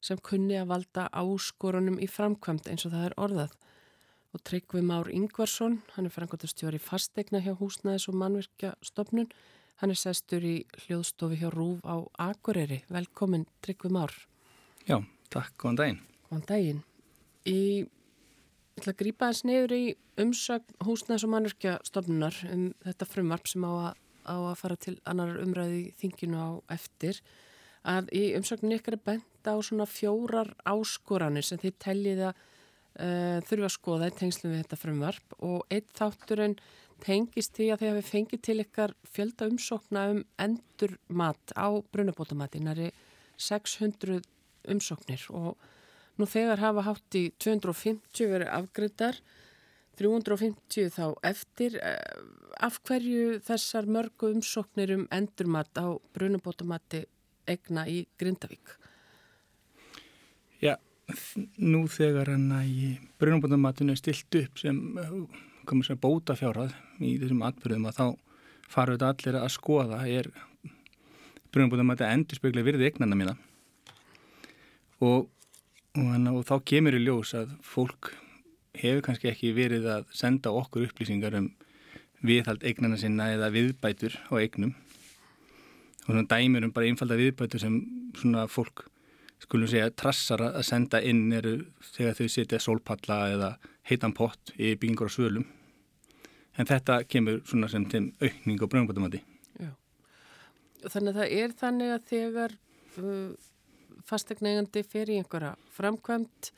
sem 0.00 0.18
kunni 0.24 0.56
að 0.56 0.72
valda 0.72 1.06
áskorunum 1.12 2.00
í 2.00 2.08
framkvæmt 2.10 2.70
eins 2.72 2.86
og 2.88 2.94
það 2.96 3.06
er 3.10 3.16
orðað. 3.20 3.54
Og 4.30 4.42
Tryggvi 4.46 4.80
Már 4.86 5.08
Ingvarsson, 5.10 5.80
hann 5.94 6.06
er 6.06 6.14
frangotastjóri 6.14 6.78
fastegna 6.78 7.42
hjá 7.42 7.52
húsnæðis 7.58 8.06
og 8.08 8.18
mannvirkjastofnun, 8.20 9.32
Hann 9.80 9.94
er 9.94 9.96
sestur 9.96 10.44
í 10.44 10.58
hljóðstofi 10.82 11.38
hjá 11.40 11.48
Rúf 11.54 11.78
á 11.88 12.04
Akureyri. 12.20 12.82
Velkomin, 12.92 13.46
Tryggvi 13.64 13.88
Már. 13.88 14.12
Já, 14.84 14.98
takk, 15.32 15.54
góðan 15.56 15.78
daginn. 15.78 16.02
Góðan 16.28 16.42
daginn. 16.50 16.82
Í, 17.48 17.60
ég 18.76 18.82
ætla 18.82 18.94
að 18.94 19.00
grípa 19.02 19.30
þess 19.30 19.46
niður 19.48 19.74
í 19.76 19.84
umsögn 20.20 20.76
húsnæðs 20.86 21.26
og 21.26 21.32
mannverkjastofnunar 21.34 22.40
um 22.50 22.66
þetta 22.86 23.08
frumvarp 23.08 23.50
sem 23.50 23.64
á 23.66 23.72
að, 23.72 24.00
á 24.28 24.36
að 24.38 24.58
fara 24.60 24.78
til 24.80 24.96
annar 25.10 25.40
umræði 25.42 25.82
þinginu 26.00 26.40
á 26.40 26.50
eftir. 26.76 27.20
Að 27.88 28.10
í 28.16 28.24
umsögnin 28.36 28.76
ykkar 28.76 28.98
er 28.98 29.04
bent 29.04 29.48
á 29.48 29.56
svona 29.64 29.88
fjórar 29.88 30.52
áskoranir 30.68 31.46
sem 31.46 31.60
þið 31.60 31.78
tellið 31.80 32.22
að 32.28 32.42
uh, 33.00 33.38
þurfa 33.48 33.68
að 33.70 33.76
skoða 33.76 34.10
í 34.10 34.16
tengslu 34.20 34.52
við 34.52 34.62
þetta 34.64 34.80
frumvarp 34.80 35.36
og 35.40 35.64
eitt 35.72 35.90
þátturinn 35.96 36.58
tengist 37.00 37.56
því 37.56 37.70
að 37.72 37.86
að 37.88 37.98
við 37.98 38.08
fengið 38.10 38.42
til 38.44 38.58
ykkar 38.64 38.94
fjölda 39.08 39.48
umsókna 39.48 40.06
um 40.12 40.22
endur 40.40 40.96
mat 41.08 41.54
á 41.56 41.68
brunabótamati 41.92 42.60
næri 42.60 42.90
600 43.40 44.20
umsóknir 44.68 45.24
og 45.32 45.56
nú 46.20 46.28
þegar 46.28 46.60
hafa 46.60 46.84
hátt 46.86 47.16
í 47.18 47.26
250 47.40 48.30
verið 48.30 48.52
afgriðar 48.52 49.20
350 50.00 50.92
þá 50.94 51.04
eftir 51.28 51.76
eh, 51.80 52.20
af 52.60 52.78
hverju 52.88 53.40
þessar 53.44 53.88
mörgu 53.88 54.30
umsóknir 54.34 54.94
um 54.96 55.06
endurmat 55.12 55.72
á 55.76 55.96
brunabótamati 56.16 57.04
egna 57.50 57.86
í 57.88 58.04
Grindavík? 58.20 58.76
Já, 60.60 60.76
nú 61.60 61.86
þegar 61.90 62.32
hann 62.34 62.50
að 62.54 62.98
brunabótamatinu 63.20 63.94
er 63.94 64.00
stilt 64.00 64.40
upp 64.42 64.60
sem 64.60 64.80
komið 65.68 65.90
sem 65.90 66.00
bóta 66.00 66.36
fjárhað 66.38 66.74
í 67.00 67.16
þessum 67.20 67.44
atbyrðum 67.46 67.88
að 67.90 68.00
þá 68.00 68.06
faru 68.70 68.96
þetta 68.96 69.10
allir 69.12 69.38
að 69.40 69.52
skoða 69.56 70.00
er 70.08 70.30
þetta 71.50 72.10
endur 72.14 72.38
spekla 72.38 72.64
virði 72.66 72.88
eignana 72.88 73.18
mína 73.18 73.34
og, 75.02 75.28
og, 75.98 76.28
og 76.34 76.44
þá 76.48 76.54
kemur 76.72 76.96
í 76.96 77.02
ljós 77.02 77.34
að 77.38 77.56
fólk 77.66 78.12
hefur 78.78 79.02
kannski 79.06 79.30
ekki 79.30 79.54
verið 79.56 79.88
að 79.90 80.06
senda 80.14 80.52
okkur 80.54 80.86
upplýsingar 80.88 81.36
um 81.40 81.50
viðhald 82.26 82.64
eignana 82.66 82.98
sinna 83.00 83.30
eða 83.34 83.50
viðbætur 83.54 84.16
á 84.28 84.34
eignum. 84.38 84.74
Og 86.06 86.12
svona 86.12 86.28
dæmir 86.30 86.66
um 86.66 86.72
bara 86.74 86.88
einfalda 86.88 87.18
viðbætur 87.18 87.62
sem 87.62 87.80
svona 88.18 88.46
fólk 88.50 88.86
skulum 89.40 89.70
segja 89.70 89.90
trassar 89.96 90.42
að 90.50 90.62
senda 90.68 91.00
inn 91.00 91.32
eru 91.32 91.54
þegar 91.94 92.18
þau 92.18 92.28
setja 92.28 92.60
sólpalla 92.60 93.20
eða 93.32 93.50
heitan 93.88 94.14
pott 94.16 94.52
í 94.58 94.74
byggingur 94.76 95.08
á 95.08 95.16
svölum. 95.16 95.46
En 96.58 96.68
þetta 96.68 97.02
kemur 97.08 97.40
svona 97.48 97.70
sem 97.72 97.86
til 97.88 98.10
aukning 98.20 98.60
og 98.60 98.70
bröngbátumandi. 98.72 99.22
Þannig 100.80 101.12
að 101.12 101.18
það 101.20 101.32
er 101.36 101.54
þannig 101.60 101.94
að 101.94 102.04
þegar 102.08 102.54
fastegnegandi 104.08 104.82
fer 104.86 105.10
í 105.10 105.18
einhverja 105.20 105.54
framkvæmt 105.76 106.50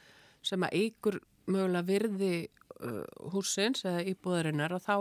sem 0.46 0.64
að 0.66 0.76
eigur 0.78 1.20
mögulega 1.50 1.86
virði 1.86 2.32
uh, 2.82 3.04
húsins 3.34 3.84
eða 3.86 4.04
íbúðarinnar 4.12 4.76
og 4.76 4.82
þá, 4.84 4.96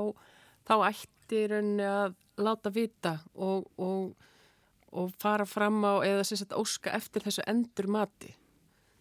þá 0.68 0.76
ættir 0.92 1.56
henni 1.58 1.88
að 1.88 2.16
láta 2.42 2.72
vita 2.74 3.18
og, 3.34 3.68
og, 3.82 4.14
og 4.92 5.12
fara 5.22 5.46
fram 5.50 5.82
á 5.86 6.02
eða 6.06 6.24
sérstaklega 6.28 6.62
óska 6.62 6.96
eftir 6.98 7.28
þessu 7.28 7.46
endur 7.50 7.90
mati 7.92 8.34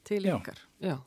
til 0.07 0.25
ykkar. 0.27 0.61
Já. 0.81 0.95
Já. 0.95 0.99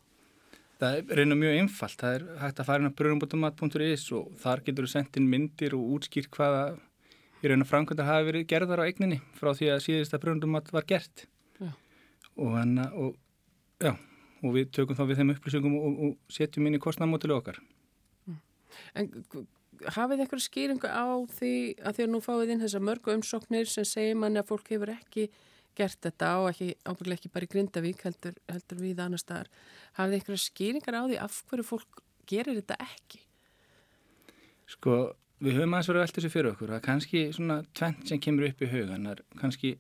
Það 0.84 0.97
er 0.97 1.19
reyna 1.19 1.35
mjög 1.39 1.60
einfalt, 1.61 1.99
það 2.01 2.15
er 2.18 2.23
hægt 2.41 2.57
að 2.60 2.68
fara 2.68 2.84
inn 2.84 2.91
á 2.91 2.97
brunumbotumat.is 2.99 4.07
og 4.18 4.34
þar 4.41 4.64
getur 4.65 4.88
þú 4.88 4.91
sendt 4.91 5.19
inn 5.19 5.30
myndir 5.31 5.76
og 5.77 5.93
útskýrt 5.95 6.34
hvaða 6.34 6.64
í 7.43 7.51
raun 7.51 7.64
og 7.64 7.69
framkvæmdar 7.69 8.10
hafi 8.10 8.27
verið 8.30 8.49
gerðar 8.51 8.81
á 8.84 8.88
eigninni 8.88 9.19
frá 9.38 9.53
því 9.55 9.69
að 9.73 9.84
síðast 9.85 10.15
að 10.15 10.26
brunumbotumat 10.26 10.73
var 10.76 10.88
gert 10.89 11.26
og, 12.38 12.53
hana, 12.57 12.89
og, 12.97 13.15
já, 13.84 13.93
og 14.41 14.55
við 14.55 14.72
tökum 14.76 14.97
þá 14.97 15.05
við 15.10 15.22
þeim 15.22 15.34
upplýsingum 15.35 15.80
og, 15.80 16.03
og 16.07 16.34
setjum 16.34 16.69
inn 16.69 16.80
í 16.80 16.84
kostnamótilu 16.84 17.38
okkar. 17.38 17.60
Mm. 18.27 18.39
En 18.99 19.11
hafið 19.93 20.23
eitthvað 20.23 20.45
skýringu 20.45 20.89
á 20.89 21.05
því 21.38 21.55
að 21.81 21.97
því 21.97 22.05
að 22.05 22.14
nú 22.14 22.22
fáið 22.23 22.53
inn 22.53 22.64
þessar 22.64 22.85
mörgu 22.85 23.15
umsóknir 23.18 23.69
sem 23.69 23.88
segir 23.88 24.19
manni 24.19 24.41
að 24.41 24.49
fólk 24.51 24.72
hefur 24.73 24.93
ekki 24.93 25.27
gert 25.77 25.99
þetta 26.05 26.30
og 26.41 26.49
ekki, 26.51 26.69
ábygglega 26.85 27.19
ekki 27.19 27.31
bara 27.34 27.47
í 27.47 27.51
Grindavík 27.51 28.03
heldur, 28.05 28.35
heldur 28.51 28.81
við 28.81 29.01
annar 29.01 29.22
staðar 29.22 29.49
hafið 29.97 30.18
eitthvað 30.19 30.43
skýringar 30.43 30.97
á 31.01 31.03
því 31.10 31.19
af 31.23 31.39
hverju 31.49 31.65
fólk 31.68 32.03
gerir 32.30 32.60
þetta 32.60 32.77
ekki? 32.84 33.23
Sko, 34.69 34.99
við 35.43 35.57
höfum 35.57 35.73
aðeins 35.73 35.89
verið 35.89 36.01
að 36.01 36.05
velta 36.05 36.19
þessu 36.22 36.34
fyrir 36.34 36.51
okkur 36.53 36.76
er 36.76 36.85
kannski 36.85 37.23
svona 37.35 37.57
tvent 37.76 38.05
sem 38.10 38.22
kemur 38.22 38.47
upp 38.51 38.61
í 38.61 38.69
hugan 38.69 39.10
það 39.10 39.15
er 39.15 39.41
kannski 39.41 39.73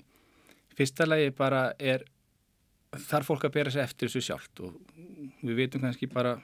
fyrsta 0.73 1.07
lagi 1.07 1.29
bara 1.37 1.63
er 1.77 2.07
þarf 3.01 3.29
fólk 3.29 3.45
að 3.47 3.55
bera 3.57 3.73
sig 3.73 3.83
eftir 3.83 4.09
þessu 4.09 4.27
sjálft 4.27 4.63
og 4.65 4.77
við 5.43 5.59
veitum 5.59 5.83
kannski 5.83 6.09
bara 6.11 6.37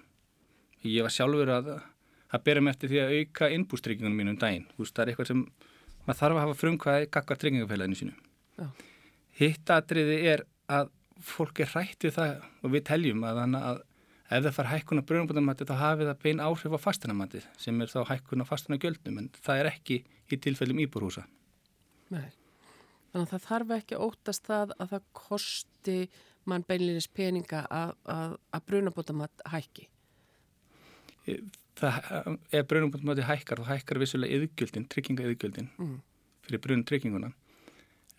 ég 0.85 1.03
var 1.05 1.13
sjálfur 1.13 1.51
að 1.53 1.73
að 2.29 2.45
bera 2.45 2.61
mig 2.61 2.75
eftir 2.75 2.91
því 2.91 3.01
að 3.01 3.13
auka 3.17 3.49
innbústryggingunum 3.55 4.19
mínum 4.21 4.37
daginn, 4.39 4.67
þú 4.75 4.83
veist, 4.83 4.95
það 4.95 5.03
er 5.03 5.11
eitthvað 5.11 5.29
sem 5.31 5.43
maður 6.05 6.19
þarf 6.19 6.35
að 6.35 6.43
hafa 6.43 6.57
frumkvæði 6.59 7.11
gaggar 7.15 7.39
tryggingafélaginu 7.41 7.99
sínu 7.99 8.15
Já. 8.59 8.67
Hitt 9.39 9.71
aðriði 9.73 10.17
er 10.33 10.43
að 10.69 10.91
fólk 11.25 11.61
er 11.63 11.71
hrætt 11.73 12.05
við 12.05 12.15
það 12.17 12.43
og 12.63 12.73
við 12.75 12.85
teljum 12.89 13.23
að, 13.27 13.39
að 13.57 13.81
ef 14.29 14.43
það 14.45 14.55
far 14.57 14.69
hækkun 14.69 15.01
á 15.01 15.07
brunabótamatti 15.09 15.67
þá 15.67 15.75
hafi 15.79 16.07
það 16.07 16.21
bein 16.25 16.43
áhrif 16.43 16.75
á 16.75 16.79
fastanamatti 16.85 17.41
sem 17.59 17.81
er 17.81 17.91
þá 17.91 18.01
hækkun 18.11 18.45
á 18.45 18.49
fastanagjöldum 18.49 19.21
en 19.21 19.29
það 19.39 19.63
er 19.63 19.71
ekki 19.71 19.99
í 20.29 20.37
tilfellum 20.37 20.81
íbúrhúsa. 20.83 21.25
Nei, 22.13 22.29
þannig 23.09 23.25
að 23.25 23.31
það 23.33 23.47
þarf 23.47 23.73
ekki 23.79 24.01
óttast 24.05 24.49
það 24.49 24.75
að 24.77 24.93
það 24.93 25.07
kosti 25.23 25.97
mann 26.49 26.65
beinlinis 26.67 27.07
peninga 27.07 27.63
að, 27.69 27.95
brunabótamatt 28.67 29.43
hækki. 29.53 29.89
Það, 31.79 32.37
ef 32.51 32.65
brunabótamatti 32.67 33.27
hækkar 33.27 33.61
þá 33.61 33.69
hækkar 33.73 34.01
vissulega 34.01 34.39
yðgjöldin, 34.39 34.87
trygginga 34.91 35.27
yðgjöldin 35.29 35.69
mm. 35.77 35.99
fyrir 36.47 36.63
brun 36.63 36.81
trygginguna 36.87 37.29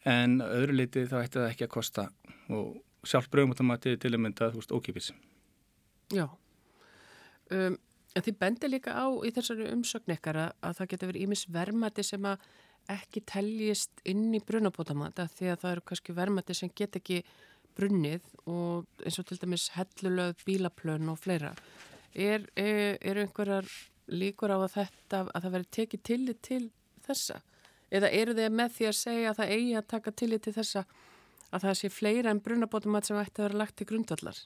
en 0.08 0.38
öðru 0.40 0.78
leiti 0.78 1.04
þá 1.10 1.18
ætti 1.20 1.40
það 1.40 1.50
ekki 1.50 1.66
að 1.66 1.74
kosta 1.74 2.06
og 2.48 2.78
sjálf 3.06 3.28
bröðmótamatið 3.32 3.98
til 4.00 4.14
að 4.14 4.22
mynda 4.24 4.50
ókipis 4.72 5.10
Já 6.14 6.26
um, 7.50 7.76
en 8.16 8.24
þið 8.26 8.38
bendir 8.40 8.72
líka 8.72 8.96
á 8.96 9.06
í 9.24 9.32
þessari 9.34 9.68
umsögn 9.74 10.16
ekkar 10.16 10.40
að, 10.46 10.50
að 10.64 10.76
það 10.80 10.90
getur 10.92 11.12
verið 11.12 11.26
ímis 11.26 11.44
vermati 11.52 12.06
sem 12.06 12.26
að 12.26 12.48
ekki 12.90 13.22
teljist 13.28 14.02
inn 14.08 14.30
í 14.34 14.40
brunabótamata 14.42 15.28
því 15.30 15.52
að 15.52 15.62
það 15.62 15.74
eru 15.74 15.86
kannski 15.90 16.16
vermati 16.16 16.56
sem 16.56 16.72
get 16.74 16.96
ekki 16.98 17.20
brunnið 17.78 18.26
og 18.50 18.86
eins 19.04 19.20
og 19.20 19.28
til 19.28 19.38
dæmis 19.40 19.70
hellulöð, 19.76 20.42
bílaplön 20.46 21.10
og 21.12 21.18
fleira 21.20 21.54
er, 22.14 22.46
er, 22.56 22.98
er 23.00 23.22
einhverjar 23.22 23.68
líkur 24.10 24.50
á 24.50 24.58
að 24.58 24.74
þetta 24.74 25.22
að 25.28 25.44
það 25.44 25.54
veri 25.54 25.70
tekið 25.76 26.02
til 26.08 26.34
til 26.42 26.64
þessa 27.06 27.40
eða 27.90 28.10
eru 28.14 28.34
þið 28.38 28.54
með 28.54 28.74
því 28.76 28.88
að 28.88 28.98
segja 28.98 29.30
að 29.30 29.40
það 29.40 29.52
eigi 29.56 29.76
að 29.78 29.88
taka 29.92 30.14
tillit 30.22 30.44
til 30.46 30.54
þessa 30.56 30.84
að 31.50 31.66
það 31.66 31.76
sé 31.80 31.90
fleira 31.90 32.32
en 32.32 32.42
brunabótumat 32.44 33.06
sem 33.06 33.18
ætti 33.18 33.42
að 33.42 33.48
vera 33.48 33.60
lagt 33.64 33.76
til 33.78 33.88
grundvallar? 33.90 34.38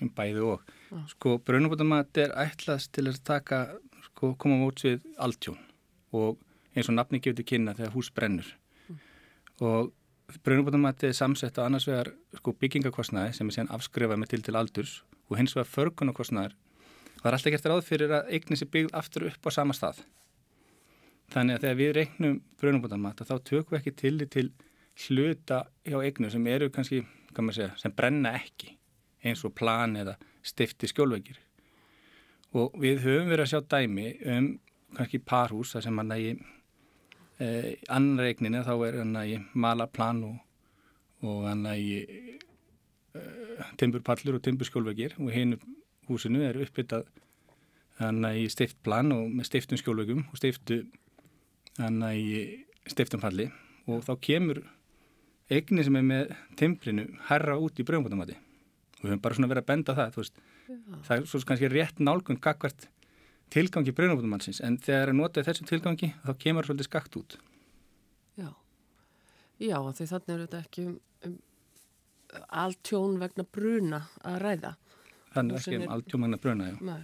Bæði 0.00 0.44
og. 0.44 0.68
Ah. 0.92 1.04
Sko 1.12 1.38
brunabótumat 1.44 2.20
er 2.20 2.34
ætlast 2.40 2.92
til 2.96 3.08
að 3.08 3.20
taka, 3.24 3.62
sko 4.10 4.34
koma 4.40 4.58
móts 4.60 4.84
við 4.84 5.04
alltjón 5.20 5.60
og 6.16 6.40
eins 6.74 6.88
og 6.90 6.96
nafni 6.96 7.20
gefur 7.20 7.40
til 7.40 7.48
kynna 7.52 7.76
þegar 7.78 7.96
hús 7.96 8.10
brennur 8.14 8.48
mm. 8.88 9.00
og 9.66 9.92
brunabótamatti 10.44 11.10
er 11.10 11.16
samsett 11.16 11.58
á 11.58 11.66
annars 11.66 11.86
vegar 11.88 12.12
sko, 12.38 12.54
byggingakostnaði 12.54 13.36
sem 13.36 13.48
er 13.48 13.56
síðan 13.56 13.72
afskrifað 13.76 14.20
með 14.22 14.32
til 14.34 14.42
til 14.46 14.56
aldurs 14.58 14.96
og 15.28 15.38
hins 15.40 15.54
vegar 15.56 15.70
förkunarkostnaðar 15.70 16.56
það 17.20 17.28
er 17.28 17.36
alltaf 17.36 17.54
gert 17.54 17.68
ráð 17.68 17.84
fyrir 17.84 18.14
að 18.16 18.32
eignin 18.34 18.58
sé 18.58 18.66
byggð 18.72 18.96
aftur 18.96 19.26
upp 19.28 19.48
á 19.48 19.50
sama 19.52 19.76
stað. 19.76 20.00
Þannig 21.30 21.56
að 21.56 21.64
þegar 21.64 21.78
við 21.78 21.92
reiknum 21.98 22.38
brunabótamatta 22.60 23.26
þá 23.28 23.34
tökum 23.44 23.76
við 23.76 23.80
ekki 23.80 23.96
til 24.00 24.28
til 24.34 24.48
hluta 25.06 25.60
hjá 25.86 25.98
eignu 26.00 26.30
sem 26.32 26.46
eru 26.50 26.70
kannski, 26.72 27.04
kann 27.34 27.52
segja, 27.54 27.74
sem 27.78 27.92
brenna 27.94 28.34
ekki 28.38 28.74
eins 29.24 29.44
og 29.44 29.54
plan 29.54 29.94
eða 29.96 30.16
stifti 30.42 30.88
skjólveikir. 30.90 31.38
Og 32.56 32.74
við 32.80 33.04
höfum 33.04 33.30
verið 33.30 33.44
að 33.44 33.52
sjá 33.52 33.60
dæmi 33.76 34.08
um 34.26 34.48
kannski 34.96 35.20
parhús 35.22 35.76
þar 35.76 35.86
sem 35.86 36.00
hann 36.00 36.16
að 36.16 36.24
ég 36.24 36.48
eh, 37.42 37.74
annar 37.88 38.30
eigninni 38.30 38.62
þá 38.66 38.74
er 38.86 39.00
hann 39.00 39.16
að 39.18 39.32
ég 39.34 39.50
mala 39.54 39.88
plan 39.90 40.22
og, 40.28 40.38
og 41.26 41.44
hann 41.48 41.66
að 41.68 41.82
ég 41.82 42.14
eh, 43.16 43.70
timburpallur 43.80 44.38
og 44.38 44.44
timburskjólveikir 44.46 45.16
og 45.20 45.32
hinn 45.34 45.56
húsinu 46.08 46.42
er 46.46 46.60
uppbyttað 46.64 47.08
hann 48.00 48.24
að 48.24 48.42
ég 48.44 48.52
stift 48.54 48.80
plan 48.86 49.12
og 49.14 49.28
með 49.28 49.50
stiftum 49.50 49.80
skjólveikum 49.80 50.26
og 50.30 50.40
stiftu 50.40 50.82
hann 51.78 52.00
að 52.04 52.20
ég 52.20 52.90
stiftum 52.90 53.20
palli. 53.22 53.50
Og 53.90 54.04
þá 54.06 54.14
kemur 54.24 54.62
eigni 55.50 55.84
sem 55.84 55.98
er 55.98 56.06
með 56.06 56.32
timbrinu 56.58 57.06
herra 57.28 57.58
út 57.58 57.78
í 57.80 57.86
bröðumkvæmtamati 57.86 58.36
og 59.00 59.04
við 59.04 59.12
höfum 59.12 59.22
bara 59.24 59.36
svona 59.36 59.50
verið 59.50 59.64
að 59.64 59.70
benda 59.70 59.96
það 59.96 60.16
veist, 60.20 60.40
það 61.06 61.14
er 61.16 61.28
svo 61.30 61.40
kannski 61.48 61.70
rétt 61.72 62.02
nálgun 62.04 62.40
gagvart 62.42 62.86
tilgangi 63.54 63.94
bröðumkvæmtamansins 63.96 64.60
en 64.66 64.78
þegar 64.78 65.04
það 65.04 65.12
er 65.12 65.18
notað 65.18 65.48
þessum 65.50 65.70
tilgangi 65.70 66.10
þá 66.24 66.32
kemur 66.44 66.68
svolítið 66.68 66.88
skakt 66.88 67.20
út. 67.20 67.38
Já, 68.38 68.50
Já 69.60 69.76
því 69.98 70.10
þannig 70.12 70.34
er 70.34 70.42
þetta 70.44 70.60
ekki 70.64 70.86
um, 70.88 70.98
um 71.28 71.38
alltjón 72.64 73.16
vegna 73.22 73.46
bruna 73.58 74.02
að 74.26 74.42
ræða. 74.44 74.74
Þannig 75.34 75.56
er 75.56 75.64
ekki 75.64 75.80
um 75.80 75.96
alltjón 75.96 76.26
vegna 76.26 76.42
bruna, 76.44 76.68
já. 76.70 76.76
Nei. 76.90 77.00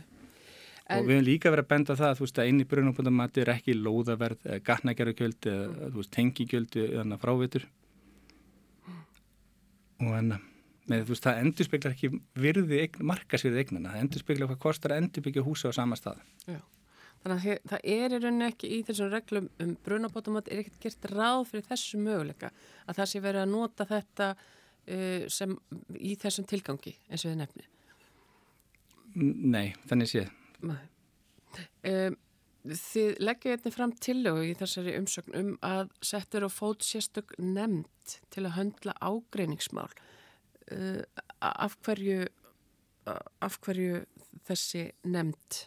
En, 0.86 1.00
og 1.00 1.08
við 1.08 1.16
hefum 1.16 1.24
líka 1.26 1.50
verið 1.50 1.64
að 1.64 1.70
benda 1.72 1.94
það 1.98 2.20
veist 2.22 2.36
að 2.38 2.48
inn 2.52 2.62
í 2.62 2.64
brunabóndamati 2.70 3.42
er 3.42 3.48
ekki 3.56 3.74
lóðaverð, 3.74 4.44
gatnagerðarkjöld 4.62 5.48
veist 5.96 6.12
tengikjöld 6.14 6.78
eða 6.78 7.18
frávitur 7.18 7.66
og 10.02 10.12
en 10.16 10.36
með 10.90 11.04
þú 11.04 11.14
veist 11.14 11.26
það 11.26 11.42
endur 11.42 11.68
speklar 11.68 11.94
ekki 11.96 12.10
virði 12.38 12.80
markasvirði 13.12 13.62
eignana, 13.62 13.92
það 13.94 14.06
endur 14.06 14.24
speklar 14.24 14.50
hvað 14.52 14.64
kostar 14.64 14.94
að 14.94 15.04
endur 15.04 15.26
byggja 15.26 15.46
húsa 15.46 15.70
á 15.70 15.78
sama 15.78 15.98
stað. 15.98 16.20
Já, 16.46 16.58
þannig 17.22 17.46
að 17.52 17.70
það 17.72 17.88
er 17.94 18.16
í 18.16 18.20
rauninni 18.24 18.50
ekki 18.50 18.72
í 18.72 18.82
þessum 18.88 19.14
reglum 19.14 19.48
um 19.62 19.72
brunabóndamati 19.86 20.54
er 20.54 20.64
ekkert 20.64 20.82
gert 20.86 21.08
ráð 21.12 21.46
fyrir 21.52 21.70
þessu 21.70 22.02
möguleika 22.02 22.52
að 22.86 23.00
það 23.00 23.10
sé 23.12 23.24
verið 23.24 23.44
að 23.44 23.54
nota 23.54 23.88
þetta 23.88 24.34
uh, 24.36 25.24
sem 25.38 25.56
í 25.98 26.18
þessum 26.20 26.46
tilgangi 26.50 26.94
eins 27.08 27.24
og 27.24 27.32
þið 27.32 27.42
nefni 27.44 27.72
Nei, 29.16 29.72
þannig 29.88 30.10
séð. 30.10 30.32
Um, 31.88 32.16
þið 32.66 33.20
leggja 33.22 33.54
einnig 33.54 33.74
fram 33.74 33.94
tillögu 34.02 34.42
í 34.44 34.56
þessari 34.58 34.96
umsögn 34.98 35.38
um 35.38 35.52
að 35.64 35.92
settur 36.04 36.44
á 36.44 36.50
fót 36.52 36.84
sérstök 36.84 37.32
nefnd 37.40 38.18
til 38.34 38.44
að 38.44 38.56
höndla 38.58 38.96
ágreiningsmál. 39.00 39.88
Uh, 40.72 41.02
af, 41.40 41.76
hverju, 41.86 42.24
af 43.06 43.58
hverju 43.62 44.00
þessi 44.48 44.88
nefnd? 45.06 45.60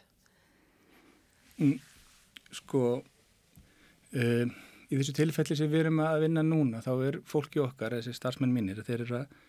Mm, 1.60 1.78
sko, 2.60 2.84
uh, 3.00 4.58
í 4.90 5.00
þessu 5.00 5.16
tilfelli 5.16 5.56
sem 5.60 5.72
við 5.72 5.86
erum 5.86 6.04
að 6.04 6.26
vinna 6.26 6.44
núna 6.44 6.84
þá 6.84 6.92
er 7.08 7.22
fólki 7.28 7.64
okkar, 7.64 7.96
þessi 8.00 8.18
starfsmenn 8.18 8.56
mínir, 8.56 8.84
þeir 8.84 9.06
eru 9.06 9.22
að, 9.22 9.40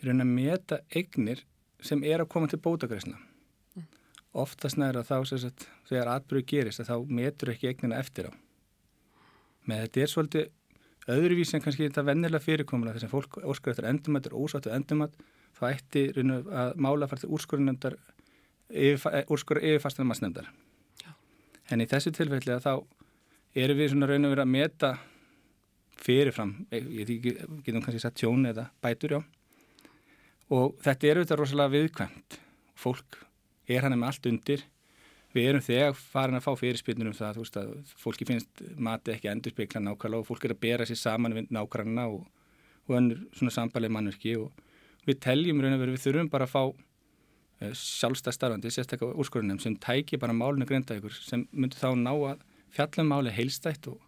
er 0.00 0.14
að 0.14 0.26
meta 0.28 0.80
eignir 0.94 1.44
sem 1.84 2.04
er 2.04 2.24
að 2.24 2.30
koma 2.32 2.48
til 2.48 2.62
bótagreysna 2.64 3.20
oftast 4.34 4.78
næra 4.80 5.04
þá 5.06 5.22
sagt, 5.30 5.68
þegar 5.88 6.10
atbyrju 6.16 6.46
gerist 6.50 6.82
þá 6.86 6.96
metur 7.06 7.52
ekki 7.54 7.70
eignina 7.70 8.00
eftir 8.02 8.28
á. 8.30 8.32
Með 9.64 9.84
þetta 9.84 10.02
er 10.02 10.10
svolítið 10.12 10.48
öðruvísi 11.10 11.58
en 11.58 11.64
kannski 11.64 11.88
þetta 11.88 12.04
vennilega 12.06 12.44
fyrirkomuna 12.44 12.94
þess 12.94 13.08
að 13.08 13.14
fólk 13.14 13.38
óskar 13.44 13.74
eftir 13.74 13.88
endumætt 13.90 14.28
er 14.30 14.36
ósáttu 14.38 14.72
endumætt 14.72 15.16
þá 15.54 15.64
ætti 15.70 16.04
að 16.16 16.76
mála 16.80 17.08
fara 17.10 17.22
til 17.22 17.32
úrskurðunemndar 17.36 17.96
úrskurðu 19.30 19.74
yfirfastunum 19.74 20.14
að 20.14 20.20
snemdar. 20.20 20.48
En 21.72 21.80
í 21.80 21.88
þessu 21.88 22.12
tilfelli 22.14 22.54
að 22.54 22.64
þá 22.64 22.72
erum 23.64 23.78
við 23.78 23.92
svona 23.92 24.08
raun 24.10 24.26
og 24.26 24.34
verið 24.34 24.44
að 24.44 24.54
meta 24.54 24.90
fyrirfram, 26.04 26.54
ég 26.72 27.12
getum 27.64 27.82
kannski 27.84 28.02
sagt 28.02 28.18
tjón 28.20 28.48
eða 28.50 28.66
bætur 28.82 29.16
já. 29.16 29.20
Og 30.52 30.74
þetta 30.84 31.08
er 31.08 31.20
auðvitað 31.20 31.40
rosalega 31.40 31.72
viðkvæmt. 31.72 32.38
Fólk 32.76 33.20
er 33.70 33.86
hann 33.86 33.96
með 33.96 34.10
allt 34.10 34.28
undir 34.28 34.64
við 35.34 35.48
erum 35.50 35.64
þegar 35.64 35.96
farin 35.98 36.38
að 36.38 36.44
fá 36.46 36.52
fyrirspilnur 36.60 37.10
um 37.10 37.16
það 37.16 37.40
veist, 37.40 37.58
að 37.58 37.72
fólki 37.98 38.26
finnst 38.28 38.62
mati 38.78 39.14
ekki 39.14 39.30
endur 39.32 39.54
spekla 39.54 39.82
nákvæmlega 39.82 40.22
og 40.22 40.28
fólk 40.28 40.46
er 40.46 40.54
að 40.54 40.62
bera 40.62 40.86
sér 40.88 41.00
saman 41.00 41.34
við 41.34 41.50
nákvæmlega 41.54 42.06
og, 42.14 42.24
og 42.86 42.96
önnur 43.00 43.24
svona 43.34 43.54
sambalið 43.56 43.94
mannverki 43.96 44.36
og 44.38 44.64
við 45.08 45.20
teljum 45.26 45.62
raun 45.62 45.76
og 45.76 45.82
veru 45.82 45.96
við 45.96 46.06
þurfum 46.06 46.32
bara 46.32 46.48
að 46.48 46.54
fá 46.54 46.62
uh, 46.64 46.72
eh, 47.60 47.74
sjálfstæð 47.74 48.38
starfandi, 48.38 48.72
sérstaklega 48.72 49.18
úrskorunum 49.20 49.60
sem 49.62 49.76
tæki 49.82 50.20
bara 50.22 50.36
málinu 50.36 50.68
greinda 50.70 50.96
ykkur 51.00 51.18
sem 51.18 51.46
myndur 51.52 51.82
þá 51.82 51.90
ná 51.98 52.12
að 52.14 52.48
fjallum 52.74 53.10
máli 53.10 53.34
heilstætt 53.34 53.90
og, 53.90 54.00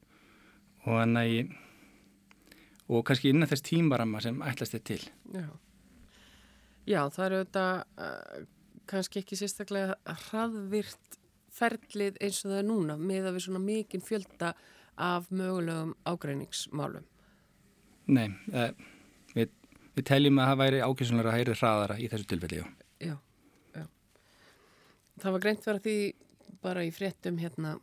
og 0.86 1.01
hann 1.03 1.19
að 1.20 1.55
og 2.86 3.03
kannski 3.07 3.32
innan 3.32 3.51
þess 3.51 3.66
tímarama 3.66 4.20
sem 4.23 4.36
ætlast 4.47 4.77
þetta 4.77 4.93
til. 4.93 5.07
Já, 5.35 5.47
Já 6.86 7.01
það 7.11 7.24
eru 7.27 7.39
þetta 7.40 7.65
kannski 8.90 9.22
ekki 9.22 9.38
sérstaklega 9.38 9.96
hraðvirt 10.26 11.18
ferlið 11.56 12.18
eins 12.22 12.42
og 12.44 12.52
það 12.52 12.58
er 12.60 12.66
núna 12.68 12.96
með 13.00 13.28
að 13.28 13.36
við 13.36 13.46
svona 13.46 13.62
mikinn 13.64 14.04
fjölda 14.04 14.52
af 14.96 15.30
mögulegum 15.30 15.94
ágreiningsmálum? 16.08 17.04
Nei, 18.06 18.28
uh, 18.52 18.70
við, 19.34 19.52
við 19.96 20.06
teljum 20.08 20.40
að 20.40 20.50
það 20.50 20.60
væri 20.62 20.82
ákveðsumlega 20.84 21.32
að 21.32 21.38
hæri 21.40 21.56
hraðara 21.60 21.98
í 21.98 22.10
þessu 22.12 22.28
tilfelli, 22.30 22.60
já. 22.60 22.66
Já, 23.02 23.16
já. 23.76 23.84
Það 25.22 25.36
var 25.36 25.44
greint 25.44 25.66
verið 25.66 25.80
að 25.80 25.88
því 25.88 26.58
bara 26.66 26.84
í 26.86 26.92
fréttum 26.94 27.40
hérna, 27.42 27.76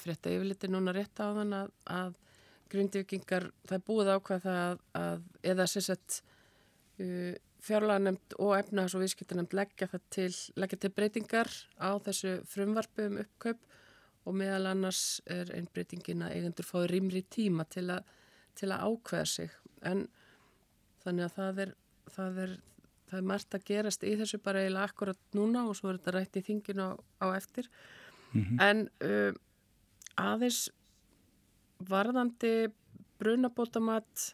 frétta 0.00 0.32
yfirliti 0.32 0.70
núna 0.70 0.94
rétt 0.96 1.20
á 1.20 1.26
þann 1.36 1.56
að, 1.56 1.72
að 1.92 2.18
grundvikingar, 2.72 3.50
það 3.68 3.78
er 3.78 3.86
búið 3.88 4.12
ákvað 4.14 4.44
það 4.46 4.60
að, 4.62 4.84
að 5.02 5.50
eða 5.52 5.66
sérsett 5.68 6.20
uh, 7.02 7.34
fjárlagarnemnd 7.62 8.34
og 8.42 8.56
efnahags- 8.58 8.96
og 8.96 9.04
viðskiptarnemnd 9.04 9.54
leggja 9.54 9.88
það 9.92 10.06
til, 10.10 10.30
leggja 10.58 10.78
til 10.82 10.90
breytingar 10.96 11.50
á 11.78 11.90
þessu 12.02 12.40
frumvarpu 12.50 13.06
um 13.06 13.20
uppkaup 13.22 13.60
og 14.26 14.36
meðal 14.38 14.70
annars 14.70 15.20
er 15.30 15.50
einn 15.54 15.68
breytingin 15.74 16.24
að 16.26 16.36
eigendur 16.38 16.66
fái 16.66 16.88
rýmri 16.90 17.22
tíma 17.30 17.66
til, 17.70 17.88
a, 17.90 18.00
til 18.58 18.70
að 18.70 18.84
ákveða 18.88 19.30
sig 19.30 19.54
en 19.86 20.04
þannig 21.02 21.26
að 21.26 21.38
það 21.38 21.62
er, 21.64 21.72
það 22.16 22.42
er, 22.44 22.52
það 23.10 23.18
er 23.18 23.30
margt 23.32 23.56
að 23.56 23.66
gerast 23.70 24.06
í 24.06 24.14
þessu 24.20 24.42
bara 24.42 24.62
eiginlega 24.62 24.90
akkurat 24.90 25.38
núna 25.38 25.66
og 25.68 25.78
svo 25.78 25.90
er 25.90 25.98
þetta 25.98 26.16
rætt 26.18 26.38
í 26.38 26.44
þinginu 26.50 26.86
á, 26.86 26.90
á 27.22 27.26
eftir 27.34 27.70
mm 28.32 28.42
-hmm. 28.42 28.62
en 28.62 28.88
uh, 29.06 29.32
aðeins 30.18 30.68
varðandi 31.82 32.70
brunabótamatt 33.18 34.32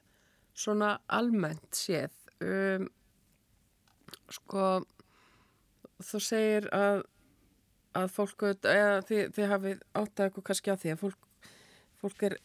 svona 0.55 0.99
almennt 1.07 1.77
séð 1.77 2.13
um, 2.41 2.89
sko 4.33 4.67
þú 6.05 6.21
segir 6.23 6.69
að 6.75 7.05
að 7.97 8.13
fólk, 8.13 8.45
eða 8.69 9.01
þið, 9.07 9.23
þið 9.35 9.51
hafið 9.53 9.81
áttað 9.97 10.27
eitthvað 10.27 10.47
kannski 10.49 10.75
á 10.75 10.81
því 10.81 10.93
að 10.93 11.01
fólk, 11.03 11.51
fólk 11.99 12.25
er 12.29 12.37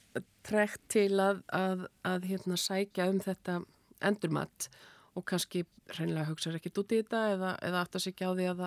trekt 0.48 0.82
til 0.92 1.12
að, 1.22 1.44
að, 1.54 1.86
að 2.08 2.28
hérna 2.32 2.58
sækja 2.60 3.10
um 3.12 3.20
þetta 3.24 3.60
endurmat 4.04 4.70
og 5.14 5.26
kannski 5.30 5.64
reynilega 5.94 6.30
hugsaður 6.32 6.60
ekkert 6.60 6.82
út 6.82 6.94
í 6.96 7.02
þetta 7.02 7.24
eða, 7.36 7.54
eða 7.68 7.84
áttast 7.84 8.10
ekki 8.10 8.28
á 8.28 8.32
því 8.34 8.48
að, 8.54 8.64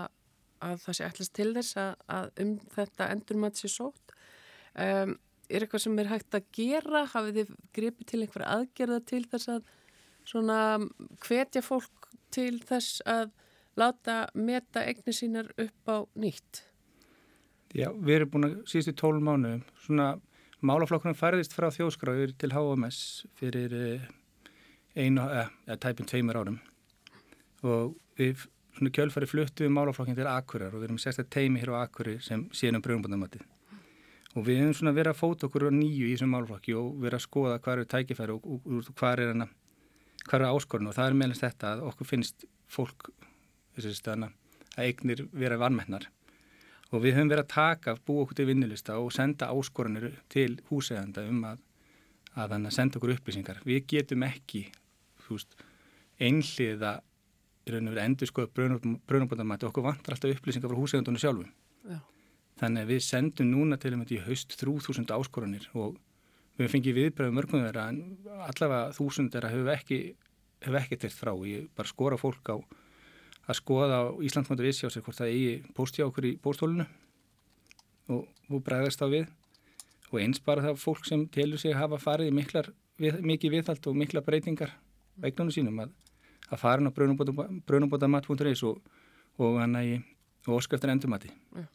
að 0.68 0.82
það 0.84 0.98
sé 0.98 1.06
allast 1.08 1.36
til 1.36 1.48
þess 1.56 1.80
að 1.80 2.42
um 2.44 2.52
þetta 2.76 3.08
endurmat 3.14 3.60
sé 3.60 3.72
sótt. 3.72 4.14
Um, 4.76 5.16
er 5.48 5.64
eitthvað 5.64 5.86
sem 5.86 5.98
er 6.02 6.10
hægt 6.10 6.36
að 6.36 6.48
gera? 6.54 7.04
Hafið 7.12 7.40
þið 7.40 7.52
gripið 7.76 8.10
til 8.10 8.22
einhverja 8.22 8.54
aðgerða 8.54 9.00
til 9.10 9.22
þess 9.32 9.52
að 9.56 9.70
svona 10.26 10.60
hvetja 11.22 11.62
fólk 11.64 12.05
til 12.36 12.60
þess 12.64 13.02
að 13.08 13.32
láta 13.76 14.26
meta 14.36 14.84
egni 14.88 15.14
sínar 15.16 15.50
upp 15.56 15.90
á 15.92 15.96
nýtt? 16.16 16.62
Já, 17.76 17.90
við 17.92 18.20
erum 18.20 18.32
búin 18.32 18.48
að 18.48 18.56
síðustu 18.70 18.94
tólum 18.96 19.26
mánu 19.26 19.52
svona 19.84 20.14
málaflokkurinn 20.64 21.18
færðist 21.18 21.56
frá 21.56 21.68
þjóðskráður 21.74 22.36
til 22.40 22.52
HMS 22.54 23.00
fyrir 23.36 23.74
eh, 23.76 24.06
einu, 24.96 25.26
eða 25.26 25.48
eh, 25.66 25.80
tæpum 25.82 26.08
tveimur 26.08 26.40
árum. 26.40 26.60
Og 27.66 27.96
við 28.16 28.46
svona 28.76 28.92
kjölfari 28.94 29.28
fluttu 29.28 29.66
við 29.66 29.74
málaflokkin 29.76 30.16
til 30.16 30.28
Akurar 30.30 30.72
og 30.72 30.80
við 30.80 30.90
erum 30.90 31.02
sérstaklega 31.02 31.34
teimi 31.36 31.60
hér 31.62 31.74
á 31.76 31.82
Akuri 31.82 32.18
sem 32.24 32.46
síðan 32.54 32.80
um 32.80 32.86
bröðumbandamatti 32.86 33.44
og 34.36 34.44
við 34.44 34.60
hefum 34.60 34.74
svona 34.76 34.92
verið 34.96 35.14
að 35.14 35.20
fóta 35.20 35.48
okkur 35.48 35.68
á 35.68 35.72
nýju 35.72 36.08
í 36.08 36.12
þessum 36.12 36.34
málflokki 36.34 36.74
og 36.76 36.90
verið 37.00 37.18
að 37.18 37.24
skoða 37.24 37.60
hvað 37.64 37.76
eru 37.76 37.86
tækifæri 37.92 38.34
og, 38.34 38.44
og, 38.44 38.66
og 38.68 38.90
hvað 38.98 39.22
er 39.22 39.30
hana 39.32 39.46
hvað 39.48 39.65
eru 40.40 40.50
áskorun? 40.50 40.90
Og 40.90 40.96
það 40.96 41.10
er 41.10 41.18
meðlens 41.20 41.42
þetta 41.44 41.72
að 41.72 41.86
okkur 41.90 42.10
finnst 42.10 42.46
fólk 42.66 43.10
stana, 43.94 44.30
að 44.76 44.88
eignir 44.88 45.26
vera 45.36 45.58
vanmennar 45.60 46.08
og 46.94 47.02
við 47.02 47.16
höfum 47.16 47.30
verið 47.32 47.44
að 47.44 47.52
taka 47.52 47.96
bú 48.06 48.20
okkur 48.22 48.38
til 48.38 48.46
vinnulista 48.48 48.96
og 49.00 49.12
senda 49.14 49.48
áskorunir 49.50 50.14
til 50.32 50.58
húseganda 50.70 51.24
um 51.26 51.44
að 51.48 51.62
að 52.36 52.74
senda 52.74 52.98
okkur 52.98 53.14
upplýsingar. 53.14 53.62
Við 53.64 53.86
getum 53.88 54.24
ekki 54.26 54.66
veist, 55.26 55.56
einhliða 56.20 57.00
endur 57.66 58.28
skoða 58.28 58.52
brunabóndamæti 59.08 59.66
okkur 59.66 59.86
vantar 59.86 60.14
alltaf 60.14 60.36
upplýsingar 60.36 60.70
frá 60.70 60.78
húsegandunum 60.78 61.22
sjálfum. 61.22 61.48
Já. 61.88 61.98
Þannig 62.60 62.84
að 62.84 62.92
við 62.92 63.00
sendum 63.04 63.48
núna 63.50 63.78
til 63.80 63.94
og 63.94 64.02
með 64.02 64.12
í 64.16 64.20
haust 64.28 64.54
3000 64.60 65.10
áskoranir 65.16 65.66
og 65.74 65.96
við 66.56 66.72
fengið 66.72 66.98
viðbröðu 67.00 67.36
mörgum 67.36 67.64
þeirra 67.64 67.88
en 67.92 68.00
allavega 68.46 68.92
þúsund 68.96 69.32
þeirra 69.34 69.52
hefur 69.52 69.72
ekki, 69.74 69.98
hef 70.66 70.78
ekki 70.80 70.98
teirt 71.02 71.16
frá. 71.16 71.32
Ég 71.48 71.68
bara 71.76 71.90
skora 71.90 72.18
fólk 72.20 72.52
á 72.52 72.56
að 73.46 73.58
skoða 73.60 74.00
á 74.00 74.04
Íslandsmöndur 74.26 74.70
Ísjá 74.70 74.90
sér 74.90 75.04
hvort 75.06 75.20
það 75.20 75.34
eigi 75.34 75.52
póstjá 75.76 76.06
okkur 76.08 76.30
í 76.30 76.32
póstólunu 76.42 76.86
og, 78.10 78.24
og 78.50 78.64
bregðast 78.66 79.04
á 79.04 79.06
við 79.12 79.28
og 80.10 80.18
eins 80.22 80.42
bara 80.42 80.64
það 80.64 80.82
fólk 80.82 81.06
sem 81.06 81.26
telur 81.34 81.60
sig 81.60 81.74
að 81.74 81.84
hafa 81.84 82.00
farið 82.02 82.34
miklar, 82.34 82.72
við, 82.98 83.20
mikið 83.26 83.58
viðhald 83.58 83.86
og 83.90 84.00
mikla 84.02 84.24
breytingar 84.26 84.74
veiklunum 85.22 85.54
sínum 85.54 85.78
að, 85.84 85.94
að 86.50 86.62
fara 86.62 86.82
inn 86.82 86.90
á 86.90 86.96
brunubótamat.is 86.96 88.66
og, 88.66 88.82
og, 89.38 89.62
og 89.62 90.52
óskæftar 90.58 90.94
endurmati. 90.94 91.30
Ja 91.54 91.66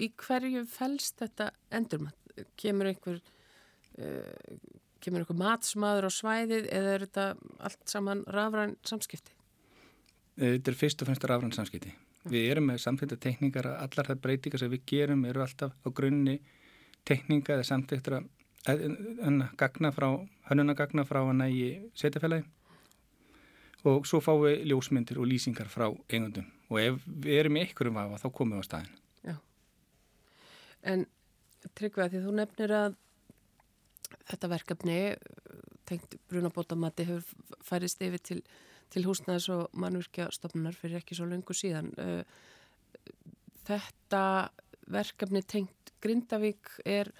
í 0.00 0.10
hverju 0.20 0.64
fælst 0.70 1.20
þetta 1.20 1.50
endurmat? 1.74 2.16
Kemur 2.60 2.90
einhver, 2.90 3.20
kemur 5.00 5.22
einhver 5.22 5.38
matsmaður 5.40 6.08
á 6.08 6.10
svæðið 6.12 6.68
eða 6.68 6.94
er 6.94 7.04
þetta 7.06 7.26
allt 7.68 7.92
saman 7.92 8.22
rafræn 8.28 8.76
samskipti? 8.86 9.34
Eh, 10.36 10.56
þetta 10.58 10.72
er 10.72 10.78
fyrst 10.82 11.02
og 11.02 11.10
fremst 11.10 11.26
rafræn 11.28 11.56
samskipti. 11.56 11.92
Mm. 11.94 12.32
Við 12.34 12.50
erum 12.52 12.68
með 12.68 12.82
samtænta 12.84 13.16
tekníkar 13.20 13.70
að 13.70 13.82
allar 13.86 14.10
það 14.10 14.22
breytingar 14.26 14.62
sem 14.62 14.72
við 14.72 14.84
gerum 14.92 15.24
eru 15.28 15.44
alltaf 15.44 15.72
á 15.72 15.88
grunni 15.88 16.36
tekníka 17.08 17.56
eða 17.56 17.68
samtæktra 17.70 18.22
gagna 19.56 19.88
frá, 19.96 20.08
hannunagagna 20.50 21.06
frá 21.08 21.22
hana 21.24 21.46
í 21.48 21.70
setjafélagi 21.96 22.44
og 23.88 24.04
svo 24.04 24.20
fáum 24.20 24.42
við 24.44 24.66
ljósmyndir 24.68 25.16
og 25.16 25.30
lýsingar 25.30 25.70
frá 25.72 25.86
eigundum 26.12 26.50
og 26.68 26.80
ef 26.82 27.06
við 27.06 27.38
erum 27.40 27.56
í 27.56 27.62
einhverjum 27.64 27.96
vafa 27.96 28.20
þá 28.20 28.28
komum 28.36 28.58
við 28.58 28.60
á 28.60 28.68
staðin. 28.68 28.96
En 30.80 31.06
tryggvað 31.76 32.14
því 32.14 32.20
þú 32.24 32.34
nefnir 32.36 32.72
að 32.72 32.94
þetta 34.30 34.50
verkefni 34.54 34.98
tengt 35.88 36.16
brunabótamatti 36.30 37.06
hefur 37.08 37.56
færist 37.66 38.02
yfir 38.04 38.22
til, 38.22 38.40
til 38.90 39.04
húsnæðis 39.06 39.48
og 39.54 39.74
mannvirkjastofnunar 39.74 40.76
fyrir 40.78 41.00
ekki 41.00 41.18
svo 41.18 41.26
lengur 41.30 41.58
síðan. 41.58 41.90
Þetta 43.66 44.22
verkefni 44.90 45.42
tengt 45.46 45.92
Grindavík 46.00 46.70
er 46.88 47.10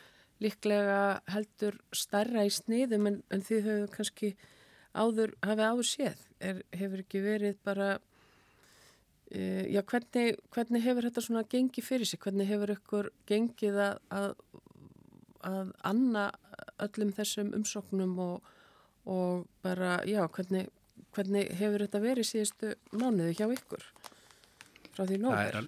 líklega 0.40 1.20
heldur 1.28 1.76
starra 1.92 2.46
í 2.48 2.52
sniðum 2.54 3.10
en, 3.10 3.18
en 3.28 3.42
því 3.44 3.58
hefur 3.66 3.90
kannski 3.96 4.30
áður, 4.96 5.34
hafið 5.44 5.66
áður 5.66 5.88
séð. 5.90 6.22
Er, 6.40 6.62
hefur 6.76 7.04
ekki 7.04 7.24
verið 7.24 7.58
bara 7.66 7.98
Uh, 9.30 9.62
já, 9.70 9.78
hvernig, 9.86 10.40
hvernig 10.50 10.82
hefur 10.82 11.06
þetta 11.06 11.22
svona 11.22 11.44
gengið 11.46 11.84
fyrir 11.86 12.08
sig? 12.08 12.18
Hvernig 12.18 12.48
hefur 12.50 12.72
ykkur 12.72 13.08
gengið 13.30 13.76
að, 13.78 14.00
að, 14.10 14.32
að 15.46 15.68
anna 15.86 16.24
öllum 16.86 17.12
þessum 17.16 17.52
umsóknum 17.56 18.16
og, 18.22 18.54
og 19.10 19.44
bara, 19.64 19.98
já, 20.08 20.22
hvernig, 20.36 20.70
hvernig 21.16 21.52
hefur 21.58 21.84
þetta 21.86 22.02
verið 22.04 22.30
síðustu 22.30 22.72
mánuði 22.96 23.36
hjá 23.38 23.46
ykkur? 23.48 23.84
Frá 24.94 25.04
því 25.04 25.20
nógur? 25.20 25.36
Það 25.36 25.60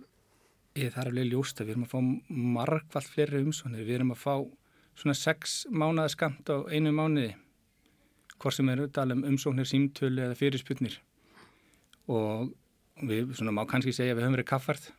er, 0.86 0.98
alveg 1.04 1.30
ljósta, 1.30 1.66
við 1.66 1.76
erum 1.76 1.86
að 1.86 1.94
fá 1.94 2.34
margvall 2.56 3.06
fleiri 3.06 3.44
umsóknir, 3.44 3.86
við 3.86 4.00
erum 4.00 4.14
að 4.14 4.22
fá 4.24 4.34
svona 4.98 5.16
sex 5.16 5.62
mánuða 5.72 6.12
skamt 6.12 6.48
á 6.52 6.56
einu 6.72 6.92
mánuði, 6.96 7.34
hvort 8.38 8.56
sem 8.56 8.68
er 8.72 8.86
um 8.86 9.24
umsóknir, 9.32 9.68
símtölu 9.68 10.26
eða 10.26 10.38
fyrirsputnir 10.38 10.98
og 12.10 12.50
við 13.06 13.36
svona 13.36 13.54
má 13.54 13.62
kannski 13.68 13.94
segja 13.94 14.14
að 14.14 14.18
við 14.18 14.26
höfum 14.26 14.36
verið 14.36 14.50
kaffart 14.50 14.90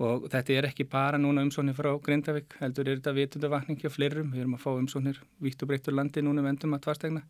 og 0.00 0.28
þetta 0.32 0.54
er 0.56 0.68
ekki 0.70 0.86
bara 0.88 1.18
núna 1.20 1.42
umsóknir 1.44 1.76
frá 1.76 1.90
Grindavík, 2.00 2.56
heldur 2.62 2.88
er 2.88 3.00
þetta 3.00 3.12
vitundavakningi 3.16 3.88
og 3.88 3.92
fleirum, 3.92 4.30
við 4.32 4.44
erum 4.44 4.56
að 4.56 4.64
fá 4.64 4.70
umsóknir 4.72 5.20
vitt 5.44 5.62
og 5.62 5.70
breyttur 5.70 5.96
landi 5.96 6.24
núna 6.24 6.40
um 6.40 6.48
endum 6.48 6.76
að 6.76 6.86
tvarstegna 6.86 7.22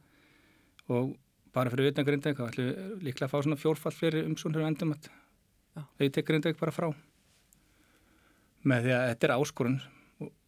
og 0.90 1.16
bara 1.54 1.72
fyrir 1.72 1.90
utan 1.90 2.06
Grindavík 2.06 2.38
þá 2.38 2.44
ætlum 2.46 2.68
við 2.68 3.08
líklega 3.08 3.26
að 3.26 3.32
fá 3.32 3.42
svona 3.42 3.58
fjórfall 3.58 3.94
fleiri 3.96 4.22
umsóknir 4.28 4.62
um 4.62 4.70
endum 4.70 4.94
að 4.94 5.08
þau 5.98 6.06
tek 6.14 6.28
Grindavík 6.28 6.60
bara 6.60 6.74
frá. 6.74 6.88
Með 8.70 8.86
því 8.86 8.94
að 8.94 9.08
þetta 9.08 9.26
er 9.26 9.34
áskorun 9.36 9.80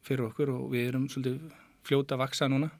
fyrir 0.06 0.26
okkur 0.28 0.52
og 0.52 0.64
við 0.72 0.88
erum 0.90 1.08
svolítið 1.10 1.58
fljóta 1.86 2.16
að 2.16 2.22
vaksa 2.22 2.48
núna. 2.50 2.70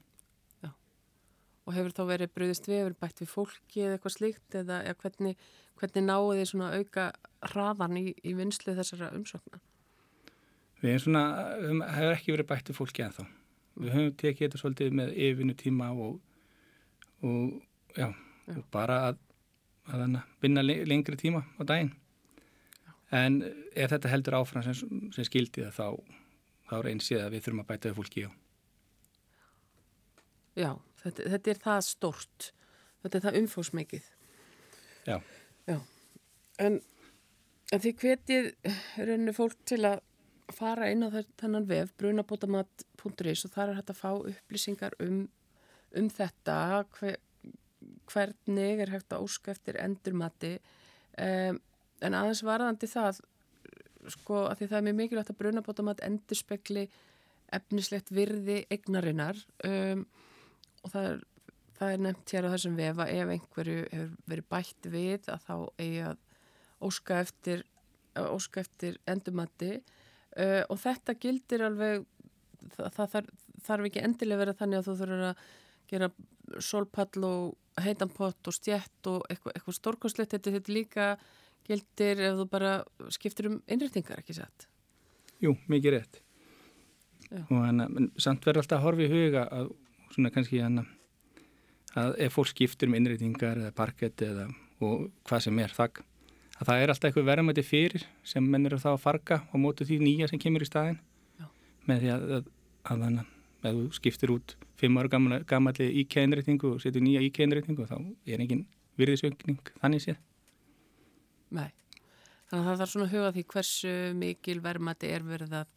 Og 1.62 1.76
hefur 1.76 1.92
þá 1.94 2.02
verið 2.08 2.32
bröðist 2.34 2.66
við, 2.66 2.80
hefur 2.80 2.96
bætt 3.04 3.20
við 3.22 3.28
fólki 3.30 3.84
eða 3.84 3.98
eitthvað 3.98 4.16
slíkt 4.16 4.56
eða, 4.58 4.80
eða 4.82 4.98
hvernig 5.04 5.36
Hvernig 5.82 6.04
náðu 6.06 6.34
þið 6.38 6.48
svona 6.50 6.66
auka 6.78 7.04
hraðan 7.50 7.98
í, 7.98 8.04
í 8.22 8.32
vinslu 8.38 8.74
þessara 8.76 9.08
umsókna? 9.16 9.58
Við 10.82 10.92
erum 10.92 11.02
svona, 11.02 11.22
hefur 11.96 12.14
ekki 12.14 12.34
verið 12.36 12.48
bættið 12.52 12.78
fólki 12.78 13.02
en 13.02 13.16
þá. 13.16 13.22
Við 13.82 13.94
höfum 13.96 14.12
tekið 14.20 14.44
þetta 14.44 14.60
svolítið 14.60 14.94
með 14.98 15.10
yfirvinnu 15.16 15.56
tíma 15.58 15.88
og, 16.04 16.20
og, 17.24 17.56
já, 17.96 18.08
já. 18.12 18.54
og 18.54 18.62
bara 18.74 18.98
að, 19.08 19.18
að 19.90 20.18
vinna 20.44 20.62
lengri 20.62 21.18
tíma 21.18 21.42
á 21.58 21.62
daginn. 21.66 21.92
Já. 22.86 22.94
En 23.24 23.40
ef 23.42 23.94
þetta 23.94 24.12
heldur 24.12 24.38
áfram 24.38 24.66
sem, 24.66 25.10
sem 25.14 25.26
skildi 25.26 25.66
það 25.66 25.78
þá, 25.80 26.16
þá 26.68 26.76
er 26.78 26.90
einn 26.92 27.02
síðan 27.02 27.26
að 27.26 27.34
við 27.36 27.46
þurfum 27.46 27.64
að 27.64 27.70
bæta 27.72 27.94
fólki 27.98 28.26
á. 28.28 28.30
Já, 30.52 30.70
þetta, 31.04 31.28
þetta 31.34 31.52
er 31.52 31.62
það 31.66 31.84
stort. 31.88 32.48
Þetta 33.02 33.18
er 33.18 33.26
það 33.26 33.38
umfósmikið. 33.42 34.08
Já. 35.06 35.16
Já, 35.66 35.76
en, 36.62 36.80
en 37.70 37.82
því 37.82 37.92
hvetið 38.00 38.48
rauninu 38.98 39.34
fólk 39.36 39.60
til 39.68 39.82
að 39.86 40.00
fara 40.52 40.88
inn 40.92 41.06
á 41.06 41.08
þennan 41.40 41.68
vef 41.68 41.92
brunabótamat.is 42.00 43.44
og 43.46 43.52
þar 43.54 43.70
er 43.70 43.78
hægt 43.78 43.92
að 43.92 44.00
fá 44.00 44.10
upplýsingar 44.16 44.96
um, 45.04 45.22
um 45.98 46.08
þetta 46.12 46.56
hver, 46.98 47.20
hvernig 48.10 48.82
er 48.84 48.92
hægt 48.92 49.14
að 49.14 49.26
óska 49.26 49.54
eftir 49.54 49.78
endurmati 49.80 50.56
um, 50.58 51.60
en 52.02 52.18
aðeins 52.18 52.42
varðandi 52.46 52.90
það 52.90 53.22
sko 54.10 54.42
að 54.48 54.58
því 54.58 54.68
það 54.72 54.78
er 54.78 54.86
mjög 54.88 54.98
mikilvægt 54.98 55.32
að 55.32 55.40
brunabótamat 55.44 56.04
endurspekli 56.04 56.88
efnislegt 57.54 58.10
virði 58.14 58.62
egnarinnar 58.72 59.38
um, 59.68 60.04
og 60.82 60.92
það 60.92 61.08
er 61.12 61.20
það 61.82 61.94
er 61.94 62.02
nefnt 62.06 62.34
hér 62.34 62.46
á 62.46 62.52
þessum 62.54 62.78
vefa 62.78 63.06
ef 63.10 63.32
einhverju 63.34 63.82
hefur 63.90 64.12
verið 64.30 64.48
bætt 64.54 64.88
við 64.92 65.28
að 65.32 65.46
þá 65.46 65.54
eigi 65.82 66.02
að 66.06 66.20
óska 66.82 67.18
eftir, 67.22 67.64
óska 68.18 68.62
eftir 68.62 68.98
endumatti 69.08 69.72
uh, 69.78 70.62
og 70.68 70.78
þetta 70.82 71.16
gildir 71.22 71.66
alveg 71.66 72.06
það, 72.76 72.88
það 72.96 73.12
þarf, 73.16 73.44
þarf 73.66 73.88
ekki 73.88 74.04
endilega 74.06 74.42
verið 74.42 74.60
þannig 74.60 74.80
að 74.80 74.88
þú 74.88 74.96
þurfur 75.00 75.26
að 75.28 75.44
gera 75.92 76.10
solpall 76.62 77.28
og 77.28 77.82
heitanpott 77.82 78.50
og 78.50 78.56
stjætt 78.56 79.08
og 79.10 79.22
eitthvað, 79.30 79.56
eitthvað 79.56 79.78
stórkonslegt 79.78 80.34
þetta, 80.36 80.56
þetta 80.58 80.76
líka 80.76 81.06
gildir 81.66 82.20
ef 82.28 82.36
þú 82.40 82.50
bara 82.50 82.74
skiptir 83.14 83.48
um 83.48 83.62
innrýtingar 83.70 84.22
ekki 84.22 84.36
satt? 84.36 84.66
Jú, 85.42 85.56
mikið 85.70 85.96
rétt. 85.96 86.20
Já. 87.32 87.46
og 87.48 87.62
hann, 87.64 88.10
samt 88.20 88.44
verður 88.44 88.60
alltaf 88.60 88.82
að 88.82 88.84
horfa 88.84 89.04
í 89.06 89.08
huga 89.08 89.42
að 89.56 89.70
svona 90.14 90.32
kannski 90.34 90.62
hann 90.62 90.84
að 91.98 92.16
ef 92.24 92.36
fólk 92.38 92.52
skiptir 92.52 92.88
um 92.88 92.96
innrýtingar 92.96 93.60
eða 93.60 93.74
parkett 93.76 94.24
eða 94.24 94.48
og 94.82 95.10
hvað 95.28 95.46
sem 95.46 95.60
er 95.62 95.74
þakk 95.76 96.02
að 96.58 96.68
það 96.68 96.82
er 96.82 96.92
alltaf 96.92 97.08
eitthvað 97.10 97.28
verðmætti 97.28 97.66
fyrir 97.66 98.06
sem 98.26 98.46
menn 98.48 98.66
eru 98.68 98.80
þá 98.80 98.94
að 98.94 99.02
farga 99.04 99.42
og 99.50 99.62
mótu 99.62 99.86
því 99.88 100.00
nýja 100.02 100.30
sem 100.30 100.40
kemur 100.42 100.64
í 100.64 100.68
staðin 100.68 100.98
Já. 101.40 101.46
með 101.90 102.04
því 102.04 102.12
að, 102.14 102.26
að, 102.38 102.50
að 102.92 103.22
að 103.62 103.78
þú 103.78 103.84
skiptir 103.96 104.32
út 104.34 104.56
fimm 104.80 104.98
ára 104.98 105.10
gammalli 105.46 105.88
íkæðinrýtingu 106.02 106.74
og 106.74 106.82
setur 106.82 107.04
nýja 107.04 107.22
íkæðinrýtingu 107.28 107.86
þá 107.86 107.96
er 108.26 108.42
engin 108.42 108.64
virðisögning 108.98 109.60
þannig 109.80 110.04
séð. 110.04 110.18
Nei, 111.52 111.70
þannig 112.50 112.62
að 112.62 112.68
það 112.68 112.80
þarf 112.80 112.92
svona 112.94 113.06
að 113.06 113.14
huga 113.14 113.32
því 113.36 113.44
hversu 113.54 113.94
mikil 114.18 114.58
verðmætti 114.64 115.12
er 115.12 115.26
verið 115.26 115.56
að 115.60 115.70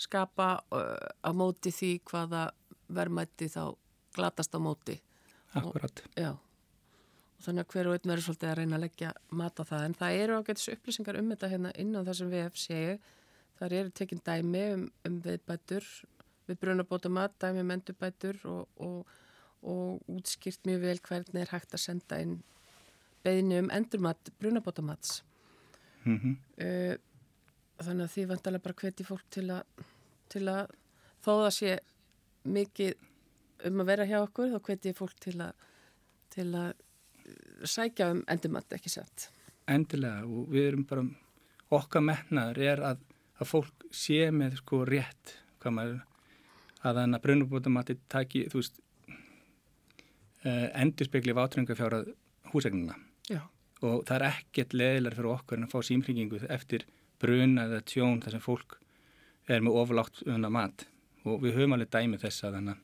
skapa 0.00 0.48
á 0.64 1.30
móti 1.36 1.72
því 1.74 1.92
hvaða 2.08 2.48
verðmætti 2.88 3.48
þá 3.52 3.62
glatast 4.16 4.54
á 4.56 4.60
móti. 4.62 5.00
Akkurat. 5.56 6.02
Og, 6.04 6.18
já, 6.20 6.32
og 7.36 7.44
þannig 7.44 7.64
að 7.66 7.74
hver 7.74 7.90
og 7.90 7.96
einn 7.96 8.10
verður 8.10 8.26
svolítið 8.26 8.50
að 8.50 8.58
reyna 8.60 8.78
að 8.78 8.84
leggja 8.86 9.12
mat 9.40 9.60
á 9.60 9.64
það, 9.68 9.84
en 9.86 9.96
það 10.00 10.18
eru 10.22 10.40
ágætis 10.40 10.72
upplýsingar 10.72 11.20
um 11.20 11.30
þetta 11.32 11.52
hérna 11.52 11.72
innan 11.82 12.08
þessum 12.08 12.32
VF 12.32 12.60
séu, 12.60 12.96
þar 13.60 13.76
eru 13.80 13.94
tekinn 13.96 14.24
dæmi 14.26 14.64
um, 14.74 14.84
um 15.08 15.20
viðbætur 15.24 15.86
við 16.46 16.60
brunabótamat, 16.62 17.36
dæmi 17.42 17.64
um 17.64 17.72
endurbætur 17.74 18.38
og, 18.50 18.68
og, 18.76 19.16
og 19.66 20.12
útskýrt 20.12 20.68
mjög 20.68 20.84
vel 20.84 21.00
hvernig 21.08 21.42
er 21.42 21.52
hægt 21.54 21.74
að 21.74 21.82
senda 21.82 22.20
inn 22.22 22.38
beðinu 23.26 23.64
um 23.64 23.72
endurmat 23.74 24.30
brunabótamats. 24.38 25.22
Mm 26.04 26.18
-hmm. 26.18 26.34
uh, 26.62 26.96
þannig 27.82 28.04
að 28.04 28.12
því 28.14 28.26
vantalega 28.30 28.62
bara 28.62 28.80
hveti 28.80 29.04
fólk 29.04 29.24
til 29.30 29.50
að, 29.50 29.62
til 30.28 30.44
að 30.48 30.70
þó 31.24 31.32
það 31.42 31.50
sé 31.58 31.78
mikið 32.46 32.94
um 33.66 33.82
að 33.82 33.90
vera 33.90 34.08
hjá 34.08 34.18
okkur 34.22 34.52
þá 34.52 34.58
hveti 34.68 34.94
fólk 34.96 35.16
til 35.22 35.38
að 35.44 35.64
til 36.34 36.48
að 36.52 36.72
uh, 36.72 37.64
sækja 37.64 38.10
um 38.14 38.24
endurmat 38.28 38.76
ekki 38.76 38.92
sett 38.92 39.30
Endilega 39.66 40.26
og 40.26 40.50
við 40.52 40.68
erum 40.70 40.84
bara 40.86 41.06
okkar 41.74 42.04
metnaður 42.06 42.60
er 42.62 42.82
að, 42.92 43.00
að 43.40 43.50
fólk 43.50 43.86
sé 43.94 44.28
með 44.34 44.60
sko 44.60 44.84
rétt 44.86 45.34
hvað 45.62 45.78
maður 45.78 46.02
að 46.86 47.00
þannig 47.00 47.18
að 47.18 47.24
brunubótamati 47.24 47.96
taki 48.12 48.44
þú 48.52 48.60
veist 48.60 48.80
uh, 50.46 50.68
endurspegli 50.82 51.34
vátrengafjárað 51.36 52.12
húsegnina 52.52 52.98
Já. 53.30 53.42
og 53.82 54.04
það 54.06 54.16
er 54.18 54.26
ekkert 54.30 54.76
leðilar 54.76 55.16
fyrir 55.18 55.32
okkur 55.34 55.58
en 55.58 55.66
að 55.66 55.74
fá 55.74 55.88
símringingu 55.88 56.42
eftir 56.52 56.86
bruna 57.22 57.66
eða 57.66 57.82
tjón 57.88 58.20
þar 58.22 58.36
sem 58.36 58.44
fólk 58.44 58.78
er 59.50 59.64
með 59.64 59.80
oflátt 59.82 60.22
unna 60.26 60.50
mat 60.52 60.86
og 61.26 61.42
við 61.42 61.58
höfum 61.58 61.76
alveg 61.76 61.90
dæmi 61.92 62.20
þess 62.22 62.46
að 62.46 62.58
þannig 62.58 62.82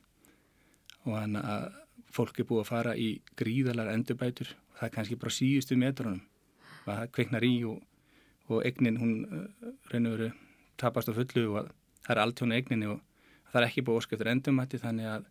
og 1.03 1.17
þannig 1.17 1.49
að 1.53 1.65
fólk 2.13 2.39
er 2.39 2.47
búið 2.49 2.63
að 2.63 2.69
fara 2.69 2.93
í 2.99 3.07
gríðalar 3.39 3.91
endurbætur 3.93 4.53
og 4.53 4.77
það 4.77 4.87
er 4.87 4.93
kannski 4.97 5.19
bara 5.21 5.37
síðustu 5.37 5.77
metrunum 5.79 6.21
að 6.83 6.99
það 6.99 7.11
kveiknar 7.17 7.47
í 7.47 7.53
og, 7.69 7.79
og 8.51 8.65
egnin 8.67 8.99
hún 9.01 9.13
uh, 9.25 9.71
raun 9.91 10.09
og 10.09 10.17
veru 10.17 10.31
tapast 10.81 11.09
á 11.09 11.13
fullu 11.15 11.45
og 11.51 11.59
að, 11.63 11.73
það 12.03 12.15
er 12.15 12.23
alltjónu 12.25 12.57
egninni 12.57 12.91
og 12.91 13.01
það 13.51 13.61
er 13.61 13.69
ekki 13.69 13.85
búið 13.87 14.01
óskæftur 14.01 14.31
endurmætti 14.33 14.81
þannig 14.81 15.11
að, 15.13 15.29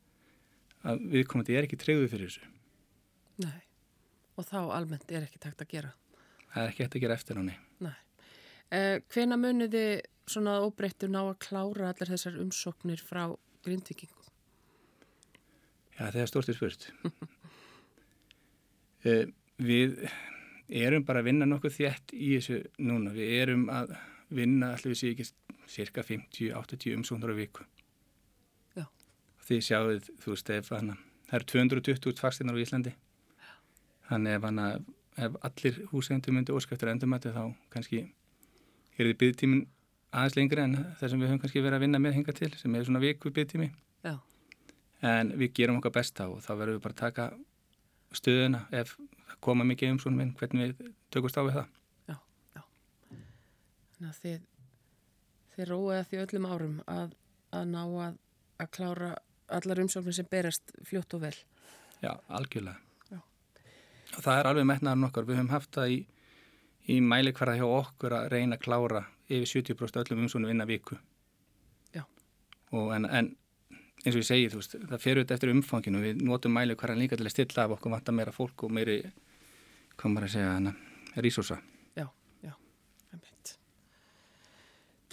að 0.88 1.08
viðkomandi 1.16 1.58
er 1.58 1.68
ekki 1.68 1.80
treyðu 1.80 2.08
fyrir 2.12 2.30
þessu. 2.30 2.52
Nei, 3.42 3.60
og 4.38 4.46
þá 4.48 4.58
almennt 4.76 5.12
er 5.12 5.26
ekki 5.26 5.40
takt 5.42 5.64
að 5.64 5.74
gera 5.74 5.92
Það 6.52 6.66
er 6.66 6.70
ekki 6.70 6.84
hægt 6.84 6.96
að 6.98 7.04
gera 7.06 7.14
eftir 7.16 7.38
áni. 7.40 7.54
Nei. 7.54 7.71
Eh, 8.72 9.02
hvena 9.12 9.36
muniði 9.36 10.00
svona 10.24 10.56
óbreyttur 10.64 11.10
ná 11.12 11.20
að 11.26 11.40
klára 11.44 11.90
allar 11.90 12.08
þessar 12.14 12.38
umsóknir 12.40 13.02
frá 13.04 13.26
grindvikingum? 13.66 14.30
Já, 15.98 16.06
það 16.06 16.20
er 16.22 16.30
stórtið 16.30 16.56
spurt. 16.56 16.86
uh, 19.04 19.26
við 19.68 19.98
erum 20.72 21.04
bara 21.04 21.20
að 21.20 21.28
vinna 21.28 21.48
nokkuð 21.50 21.76
þétt 21.76 22.14
í 22.16 22.30
þessu 22.38 22.62
núna. 22.80 23.12
Við 23.12 23.34
erum 23.42 23.66
að 23.72 23.92
vinna 24.32 24.72
allir 24.72 24.96
við 24.96 25.12
ekki 25.12 25.28
cirka 25.68 26.06
50-80 26.08 26.96
umsóknar 26.96 27.34
á 27.36 27.36
viku. 27.36 27.68
Já. 28.78 28.86
Því 29.44 29.60
sjáuð, 29.68 30.10
þú 30.24 30.32
veist, 30.32 30.54
ef 30.56 30.72
hana, 30.72 30.96
það 31.28 31.38
eru 31.42 31.50
220 31.52 32.24
fagstinnar 32.24 32.56
á 32.56 32.64
Íslandi. 32.64 32.96
Þannig 34.08 34.38
ef, 34.38 34.48
hana, 34.48 34.66
ef 35.28 35.38
allir 35.44 35.78
húsendur 35.92 36.36
myndi 36.36 36.56
óskæftur 36.56 36.94
endurmæti 36.94 37.36
þá 37.36 37.44
kannski 37.72 38.06
er 38.98 39.08
því 39.08 39.14
byggtímin 39.22 39.62
aðeins 40.12 40.36
lengri 40.36 40.62
en 40.62 40.76
það 41.00 41.12
sem 41.12 41.22
við 41.22 41.30
höfum 41.30 41.40
kannski 41.42 41.62
verið 41.64 41.78
að 41.78 41.84
vinna 41.86 42.00
með 42.02 42.18
hinga 42.18 42.34
til 42.36 42.50
sem 42.60 42.74
er 42.76 42.84
svona 42.86 43.02
viku 43.02 43.32
byggtími. 43.32 43.70
Já. 44.04 44.14
En 45.08 45.32
við 45.40 45.54
gerum 45.58 45.80
okkar 45.80 45.94
besta 45.96 46.28
og 46.30 46.42
þá 46.44 46.52
verðum 46.52 46.78
við 46.78 46.84
bara 46.84 46.96
að 46.96 47.02
taka 47.02 47.28
stöðuna 48.12 48.66
ef 48.76 48.96
það 48.98 49.38
koma 49.48 49.66
mikið 49.66 49.94
um 49.94 50.00
svona 50.02 50.20
minn 50.20 50.34
hvernig 50.38 50.74
við 50.74 50.92
tökumst 51.14 51.40
á 51.40 51.42
við 51.46 51.58
það. 51.58 51.72
Já, 52.12 52.16
já. 52.58 52.62
Þannig 53.96 54.10
að 54.10 54.20
þið, 54.22 54.38
þið 55.54 55.70
róið 55.72 56.06
því 56.10 56.22
öllum 56.26 56.48
árum 56.52 56.78
að, 56.92 57.16
að 57.56 57.68
ná 57.72 57.82
að, 57.82 58.18
að 58.60 58.72
klára 58.76 59.12
allar 59.52 59.82
umsóknir 59.82 60.16
sem 60.16 60.28
berast 60.30 60.74
fljótt 60.86 61.16
og 61.16 61.24
vel. 61.24 61.34
Já, 62.02 62.12
algjörlega. 62.28 62.78
Já. 63.10 63.20
Og 64.16 64.24
það 64.24 64.38
er 64.38 64.50
alveg 64.50 64.68
metnaðan 64.68 65.08
okkar. 65.08 65.28
Við 65.28 65.40
höfum 65.40 65.52
haft 65.54 65.72
það 65.76 65.96
í, 65.96 65.98
í 66.90 66.98
mælikvarða 67.04 67.58
hjá 67.60 67.66
okkur 67.68 68.16
að 68.16 68.28
reyna 68.32 68.58
að 68.58 68.64
klára 68.64 69.04
yfir 69.28 69.62
70% 69.62 70.02
öllum 70.02 70.24
umsóknum 70.26 70.50
innan 70.52 70.68
viku. 70.68 70.98
Já. 71.94 72.04
En, 72.72 73.06
en 73.06 73.30
eins 74.02 74.16
og 74.16 74.22
ég 74.22 74.26
segi, 74.26 74.48
þú 74.50 74.60
veist, 74.60 74.76
það 74.90 75.02
fer 75.02 75.18
auðvitað 75.20 75.36
eftir 75.36 75.52
umfanginu. 75.52 76.02
Við 76.02 76.24
notum 76.26 76.56
mælikvarðan 76.56 77.02
líka 77.04 77.18
til 77.18 77.26
að 77.28 77.34
stilla 77.36 77.66
af 77.66 77.76
okkur 77.76 77.94
vantar 77.94 78.16
meira 78.18 78.34
fólk 78.34 78.66
og 78.66 78.74
meiri, 78.74 78.98
hvað 79.94 80.14
maður 80.14 80.28
að 80.28 80.34
segja, 80.34 80.54
hana, 80.56 80.72
resursa. 81.22 81.58
Já, 81.98 82.06
já, 82.42 82.52
einmitt. 83.12 83.54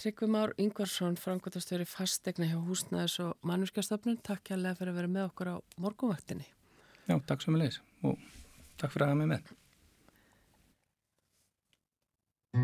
Tryggvi 0.02 0.30
Már 0.34 0.54
Yngvarsson, 0.58 1.20
framkvæmtastöri 1.20 1.86
fastegna 1.86 2.50
hjá 2.50 2.58
húsnæðis 2.58 3.20
og 3.22 3.46
mannurskjastofnun. 3.46 4.18
Takk 4.26 4.50
kærlega 4.50 4.80
fyrir 4.80 4.94
að 4.94 5.02
vera 5.02 5.14
með 5.14 5.30
okkur 5.30 5.54
á 5.54 5.56
morgunvaktinni. 5.78 6.50
Já, 7.06 7.14
takk 7.26 7.44
svo 7.44 7.54
með 7.54 7.66
leiðis 7.66 7.82
og 8.02 8.18
takk 8.80 8.94
fyrir 8.94 9.06
að 9.06 9.12
hafa 9.12 9.22
mig 9.22 9.34
með. 9.36 9.54
Sur 12.52 12.62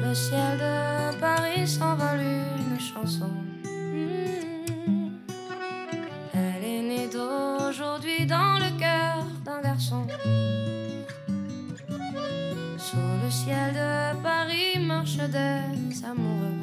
le 0.00 0.14
ciel 0.14 0.58
de 0.58 1.20
Paris 1.20 1.68
s'envole 1.68 2.20
une 2.22 2.80
chanson. 2.80 3.30
Mm. 3.64 5.10
Elle 6.32 6.64
est 6.64 6.82
née 6.82 7.08
d'aujourd'hui 7.08 8.24
dans 8.24 8.58
le 8.58 8.70
cœur 8.78 9.26
d'un 9.44 9.60
garçon. 9.60 10.06
Sous 12.78 12.96
le 13.22 13.30
ciel 13.30 13.74
de 13.74 14.22
Paris 14.22 14.78
marchent 14.78 15.16
des 15.16 16.04
amoureux. 16.04 16.55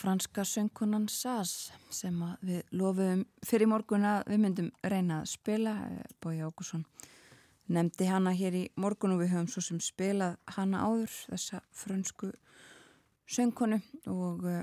Franska 0.00 0.44
söngkunan 0.44 1.08
Saz 1.12 1.70
sem 1.92 2.16
við 2.46 2.62
lofum 2.72 3.24
fyrir 3.44 3.68
morgun 3.68 4.06
að 4.08 4.30
við 4.32 4.42
myndum 4.44 4.68
reyna 4.82 5.20
að 5.20 5.32
spila. 5.34 5.74
Eh, 5.90 6.14
Bói 6.22 6.40
Ágússon 6.40 6.86
nefndi 7.70 8.08
hana 8.08 8.32
hér 8.34 8.56
í 8.56 8.62
morgun 8.80 9.14
og 9.14 9.22
við 9.22 9.34
höfum 9.34 9.50
svo 9.52 9.62
sem 9.64 9.80
spilað 9.84 10.38
hana 10.56 10.84
áður, 10.88 11.12
þessa 11.30 11.60
fransku 11.76 12.30
söngkonu 13.30 13.78
og 14.10 14.46
uh, 14.48 14.62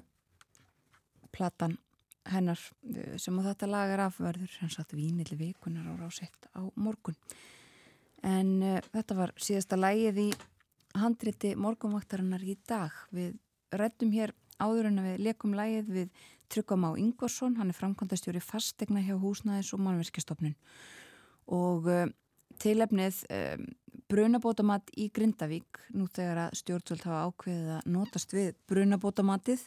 platan 1.32 1.78
hennar 2.28 2.60
uh, 2.60 3.14
sem 3.22 3.38
á 3.40 3.42
þetta 3.48 3.70
lag 3.72 3.94
er 3.94 4.04
afverður 4.10 4.58
hans 4.60 4.80
að 4.82 4.98
vínilli 5.00 5.38
vikunar 5.40 5.88
á 5.88 5.94
rásett 6.02 6.50
á 6.52 6.68
morgun. 6.76 7.16
En 8.28 8.58
uh, 8.60 8.82
þetta 8.92 9.22
var 9.22 9.36
síðasta 9.40 9.80
lægið 9.80 10.24
í 10.26 10.30
handriti 10.98 11.54
morgunvaktarinnar 11.56 12.44
í 12.44 12.58
dag. 12.68 12.92
Við 13.16 13.38
rættum 13.72 14.12
hér 14.12 14.36
áður 14.62 14.92
en 14.92 15.04
við 15.06 15.24
lekum 15.30 15.56
lægið 15.58 15.94
við 16.00 16.24
Tryggvam 16.48 16.86
á 16.88 16.92
Ingvarsson, 16.96 17.58
hann 17.60 17.74
er 17.74 17.76
framkvæmdastjóri 17.76 18.40
fastegna 18.40 19.02
hjá 19.04 19.18
húsnæðis 19.20 19.74
og 19.76 19.82
mannverkjastofnun 19.84 20.56
og 21.52 21.90
tilefnið 22.62 23.20
um, 23.34 23.66
brunabótamatt 24.08 24.92
í 24.98 25.10
Grindavík 25.14 25.82
nú 25.96 26.08
þegar 26.14 26.46
að 26.46 26.60
stjórnvöld 26.62 27.04
hafa 27.08 27.24
ákveðið 27.28 27.74
að 27.76 27.90
notast 27.94 28.36
við 28.36 28.54
brunabótamatið 28.72 29.66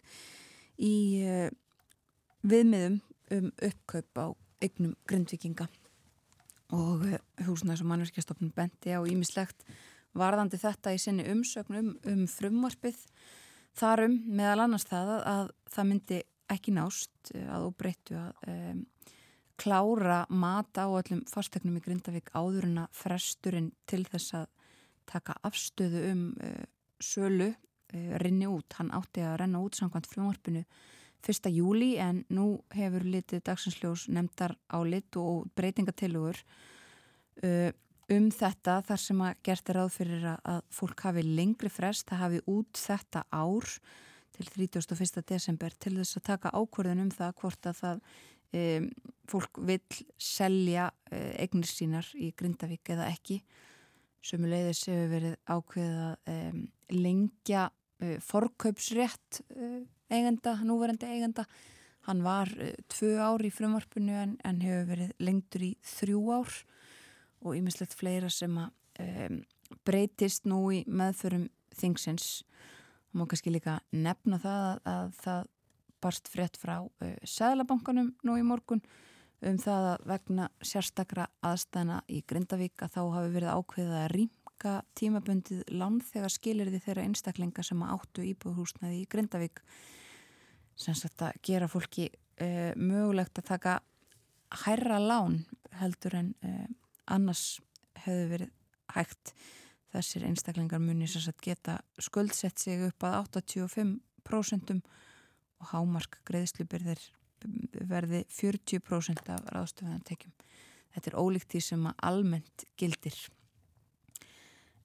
í 0.80 0.94
uh, 1.26 1.50
viðmiðum 2.40 3.00
um 3.36 3.50
uppkaup 3.68 4.22
á 4.24 4.26
eignum 4.64 4.96
grindvikinga 5.08 5.68
og 6.76 7.04
uh, 7.06 7.20
húsnæðis 7.46 7.84
og 7.84 7.90
mannverkjastofnun 7.92 8.54
bendi 8.56 8.96
á 8.96 9.00
ímislegt 9.04 9.64
varðandi 10.16 10.58
þetta 10.58 10.94
í 10.96 11.02
sinni 11.02 11.28
umsögnum 11.30 11.94
um 12.08 12.24
frumvarpið 12.30 13.04
þarum 13.78 14.16
meðal 14.26 14.64
annars 14.66 14.86
það 14.88 15.14
að, 15.14 15.22
að 15.34 15.50
það 15.74 15.88
myndi 15.90 16.20
ekki 16.50 16.74
nást 16.74 17.32
að 17.36 17.66
óbreyttu 17.68 18.18
að 18.18 18.48
um, 18.50 18.84
klára 19.60 20.22
mata 20.32 20.86
á 20.88 20.90
öllum 20.90 21.22
fastegnum 21.28 21.76
í 21.78 21.82
Grindavík 21.84 22.32
áður 22.32 22.68
en 22.70 22.78
að 22.84 22.94
fresturinn 22.96 23.72
til 23.90 24.02
þess 24.08 24.38
að 24.40 24.46
taka 25.10 25.36
afstöðu 25.46 26.04
um 26.10 26.22
uh, 26.40 26.64
sölu 27.02 27.50
uh, 27.50 28.14
rinni 28.22 28.48
út. 28.48 28.78
Hann 28.78 28.92
átti 28.96 29.24
að 29.26 29.40
renna 29.42 29.62
út 29.62 29.78
samkvæmt 29.78 30.08
frumvarpinu 30.10 30.64
1. 31.20 31.50
júli 31.52 31.92
en 32.00 32.22
nú 32.32 32.62
hefur 32.72 33.04
litið 33.04 33.44
dagsinsljós 33.44 34.06
nefndar 34.08 34.56
á 34.72 34.80
lit 34.88 35.16
og 35.20 35.50
breytingatillögur 35.58 36.40
uh, 37.44 37.70
um 38.10 38.28
þetta 38.34 38.80
þar 38.86 39.02
sem 39.02 39.20
að 39.24 39.40
gert 39.46 39.70
er 39.70 39.78
ráð 39.78 39.90
fyrir 39.94 40.26
að, 40.32 40.62
fólk 40.74 41.04
hafi 41.06 41.24
lengri 41.26 41.70
frest, 41.72 42.08
það 42.10 42.22
hafi 42.24 42.42
út 42.50 42.80
þetta 42.80 43.24
ár 43.30 43.68
til 44.34 44.46
31. 44.48 45.22
desember 45.28 45.74
til 45.78 45.96
þess 45.98 46.18
að 46.18 46.26
taka 46.30 46.52
ákvörðun 46.56 47.04
um 47.04 47.10
það 47.14 47.34
hvort 47.40 47.68
að 47.70 47.80
það 47.80 48.04
um, 48.60 48.86
fólk 49.30 49.60
vil 49.68 49.80
selja 50.20 50.88
uh, 50.90 51.32
eignir 51.42 51.70
sínar 51.70 52.08
í 52.18 52.32
Grindavík 52.36 52.92
eða 52.94 53.10
ekki 53.12 53.40
sömuleiðis 54.26 54.84
hefur 54.90 55.12
verið 55.14 55.36
ákveðið 55.48 56.00
að 56.06 56.32
um, 56.34 56.64
lengja 56.96 57.68
uh, 57.70 58.16
forkaupsrétt 58.24 59.42
uh, 59.54 59.78
eigenda, 60.10 60.56
núverandi 60.66 61.10
eigenda 61.10 61.46
hann 62.08 62.24
var 62.24 62.50
tvö 62.90 63.12
ár 63.20 63.42
í 63.44 63.52
frumvarpinu 63.52 64.16
en, 64.16 64.36
en 64.42 64.60
hefur 64.64 64.88
verið 64.94 65.16
lengtur 65.22 65.66
í 65.68 65.74
þrjú 65.84 66.22
ár 66.40 66.60
og 67.44 67.56
ymislegt 67.56 67.96
fleira 67.96 68.30
sem 68.32 68.56
að 68.60 68.70
um, 69.00 69.40
breytist 69.86 70.48
nú 70.50 70.62
í 70.74 70.82
meðförum 70.88 71.48
þingsins. 71.78 72.42
Og 73.10 73.20
má 73.20 73.26
kannski 73.30 73.52
líka 73.52 73.78
nefna 73.92 74.40
það 74.42 74.66
að, 74.66 74.80
að 74.92 75.14
það 75.20 75.46
barst 76.00 76.30
frétt 76.32 76.58
frá 76.60 76.76
uh, 76.82 77.14
Sæðlabankanum 77.24 78.14
nú 78.26 78.36
í 78.40 78.44
morgun 78.46 78.82
um 79.46 79.56
það 79.60 79.86
að 79.92 80.02
vegna 80.10 80.48
sérstakra 80.64 81.26
aðstæðna 81.46 82.02
í 82.12 82.20
Grindavík 82.28 82.84
að 82.84 82.96
þá 82.96 83.00
hafi 83.14 83.32
verið 83.34 83.54
ákveðið 83.56 83.98
að 84.00 84.10
rýmka 84.14 84.74
tímabundið 85.00 85.62
lán 85.80 86.00
þegar 86.04 86.34
skilir 86.34 86.72
því 86.72 86.80
þeirra 86.84 87.06
einstaklinga 87.08 87.64
sem 87.64 87.84
áttu 87.86 88.24
íbúðhúsnaði 88.28 89.00
í 89.00 89.06
Grindavík. 89.10 89.62
Sem 90.76 90.96
sagt 90.96 91.24
að 91.24 91.40
gera 91.46 91.70
fólki 91.72 92.10
uh, 92.10 92.72
mögulegt 92.76 93.40
að 93.40 93.48
taka 93.54 93.78
hærra 94.66 95.00
lán 95.00 95.40
heldur 95.80 96.18
en 96.20 96.34
uh, 96.44 96.68
annars 97.10 97.60
hefur 98.00 98.30
verið 98.34 98.52
hægt 98.94 99.34
þessir 99.90 100.26
einstaklingar 100.28 100.82
muni 100.82 101.08
sagt 101.10 101.42
geta 101.42 101.80
skuldsett 101.98 102.58
sig 102.62 102.82
upp 102.86 103.06
að 103.06 103.16
85% 103.40 104.76
og 105.60 105.72
hámark 105.72 106.20
greiðslubyrðir 106.28 107.02
verði 107.88 108.22
40% 108.30 109.30
af 109.32 109.46
ráðstöðantekjum. 109.54 110.32
Þetta 110.94 111.10
er 111.10 111.18
ólíkt 111.18 111.52
því 111.54 111.60
sem 111.64 111.86
að 111.88 112.02
almennt 112.10 112.64
gildir. 112.78 113.16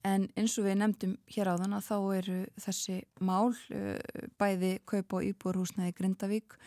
En 0.06 0.28
eins 0.38 0.54
og 0.62 0.68
við 0.68 0.78
nefndum 0.80 1.16
hér 1.34 1.50
á 1.50 1.54
þann 1.58 1.78
að 1.78 1.88
þá 1.88 1.98
eru 2.20 2.40
þessi 2.62 2.98
mál 3.26 3.56
bæði 4.40 4.76
kaup 4.86 5.18
og 5.18 5.26
íbúrhúsnaði 5.32 5.96
Grindavík 5.98 6.58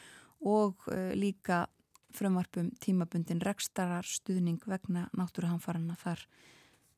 og 0.43 0.89
líka 1.15 1.67
frumvarpum 2.15 2.71
tímabundin 2.83 3.43
rekstarar 3.45 4.07
stuðning 4.07 4.63
vegna 4.67 5.09
náttúruhanfarana 5.17 5.97
þar 6.01 6.25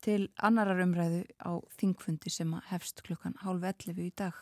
til 0.01 0.29
annarar 0.41 0.81
umræðu 0.83 1.25
á 1.41 1.61
þingfundi 1.77 2.31
sem 2.33 2.53
hefst 2.71 3.03
klukkan 3.05 3.37
hálf 3.43 3.65
11 3.67 4.01
í 4.01 4.11
dag. 4.17 4.33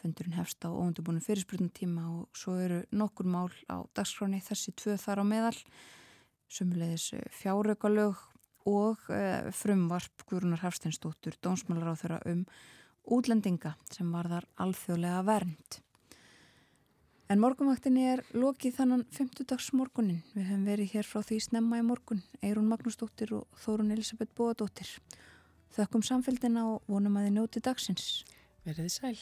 Fundurinn 0.00 0.38
hefst 0.38 0.64
á 0.64 0.70
óundubunum 0.70 1.24
fyrirspurnutíma 1.24 2.06
og 2.08 2.36
svo 2.36 2.56
eru 2.62 2.82
nokkur 2.94 3.28
mál 3.28 3.50
á 3.68 3.84
dagskráni 3.96 4.40
þessi 4.44 4.72
tvö 4.78 4.96
þar 5.00 5.20
á 5.20 5.24
meðal, 5.28 5.56
sumulegis 6.48 7.10
eh, 7.18 7.26
fjáraukalög 7.36 8.16
og 8.68 9.08
uh, 9.08 9.50
frumvarp 9.56 10.24
Guðrunar 10.28 10.60
Hafsteinsdóttur, 10.64 11.36
dónsmálar 11.40 11.94
á 11.96 12.00
þeirra 12.00 12.18
um 12.28 12.42
útlendinga 13.08 13.74
sem 13.90 14.10
var 14.12 14.28
þar 14.28 14.48
alþjóðlega 14.60 15.22
vernd. 15.26 15.80
En 17.30 17.38
morgunvaktinni 17.38 18.08
er 18.10 18.24
lokið 18.34 18.72
þannan 18.80 19.04
50 19.14 19.46
dags 19.52 19.68
morgunin. 19.78 20.24
Við 20.34 20.48
hefum 20.48 20.64
verið 20.66 20.94
hér 20.96 21.06
frá 21.06 21.20
því 21.22 21.38
snemma 21.44 21.78
í 21.78 21.84
morgun, 21.86 22.24
Eirún 22.42 22.66
Magnúsdóttir 22.66 23.30
og 23.38 23.60
Þórun 23.62 23.94
Elisabeth 23.94 24.34
Bóadóttir. 24.34 24.90
Þökkum 25.76 26.02
samfélgina 26.02 26.66
og 26.72 26.90
vonum 26.90 27.20
að 27.20 27.28
þið 27.28 27.36
njóti 27.36 27.62
dagsins. 27.62 28.08
Verðið 28.66 28.96
sæl. 28.96 29.14